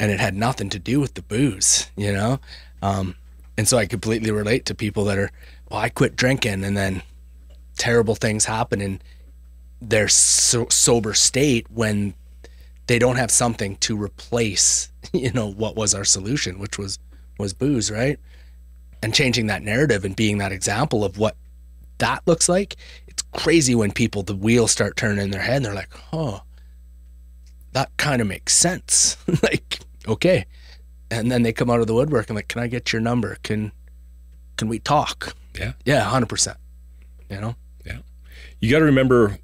and 0.00 0.10
it 0.10 0.18
had 0.18 0.34
nothing 0.34 0.70
to 0.70 0.80
do 0.80 0.98
with 0.98 1.14
the 1.14 1.22
booze, 1.22 1.88
you 1.96 2.12
know. 2.12 2.40
Um, 2.82 3.14
and 3.56 3.66
so 3.66 3.78
I 3.78 3.86
completely 3.86 4.30
relate 4.30 4.66
to 4.66 4.74
people 4.74 5.04
that 5.04 5.18
are, 5.18 5.30
well, 5.70 5.80
I 5.80 5.88
quit 5.88 6.16
drinking 6.16 6.64
and 6.64 6.76
then 6.76 7.02
terrible 7.76 8.14
things 8.14 8.44
happen 8.44 8.80
in 8.80 9.00
their 9.80 10.08
so- 10.08 10.68
sober 10.70 11.14
state 11.14 11.66
when 11.70 12.14
they 12.86 12.98
don't 12.98 13.16
have 13.16 13.30
something 13.30 13.76
to 13.76 13.96
replace, 14.00 14.90
you 15.12 15.32
know, 15.32 15.50
what 15.50 15.76
was 15.76 15.94
our 15.94 16.04
solution, 16.04 16.58
which 16.58 16.78
was 16.78 16.98
was 17.38 17.52
booze, 17.52 17.90
right? 17.90 18.18
And 19.02 19.14
changing 19.14 19.46
that 19.48 19.62
narrative 19.62 20.06
and 20.06 20.16
being 20.16 20.38
that 20.38 20.52
example 20.52 21.04
of 21.04 21.18
what 21.18 21.36
that 21.98 22.22
looks 22.26 22.48
like. 22.48 22.76
It's 23.06 23.22
crazy 23.34 23.74
when 23.74 23.92
people 23.92 24.22
the 24.22 24.34
wheels 24.34 24.70
start 24.70 24.96
turning 24.96 25.22
in 25.24 25.30
their 25.30 25.42
head 25.42 25.56
and 25.56 25.64
they're 25.66 25.74
like, 25.74 25.90
"Oh, 26.12 26.42
that 27.72 27.94
kind 27.98 28.22
of 28.22 28.28
makes 28.28 28.54
sense." 28.54 29.16
like, 29.42 29.80
okay. 30.08 30.46
And 31.10 31.30
then 31.30 31.42
they 31.42 31.52
come 31.52 31.70
out 31.70 31.80
of 31.80 31.86
the 31.86 31.94
woodwork 31.94 32.28
and 32.28 32.36
like, 32.36 32.48
"Can 32.48 32.60
I 32.60 32.66
get 32.66 32.92
your 32.92 33.00
number? 33.00 33.36
Can 33.42 33.72
can 34.56 34.68
we 34.68 34.78
talk?" 34.78 35.34
Yeah. 35.58 35.72
Yeah, 35.84 36.10
100%. 36.10 36.56
You 37.30 37.40
know? 37.40 37.56
Yeah. 37.84 37.98
You 38.60 38.70
got 38.70 38.80
to 38.80 38.84
remember 38.84 39.38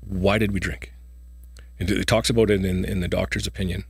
why 0.00 0.38
did 0.38 0.52
we 0.52 0.60
drink? 0.60 0.92
And 1.78 1.90
it 1.90 2.06
talks 2.06 2.30
about 2.30 2.50
it 2.50 2.64
in, 2.64 2.84
in 2.84 3.00
the 3.00 3.08
doctor's 3.08 3.46
opinion. 3.46 3.84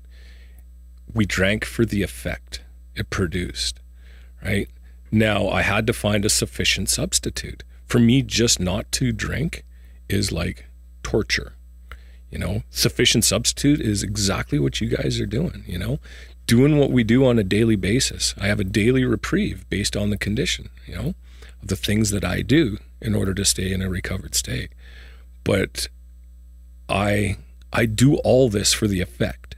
We 1.13 1.27
drank 1.27 1.65
for 1.65 1.85
the 1.85 2.03
effect 2.03 2.63
it 2.95 3.11
produced, 3.11 3.81
right? 4.43 4.69
Now, 5.11 5.49
I 5.49 5.63
had 5.63 5.87
to 5.87 5.93
find 5.93 6.25
a 6.25 6.31
sufficient 6.31 6.89
substitute. 6.89 7.63
For 7.87 7.99
me, 7.99 8.23
just 8.23 8.59
not 8.59 8.91
to 8.93 9.13
drink 9.13 9.65
is 10.09 10.33
like 10.33 10.67
torture. 11.03 11.55
You 12.31 12.39
know, 12.39 12.63
sufficient 12.71 13.25
substitute 13.25 13.81
is 13.81 14.03
exactly 14.03 14.59
what 14.59 14.81
you 14.81 14.89
guys 14.89 15.21
are 15.21 15.27
doing. 15.27 15.63
You 15.67 15.79
know, 15.79 16.01
doing 16.47 16.79
what 16.79 16.91
we 16.91 17.05
do 17.05 17.25
on 17.27 17.39
a 17.39 17.45
daily 17.45 17.77
basis. 17.77 18.35
I 18.39 18.47
have 18.49 18.61
a 18.61 18.65
daily 18.65 19.05
reprieve 19.05 19.69
based 19.71 19.97
on 19.97 20.11
the 20.11 20.19
condition, 20.19 20.71
you 20.87 20.95
know, 20.95 21.15
of 21.63 21.69
the 21.69 21.77
things 21.77 22.11
that 22.11 22.25
I 22.25 22.43
do 22.43 22.79
in 23.01 23.15
order 23.15 23.35
to 23.35 23.45
stay 23.45 23.73
in 23.73 23.83
a 23.83 23.89
recovered 23.89 24.35
state. 24.35 24.73
But 25.43 25.89
I 26.89 27.37
I 27.73 27.87
do 27.87 28.17
all 28.19 28.49
this 28.49 28.73
for 28.73 28.87
the 28.87 29.01
effect. 29.01 29.57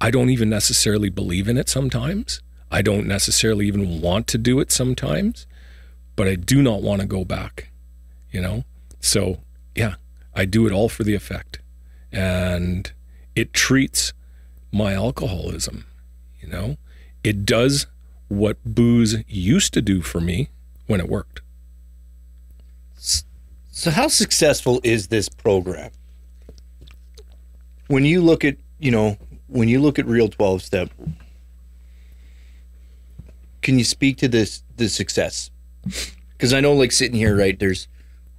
I 0.00 0.10
don't 0.10 0.28
even 0.28 0.50
necessarily 0.50 1.08
believe 1.08 1.48
in 1.48 1.56
it 1.56 1.68
sometimes. 1.68 2.42
I 2.70 2.82
don't 2.82 3.06
necessarily 3.06 3.66
even 3.66 4.02
want 4.02 4.26
to 4.28 4.38
do 4.38 4.60
it 4.60 4.70
sometimes, 4.70 5.46
but 6.16 6.28
I 6.28 6.34
do 6.34 6.60
not 6.60 6.82
want 6.82 7.00
to 7.00 7.06
go 7.06 7.24
back, 7.24 7.70
you 8.30 8.42
know? 8.42 8.64
So, 9.00 9.38
yeah, 9.74 9.94
I 10.34 10.44
do 10.44 10.66
it 10.66 10.72
all 10.72 10.88
for 10.88 11.04
the 11.04 11.14
effect. 11.14 11.60
And 12.12 12.92
it 13.34 13.54
treats 13.54 14.12
my 14.74 14.92
alcoholism, 14.92 15.86
you 16.40 16.48
know? 16.48 16.76
It 17.22 17.46
does 17.46 17.86
what 18.28 18.58
booze 18.64 19.16
used 19.28 19.72
to 19.74 19.80
do 19.80 20.02
for 20.02 20.20
me 20.20 20.50
when 20.86 21.00
it 21.00 21.08
worked. 21.08 21.40
So, 23.70 23.90
how 23.90 24.08
successful 24.08 24.80
is 24.82 25.08
this 25.08 25.28
program? 25.28 25.90
When 27.86 28.04
you 28.04 28.20
look 28.20 28.44
at, 28.44 28.56
you 28.78 28.90
know, 28.90 29.16
when 29.46 29.68
you 29.68 29.80
look 29.80 29.98
at 29.98 30.06
Real 30.06 30.28
12 30.28 30.62
Step, 30.62 30.90
can 33.62 33.78
you 33.78 33.84
speak 33.84 34.16
to 34.18 34.28
this 34.28 34.64
the 34.76 34.88
success? 34.88 35.50
Because 36.32 36.52
I 36.52 36.60
know, 36.60 36.72
like 36.72 36.92
sitting 36.92 37.16
here, 37.16 37.36
right? 37.36 37.58
There's, 37.58 37.86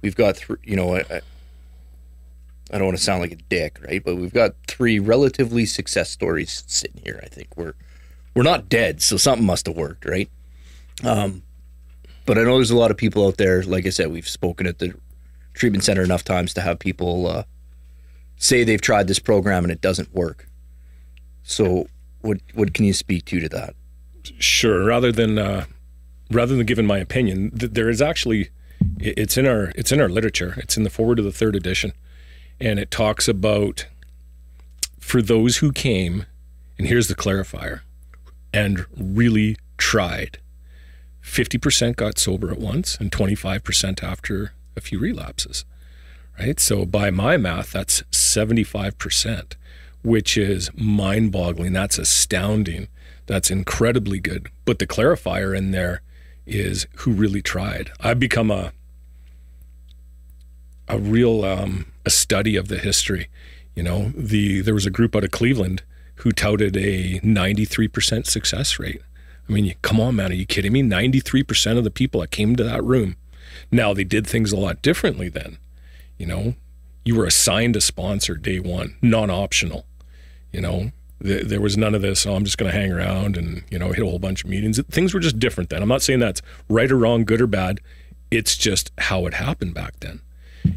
we've 0.02 0.16
got, 0.16 0.36
three, 0.36 0.58
you 0.64 0.76
know, 0.76 0.96
I, 0.96 1.00
I, 1.10 1.20
I 2.70 2.78
don't 2.78 2.86
want 2.86 2.98
to 2.98 3.02
sound 3.02 3.20
like 3.20 3.32
a 3.32 3.36
dick, 3.36 3.78
right? 3.86 4.02
But 4.04 4.16
we've 4.16 4.32
got 4.32 4.54
three 4.66 4.98
relatively 4.98 5.66
success 5.66 6.10
stories 6.10 6.64
sitting 6.66 7.00
here. 7.04 7.20
I 7.22 7.28
think 7.28 7.56
we're 7.56 7.74
we're 8.34 8.42
not 8.42 8.68
dead, 8.68 9.02
so 9.02 9.16
something 9.16 9.46
must 9.46 9.66
have 9.66 9.76
worked, 9.76 10.04
right? 10.04 10.28
Um, 11.04 11.42
but 12.26 12.38
I 12.38 12.42
know 12.42 12.56
there's 12.56 12.70
a 12.70 12.76
lot 12.76 12.90
of 12.90 12.96
people 12.96 13.26
out 13.26 13.38
there. 13.38 13.62
Like 13.62 13.86
I 13.86 13.90
said, 13.90 14.10
we've 14.10 14.28
spoken 14.28 14.66
at 14.66 14.78
the 14.78 14.94
treatment 15.54 15.84
center 15.84 16.02
enough 16.02 16.24
times 16.24 16.52
to 16.54 16.60
have 16.60 16.78
people 16.78 17.26
uh, 17.26 17.44
say 18.36 18.64
they've 18.64 18.80
tried 18.80 19.08
this 19.08 19.18
program 19.18 19.64
and 19.64 19.72
it 19.72 19.80
doesn't 19.80 20.12
work. 20.14 20.48
So, 21.42 21.86
what 22.20 22.38
what 22.54 22.74
can 22.74 22.84
you 22.84 22.92
speak 22.92 23.24
to 23.26 23.40
to 23.40 23.48
that? 23.50 23.74
Sure. 24.38 24.84
Rather 24.84 25.12
than 25.12 25.38
uh, 25.38 25.66
rather 26.30 26.56
than 26.56 26.66
giving 26.66 26.86
my 26.86 26.98
opinion, 26.98 27.56
th- 27.56 27.72
there 27.72 27.88
is 27.88 28.02
actually 28.02 28.50
it's 28.98 29.36
in 29.36 29.46
our 29.46 29.72
it's 29.76 29.92
in 29.92 30.00
our 30.00 30.08
literature. 30.08 30.54
It's 30.58 30.76
in 30.76 30.82
the 30.82 30.90
foreword 30.90 31.18
of 31.18 31.24
the 31.24 31.32
third 31.32 31.56
edition, 31.56 31.92
and 32.60 32.78
it 32.78 32.90
talks 32.90 33.28
about 33.28 33.86
for 34.98 35.22
those 35.22 35.58
who 35.58 35.72
came, 35.72 36.26
and 36.78 36.88
here's 36.88 37.08
the 37.08 37.14
clarifier, 37.14 37.80
and 38.52 38.86
really 38.96 39.56
tried. 39.78 40.38
Fifty 41.20 41.58
percent 41.58 41.96
got 41.96 42.18
sober 42.18 42.50
at 42.50 42.58
once, 42.58 42.96
and 42.98 43.12
twenty 43.12 43.34
five 43.34 43.64
percent 43.64 44.02
after 44.02 44.52
a 44.76 44.80
few 44.80 44.98
relapses. 44.98 45.64
Right. 46.38 46.60
So 46.60 46.84
by 46.84 47.10
my 47.10 47.36
math, 47.36 47.72
that's 47.72 48.02
seventy 48.10 48.64
five 48.64 48.98
percent, 48.98 49.56
which 50.02 50.36
is 50.36 50.70
mind 50.74 51.32
boggling. 51.32 51.72
That's 51.72 51.98
astounding. 51.98 52.88
That's 53.26 53.50
incredibly 53.50 54.20
good. 54.20 54.48
But 54.64 54.78
the 54.78 54.86
clarifier 54.86 55.56
in 55.56 55.70
there 55.72 56.02
is 56.46 56.86
who 56.98 57.12
really 57.12 57.42
tried. 57.42 57.90
I've 58.00 58.20
become 58.20 58.50
a 58.50 58.72
a 60.88 60.98
real 60.98 61.44
um, 61.44 61.86
a 62.06 62.10
study 62.10 62.56
of 62.56 62.68
the 62.68 62.78
history. 62.78 63.28
You 63.74 63.82
know, 63.82 64.12
the 64.16 64.62
there 64.62 64.72
was 64.72 64.86
a 64.86 64.90
group 64.90 65.14
out 65.14 65.24
of 65.24 65.32
Cleveland 65.32 65.82
who 66.20 66.32
touted 66.32 66.76
a 66.78 67.20
93% 67.20 68.26
success 68.26 68.78
rate. 68.78 69.02
I 69.48 69.52
mean, 69.52 69.74
come 69.82 70.00
on, 70.00 70.16
man, 70.16 70.30
are 70.30 70.34
you 70.34 70.46
kidding 70.46 70.72
me? 70.72 70.82
93% 70.82 71.76
of 71.76 71.84
the 71.84 71.90
people 71.90 72.22
that 72.22 72.30
came 72.30 72.56
to 72.56 72.64
that 72.64 72.82
room. 72.82 73.16
Now 73.70 73.92
they 73.92 74.04
did 74.04 74.26
things 74.26 74.50
a 74.50 74.56
lot 74.56 74.80
differently 74.80 75.28
then. 75.28 75.58
You 76.16 76.26
know, 76.26 76.54
you 77.04 77.14
were 77.14 77.26
assigned 77.26 77.76
a 77.76 77.80
sponsor 77.80 78.34
day 78.34 78.58
one, 78.60 78.96
non-optional. 79.02 79.84
You 80.52 80.62
know, 80.62 80.92
th- 81.22 81.46
there 81.46 81.60
was 81.60 81.76
none 81.76 81.94
of 81.94 82.02
this. 82.02 82.26
Oh, 82.26 82.34
I'm 82.34 82.44
just 82.44 82.56
going 82.56 82.72
to 82.72 82.76
hang 82.76 82.90
around 82.90 83.36
and 83.36 83.62
you 83.70 83.78
know 83.78 83.92
hit 83.92 84.04
a 84.04 84.08
whole 84.08 84.18
bunch 84.18 84.42
of 84.42 84.50
meetings. 84.50 84.80
Things 84.90 85.12
were 85.12 85.20
just 85.20 85.38
different 85.38 85.68
then. 85.68 85.82
I'm 85.82 85.88
not 85.88 86.02
saying 86.02 86.20
that's 86.20 86.40
right 86.68 86.90
or 86.90 86.96
wrong, 86.96 87.24
good 87.24 87.42
or 87.42 87.46
bad. 87.46 87.80
It's 88.30 88.56
just 88.56 88.90
how 88.98 89.26
it 89.26 89.34
happened 89.34 89.74
back 89.74 90.00
then. 90.00 90.20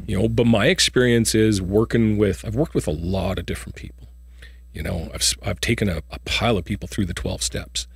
You 0.08 0.20
know, 0.20 0.28
but 0.28 0.48
my 0.48 0.68
experience 0.68 1.36
is 1.36 1.62
working 1.62 2.18
with. 2.18 2.46
I've 2.46 2.56
worked 2.56 2.74
with 2.74 2.88
a 2.88 2.92
lot 2.92 3.38
of 3.38 3.46
different 3.46 3.76
people. 3.76 4.08
You 4.74 4.84
know, 4.84 5.10
I've 5.14 5.34
I've 5.44 5.62
taken 5.62 5.90
a, 5.90 6.02
a 6.12 6.20
pile 6.26 6.58
of 6.58 6.66
people 6.66 6.88
through 6.88 7.06
the 7.06 7.14
12 7.14 7.42
steps, 7.44 7.88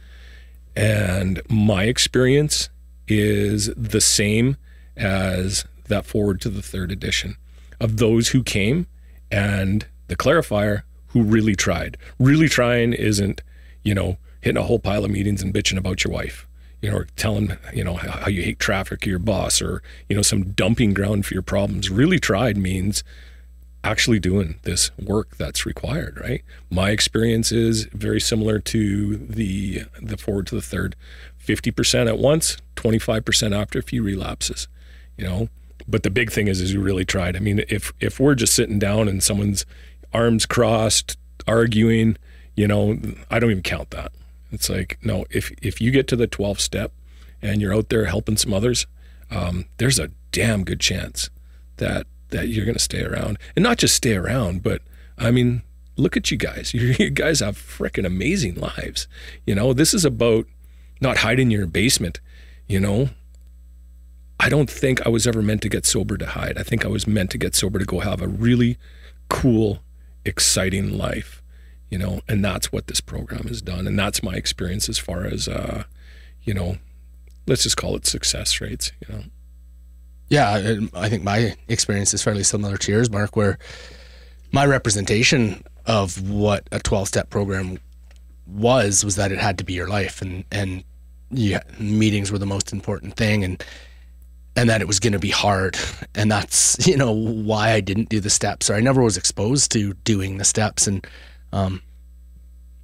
and 0.75 1.41
my 1.49 1.83
experience 1.85 2.69
is 3.07 3.71
the 3.75 4.01
same 4.01 4.57
as 4.95 5.65
that 5.87 6.05
foreword 6.05 6.41
to 6.41 6.49
the 6.49 6.61
third 6.61 6.91
edition 6.91 7.35
of 7.79 7.97
those 7.97 8.29
who 8.29 8.43
came 8.43 8.87
and 9.31 9.85
the 10.07 10.15
clarifier 10.15 10.83
who 11.07 11.23
really 11.23 11.55
tried. 11.55 11.97
Really 12.19 12.47
trying 12.47 12.93
isn't, 12.93 13.41
you 13.83 13.93
know, 13.93 14.17
hitting 14.41 14.61
a 14.61 14.63
whole 14.63 14.79
pile 14.79 15.05
of 15.05 15.11
meetings 15.11 15.41
and 15.41 15.53
bitching 15.53 15.77
about 15.77 16.03
your 16.03 16.13
wife, 16.13 16.47
you 16.83 16.91
know, 16.91 16.97
or 16.97 17.07
telling, 17.15 17.57
you 17.73 17.83
know, 17.83 17.95
how 17.95 18.11
how 18.11 18.27
you 18.27 18.43
hate 18.43 18.59
traffic 18.59 19.07
or 19.07 19.09
your 19.09 19.17
boss 19.17 19.61
or, 19.61 19.81
you 20.09 20.15
know, 20.15 20.21
some 20.21 20.51
dumping 20.51 20.93
ground 20.93 21.25
for 21.25 21.33
your 21.33 21.41
problems. 21.41 21.89
Really 21.89 22.19
tried 22.19 22.57
means 22.57 23.05
actually 23.85 24.19
doing 24.19 24.55
this 24.63 24.91
work 24.99 25.37
that's 25.37 25.65
required, 25.65 26.19
right? 26.19 26.43
My 26.69 26.89
experience 26.89 27.53
is 27.53 27.85
very 27.93 28.19
similar 28.19 28.59
to 28.59 29.15
the 29.15 29.85
the 30.01 30.17
foreword 30.17 30.47
to 30.47 30.55
the 30.55 30.61
third. 30.61 30.97
50% 31.41 32.07
at 32.07 32.17
once, 32.17 32.57
25% 32.77 33.53
after 33.57 33.79
a 33.79 33.83
few 33.83 34.01
relapses, 34.01 34.69
you 35.17 35.25
know. 35.25 35.49
But 35.85 36.03
the 36.03 36.09
big 36.09 36.31
thing 36.31 36.47
is 36.49 36.59
is 36.59 36.73
you 36.73 36.81
really 36.81 37.05
tried. 37.05 37.37
I 37.37 37.39
mean, 37.39 37.63
if 37.69 37.93
if 38.01 38.19
we're 38.19 38.35
just 38.35 38.53
sitting 38.53 38.77
down 38.77 39.07
and 39.07 39.23
someone's 39.23 39.65
arms 40.13 40.45
crossed, 40.45 41.17
arguing, 41.47 42.17
you 42.55 42.67
know, 42.67 42.99
I 43.31 43.39
don't 43.39 43.51
even 43.51 43.63
count 43.63 43.91
that. 43.91 44.11
It's 44.53 44.69
like, 44.69 44.99
no, 45.03 45.25
if 45.31 45.51
if 45.61 45.81
you 45.81 45.91
get 45.91 46.07
to 46.09 46.15
the 46.15 46.27
12th 46.27 46.59
step 46.59 46.93
and 47.41 47.59
you're 47.59 47.73
out 47.73 47.89
there 47.89 48.05
helping 48.05 48.37
some 48.37 48.53
others, 48.53 48.85
um, 49.31 49.65
there's 49.77 49.99
a 49.99 50.11
damn 50.31 50.63
good 50.63 50.79
chance 50.79 51.29
that 51.77 52.07
that 52.29 52.47
you're 52.47 52.65
going 52.65 52.75
to 52.75 52.79
stay 52.79 53.03
around, 53.03 53.37
and 53.55 53.63
not 53.63 53.77
just 53.77 53.95
stay 53.95 54.15
around, 54.15 54.63
but 54.63 54.81
I 55.17 55.31
mean, 55.31 55.63
look 55.95 56.17
at 56.17 56.31
you 56.31 56.37
guys. 56.37 56.73
You, 56.73 56.95
you 56.99 57.09
guys 57.09 57.39
have 57.39 57.57
freaking 57.57 58.05
amazing 58.05 58.55
lives. 58.55 59.07
You 59.45 59.55
know, 59.55 59.73
this 59.73 59.93
is 59.93 60.05
about 60.05 60.45
not 61.01 61.17
hiding 61.17 61.51
in 61.51 61.57
your 61.57 61.67
basement. 61.67 62.19
You 62.67 62.79
know, 62.79 63.09
I 64.39 64.49
don't 64.49 64.69
think 64.69 65.05
I 65.05 65.09
was 65.09 65.27
ever 65.27 65.41
meant 65.41 65.61
to 65.63 65.69
get 65.69 65.85
sober 65.85 66.17
to 66.17 66.25
hide. 66.25 66.57
I 66.57 66.63
think 66.63 66.85
I 66.85 66.89
was 66.89 67.07
meant 67.07 67.31
to 67.31 67.37
get 67.37 67.55
sober 67.55 67.79
to 67.79 67.85
go 67.85 67.99
have 67.99 68.21
a 68.21 68.27
really 68.27 68.77
cool, 69.29 69.83
exciting 70.25 70.97
life. 70.97 71.42
You 71.93 71.99
know, 71.99 72.21
and 72.27 72.43
that's 72.43 72.71
what 72.71 72.87
this 72.87 73.01
program 73.01 73.43
has 73.49 73.61
done, 73.61 73.85
and 73.85 73.99
that's 73.99 74.23
my 74.23 74.33
experience 74.33 74.89
as 74.89 74.97
far 74.97 75.25
as, 75.25 75.47
uh, 75.47 75.83
you 76.41 76.51
know, 76.51 76.77
let's 77.45 77.61
just 77.61 77.77
call 77.77 77.95
it 77.95 78.07
success 78.07 78.59
rates. 78.59 78.91
You 78.99 79.13
know. 79.13 79.23
Yeah, 80.27 80.87
I- 80.95 81.09
think 81.09 81.21
my 81.21 81.55
experience 81.67 82.11
is 82.15 82.23
fairly 82.23 82.41
similar 82.41 82.77
to 82.77 82.91
yours, 82.91 83.11
Mark, 83.11 83.35
where 83.35 83.59
my 84.51 84.65
representation 84.65 85.63
of 85.85 86.19
what 86.27 86.67
a 86.71 86.79
12 86.79 87.09
step 87.09 87.29
program 87.29 87.77
was 88.47 89.05
was 89.05 89.15
that 89.17 89.31
it 89.31 89.37
had 89.37 89.59
to 89.59 89.63
be 89.63 89.73
your 89.73 89.87
life 89.87 90.19
and 90.19 90.45
and 90.51 90.83
yeah, 91.29 91.61
meetings 91.77 92.31
were 92.31 92.39
the 92.39 92.47
most 92.47 92.73
important 92.73 93.17
thing 93.17 93.43
and 93.43 93.63
and 94.55 94.67
that 94.67 94.81
it 94.81 94.87
was 94.87 94.99
going 94.99 95.13
to 95.13 95.19
be 95.19 95.29
hard 95.29 95.77
and 96.15 96.31
that's 96.31 96.87
you 96.87 96.97
know 96.97 97.11
why 97.11 97.69
I 97.69 97.81
didn't 97.81 98.09
do 98.09 98.19
the 98.19 98.31
steps 98.31 98.67
or 98.67 98.73
I 98.73 98.79
never 98.79 99.03
was 99.03 99.15
exposed 99.15 99.71
to 99.73 99.93
doing 100.05 100.39
the 100.39 100.43
steps 100.43 100.87
and 100.87 101.05
um 101.53 101.81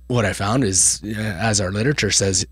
what 0.07 0.25
I 0.25 0.33
found 0.33 0.63
is 0.63 1.03
as 1.17 1.59
our 1.59 1.71
literature 1.71 2.11
says 2.11 2.45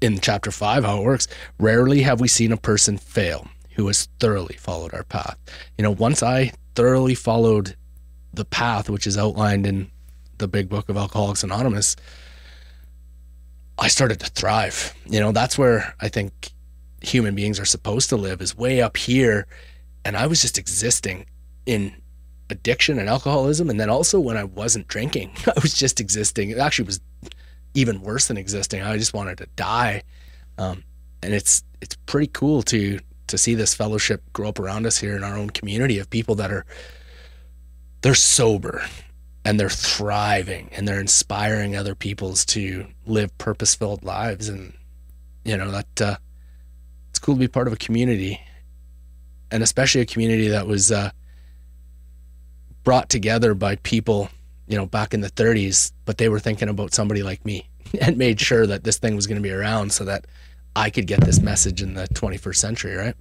in 0.00 0.20
chapter 0.20 0.50
5 0.50 0.84
how 0.84 0.98
it 0.98 1.04
works 1.04 1.26
rarely 1.58 2.02
have 2.02 2.20
we 2.20 2.28
seen 2.28 2.52
a 2.52 2.56
person 2.56 2.96
fail 2.96 3.48
who 3.74 3.88
has 3.88 4.08
thoroughly 4.20 4.54
followed 4.56 4.94
our 4.94 5.04
path 5.04 5.36
you 5.76 5.82
know 5.82 5.90
once 5.90 6.22
I 6.22 6.52
thoroughly 6.76 7.16
followed 7.16 7.76
the 8.32 8.44
path 8.44 8.88
which 8.88 9.06
is 9.06 9.18
outlined 9.18 9.66
in 9.66 9.90
the 10.38 10.48
big 10.48 10.68
book 10.68 10.88
of 10.88 10.96
Alcoholics 10.96 11.42
Anonymous 11.42 11.96
I 13.78 13.88
started 13.88 14.20
to 14.20 14.26
thrive. 14.26 14.94
You 15.06 15.20
know, 15.20 15.32
that's 15.32 15.58
where 15.58 15.94
I 16.00 16.08
think 16.08 16.50
human 17.00 17.34
beings 17.34 17.58
are 17.58 17.64
supposed 17.64 18.08
to 18.10 18.16
live 18.16 18.40
is 18.40 18.56
way 18.56 18.80
up 18.80 18.96
here. 18.96 19.46
And 20.04 20.16
I 20.16 20.26
was 20.26 20.40
just 20.42 20.58
existing 20.58 21.26
in 21.66 21.94
addiction 22.52 22.98
and 22.98 23.08
alcoholism. 23.08 23.68
And 23.68 23.80
then 23.80 23.90
also 23.90 24.20
when 24.20 24.36
I 24.36 24.44
wasn't 24.44 24.86
drinking, 24.86 25.32
I 25.46 25.58
was 25.60 25.74
just 25.74 25.98
existing. 25.98 26.50
It 26.50 26.58
actually 26.58 26.86
was 26.86 27.00
even 27.74 28.02
worse 28.02 28.28
than 28.28 28.36
existing. 28.36 28.82
I 28.82 28.96
just 28.96 29.14
wanted 29.14 29.38
to 29.38 29.46
die. 29.56 30.02
Um, 30.58 30.84
and 31.22 31.34
it's 31.34 31.64
it's 31.80 31.96
pretty 32.06 32.28
cool 32.28 32.62
to 32.64 33.00
to 33.28 33.38
see 33.38 33.54
this 33.54 33.74
fellowship 33.74 34.22
grow 34.32 34.50
up 34.50 34.58
around 34.58 34.86
us 34.86 34.98
here 34.98 35.16
in 35.16 35.24
our 35.24 35.36
own 35.36 35.50
community 35.50 35.98
of 35.98 36.10
people 36.10 36.34
that 36.36 36.52
are 36.52 36.66
they're 38.02 38.14
sober 38.14 38.84
and 39.44 39.58
they're 39.58 39.70
thriving 39.70 40.68
and 40.72 40.86
they're 40.86 41.00
inspiring 41.00 41.74
other 41.74 41.94
people's 41.94 42.44
to 42.44 42.86
live 43.06 43.36
purpose-filled 43.38 44.04
lives 44.04 44.48
and 44.48 44.74
you 45.44 45.56
know 45.56 45.70
that 45.70 46.00
uh, 46.00 46.16
it's 47.10 47.18
cool 47.18 47.34
to 47.34 47.40
be 47.40 47.48
part 47.48 47.66
of 47.66 47.72
a 47.72 47.76
community 47.76 48.40
and 49.50 49.62
especially 49.62 50.00
a 50.00 50.06
community 50.06 50.48
that 50.48 50.66
was 50.66 50.92
uh, 50.92 51.10
brought 52.84 53.08
together 53.08 53.54
by 53.54 53.76
people 53.76 54.28
you 54.66 54.76
know 54.76 54.86
back 54.86 55.14
in 55.14 55.20
the 55.20 55.30
30s 55.30 55.92
but 56.04 56.18
they 56.18 56.28
were 56.28 56.40
thinking 56.40 56.68
about 56.68 56.94
somebody 56.94 57.22
like 57.22 57.44
me 57.44 57.68
and 58.00 58.16
made 58.16 58.40
sure 58.40 58.66
that 58.66 58.84
this 58.84 58.98
thing 58.98 59.16
was 59.16 59.26
going 59.26 59.36
to 59.36 59.42
be 59.42 59.52
around 59.52 59.92
so 59.92 60.04
that 60.04 60.26
i 60.76 60.90
could 60.90 61.06
get 61.06 61.20
this 61.22 61.40
message 61.40 61.82
in 61.82 61.94
the 61.94 62.06
21st 62.08 62.56
century 62.56 62.94
right 62.94 63.16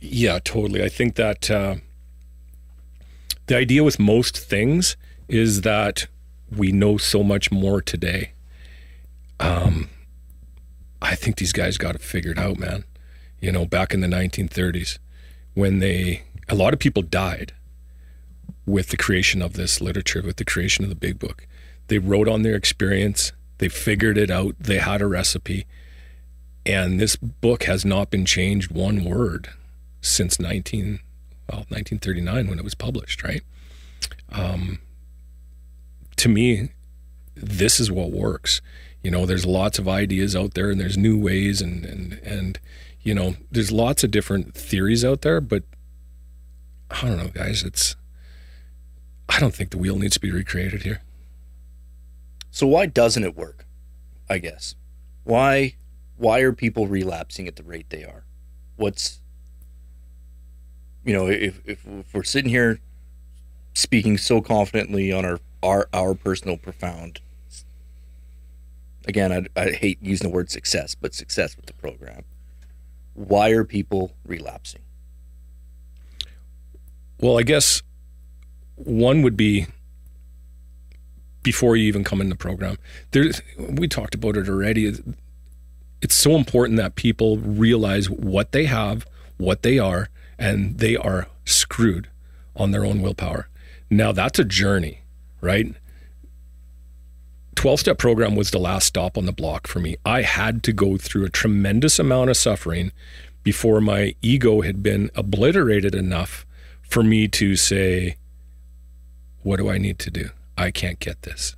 Yeah, 0.00 0.38
totally. 0.44 0.84
I 0.84 0.88
think 0.88 1.14
that 1.16 1.50
uh, 1.50 1.76
the 3.46 3.56
idea 3.56 3.82
with 3.82 3.98
most 3.98 4.36
things 4.38 4.96
is 5.28 5.62
that 5.62 6.06
we 6.54 6.70
know 6.70 6.96
so 6.98 7.22
much 7.22 7.50
more 7.50 7.80
today. 7.82 8.32
Um, 9.40 9.88
I 11.00 11.14
think 11.14 11.36
these 11.36 11.52
guys 11.52 11.78
got 11.78 11.94
it 11.94 12.02
figured 12.02 12.38
out, 12.38 12.58
man. 12.58 12.84
You 13.40 13.52
know, 13.52 13.64
back 13.66 13.94
in 13.94 14.00
the 14.00 14.06
1930s, 14.06 14.98
when 15.54 15.78
they, 15.80 16.22
a 16.48 16.54
lot 16.54 16.72
of 16.72 16.78
people 16.78 17.02
died 17.02 17.52
with 18.66 18.88
the 18.88 18.96
creation 18.96 19.40
of 19.40 19.54
this 19.54 19.80
literature, 19.80 20.22
with 20.22 20.36
the 20.36 20.44
creation 20.44 20.84
of 20.84 20.90
the 20.90 20.96
big 20.96 21.18
book. 21.18 21.46
They 21.88 21.98
wrote 21.98 22.28
on 22.28 22.42
their 22.42 22.56
experience, 22.56 23.32
they 23.58 23.68
figured 23.68 24.18
it 24.18 24.30
out, 24.30 24.56
they 24.58 24.78
had 24.78 25.00
a 25.00 25.06
recipe. 25.06 25.66
And 26.64 27.00
this 27.00 27.14
book 27.16 27.64
has 27.64 27.84
not 27.84 28.10
been 28.10 28.26
changed 28.26 28.72
one 28.72 29.04
word 29.04 29.50
since 30.00 30.38
19 30.38 31.00
well 31.48 31.60
1939 31.68 32.48
when 32.48 32.58
it 32.58 32.64
was 32.64 32.74
published 32.74 33.22
right 33.22 33.42
um, 34.30 34.78
to 36.16 36.28
me 36.28 36.70
this 37.34 37.78
is 37.78 37.90
what 37.90 38.10
works 38.10 38.60
you 39.02 39.10
know 39.10 39.26
there's 39.26 39.46
lots 39.46 39.78
of 39.78 39.88
ideas 39.88 40.34
out 40.34 40.54
there 40.54 40.70
and 40.70 40.80
there's 40.80 40.96
new 40.96 41.18
ways 41.18 41.60
and 41.60 41.84
and 41.84 42.14
and 42.24 42.60
you 43.02 43.14
know 43.14 43.36
there's 43.50 43.70
lots 43.70 44.02
of 44.02 44.10
different 44.10 44.54
theories 44.54 45.04
out 45.04 45.22
there 45.22 45.40
but 45.40 45.62
i 46.90 47.02
don't 47.02 47.18
know 47.18 47.28
guys 47.28 47.62
it's 47.62 47.94
i 49.28 49.38
don't 49.40 49.54
think 49.54 49.70
the 49.70 49.78
wheel 49.78 49.98
needs 49.98 50.14
to 50.14 50.20
be 50.20 50.30
recreated 50.30 50.82
here 50.82 51.02
So 52.50 52.66
why 52.66 52.86
doesn't 52.86 53.22
it 53.22 53.36
work? 53.36 53.66
I 54.30 54.38
guess. 54.38 54.74
Why 55.24 55.76
why 56.16 56.40
are 56.40 56.52
people 56.52 56.86
relapsing 56.86 57.46
at 57.46 57.56
the 57.56 57.62
rate 57.62 57.90
they 57.90 58.02
are? 58.02 58.24
What's 58.76 59.20
you 61.04 61.12
know, 61.12 61.26
if 61.26 61.60
if, 61.66 61.86
if 61.86 62.14
we're 62.14 62.22
sitting 62.24 62.50
here 62.50 62.80
speaking 63.74 64.16
so 64.18 64.40
confidently 64.40 65.12
on 65.12 65.24
our 65.26 65.38
our 65.62 65.88
our 65.92 66.14
personal 66.14 66.56
profound 66.56 67.20
again, 69.06 69.32
I, 69.56 69.60
I 69.60 69.70
hate 69.72 69.98
using 70.02 70.28
the 70.30 70.34
word 70.34 70.50
success, 70.50 70.94
but 70.94 71.14
success 71.14 71.56
with 71.56 71.66
the 71.66 71.74
program. 71.74 72.24
Why 73.14 73.50
are 73.50 73.64
people 73.64 74.12
relapsing? 74.26 74.82
Well, 77.20 77.38
I 77.38 77.42
guess 77.42 77.82
one 78.76 79.22
would 79.22 79.36
be 79.36 79.66
before 81.42 81.76
you 81.76 81.84
even 81.84 82.04
come 82.04 82.20
in 82.20 82.28
the 82.28 82.36
program. 82.36 82.76
There, 83.12 83.30
we 83.58 83.88
talked 83.88 84.14
about 84.14 84.36
it 84.36 84.48
already. 84.48 84.92
It's 86.02 86.14
so 86.14 86.32
important 86.32 86.76
that 86.78 86.96
people 86.96 87.38
realize 87.38 88.10
what 88.10 88.52
they 88.52 88.64
have, 88.64 89.06
what 89.38 89.62
they 89.62 89.78
are, 89.78 90.08
and 90.38 90.78
they 90.78 90.96
are 90.96 91.28
screwed 91.44 92.08
on 92.54 92.70
their 92.70 92.84
own 92.84 93.00
willpower. 93.00 93.48
Now 93.88 94.12
that's 94.12 94.38
a 94.38 94.44
journey, 94.44 95.02
right? 95.40 95.74
12 97.54 97.80
step 97.80 97.98
program 97.98 98.36
was 98.36 98.50
the 98.50 98.58
last 98.58 98.86
stop 98.86 99.16
on 99.16 99.24
the 99.24 99.32
block 99.32 99.66
for 99.66 99.78
me. 99.80 99.96
I 100.04 100.22
had 100.22 100.62
to 100.64 100.72
go 100.72 100.96
through 100.98 101.24
a 101.24 101.30
tremendous 101.30 101.98
amount 101.98 102.30
of 102.30 102.36
suffering 102.36 102.92
before 103.42 103.80
my 103.80 104.14
ego 104.20 104.60
had 104.60 104.82
been 104.82 105.10
obliterated 105.14 105.94
enough 105.94 106.44
for 106.82 107.02
me 107.02 107.28
to 107.28 107.56
say, 107.56 108.16
what 109.46 109.60
do 109.60 109.70
I 109.70 109.78
need 109.78 110.00
to 110.00 110.10
do? 110.10 110.30
I 110.58 110.72
can't 110.72 110.98
get 110.98 111.22
this. 111.22 111.54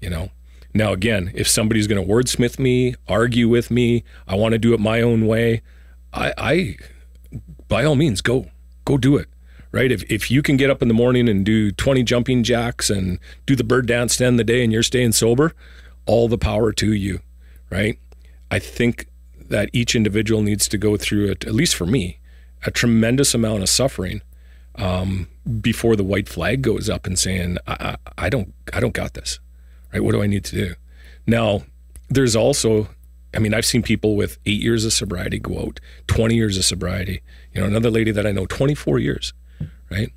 You 0.00 0.10
know? 0.10 0.30
Now, 0.74 0.92
again, 0.92 1.30
if 1.34 1.46
somebody's 1.46 1.86
going 1.86 2.04
to 2.04 2.12
wordsmith 2.12 2.58
me, 2.58 2.96
argue 3.06 3.48
with 3.48 3.70
me, 3.70 4.02
I 4.26 4.34
want 4.34 4.54
to 4.54 4.58
do 4.58 4.74
it 4.74 4.80
my 4.80 5.00
own 5.00 5.28
way, 5.28 5.62
I, 6.12 6.34
I, 6.36 6.76
by 7.68 7.84
all 7.84 7.94
means, 7.94 8.22
go, 8.22 8.50
go 8.84 8.98
do 8.98 9.16
it. 9.16 9.28
Right. 9.70 9.92
If, 9.92 10.02
if 10.10 10.32
you 10.32 10.42
can 10.42 10.56
get 10.56 10.68
up 10.68 10.82
in 10.82 10.88
the 10.88 10.94
morning 10.94 11.28
and 11.28 11.46
do 11.46 11.70
20 11.70 12.02
jumping 12.02 12.42
jacks 12.42 12.90
and 12.90 13.20
do 13.46 13.54
the 13.54 13.64
bird 13.64 13.86
dance 13.86 14.16
to 14.16 14.26
end 14.26 14.38
the 14.38 14.44
day 14.44 14.64
and 14.64 14.72
you're 14.72 14.82
staying 14.82 15.12
sober, 15.12 15.54
all 16.06 16.26
the 16.26 16.36
power 16.36 16.72
to 16.72 16.92
you. 16.92 17.20
Right. 17.70 18.00
I 18.50 18.58
think 18.58 19.06
that 19.38 19.70
each 19.72 19.94
individual 19.94 20.42
needs 20.42 20.68
to 20.68 20.76
go 20.76 20.96
through 20.96 21.30
it, 21.30 21.44
at 21.44 21.54
least 21.54 21.76
for 21.76 21.86
me, 21.86 22.18
a 22.66 22.72
tremendous 22.72 23.32
amount 23.32 23.62
of 23.62 23.68
suffering 23.68 24.22
um, 24.74 25.28
before 25.60 25.96
the 25.96 26.04
white 26.04 26.28
flag 26.28 26.62
goes 26.62 26.88
up 26.88 27.06
and 27.06 27.18
saying, 27.18 27.58
I, 27.66 27.96
I, 28.06 28.26
I 28.26 28.28
don't, 28.28 28.54
I 28.72 28.80
don't 28.80 28.94
got 28.94 29.14
this. 29.14 29.40
Right. 29.92 30.02
What 30.02 30.12
do 30.12 30.22
I 30.22 30.26
need 30.26 30.44
to 30.46 30.56
do? 30.56 30.74
Now, 31.26 31.62
there's 32.08 32.36
also, 32.36 32.88
I 33.34 33.38
mean, 33.38 33.54
I've 33.54 33.66
seen 33.66 33.82
people 33.82 34.16
with 34.16 34.38
eight 34.46 34.60
years 34.60 34.84
of 34.84 34.92
sobriety 34.92 35.38
go 35.38 35.58
out, 35.60 35.80
20 36.06 36.34
years 36.34 36.56
of 36.56 36.64
sobriety. 36.64 37.22
You 37.52 37.60
know, 37.60 37.66
another 37.66 37.90
lady 37.90 38.10
that 38.10 38.26
I 38.26 38.32
know, 38.32 38.46
24 38.46 38.98
years, 38.98 39.32
right? 39.90 40.10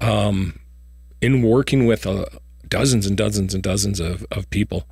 Um, 0.00 0.58
in 1.20 1.42
working 1.42 1.86
with 1.86 2.06
uh, 2.06 2.26
dozens 2.68 3.06
and 3.06 3.16
dozens 3.16 3.54
and 3.54 3.62
dozens 3.62 4.00
of, 4.00 4.26
of 4.30 4.50
people, 4.50 4.88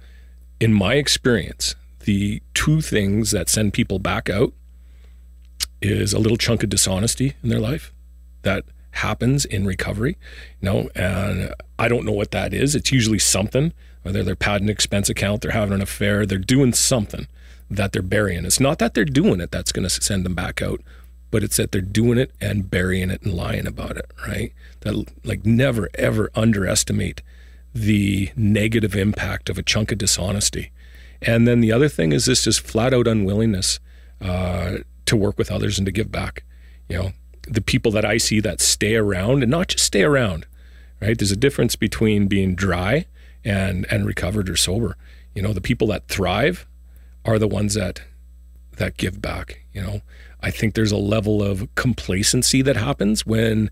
in 0.60 0.72
my 0.72 0.94
experience, 0.94 1.74
the 2.00 2.42
two 2.54 2.80
things 2.80 3.30
that 3.32 3.48
send 3.48 3.72
people 3.72 3.98
back 3.98 4.30
out 4.30 4.52
is 5.82 6.12
a 6.12 6.18
little 6.18 6.36
chunk 6.36 6.62
of 6.62 6.68
dishonesty 6.68 7.34
in 7.42 7.48
their 7.48 7.60
life 7.60 7.92
that 8.42 8.64
happens 8.92 9.44
in 9.44 9.66
recovery. 9.66 10.16
You 10.60 10.70
know, 10.70 10.90
and 10.94 11.54
I 11.78 11.88
don't 11.88 12.04
know 12.04 12.12
what 12.12 12.30
that 12.32 12.52
is. 12.52 12.74
It's 12.74 12.92
usually 12.92 13.18
something, 13.18 13.72
whether 14.02 14.22
they're 14.22 14.36
padding 14.36 14.68
expense 14.68 15.08
account, 15.08 15.42
they're 15.42 15.52
having 15.52 15.74
an 15.74 15.82
affair, 15.82 16.26
they're 16.26 16.38
doing 16.38 16.72
something 16.72 17.26
that 17.70 17.92
they're 17.92 18.02
burying. 18.02 18.44
It's 18.44 18.60
not 18.60 18.78
that 18.80 18.94
they're 18.94 19.04
doing 19.04 19.40
it 19.40 19.50
that's 19.50 19.72
going 19.72 19.88
to 19.88 19.90
send 19.90 20.24
them 20.24 20.34
back 20.34 20.60
out, 20.60 20.80
but 21.30 21.44
it's 21.44 21.56
that 21.56 21.70
they're 21.72 21.80
doing 21.80 22.18
it 22.18 22.32
and 22.40 22.70
burying 22.70 23.10
it 23.10 23.22
and 23.22 23.34
lying 23.34 23.66
about 23.66 23.96
it, 23.96 24.10
right? 24.26 24.52
That 24.80 25.06
like 25.24 25.46
never 25.46 25.88
ever 25.94 26.30
underestimate 26.34 27.22
the 27.72 28.30
negative 28.34 28.96
impact 28.96 29.48
of 29.48 29.56
a 29.56 29.62
chunk 29.62 29.92
of 29.92 29.98
dishonesty. 29.98 30.72
And 31.22 31.46
then 31.46 31.60
the 31.60 31.70
other 31.70 31.88
thing 31.88 32.12
is 32.12 32.24
this 32.24 32.44
just 32.44 32.60
flat 32.60 32.92
out 32.92 33.06
unwillingness 33.06 33.78
uh, 34.20 34.78
to 35.06 35.16
work 35.16 35.38
with 35.38 35.50
others 35.50 35.78
and 35.78 35.86
to 35.86 35.92
give 35.92 36.10
back. 36.10 36.44
You 36.88 36.98
know, 36.98 37.12
the 37.50 37.60
people 37.60 37.90
that 37.92 38.04
I 38.04 38.16
see 38.16 38.40
that 38.40 38.60
stay 38.60 38.94
around 38.94 39.42
and 39.42 39.50
not 39.50 39.68
just 39.68 39.84
stay 39.84 40.02
around, 40.02 40.46
right? 41.00 41.18
There's 41.18 41.32
a 41.32 41.36
difference 41.36 41.76
between 41.76 42.28
being 42.28 42.54
dry 42.54 43.06
and 43.44 43.86
and 43.90 44.06
recovered 44.06 44.48
or 44.48 44.56
sober. 44.56 44.96
You 45.34 45.42
know, 45.42 45.52
the 45.52 45.60
people 45.60 45.88
that 45.88 46.08
thrive 46.08 46.66
are 47.24 47.38
the 47.38 47.48
ones 47.48 47.74
that 47.74 48.02
that 48.76 48.96
give 48.96 49.20
back. 49.20 49.60
You 49.72 49.82
know, 49.82 50.00
I 50.40 50.50
think 50.50 50.74
there's 50.74 50.92
a 50.92 50.96
level 50.96 51.42
of 51.42 51.72
complacency 51.74 52.62
that 52.62 52.76
happens 52.76 53.26
when, 53.26 53.70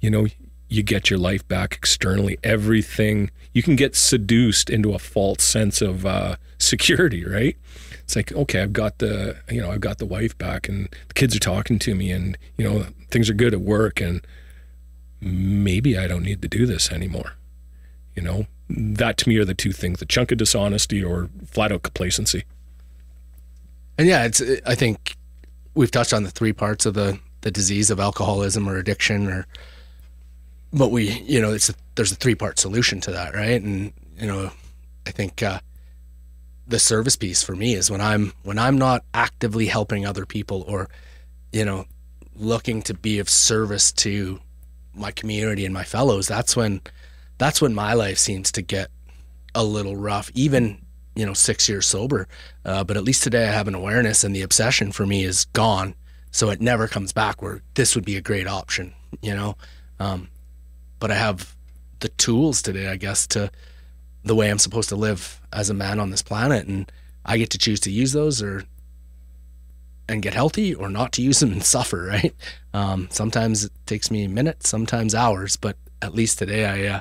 you 0.00 0.10
know, 0.10 0.26
you 0.68 0.82
get 0.82 1.10
your 1.10 1.18
life 1.18 1.46
back 1.46 1.74
externally. 1.74 2.38
Everything 2.42 3.30
you 3.52 3.62
can 3.62 3.76
get 3.76 3.94
seduced 3.94 4.70
into 4.70 4.94
a 4.94 4.98
false 4.98 5.44
sense 5.44 5.80
of 5.80 6.06
uh, 6.06 6.36
security, 6.58 7.24
right? 7.24 7.56
It's 8.06 8.14
like, 8.14 8.30
okay, 8.30 8.62
I've 8.62 8.72
got 8.72 8.98
the, 8.98 9.36
you 9.50 9.60
know, 9.60 9.72
I've 9.72 9.80
got 9.80 9.98
the 9.98 10.06
wife 10.06 10.38
back, 10.38 10.68
and 10.68 10.88
the 11.08 11.14
kids 11.14 11.34
are 11.34 11.40
talking 11.40 11.80
to 11.80 11.94
me, 11.96 12.12
and 12.12 12.38
you 12.56 12.64
know, 12.64 12.86
things 13.10 13.28
are 13.28 13.34
good 13.34 13.52
at 13.52 13.60
work, 13.60 14.00
and 14.00 14.24
maybe 15.20 15.98
I 15.98 16.06
don't 16.06 16.22
need 16.22 16.40
to 16.42 16.48
do 16.48 16.66
this 16.66 16.92
anymore. 16.92 17.32
You 18.14 18.22
know, 18.22 18.46
that 18.70 19.16
to 19.18 19.28
me 19.28 19.38
are 19.38 19.44
the 19.44 19.54
two 19.54 19.72
things: 19.72 19.98
the 19.98 20.06
chunk 20.06 20.30
of 20.30 20.38
dishonesty 20.38 21.02
or 21.02 21.28
flat 21.46 21.72
out 21.72 21.82
complacency. 21.82 22.44
And 23.98 24.06
yeah, 24.06 24.24
it's 24.24 24.40
I 24.64 24.76
think 24.76 25.16
we've 25.74 25.90
touched 25.90 26.12
on 26.12 26.22
the 26.22 26.30
three 26.30 26.52
parts 26.52 26.86
of 26.86 26.94
the 26.94 27.18
the 27.40 27.50
disease 27.50 27.90
of 27.90 27.98
alcoholism 27.98 28.68
or 28.68 28.76
addiction 28.76 29.28
or 29.28 29.48
but 30.72 30.92
we 30.92 31.10
you 31.22 31.40
know 31.40 31.52
it's 31.52 31.70
a, 31.70 31.74
there's 31.96 32.12
a 32.12 32.16
three 32.16 32.36
part 32.36 32.60
solution 32.60 33.00
to 33.00 33.10
that, 33.10 33.34
right? 33.34 33.60
And 33.60 33.92
you 34.16 34.28
know, 34.28 34.52
I 35.06 35.10
think 35.10 35.42
uh 35.42 35.58
the 36.66 36.78
service 36.78 37.16
piece 37.16 37.42
for 37.42 37.54
me 37.54 37.74
is 37.74 37.90
when 37.90 38.00
I'm 38.00 38.32
when 38.42 38.58
I'm 38.58 38.78
not 38.78 39.04
actively 39.14 39.66
helping 39.66 40.04
other 40.04 40.26
people 40.26 40.64
or 40.66 40.88
you 41.52 41.64
know 41.64 41.84
looking 42.34 42.82
to 42.82 42.94
be 42.94 43.18
of 43.18 43.28
service 43.28 43.92
to 43.92 44.40
my 44.94 45.10
community 45.10 45.64
and 45.64 45.72
my 45.72 45.84
fellows 45.84 46.26
that's 46.26 46.56
when 46.56 46.80
that's 47.38 47.60
when 47.60 47.74
my 47.74 47.94
life 47.94 48.18
seems 48.18 48.50
to 48.52 48.62
get 48.62 48.88
a 49.54 49.64
little 49.64 49.96
rough 49.96 50.30
even 50.34 50.78
you 51.14 51.24
know 51.24 51.34
6 51.34 51.68
years 51.68 51.86
sober. 51.86 52.28
Uh, 52.64 52.84
but 52.84 52.96
at 52.96 53.04
least 53.04 53.22
today 53.22 53.48
I 53.48 53.52
have 53.52 53.68
an 53.68 53.74
awareness 53.74 54.24
and 54.24 54.34
the 54.34 54.42
obsession 54.42 54.92
for 54.92 55.06
me 55.06 55.24
is 55.24 55.46
gone. 55.46 55.94
So 56.30 56.50
it 56.50 56.60
never 56.60 56.86
comes 56.88 57.12
back 57.14 57.40
where 57.40 57.62
this 57.74 57.94
would 57.94 58.04
be 58.04 58.16
a 58.16 58.20
great 58.20 58.46
option 58.46 58.92
you 59.22 59.34
know? 59.34 59.56
Um, 59.98 60.28
but 60.98 61.10
I 61.10 61.14
have 61.14 61.54
the 62.00 62.08
tools 62.10 62.62
today, 62.62 62.88
I 62.88 62.96
guess, 62.96 63.26
to 63.28 63.50
the 64.26 64.34
way 64.34 64.50
I'm 64.50 64.58
supposed 64.58 64.88
to 64.90 64.96
live 64.96 65.40
as 65.52 65.70
a 65.70 65.74
man 65.74 66.00
on 66.00 66.10
this 66.10 66.22
planet, 66.22 66.66
and 66.66 66.90
I 67.24 67.38
get 67.38 67.50
to 67.50 67.58
choose 67.58 67.80
to 67.80 67.90
use 67.90 68.12
those 68.12 68.42
or 68.42 68.64
and 70.08 70.22
get 70.22 70.34
healthy 70.34 70.74
or 70.74 70.88
not 70.88 71.12
to 71.12 71.22
use 71.22 71.40
them 71.40 71.52
and 71.52 71.64
suffer. 71.74 72.04
Right? 72.04 72.34
Um, 72.74 73.08
sometimes 73.10 73.64
it 73.64 73.72
takes 73.86 74.10
me 74.10 74.26
minutes, 74.28 74.68
sometimes 74.68 75.14
hours, 75.14 75.56
but 75.56 75.76
at 76.02 76.14
least 76.14 76.38
today 76.38 76.66
I 76.66 76.96
uh, 76.96 77.00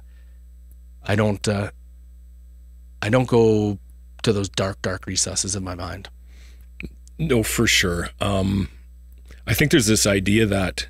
I 1.04 1.16
don't 1.16 1.46
uh, 1.48 1.72
I 3.02 3.10
don't 3.10 3.28
go 3.28 3.80
to 4.24 4.34
those 4.34 4.50
dark, 4.50 4.82
dark 4.82 5.06
recesses 5.06 5.56
of 5.56 5.64
my 5.64 5.76
mind. 5.76 6.10
No, 7.18 7.44
for 7.44 7.68
sure. 7.68 8.10
Um, 8.20 8.70
I 9.48 9.54
think 9.54 9.72
there's 9.72 9.86
this 9.86 10.08
idea 10.08 10.46
that 10.48 10.88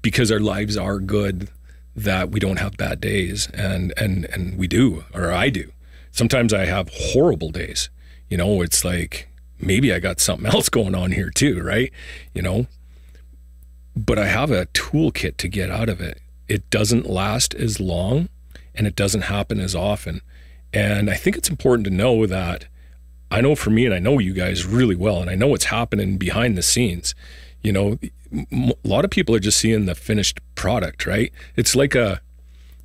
because 0.00 0.32
our 0.32 0.40
lives 0.40 0.76
are 0.76 0.98
good, 0.98 1.50
that 1.94 2.30
we 2.30 2.40
don't 2.40 2.58
have 2.58 2.76
bad 2.76 3.00
days, 3.00 3.48
and 3.52 3.92
and 3.96 4.24
and 4.26 4.58
we 4.58 4.66
do, 4.66 5.04
or 5.14 5.32
I 5.32 5.50
do. 5.50 5.72
Sometimes 6.10 6.52
I 6.52 6.66
have 6.66 6.90
horrible 6.92 7.50
days. 7.50 7.90
You 8.28 8.36
know, 8.36 8.62
it's 8.62 8.84
like 8.84 9.28
maybe 9.58 9.92
I 9.92 9.98
got 9.98 10.20
something 10.20 10.46
else 10.52 10.68
going 10.68 10.94
on 10.94 11.12
here 11.12 11.30
too, 11.30 11.62
right? 11.62 11.92
You 12.34 12.42
know, 12.42 12.66
but 13.94 14.18
I 14.18 14.26
have 14.26 14.50
a 14.50 14.66
toolkit 14.66 15.36
to 15.38 15.48
get 15.48 15.70
out 15.70 15.88
of 15.88 16.00
it. 16.00 16.20
It 16.48 16.68
doesn't 16.70 17.08
last 17.08 17.54
as 17.54 17.80
long, 17.80 18.28
and 18.74 18.86
it 18.86 18.96
doesn't 18.96 19.22
happen 19.22 19.60
as 19.60 19.74
often. 19.74 20.20
And 20.72 21.10
I 21.10 21.14
think 21.14 21.36
it's 21.36 21.50
important 21.50 21.84
to 21.86 21.90
know 21.92 22.26
that 22.26 22.66
I 23.30 23.40
know 23.40 23.54
for 23.54 23.70
me, 23.70 23.86
and 23.86 23.94
I 23.94 23.98
know 23.98 24.18
you 24.18 24.34
guys 24.34 24.66
really 24.66 24.96
well, 24.96 25.20
and 25.20 25.30
I 25.30 25.34
know 25.34 25.48
what's 25.48 25.66
happening 25.66 26.18
behind 26.18 26.56
the 26.56 26.62
scenes. 26.62 27.14
You 27.62 27.72
know, 27.72 27.98
a 28.32 28.74
lot 28.84 29.04
of 29.04 29.10
people 29.10 29.34
are 29.34 29.40
just 29.40 29.58
seeing 29.58 29.86
the 29.86 29.94
finished 29.94 30.40
product, 30.54 31.06
right? 31.06 31.32
It's 31.56 31.76
like 31.76 31.94
a, 31.94 32.20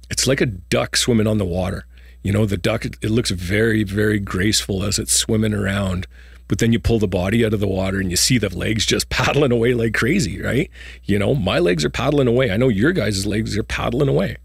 it's 0.09 0.27
like 0.27 0.41
a 0.41 0.45
duck 0.45 0.95
swimming 0.95 1.27
on 1.27 1.37
the 1.37 1.45
water. 1.45 1.85
You 2.23 2.33
know, 2.33 2.45
the 2.45 2.57
duck 2.57 2.85
it 2.85 3.03
looks 3.03 3.31
very, 3.31 3.83
very 3.83 4.19
graceful 4.19 4.83
as 4.83 4.99
it's 4.99 5.13
swimming 5.13 5.53
around, 5.53 6.07
but 6.47 6.59
then 6.59 6.73
you 6.73 6.79
pull 6.79 6.99
the 6.99 7.07
body 7.07 7.45
out 7.45 7.53
of 7.53 7.59
the 7.59 7.67
water 7.67 7.99
and 7.99 8.09
you 8.11 8.17
see 8.17 8.37
the 8.37 8.55
legs 8.55 8.85
just 8.85 9.09
paddling 9.09 9.51
away 9.51 9.73
like 9.73 9.93
crazy, 9.93 10.41
right? 10.41 10.69
You 11.03 11.19
know, 11.19 11.35
my 11.35 11.59
legs 11.59 11.85
are 11.85 11.89
paddling 11.89 12.27
away. 12.27 12.51
I 12.51 12.57
know 12.57 12.69
your 12.69 12.91
guys' 12.91 13.25
legs 13.25 13.57
are 13.57 13.63
paddling 13.63 14.09
away. 14.09 14.37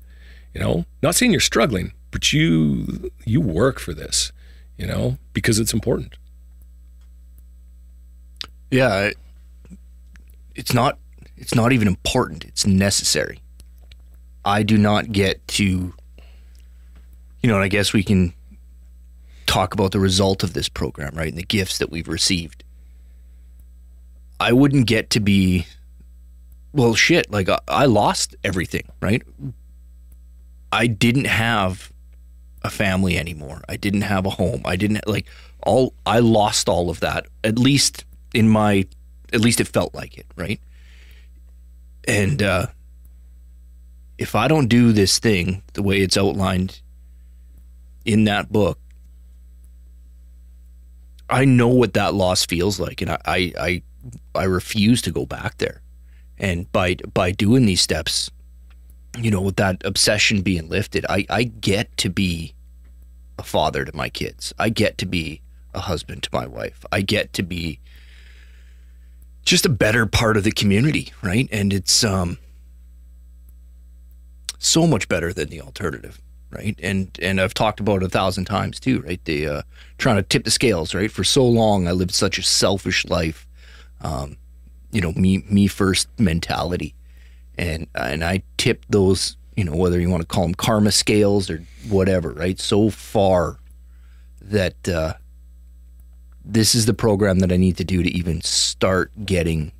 You 0.55 0.61
know, 0.61 0.85
not 1.03 1.15
saying 1.15 1.33
you're 1.33 1.41
struggling, 1.41 1.93
but 2.11 2.33
you 2.33 3.11
you 3.25 3.41
work 3.41 3.81
for 3.81 3.95
this, 3.95 4.33
you 4.77 4.87
know, 4.87 5.19
because 5.33 5.59
it's 5.59 5.73
important. 5.73 6.15
Yeah, 8.71 9.11
it's 10.55 10.75
not 10.75 10.99
it's 11.37 11.55
not 11.55 11.73
even 11.73 11.89
important. 11.89 12.45
It's 12.45 12.67
necessary. 12.67 13.41
I 14.45 14.63
do 14.63 14.77
not 14.77 15.13
get 15.13 15.47
to 15.49 15.95
you 17.43 17.49
know, 17.49 17.57
and 17.57 17.65
I 17.65 17.69
guess 17.69 17.93
we 17.93 18.03
can 18.03 18.33
talk 19.47 19.75
about 19.75 19.91
the 19.91 20.01
result 20.01 20.43
of 20.43 20.53
this 20.53 20.69
program, 20.69 21.15
right? 21.15 21.29
And 21.29 21.39
the 21.39 21.43
gifts 21.43 21.79
that 21.79 21.91
we've 21.91 22.09
received. 22.09 22.63
I 24.39 24.53
wouldn't 24.53 24.87
get 24.87 25.11
to 25.11 25.21
be 25.21 25.67
well 26.73 26.95
shit, 26.95 27.31
like 27.31 27.49
I, 27.49 27.59
I 27.69 27.85
lost 27.87 28.35
everything, 28.45 28.89
right? 29.01 29.23
I 30.73 30.87
didn't 30.87 31.27
have 31.27 31.93
a 32.63 32.71
family 32.71 33.19
anymore. 33.19 33.63
I 33.69 33.77
didn't 33.77 34.03
have 34.03 34.25
a 34.25 34.31
home. 34.31 34.63
I 34.65 34.77
didn't 34.77 35.07
like 35.07 35.27
all 35.65 35.95
I 36.07 36.21
lost 36.21 36.69
all 36.69 36.91
of 36.91 37.01
that. 37.01 37.27
At 37.45 37.59
least 37.59 38.05
in 38.35 38.49
my 38.49 38.87
at 39.33 39.41
least 39.41 39.61
it 39.61 39.69
felt 39.69 39.95
like 39.95 40.19
it, 40.19 40.27
right? 40.37 40.61
And 42.07 42.43
uh 42.43 42.67
if 44.19 44.35
I 44.35 44.47
don't 44.47 44.69
do 44.69 44.93
this 44.93 45.19
thing 45.19 45.63
the 45.73 45.83
way 45.83 45.99
it's 45.99 46.17
outlined 46.17 46.81
in 48.05 48.25
that 48.25 48.53
book, 48.53 48.79
I 51.29 51.45
know 51.45 51.69
what 51.69 51.95
that 51.95 52.15
loss 52.15 52.45
feels 52.45 52.79
like 52.79 53.01
and 53.01 53.11
I 53.11 53.53
I 53.59 53.83
I, 54.35 54.45
refuse 54.45 55.01
to 55.03 55.11
go 55.11 55.27
back 55.27 55.59
there. 55.59 55.81
And 56.39 56.71
by 56.73 56.97
by 57.15 57.31
doing 57.31 57.67
these 57.67 57.81
steps, 57.81 58.31
you 59.19 59.31
know, 59.31 59.41
with 59.41 59.57
that 59.57 59.83
obsession 59.85 60.43
being 60.43 60.69
lifted, 60.69 61.07
I, 61.09 61.27
I 61.31 61.45
get 61.45 61.97
to 61.99 62.11
be 62.11 62.55
a 63.39 63.43
father 63.43 63.85
to 63.85 63.97
my 63.97 64.09
kids. 64.09 64.53
I 64.59 64.69
get 64.71 64.99
to 64.99 65.07
be 65.07 65.41
a 65.75 65.81
husband 65.81 66.23
to 66.25 66.31
my 66.33 66.47
wife. 66.47 66.85
I 66.91 67.01
get 67.03 67.33
to 67.35 67.43
be 67.43 67.81
just 69.45 69.67
a 69.67 69.69
better 69.69 70.07
part 70.07 70.37
of 70.37 70.45
the 70.45 70.53
community, 70.53 71.13
right? 71.23 71.49
And 71.53 71.73
it's 71.73 72.05
um 72.05 72.39
so 74.59 74.87
much 74.87 75.09
better 75.09 75.33
than 75.33 75.49
the 75.49 75.61
alternative, 75.61 76.21
right? 76.51 76.79
And 76.83 77.17
and 77.21 77.41
I've 77.41 77.55
talked 77.55 77.81
about 77.81 78.03
it 78.03 78.07
a 78.07 78.09
thousand 78.09 78.45
times 78.45 78.79
too, 78.79 79.01
right? 79.01 79.23
The 79.25 79.47
uh, 79.47 79.63
trying 79.99 80.17
to 80.17 80.23
tip 80.23 80.45
the 80.45 80.51
scales, 80.51 80.95
right? 80.95 81.11
For 81.11 81.25
so 81.25 81.45
long, 81.45 81.89
I 81.89 81.93
lived 81.93 82.13
such 82.13 82.39
a 82.39 82.43
selfish 82.43 83.05
life, 83.07 83.47
um, 84.01 84.37
you 84.93 85.01
know, 85.01 85.13
me 85.13 85.45
me 85.51 85.67
first 85.67 86.09
mentality, 86.19 86.95
and 87.59 87.89
and 87.95 88.23
I 88.23 88.43
tipped 88.57 88.91
those, 88.91 89.37
you 89.57 89.65
know, 89.65 89.75
whether 89.75 89.99
you 90.01 90.09
want 90.09 90.23
to 90.23 90.29
call 90.29 90.45
them 90.45 90.55
karma 90.55 90.93
scales 90.93 91.51
or 91.51 91.65
whatever, 91.89 92.31
right? 92.31 92.61
So 92.61 92.91
far 92.91 93.59
that 94.41 94.89
uh, 94.89 95.15
this 96.45 96.75
is 96.75 96.87
the 96.87 96.95
program 96.95 97.39
that 97.39 97.53
I 97.53 97.57
need 97.57 97.77
to 97.77 97.85
do 97.85 98.03
to 98.03 98.11
even 98.11 98.41
start 98.41 99.13
getting 99.25 99.73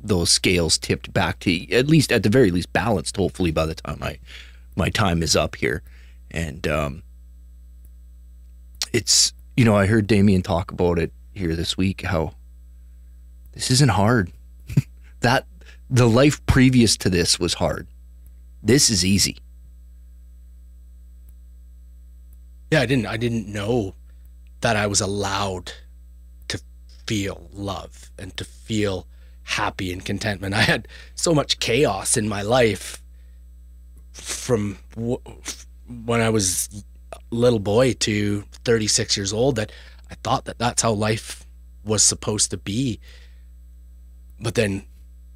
those 0.00 0.30
scales 0.30 0.78
tipped 0.78 1.12
back 1.12 1.40
to 1.40 1.70
at 1.72 1.88
least 1.88 2.12
at 2.12 2.22
the 2.22 2.28
very 2.28 2.50
least 2.50 2.72
balanced. 2.72 3.16
Hopefully, 3.16 3.50
by 3.50 3.66
the 3.66 3.74
time 3.74 3.98
I 4.02 4.18
my 4.76 4.88
time 4.88 5.22
is 5.22 5.36
up 5.36 5.56
here, 5.56 5.82
and 6.30 6.66
um, 6.66 7.02
it's 8.92 9.32
you 9.56 9.64
know 9.64 9.76
I 9.76 9.86
heard 9.86 10.06
Damien 10.06 10.42
talk 10.42 10.70
about 10.70 10.98
it 10.98 11.12
here 11.34 11.54
this 11.54 11.76
week 11.76 12.02
how 12.02 12.34
this 13.52 13.70
isn't 13.70 13.90
hard. 13.90 14.32
that 15.20 15.46
the 15.90 16.08
life 16.08 16.44
previous 16.46 16.96
to 16.98 17.10
this 17.10 17.38
was 17.38 17.54
hard. 17.54 17.86
This 18.62 18.90
is 18.90 19.04
easy. 19.04 19.38
Yeah, 22.70 22.80
I 22.80 22.86
didn't 22.86 23.06
I 23.06 23.16
didn't 23.16 23.48
know 23.48 23.94
that 24.60 24.76
I 24.76 24.86
was 24.86 25.00
allowed 25.00 25.72
feel 27.08 27.48
love 27.54 28.10
and 28.18 28.36
to 28.36 28.44
feel 28.44 29.06
happy 29.44 29.90
and 29.90 30.04
contentment. 30.04 30.54
I 30.54 30.60
had 30.60 30.86
so 31.14 31.34
much 31.34 31.58
chaos 31.58 32.18
in 32.18 32.28
my 32.28 32.42
life 32.42 33.02
from 34.12 34.78
w- 34.94 35.22
when 36.04 36.20
I 36.20 36.28
was 36.28 36.84
a 37.14 37.18
little 37.30 37.60
boy 37.60 37.94
to 37.94 38.42
36 38.64 39.16
years 39.16 39.32
old 39.32 39.56
that 39.56 39.72
I 40.10 40.16
thought 40.16 40.44
that 40.44 40.58
that's 40.58 40.82
how 40.82 40.92
life 40.92 41.46
was 41.82 42.02
supposed 42.02 42.50
to 42.50 42.58
be. 42.58 43.00
But 44.38 44.54
then 44.54 44.84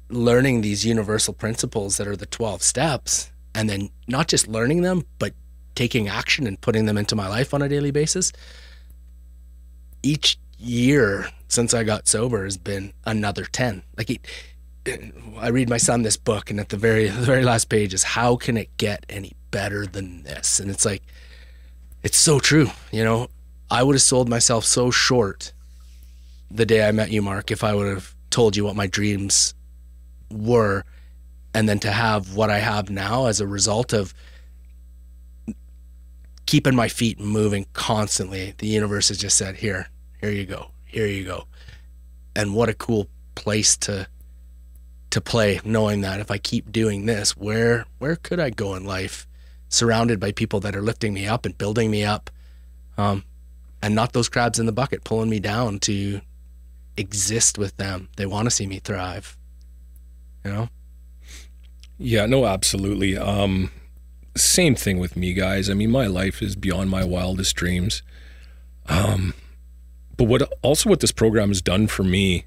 learning 0.09 0.61
these 0.61 0.85
universal 0.85 1.33
principles 1.33 1.97
that 1.97 2.07
are 2.07 2.15
the 2.15 2.27
12 2.27 2.61
steps 2.61 3.31
and 3.55 3.67
then 3.67 3.89
not 4.07 4.27
just 4.27 4.47
learning 4.47 4.83
them 4.83 5.03
but 5.17 5.33
taking 5.73 6.07
action 6.07 6.45
and 6.45 6.61
putting 6.61 6.85
them 6.85 6.99
into 6.99 7.15
my 7.15 7.27
life 7.27 7.51
on 7.51 7.63
a 7.63 7.69
daily 7.69 7.89
basis 7.89 8.31
each 10.03 10.37
year 10.63 11.29
since 11.47 11.73
I 11.73 11.83
got 11.83 12.07
sober 12.07 12.45
has 12.45 12.57
been 12.57 12.93
another 13.05 13.45
10 13.45 13.83
like 13.97 14.09
it, 14.09 14.25
I 15.37 15.49
read 15.49 15.69
my 15.69 15.77
son 15.77 16.01
this 16.01 16.17
book 16.17 16.49
and 16.49 16.59
at 16.59 16.69
the 16.69 16.77
very 16.77 17.07
the 17.09 17.21
very 17.21 17.43
last 17.43 17.65
page 17.65 17.93
is 17.93 18.03
how 18.03 18.35
can 18.35 18.57
it 18.57 18.75
get 18.77 19.05
any 19.09 19.33
better 19.51 19.85
than 19.85 20.23
this? 20.23 20.59
And 20.59 20.71
it's 20.71 20.85
like 20.85 21.03
it's 22.01 22.17
so 22.17 22.39
true 22.39 22.69
you 22.91 23.03
know? 23.03 23.27
I 23.69 23.81
would 23.81 23.95
have 23.95 24.01
sold 24.01 24.29
myself 24.29 24.65
so 24.65 24.91
short 24.91 25.53
the 26.51 26.65
day 26.65 26.87
I 26.87 26.91
met 26.91 27.11
you 27.11 27.21
Mark 27.21 27.49
if 27.49 27.63
I 27.63 27.73
would 27.73 27.87
have 27.87 28.15
told 28.29 28.55
you 28.55 28.63
what 28.63 28.75
my 28.75 28.87
dreams 28.87 29.53
were 30.31 30.83
and 31.53 31.69
then 31.69 31.79
to 31.79 31.91
have 31.91 32.35
what 32.35 32.49
I 32.49 32.59
have 32.59 32.89
now 32.89 33.27
as 33.27 33.39
a 33.39 33.47
result 33.47 33.93
of 33.93 34.13
keeping 36.45 36.75
my 36.75 36.87
feet 36.87 37.19
moving 37.19 37.65
constantly. 37.73 38.53
The 38.57 38.67
universe 38.67 39.07
has 39.09 39.17
just 39.17 39.37
said 39.37 39.57
here 39.57 39.87
here 40.23 40.31
you 40.31 40.45
go 40.45 40.71
here 40.85 41.05
you 41.05 41.25
go 41.25 41.45
and 42.33 42.55
what 42.55 42.69
a 42.69 42.73
cool 42.73 43.09
place 43.35 43.75
to 43.75 44.07
to 45.09 45.19
play 45.19 45.59
knowing 45.65 45.99
that 45.99 46.21
if 46.21 46.31
I 46.31 46.37
keep 46.37 46.71
doing 46.71 47.05
this 47.05 47.35
where 47.35 47.85
where 47.99 48.15
could 48.15 48.39
I 48.39 48.49
go 48.49 48.75
in 48.75 48.85
life 48.85 49.27
surrounded 49.67 50.21
by 50.21 50.31
people 50.31 50.61
that 50.61 50.77
are 50.77 50.81
lifting 50.81 51.13
me 51.13 51.27
up 51.27 51.45
and 51.45 51.57
building 51.57 51.91
me 51.91 52.05
up 52.05 52.29
um 52.97 53.25
and 53.81 53.93
not 53.93 54.13
those 54.13 54.29
crabs 54.29 54.59
in 54.59 54.65
the 54.65 54.71
bucket 54.71 55.03
pulling 55.03 55.29
me 55.29 55.41
down 55.41 55.79
to 55.79 56.21
exist 56.95 57.57
with 57.57 57.75
them 57.75 58.07
they 58.15 58.25
want 58.25 58.45
to 58.45 58.49
see 58.49 58.65
me 58.65 58.79
thrive 58.79 59.37
you 60.45 60.51
know 60.51 60.69
Yeah, 61.99 62.25
no, 62.25 62.45
absolutely. 62.45 63.17
Um, 63.17 63.71
same 64.35 64.75
thing 64.75 64.99
with 64.99 65.15
me, 65.15 65.33
guys. 65.33 65.69
I 65.69 65.73
mean, 65.73 65.91
my 65.91 66.07
life 66.07 66.41
is 66.41 66.55
beyond 66.55 66.89
my 66.89 67.03
wildest 67.03 67.55
dreams. 67.55 68.01
Um, 68.87 69.33
but 70.17 70.25
what 70.25 70.51
also 70.61 70.89
what 70.89 70.99
this 70.99 71.11
program 71.11 71.49
has 71.49 71.61
done 71.61 71.87
for 71.87 72.03
me, 72.03 72.45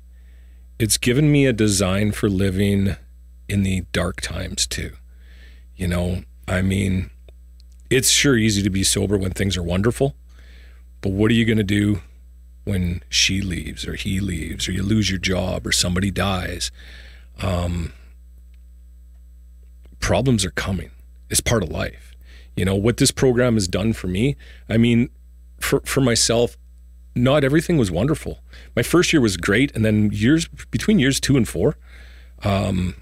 it's 0.79 0.99
given 0.99 1.33
me 1.33 1.47
a 1.47 1.53
design 1.53 2.13
for 2.13 2.29
living 2.29 2.97
in 3.49 3.63
the 3.63 3.85
dark 3.93 4.21
times 4.21 4.67
too. 4.67 4.93
You 5.77 5.89
know, 5.89 6.25
I 6.49 6.63
mean, 6.63 7.11
it's 7.91 8.11
sure 8.11 8.37
easy 8.37 8.63
to 8.63 8.71
be 8.71 8.83
sober 8.83 9.17
when 9.17 9.33
things 9.33 9.57
are 9.57 9.63
wonderful, 9.63 10.15
but 11.01 11.13
what 11.13 11.31
are 11.31 11.35
you 11.35 11.45
going 11.45 11.59
to 11.59 11.65
do 11.65 12.01
when 12.65 13.03
she 13.09 13.41
leaves 13.41 13.87
or 13.87 13.95
he 13.95 14.21
leaves 14.21 14.69
or 14.69 14.73
you 14.73 14.83
lose 14.83 15.11
your 15.11 15.19
job 15.19 15.67
or 15.67 15.73
somebody 15.73 16.11
dies? 16.11 16.71
Um, 17.41 17.93
problems 20.01 20.45
are 20.45 20.51
coming. 20.51 20.91
It's 21.31 21.41
part 21.41 21.63
of 21.63 21.69
life. 21.69 22.13
You 22.57 22.65
know, 22.65 22.75
what 22.75 22.97
this 22.97 23.11
program 23.11 23.55
has 23.55 23.69
done 23.69 23.93
for 23.93 24.07
me, 24.07 24.37
I 24.69 24.79
mean, 24.79 25.11
for, 25.61 25.81
for 25.81 26.01
myself, 26.01 26.57
not 27.17 27.43
everything 27.43 27.79
was 27.79 27.91
wonderful. 27.91 28.41
My 28.77 28.83
first 28.83 29.13
year 29.13 29.21
was 29.21 29.37
great. 29.37 29.75
And 29.75 29.85
then 29.85 30.11
years 30.13 30.49
between 30.71 30.99
years 30.99 31.19
two 31.19 31.37
and 31.37 31.49
four, 31.49 31.77
um, 32.43 32.95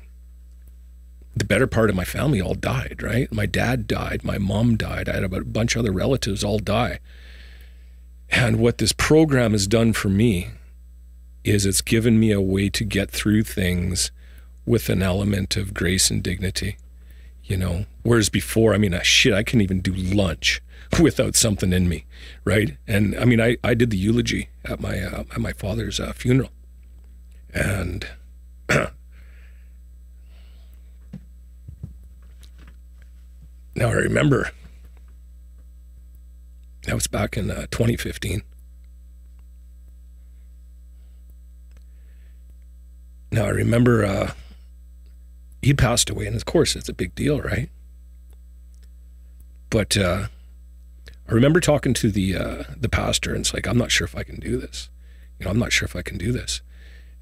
the 1.36 1.44
better 1.44 1.66
part 1.66 1.90
of 1.90 1.96
my 1.96 2.04
family 2.04 2.40
all 2.40 2.54
died, 2.54 3.02
right? 3.02 3.30
My 3.32 3.46
dad 3.46 3.86
died. 3.86 4.22
My 4.24 4.38
mom 4.38 4.76
died. 4.76 5.08
I 5.08 5.14
had 5.14 5.24
a 5.24 5.28
bunch 5.28 5.74
of 5.74 5.80
other 5.80 5.92
relatives 5.92 6.44
all 6.44 6.60
die. 6.60 7.00
And 8.30 8.58
what 8.58 8.78
this 8.78 8.92
program 8.92 9.52
has 9.52 9.66
done 9.66 9.92
for 9.92 10.08
me 10.08 10.48
is 11.42 11.66
it's 11.66 11.82
given 11.82 12.18
me 12.18 12.30
a 12.30 12.40
way 12.40 12.70
to 12.70 12.84
get 12.84 13.10
through 13.10 13.42
things 13.42 14.12
with 14.64 14.88
an 14.88 15.02
element 15.02 15.56
of 15.56 15.74
grace 15.74 16.10
and 16.10 16.22
dignity, 16.22 16.78
you 17.42 17.56
know. 17.56 17.84
Whereas 18.02 18.28
before, 18.28 18.74
I 18.74 18.78
mean, 18.78 18.98
shit, 19.02 19.34
I 19.34 19.42
couldn't 19.42 19.60
even 19.60 19.80
do 19.80 19.92
lunch 19.92 20.62
without 21.00 21.34
something 21.36 21.72
in 21.72 21.88
me, 21.88 22.04
right? 22.44 22.76
And 22.86 23.16
I 23.18 23.24
mean, 23.24 23.40
I, 23.40 23.56
I 23.64 23.74
did 23.74 23.90
the 23.90 23.96
eulogy 23.96 24.48
at 24.64 24.80
my 24.80 25.00
uh, 25.00 25.24
at 25.32 25.40
my 25.40 25.52
father's 25.52 26.00
uh, 26.00 26.12
funeral, 26.12 26.50
and 27.52 28.06
now 28.68 28.90
I 33.76 33.92
remember 33.92 34.50
that 36.82 36.94
was 36.94 37.06
back 37.06 37.36
in 37.36 37.50
uh, 37.50 37.66
2015. 37.70 38.42
Now 43.30 43.46
I 43.46 43.50
remember 43.50 44.04
uh, 44.04 44.32
he 45.62 45.74
passed 45.74 46.10
away, 46.10 46.26
and 46.26 46.36
of 46.36 46.44
course 46.44 46.76
it's 46.76 46.88
a 46.88 46.92
big 46.92 47.14
deal, 47.14 47.40
right? 47.40 47.70
But 49.70 49.96
uh, 49.96 50.26
I 51.28 51.32
remember 51.32 51.60
talking 51.60 51.94
to 51.94 52.10
the 52.10 52.36
uh, 52.36 52.64
the 52.76 52.88
pastor, 52.88 53.30
and 53.30 53.40
it's 53.40 53.54
like 53.54 53.66
I'm 53.66 53.78
not 53.78 53.90
sure 53.90 54.04
if 54.04 54.16
I 54.16 54.22
can 54.22 54.40
do 54.40 54.58
this. 54.58 54.88
You 55.38 55.44
know, 55.44 55.50
I'm 55.50 55.58
not 55.58 55.72
sure 55.72 55.86
if 55.86 55.96
I 55.96 56.02
can 56.02 56.18
do 56.18 56.32
this, 56.32 56.60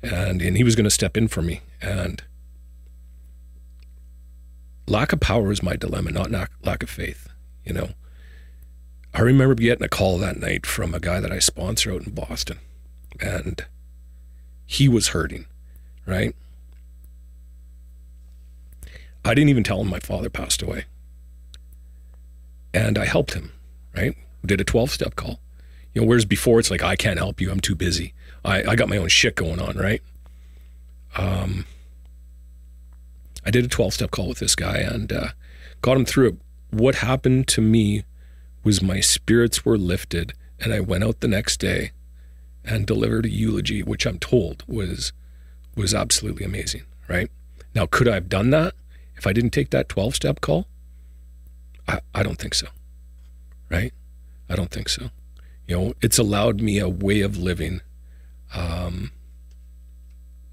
and 0.03 0.43
and 0.43 0.57
he 0.57 0.65
was 0.65 0.75
going 0.75 0.85
to 0.85 0.91
step 0.91 1.17
in 1.17 1.29
for 1.29 1.43
me, 1.43 1.61
and 1.81 2.23
lack 4.87 5.13
of 5.13 5.21
power 5.21 5.53
is 5.53 5.63
my 5.63 5.77
dilemma, 5.77 6.11
not 6.11 6.31
lack, 6.31 6.51
lack 6.63 6.83
of 6.83 6.91
faith. 6.91 7.29
You 7.65 7.73
know, 7.73 7.91
I 9.15 9.21
remember 9.21 9.55
getting 9.55 9.85
a 9.85 9.89
call 9.89 10.19
that 10.19 10.39
night 10.39 10.67
from 10.67 10.95
a 10.95 11.01
guy 11.01 11.21
that 11.21 11.33
I 11.33 11.39
sponsor 11.39 11.93
out 11.93 12.07
in 12.07 12.13
Boston, 12.13 12.59
and 13.21 13.65
he 14.67 14.89
was 14.89 15.09
hurting, 15.09 15.47
right? 16.07 16.35
I 19.25 19.35
didn't 19.35 19.51
even 19.51 19.63
tell 19.63 19.81
him 19.81 19.89
my 19.89 20.01
father 20.01 20.29
passed 20.29 20.63
away. 20.63 20.87
And 22.75 22.99
I 22.99 23.05
helped 23.05 23.35
him, 23.35 23.53
right? 23.97 24.17
Did 24.45 24.61
a 24.61 24.65
12 24.65 24.91
step 24.91 25.17
call. 25.17 25.41
You 25.95 26.01
know, 26.01 26.09
whereas 26.09 26.25
before 26.25 26.59
it's 26.59 26.71
like, 26.71 26.83
I 26.83 26.97
can't 26.97 27.19
help 27.19 27.41
you, 27.41 27.51
I'm 27.51 27.61
too 27.61 27.75
busy. 27.75 28.15
I, 28.45 28.65
I 28.65 28.77
got 28.77 28.89
my 28.89 28.97
own 28.97 29.09
shit 29.09 29.37
going 29.37 29.61
on, 29.61 29.77
right? 29.77 30.03
Um, 31.17 31.67
I 33.45 33.51
did 33.51 33.65
a 33.65 33.69
12 33.69 33.95
step 33.95 34.11
call 34.11 34.29
with 34.29 34.39
this 34.39 34.55
guy 34.55 34.79
and 34.79 35.13
uh, 35.13 35.29
got 35.83 35.97
him 35.97 36.05
through 36.05 36.29
it. 36.29 36.37
What 36.71 36.97
happened 36.97 37.49
to 37.49 37.61
me 37.61 38.05
was 38.65 38.83
my 38.83 39.01
spirits 39.01 39.65
were 39.65 39.77
lifted, 39.77 40.33
and 40.59 40.73
I 40.73 40.81
went 40.81 41.05
out 41.05 41.21
the 41.21 41.29
next 41.29 41.59
day 41.59 41.93
and 42.65 42.87
delivered 42.87 43.27
a 43.27 43.31
eulogy, 43.31 43.83
which 43.83 44.07
I'm 44.07 44.19
told 44.19 44.65
was 44.67 45.13
was 45.75 45.95
absolutely 45.95 46.45
amazing. 46.45 46.83
Right 47.09 47.31
now, 47.75 47.87
could 47.87 48.09
I 48.09 48.15
have 48.15 48.29
done 48.29 48.51
that 48.51 48.75
if 49.17 49.27
I 49.27 49.33
didn't 49.33 49.51
take 49.51 49.71
that 49.71 49.89
12 49.89 50.15
step 50.15 50.41
call? 50.41 50.67
I, 51.89 52.01
I 52.15 52.23
don't 52.23 52.39
think 52.39 52.55
so. 52.55 52.69
Right? 53.73 53.93
I 54.49 54.55
don't 54.55 54.71
think 54.71 54.91
so. 54.91 55.11
You 55.67 55.77
know, 55.77 55.95
it's 56.03 56.19
allowed 56.19 56.61
me 56.61 56.79
a 56.79 56.89
way 56.89 57.23
of 57.23 57.39
living, 57.39 57.81
um, 58.55 59.13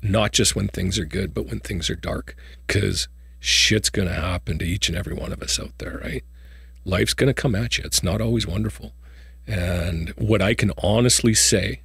not 0.02 0.32
just 0.32 0.56
when 0.56 0.70
things 0.70 0.98
are 0.98 1.06
good, 1.06 1.34
but 1.34 1.46
when 1.48 1.60
things 1.60 1.90
are 1.90 1.96
dark, 1.96 2.36
because 2.66 3.10
shit's 3.40 3.90
going 3.90 4.08
to 4.08 4.14
happen 4.14 4.58
to 4.60 4.66
each 4.66 4.88
and 4.88 4.98
every 4.98 5.14
one 5.14 5.34
of 5.34 5.42
us 5.42 5.60
out 5.60 5.78
there, 5.80 6.00
right? 6.02 6.24
Life's 6.86 7.14
going 7.14 7.28
to 7.28 7.34
come 7.34 7.56
at 7.56 7.78
you. 7.78 7.84
It's 7.84 8.04
not 8.04 8.22
always 8.22 8.48
wonderful. 8.48 8.94
And 9.46 10.10
what 10.12 10.42
I 10.42 10.54
can 10.54 10.72
honestly 10.78 11.34
say 11.34 11.82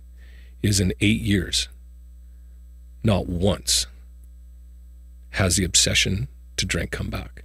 is 0.63 0.79
in 0.79 0.93
eight 1.01 1.21
years, 1.21 1.69
not 3.03 3.27
once 3.27 3.87
has 5.31 5.57
the 5.57 5.65
obsession 5.65 6.29
to 6.57 6.65
drink 6.65 6.93
come 6.93 7.11
back. 7.11 7.43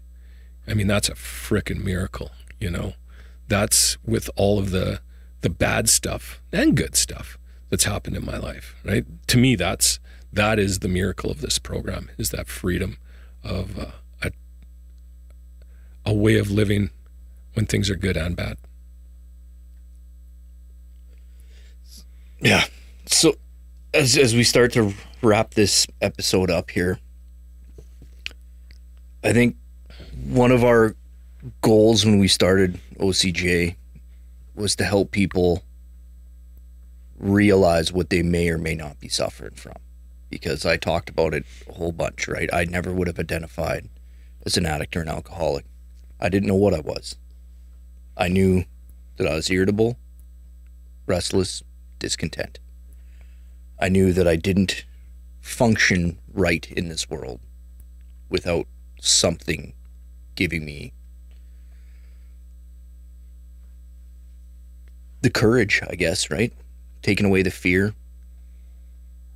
I 0.67 0.75
mean, 0.75 0.87
that's 0.87 1.09
a 1.09 1.15
frickin' 1.15 1.83
miracle, 1.83 2.31
you 2.59 2.69
know? 2.69 2.93
That's 3.49 3.97
with 4.05 4.29
all 4.35 4.59
of 4.59 4.69
the 4.71 5.01
the 5.41 5.49
bad 5.49 5.89
stuff 5.89 6.41
and 6.51 6.75
good 6.75 6.95
stuff 6.95 7.37
that's 7.69 7.85
happened 7.85 8.15
in 8.15 8.25
my 8.25 8.37
life, 8.37 8.75
right? 8.83 9.05
To 9.27 9.37
me, 9.37 9.55
that's 9.55 9.99
that 10.31 10.59
is 10.59 10.79
the 10.79 10.87
miracle 10.87 11.31
of 11.31 11.41
this 11.41 11.57
program 11.57 12.09
is 12.17 12.29
that 12.29 12.47
freedom 12.47 12.97
of 13.43 13.77
uh, 13.77 13.91
a 14.21 14.31
a 16.05 16.13
way 16.13 16.37
of 16.37 16.51
living 16.51 16.91
when 17.53 17.65
things 17.65 17.89
are 17.89 17.95
good 17.95 18.15
and 18.15 18.35
bad. 18.35 18.57
Yeah. 22.39 22.65
So 23.07 23.35
as 23.93 24.15
as 24.15 24.35
we 24.35 24.43
start 24.43 24.73
to 24.73 24.93
wrap 25.21 25.55
this 25.55 25.87
episode 26.01 26.51
up 26.51 26.69
here, 26.69 26.99
I 29.23 29.33
think 29.33 29.55
one 30.25 30.51
of 30.51 30.63
our 30.63 30.95
goals 31.61 32.05
when 32.05 32.19
we 32.19 32.27
started 32.27 32.79
OCJ 32.99 33.75
was 34.55 34.75
to 34.75 34.83
help 34.83 35.11
people 35.11 35.63
realize 37.17 37.91
what 37.91 38.09
they 38.09 38.21
may 38.21 38.49
or 38.49 38.57
may 38.57 38.75
not 38.75 38.99
be 38.99 39.09
suffering 39.09 39.55
from. 39.55 39.75
Because 40.29 40.65
I 40.65 40.77
talked 40.77 41.09
about 41.09 41.33
it 41.33 41.45
a 41.67 41.73
whole 41.73 41.91
bunch, 41.91 42.27
right? 42.27 42.49
I 42.53 42.65
never 42.65 42.93
would 42.93 43.07
have 43.07 43.19
identified 43.19 43.89
as 44.45 44.57
an 44.57 44.65
addict 44.65 44.95
or 44.95 45.01
an 45.01 45.09
alcoholic. 45.09 45.65
I 46.19 46.29
didn't 46.29 46.47
know 46.47 46.55
what 46.55 46.73
I 46.73 46.81
was. 46.81 47.15
I 48.15 48.27
knew 48.27 48.65
that 49.17 49.27
I 49.27 49.35
was 49.35 49.49
irritable, 49.49 49.97
restless, 51.07 51.63
discontent. 51.97 52.59
I 53.79 53.89
knew 53.89 54.13
that 54.13 54.27
I 54.27 54.35
didn't 54.35 54.85
function 55.39 56.19
right 56.33 56.69
in 56.71 56.89
this 56.89 57.09
world 57.09 57.39
without 58.29 58.67
something 59.01 59.73
giving 60.35 60.65
me 60.65 60.93
the 65.21 65.29
courage, 65.29 65.81
I 65.89 65.95
guess, 65.95 66.29
right? 66.29 66.53
Taking 67.01 67.25
away 67.25 67.43
the 67.43 67.51
fear. 67.51 67.93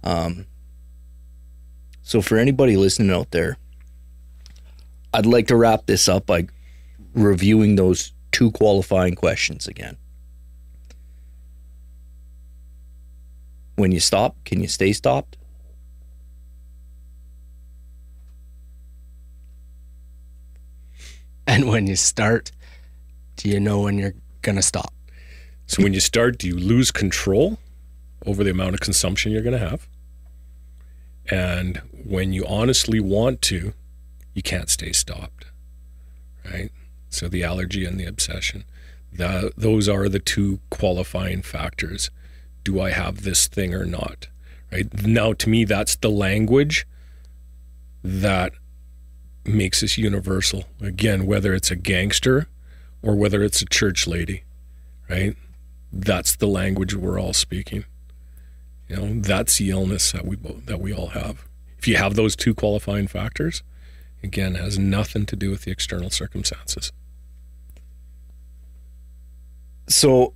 Um 0.03 0.45
so 2.01 2.21
for 2.21 2.37
anybody 2.37 2.75
listening 2.75 3.11
out 3.11 3.31
there, 3.31 3.57
I'd 5.13 5.25
like 5.25 5.47
to 5.47 5.55
wrap 5.55 5.85
this 5.85 6.09
up 6.09 6.25
by 6.25 6.47
reviewing 7.13 7.75
those 7.75 8.11
two 8.31 8.51
qualifying 8.51 9.15
questions 9.15 9.67
again. 9.67 9.95
When 13.75 13.91
you 13.91 13.99
stop, 13.99 14.35
can 14.43 14.61
you 14.61 14.67
stay 14.67 14.91
stopped? 14.91 15.37
And 21.47 21.67
when 21.67 21.87
you 21.87 21.95
start, 21.95 22.51
do 23.35 23.49
you 23.49 23.59
know 23.59 23.81
when 23.81 23.97
you're 23.97 24.13
going 24.41 24.55
to 24.55 24.61
stop? 24.61 24.93
So 25.65 25.81
when 25.83 25.93
you 25.93 25.99
start, 25.99 26.37
do 26.37 26.47
you 26.47 26.57
lose 26.57 26.91
control 26.91 27.57
over 28.25 28.43
the 28.43 28.51
amount 28.51 28.75
of 28.75 28.79
consumption 28.79 29.31
you're 29.31 29.41
going 29.41 29.59
to 29.59 29.69
have? 29.69 29.87
And 31.29 31.81
when 32.05 32.33
you 32.33 32.45
honestly 32.45 32.99
want 32.99 33.41
to, 33.43 33.73
you 34.33 34.41
can't 34.41 34.69
stay 34.69 34.91
stopped, 34.91 35.45
right? 36.45 36.71
So 37.09 37.27
the 37.27 37.43
allergy 37.43 37.85
and 37.85 37.99
the 37.99 38.05
obsession, 38.05 38.65
that, 39.11 39.53
those 39.55 39.87
are 39.87 40.09
the 40.09 40.19
two 40.19 40.59
qualifying 40.69 41.41
factors. 41.41 42.09
Do 42.63 42.81
I 42.81 42.91
have 42.91 43.23
this 43.23 43.47
thing 43.47 43.73
or 43.73 43.85
not? 43.85 44.27
Right 44.71 44.91
now, 45.05 45.33
to 45.33 45.49
me, 45.49 45.65
that's 45.65 45.95
the 45.95 46.09
language 46.09 46.87
that 48.03 48.53
makes 49.45 49.83
us 49.83 49.97
universal. 49.97 50.65
Again, 50.81 51.25
whether 51.25 51.53
it's 51.53 51.71
a 51.71 51.75
gangster 51.75 52.47
or 53.01 53.15
whether 53.15 53.43
it's 53.43 53.61
a 53.61 53.65
church 53.65 54.07
lady, 54.07 54.43
right? 55.09 55.35
That's 55.95 56.35
the 56.35 56.47
language 56.47 56.95
we're 56.95 57.19
all 57.19 57.33
speaking. 57.33 57.85
You 58.89 58.95
know, 58.95 59.21
that's 59.21 59.57
the 59.57 59.69
illness 59.69 60.11
that 60.11 60.25
we 60.25 60.35
both, 60.35 60.65
that 60.65 60.79
we 60.79 60.91
all 60.91 61.09
have. 61.09 61.47
If 61.77 61.87
you 61.87 61.97
have 61.97 62.15
those 62.15 62.35
two 62.35 62.55
qualifying 62.55 63.07
factors, 63.07 63.61
again, 64.23 64.55
has 64.55 64.79
nothing 64.79 65.27
to 65.27 65.35
do 65.35 65.51
with 65.51 65.61
the 65.63 65.71
external 65.71 66.09
circumstances. 66.09 66.91
So, 69.87 70.33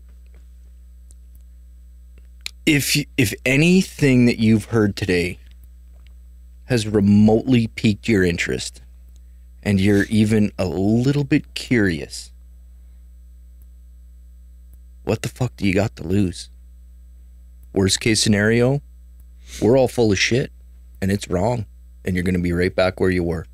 if 2.65 2.97
if 3.17 3.33
anything 3.45 4.25
that 4.25 4.39
you've 4.39 4.65
heard 4.65 4.95
today 4.95 5.39
has 6.65 6.85
remotely 6.85 7.67
piqued 7.67 8.07
your 8.07 8.23
interest, 8.23 8.81
and 9.63 9.81
you're 9.81 10.03
even 10.03 10.51
a 10.59 10.65
little 10.65 11.23
bit 11.23 11.53
curious, 11.55 12.31
what 15.07 15.21
the 15.21 15.29
fuck 15.29 15.55
do 15.55 15.65
you 15.65 15.73
got 15.73 15.95
to 15.95 16.03
lose? 16.03 16.49
Worst 17.73 18.01
case 18.01 18.21
scenario, 18.21 18.81
we're 19.61 19.77
all 19.77 19.87
full 19.87 20.11
of 20.11 20.19
shit, 20.19 20.51
and 21.01 21.09
it's 21.09 21.29
wrong, 21.29 21.65
and 22.03 22.13
you're 22.13 22.25
going 22.25 22.35
to 22.35 22.41
be 22.41 22.51
right 22.51 22.75
back 22.75 22.99
where 22.99 23.09
you 23.09 23.23
were. 23.23 23.45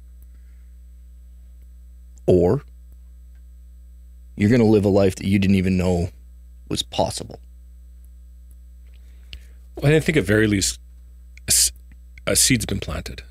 Or 2.25 2.63
you're 4.35 4.49
going 4.49 4.61
to 4.61 4.67
live 4.67 4.83
a 4.83 4.89
life 4.89 5.15
that 5.17 5.27
you 5.27 5.37
didn't 5.37 5.57
even 5.57 5.77
know 5.77 6.09
was 6.69 6.81
possible. 6.81 7.39
Well, 9.75 9.93
I 9.93 9.99
think 9.99 10.17
at 10.17 10.23
very 10.23 10.47
least, 10.47 10.79
a 12.25 12.35
seed's 12.35 12.65
been 12.65 12.79
planted. 12.79 13.21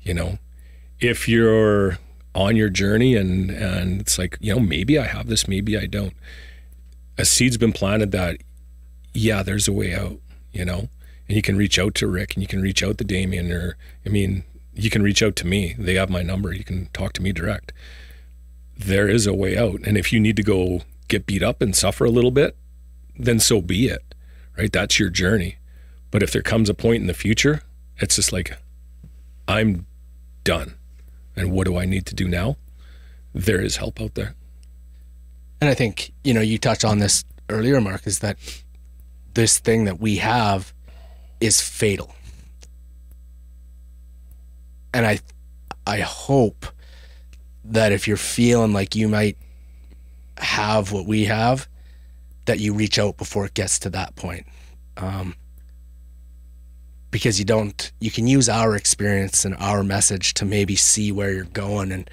You 0.00 0.14
know, 0.14 0.38
if 1.00 1.28
you're 1.28 1.98
on 2.36 2.54
your 2.54 2.68
journey 2.68 3.16
and 3.16 3.50
and 3.50 4.00
it's 4.00 4.16
like 4.16 4.38
you 4.40 4.54
know 4.54 4.60
maybe 4.60 4.96
I 4.96 5.06
have 5.06 5.26
this, 5.26 5.48
maybe 5.48 5.76
I 5.76 5.86
don't. 5.86 6.14
A 7.18 7.24
seed's 7.24 7.58
been 7.58 7.72
planted 7.72 8.12
that 8.12 8.38
yeah, 9.12 9.42
there's 9.42 9.68
a 9.68 9.72
way 9.72 9.94
out. 9.94 10.20
You 10.52 10.64
know, 10.64 10.88
and 11.28 11.36
you 11.36 11.42
can 11.42 11.56
reach 11.56 11.78
out 11.78 11.94
to 11.96 12.06
Rick 12.06 12.34
and 12.34 12.42
you 12.42 12.48
can 12.48 12.62
reach 12.62 12.82
out 12.82 12.98
to 12.98 13.04
Damien 13.04 13.52
or 13.52 13.76
I 14.06 14.08
mean 14.08 14.44
you 14.78 14.90
can 14.90 15.02
reach 15.02 15.22
out 15.22 15.34
to 15.36 15.46
me. 15.46 15.74
They 15.76 15.94
have 15.94 16.08
my 16.08 16.22
number. 16.22 16.52
You 16.52 16.64
can 16.64 16.86
talk 16.92 17.12
to 17.14 17.22
me 17.22 17.32
direct. 17.32 17.72
There 18.76 19.08
is 19.08 19.26
a 19.26 19.34
way 19.34 19.58
out, 19.58 19.80
and 19.84 19.98
if 19.98 20.12
you 20.12 20.20
need 20.20 20.36
to 20.36 20.42
go 20.44 20.82
get 21.08 21.26
beat 21.26 21.42
up 21.42 21.60
and 21.60 21.74
suffer 21.74 22.04
a 22.04 22.10
little 22.10 22.30
bit, 22.30 22.56
then 23.18 23.40
so 23.40 23.60
be 23.60 23.88
it. 23.88 24.14
Right? 24.56 24.72
That's 24.72 25.00
your 25.00 25.10
journey. 25.10 25.58
But 26.12 26.22
if 26.22 26.32
there 26.32 26.42
comes 26.42 26.68
a 26.68 26.74
point 26.74 27.00
in 27.00 27.08
the 27.08 27.14
future, 27.14 27.62
it's 27.96 28.16
just 28.16 28.32
like, 28.32 28.56
I'm 29.48 29.86
done. 30.44 30.74
And 31.34 31.50
what 31.50 31.66
do 31.66 31.76
I 31.76 31.84
need 31.84 32.06
to 32.06 32.14
do 32.14 32.28
now? 32.28 32.56
There 33.34 33.60
is 33.60 33.76
help 33.76 34.00
out 34.00 34.14
there. 34.14 34.34
And 35.60 35.68
I 35.68 35.74
think, 35.74 36.12
you 36.22 36.34
know, 36.34 36.40
you 36.40 36.58
touched 36.58 36.84
on 36.84 36.98
this 36.98 37.24
earlier, 37.50 37.80
Mark, 37.80 38.06
is 38.06 38.20
that 38.20 38.36
this 39.34 39.58
thing 39.58 39.84
that 39.84 40.00
we 40.00 40.16
have 40.16 40.72
is 41.40 41.60
fatal. 41.60 42.14
And 44.94 45.06
I 45.06 45.20
I 45.86 46.00
hope 46.00 46.66
that 47.64 47.92
if 47.92 48.06
you're 48.06 48.16
feeling 48.16 48.72
like 48.72 48.94
you 48.94 49.08
might 49.08 49.36
have 50.38 50.92
what 50.92 51.06
we 51.06 51.24
have, 51.24 51.68
that 52.44 52.58
you 52.58 52.72
reach 52.72 52.98
out 52.98 53.16
before 53.16 53.46
it 53.46 53.54
gets 53.54 53.78
to 53.80 53.90
that 53.90 54.16
point. 54.16 54.46
Um, 54.96 55.34
because 57.10 57.38
you 57.38 57.44
don't 57.44 57.90
you 58.00 58.10
can 58.10 58.26
use 58.26 58.48
our 58.48 58.76
experience 58.76 59.44
and 59.44 59.54
our 59.58 59.82
message 59.82 60.34
to 60.34 60.44
maybe 60.44 60.76
see 60.76 61.12
where 61.12 61.32
you're 61.32 61.44
going 61.44 61.92
and 61.92 62.10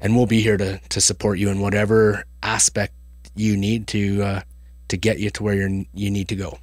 and 0.00 0.16
we'll 0.16 0.26
be 0.26 0.40
here 0.40 0.56
to 0.56 0.78
to 0.78 1.00
support 1.00 1.38
you 1.38 1.48
in 1.48 1.60
whatever 1.60 2.24
aspect 2.42 2.94
you 3.34 3.56
need 3.56 3.86
to 3.88 4.22
uh, 4.22 4.40
to 4.88 4.96
get 4.96 5.18
you 5.18 5.30
to 5.30 5.42
where 5.42 5.54
you're 5.54 5.84
you 5.92 6.10
need 6.10 6.28
to 6.28 6.36
go. 6.36 6.58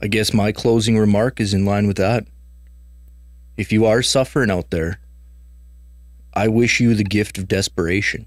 I 0.00 0.08
guess 0.08 0.34
my 0.34 0.50
closing 0.50 0.98
remark 0.98 1.40
is 1.40 1.54
in 1.54 1.64
line 1.64 1.86
with 1.86 1.96
that. 1.98 2.26
If 3.56 3.70
you 3.70 3.86
are 3.86 4.02
suffering 4.02 4.50
out 4.50 4.70
there, 4.70 4.98
I 6.34 6.48
wish 6.48 6.80
you 6.80 6.94
the 6.94 7.04
gift 7.04 7.38
of 7.38 7.46
desperation. 7.46 8.26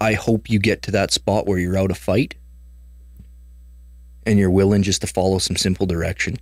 I 0.00 0.12
hope 0.12 0.50
you 0.50 0.58
get 0.58 0.82
to 0.82 0.90
that 0.90 1.12
spot 1.12 1.46
where 1.46 1.58
you're 1.58 1.78
out 1.78 1.90
of 1.90 1.96
fight 1.96 2.34
and 4.26 4.38
you're 4.38 4.50
willing 4.50 4.82
just 4.82 5.00
to 5.00 5.06
follow 5.06 5.38
some 5.38 5.56
simple 5.56 5.86
direction. 5.86 6.36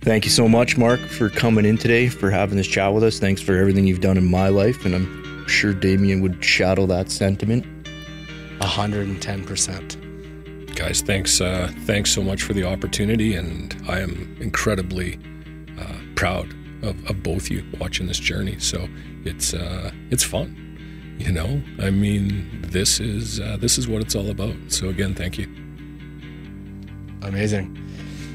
Thank 0.00 0.24
you 0.24 0.30
so 0.30 0.48
much, 0.48 0.78
Mark, 0.78 1.00
for 1.00 1.28
coming 1.28 1.64
in 1.64 1.76
today, 1.76 2.08
for 2.08 2.30
having 2.30 2.56
this 2.56 2.66
chat 2.66 2.94
with 2.94 3.02
us. 3.04 3.18
Thanks 3.18 3.42
for 3.42 3.56
everything 3.56 3.86
you've 3.86 4.00
done 4.00 4.16
in 4.16 4.24
my 4.30 4.48
life, 4.48 4.84
and 4.86 4.94
I'm 4.94 5.46
sure 5.48 5.74
Damien 5.74 6.20
would 6.22 6.42
shadow 6.42 6.86
that 6.86 7.10
sentiment. 7.10 7.66
hundred 8.60 9.08
and 9.08 9.20
ten 9.20 9.44
percent. 9.44 9.96
Guys, 10.76 11.00
thanks 11.02 11.40
uh, 11.40 11.70
thanks 11.80 12.10
so 12.10 12.22
much 12.22 12.42
for 12.42 12.52
the 12.54 12.64
opportunity. 12.64 13.34
And 13.34 13.76
I 13.88 13.98
am 14.00 14.36
incredibly 14.40 15.18
uh, 15.78 15.94
proud 16.14 16.54
of, 16.82 17.10
of 17.10 17.22
both 17.22 17.50
you 17.50 17.64
watching 17.80 18.06
this 18.06 18.20
journey. 18.20 18.58
So 18.60 18.88
it's 19.24 19.52
uh, 19.52 19.90
it's 20.10 20.22
fun. 20.22 21.16
You 21.18 21.32
know, 21.32 21.60
I 21.80 21.90
mean, 21.90 22.62
this 22.62 23.00
is 23.00 23.40
uh, 23.40 23.56
this 23.58 23.76
is 23.76 23.88
what 23.88 24.00
it's 24.00 24.14
all 24.14 24.30
about. 24.30 24.54
So 24.68 24.88
again, 24.88 25.14
thank 25.14 25.36
you. 25.38 25.48
Amazing. 27.22 27.76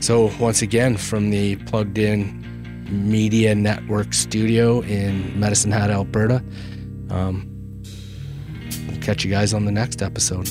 So 0.03 0.29
once 0.37 0.61
again, 0.61 0.97
from 0.97 1.29
the 1.29 1.55
Plugged 1.55 1.97
In 1.97 2.43
Media 2.91 3.55
Network 3.55 4.13
studio 4.13 4.81
in 4.81 5.39
Medicine 5.39 5.71
Hat, 5.71 5.89
Alberta. 5.89 6.43
Um, 7.09 7.49
we'll 8.85 8.99
catch 8.99 9.23
you 9.23 9.31
guys 9.31 9.53
on 9.53 9.63
the 9.63 9.71
next 9.71 10.01
episode. 10.01 10.49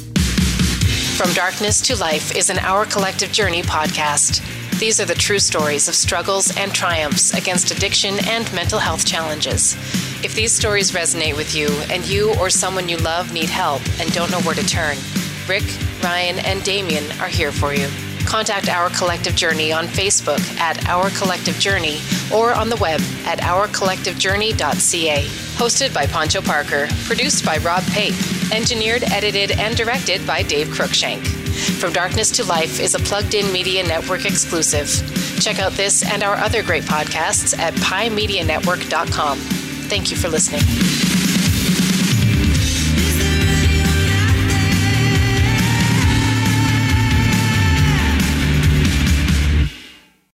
From 1.18 1.34
Darkness 1.34 1.82
to 1.82 1.96
Life 1.96 2.34
is 2.34 2.48
an 2.48 2.60
Our 2.60 2.86
Collective 2.86 3.30
Journey 3.30 3.60
podcast. 3.60 4.40
These 4.80 4.98
are 5.00 5.04
the 5.04 5.14
true 5.14 5.38
stories 5.38 5.86
of 5.86 5.94
struggles 5.94 6.56
and 6.56 6.72
triumphs 6.72 7.34
against 7.34 7.70
addiction 7.72 8.14
and 8.28 8.50
mental 8.54 8.78
health 8.78 9.04
challenges. 9.04 9.74
If 10.24 10.34
these 10.34 10.52
stories 10.52 10.92
resonate 10.92 11.36
with 11.36 11.54
you 11.54 11.68
and 11.90 12.08
you 12.08 12.34
or 12.36 12.48
someone 12.48 12.88
you 12.88 12.96
love 12.96 13.34
need 13.34 13.50
help 13.50 13.82
and 14.00 14.10
don't 14.14 14.30
know 14.30 14.40
where 14.40 14.54
to 14.54 14.66
turn, 14.66 14.96
Rick, 15.46 15.64
Ryan, 16.02 16.38
and 16.38 16.64
Damien 16.64 17.04
are 17.20 17.28
here 17.28 17.52
for 17.52 17.74
you. 17.74 17.90
Contact 18.26 18.68
Our 18.68 18.90
Collective 18.90 19.34
Journey 19.34 19.72
on 19.72 19.86
Facebook 19.86 20.40
at 20.58 20.86
Our 20.86 21.10
Collective 21.10 21.58
Journey 21.58 22.00
or 22.32 22.52
on 22.54 22.68
the 22.68 22.76
web 22.76 23.00
at 23.24 23.38
ourcollectivejourney.ca. 23.40 25.24
Hosted 25.56 25.94
by 25.94 26.06
Poncho 26.06 26.40
Parker, 26.40 26.88
produced 27.04 27.44
by 27.44 27.58
Rob 27.58 27.82
Pape, 27.88 28.14
engineered, 28.52 29.04
edited, 29.04 29.52
and 29.52 29.76
directed 29.76 30.26
by 30.26 30.42
Dave 30.42 30.68
Cruikshank. 30.68 31.26
From 31.78 31.92
Darkness 31.92 32.30
to 32.32 32.44
Life 32.44 32.80
is 32.80 32.94
a 32.94 32.98
plugged 32.98 33.34
in 33.34 33.52
media 33.52 33.82
network 33.86 34.24
exclusive. 34.24 34.88
Check 35.40 35.58
out 35.58 35.72
this 35.72 36.02
and 36.04 36.22
our 36.22 36.36
other 36.36 36.62
great 36.62 36.84
podcasts 36.84 37.58
at 37.58 37.74
piemedianetwork.com. 37.74 39.38
Thank 39.38 40.10
you 40.10 40.16
for 40.16 40.28
listening. 40.28 41.11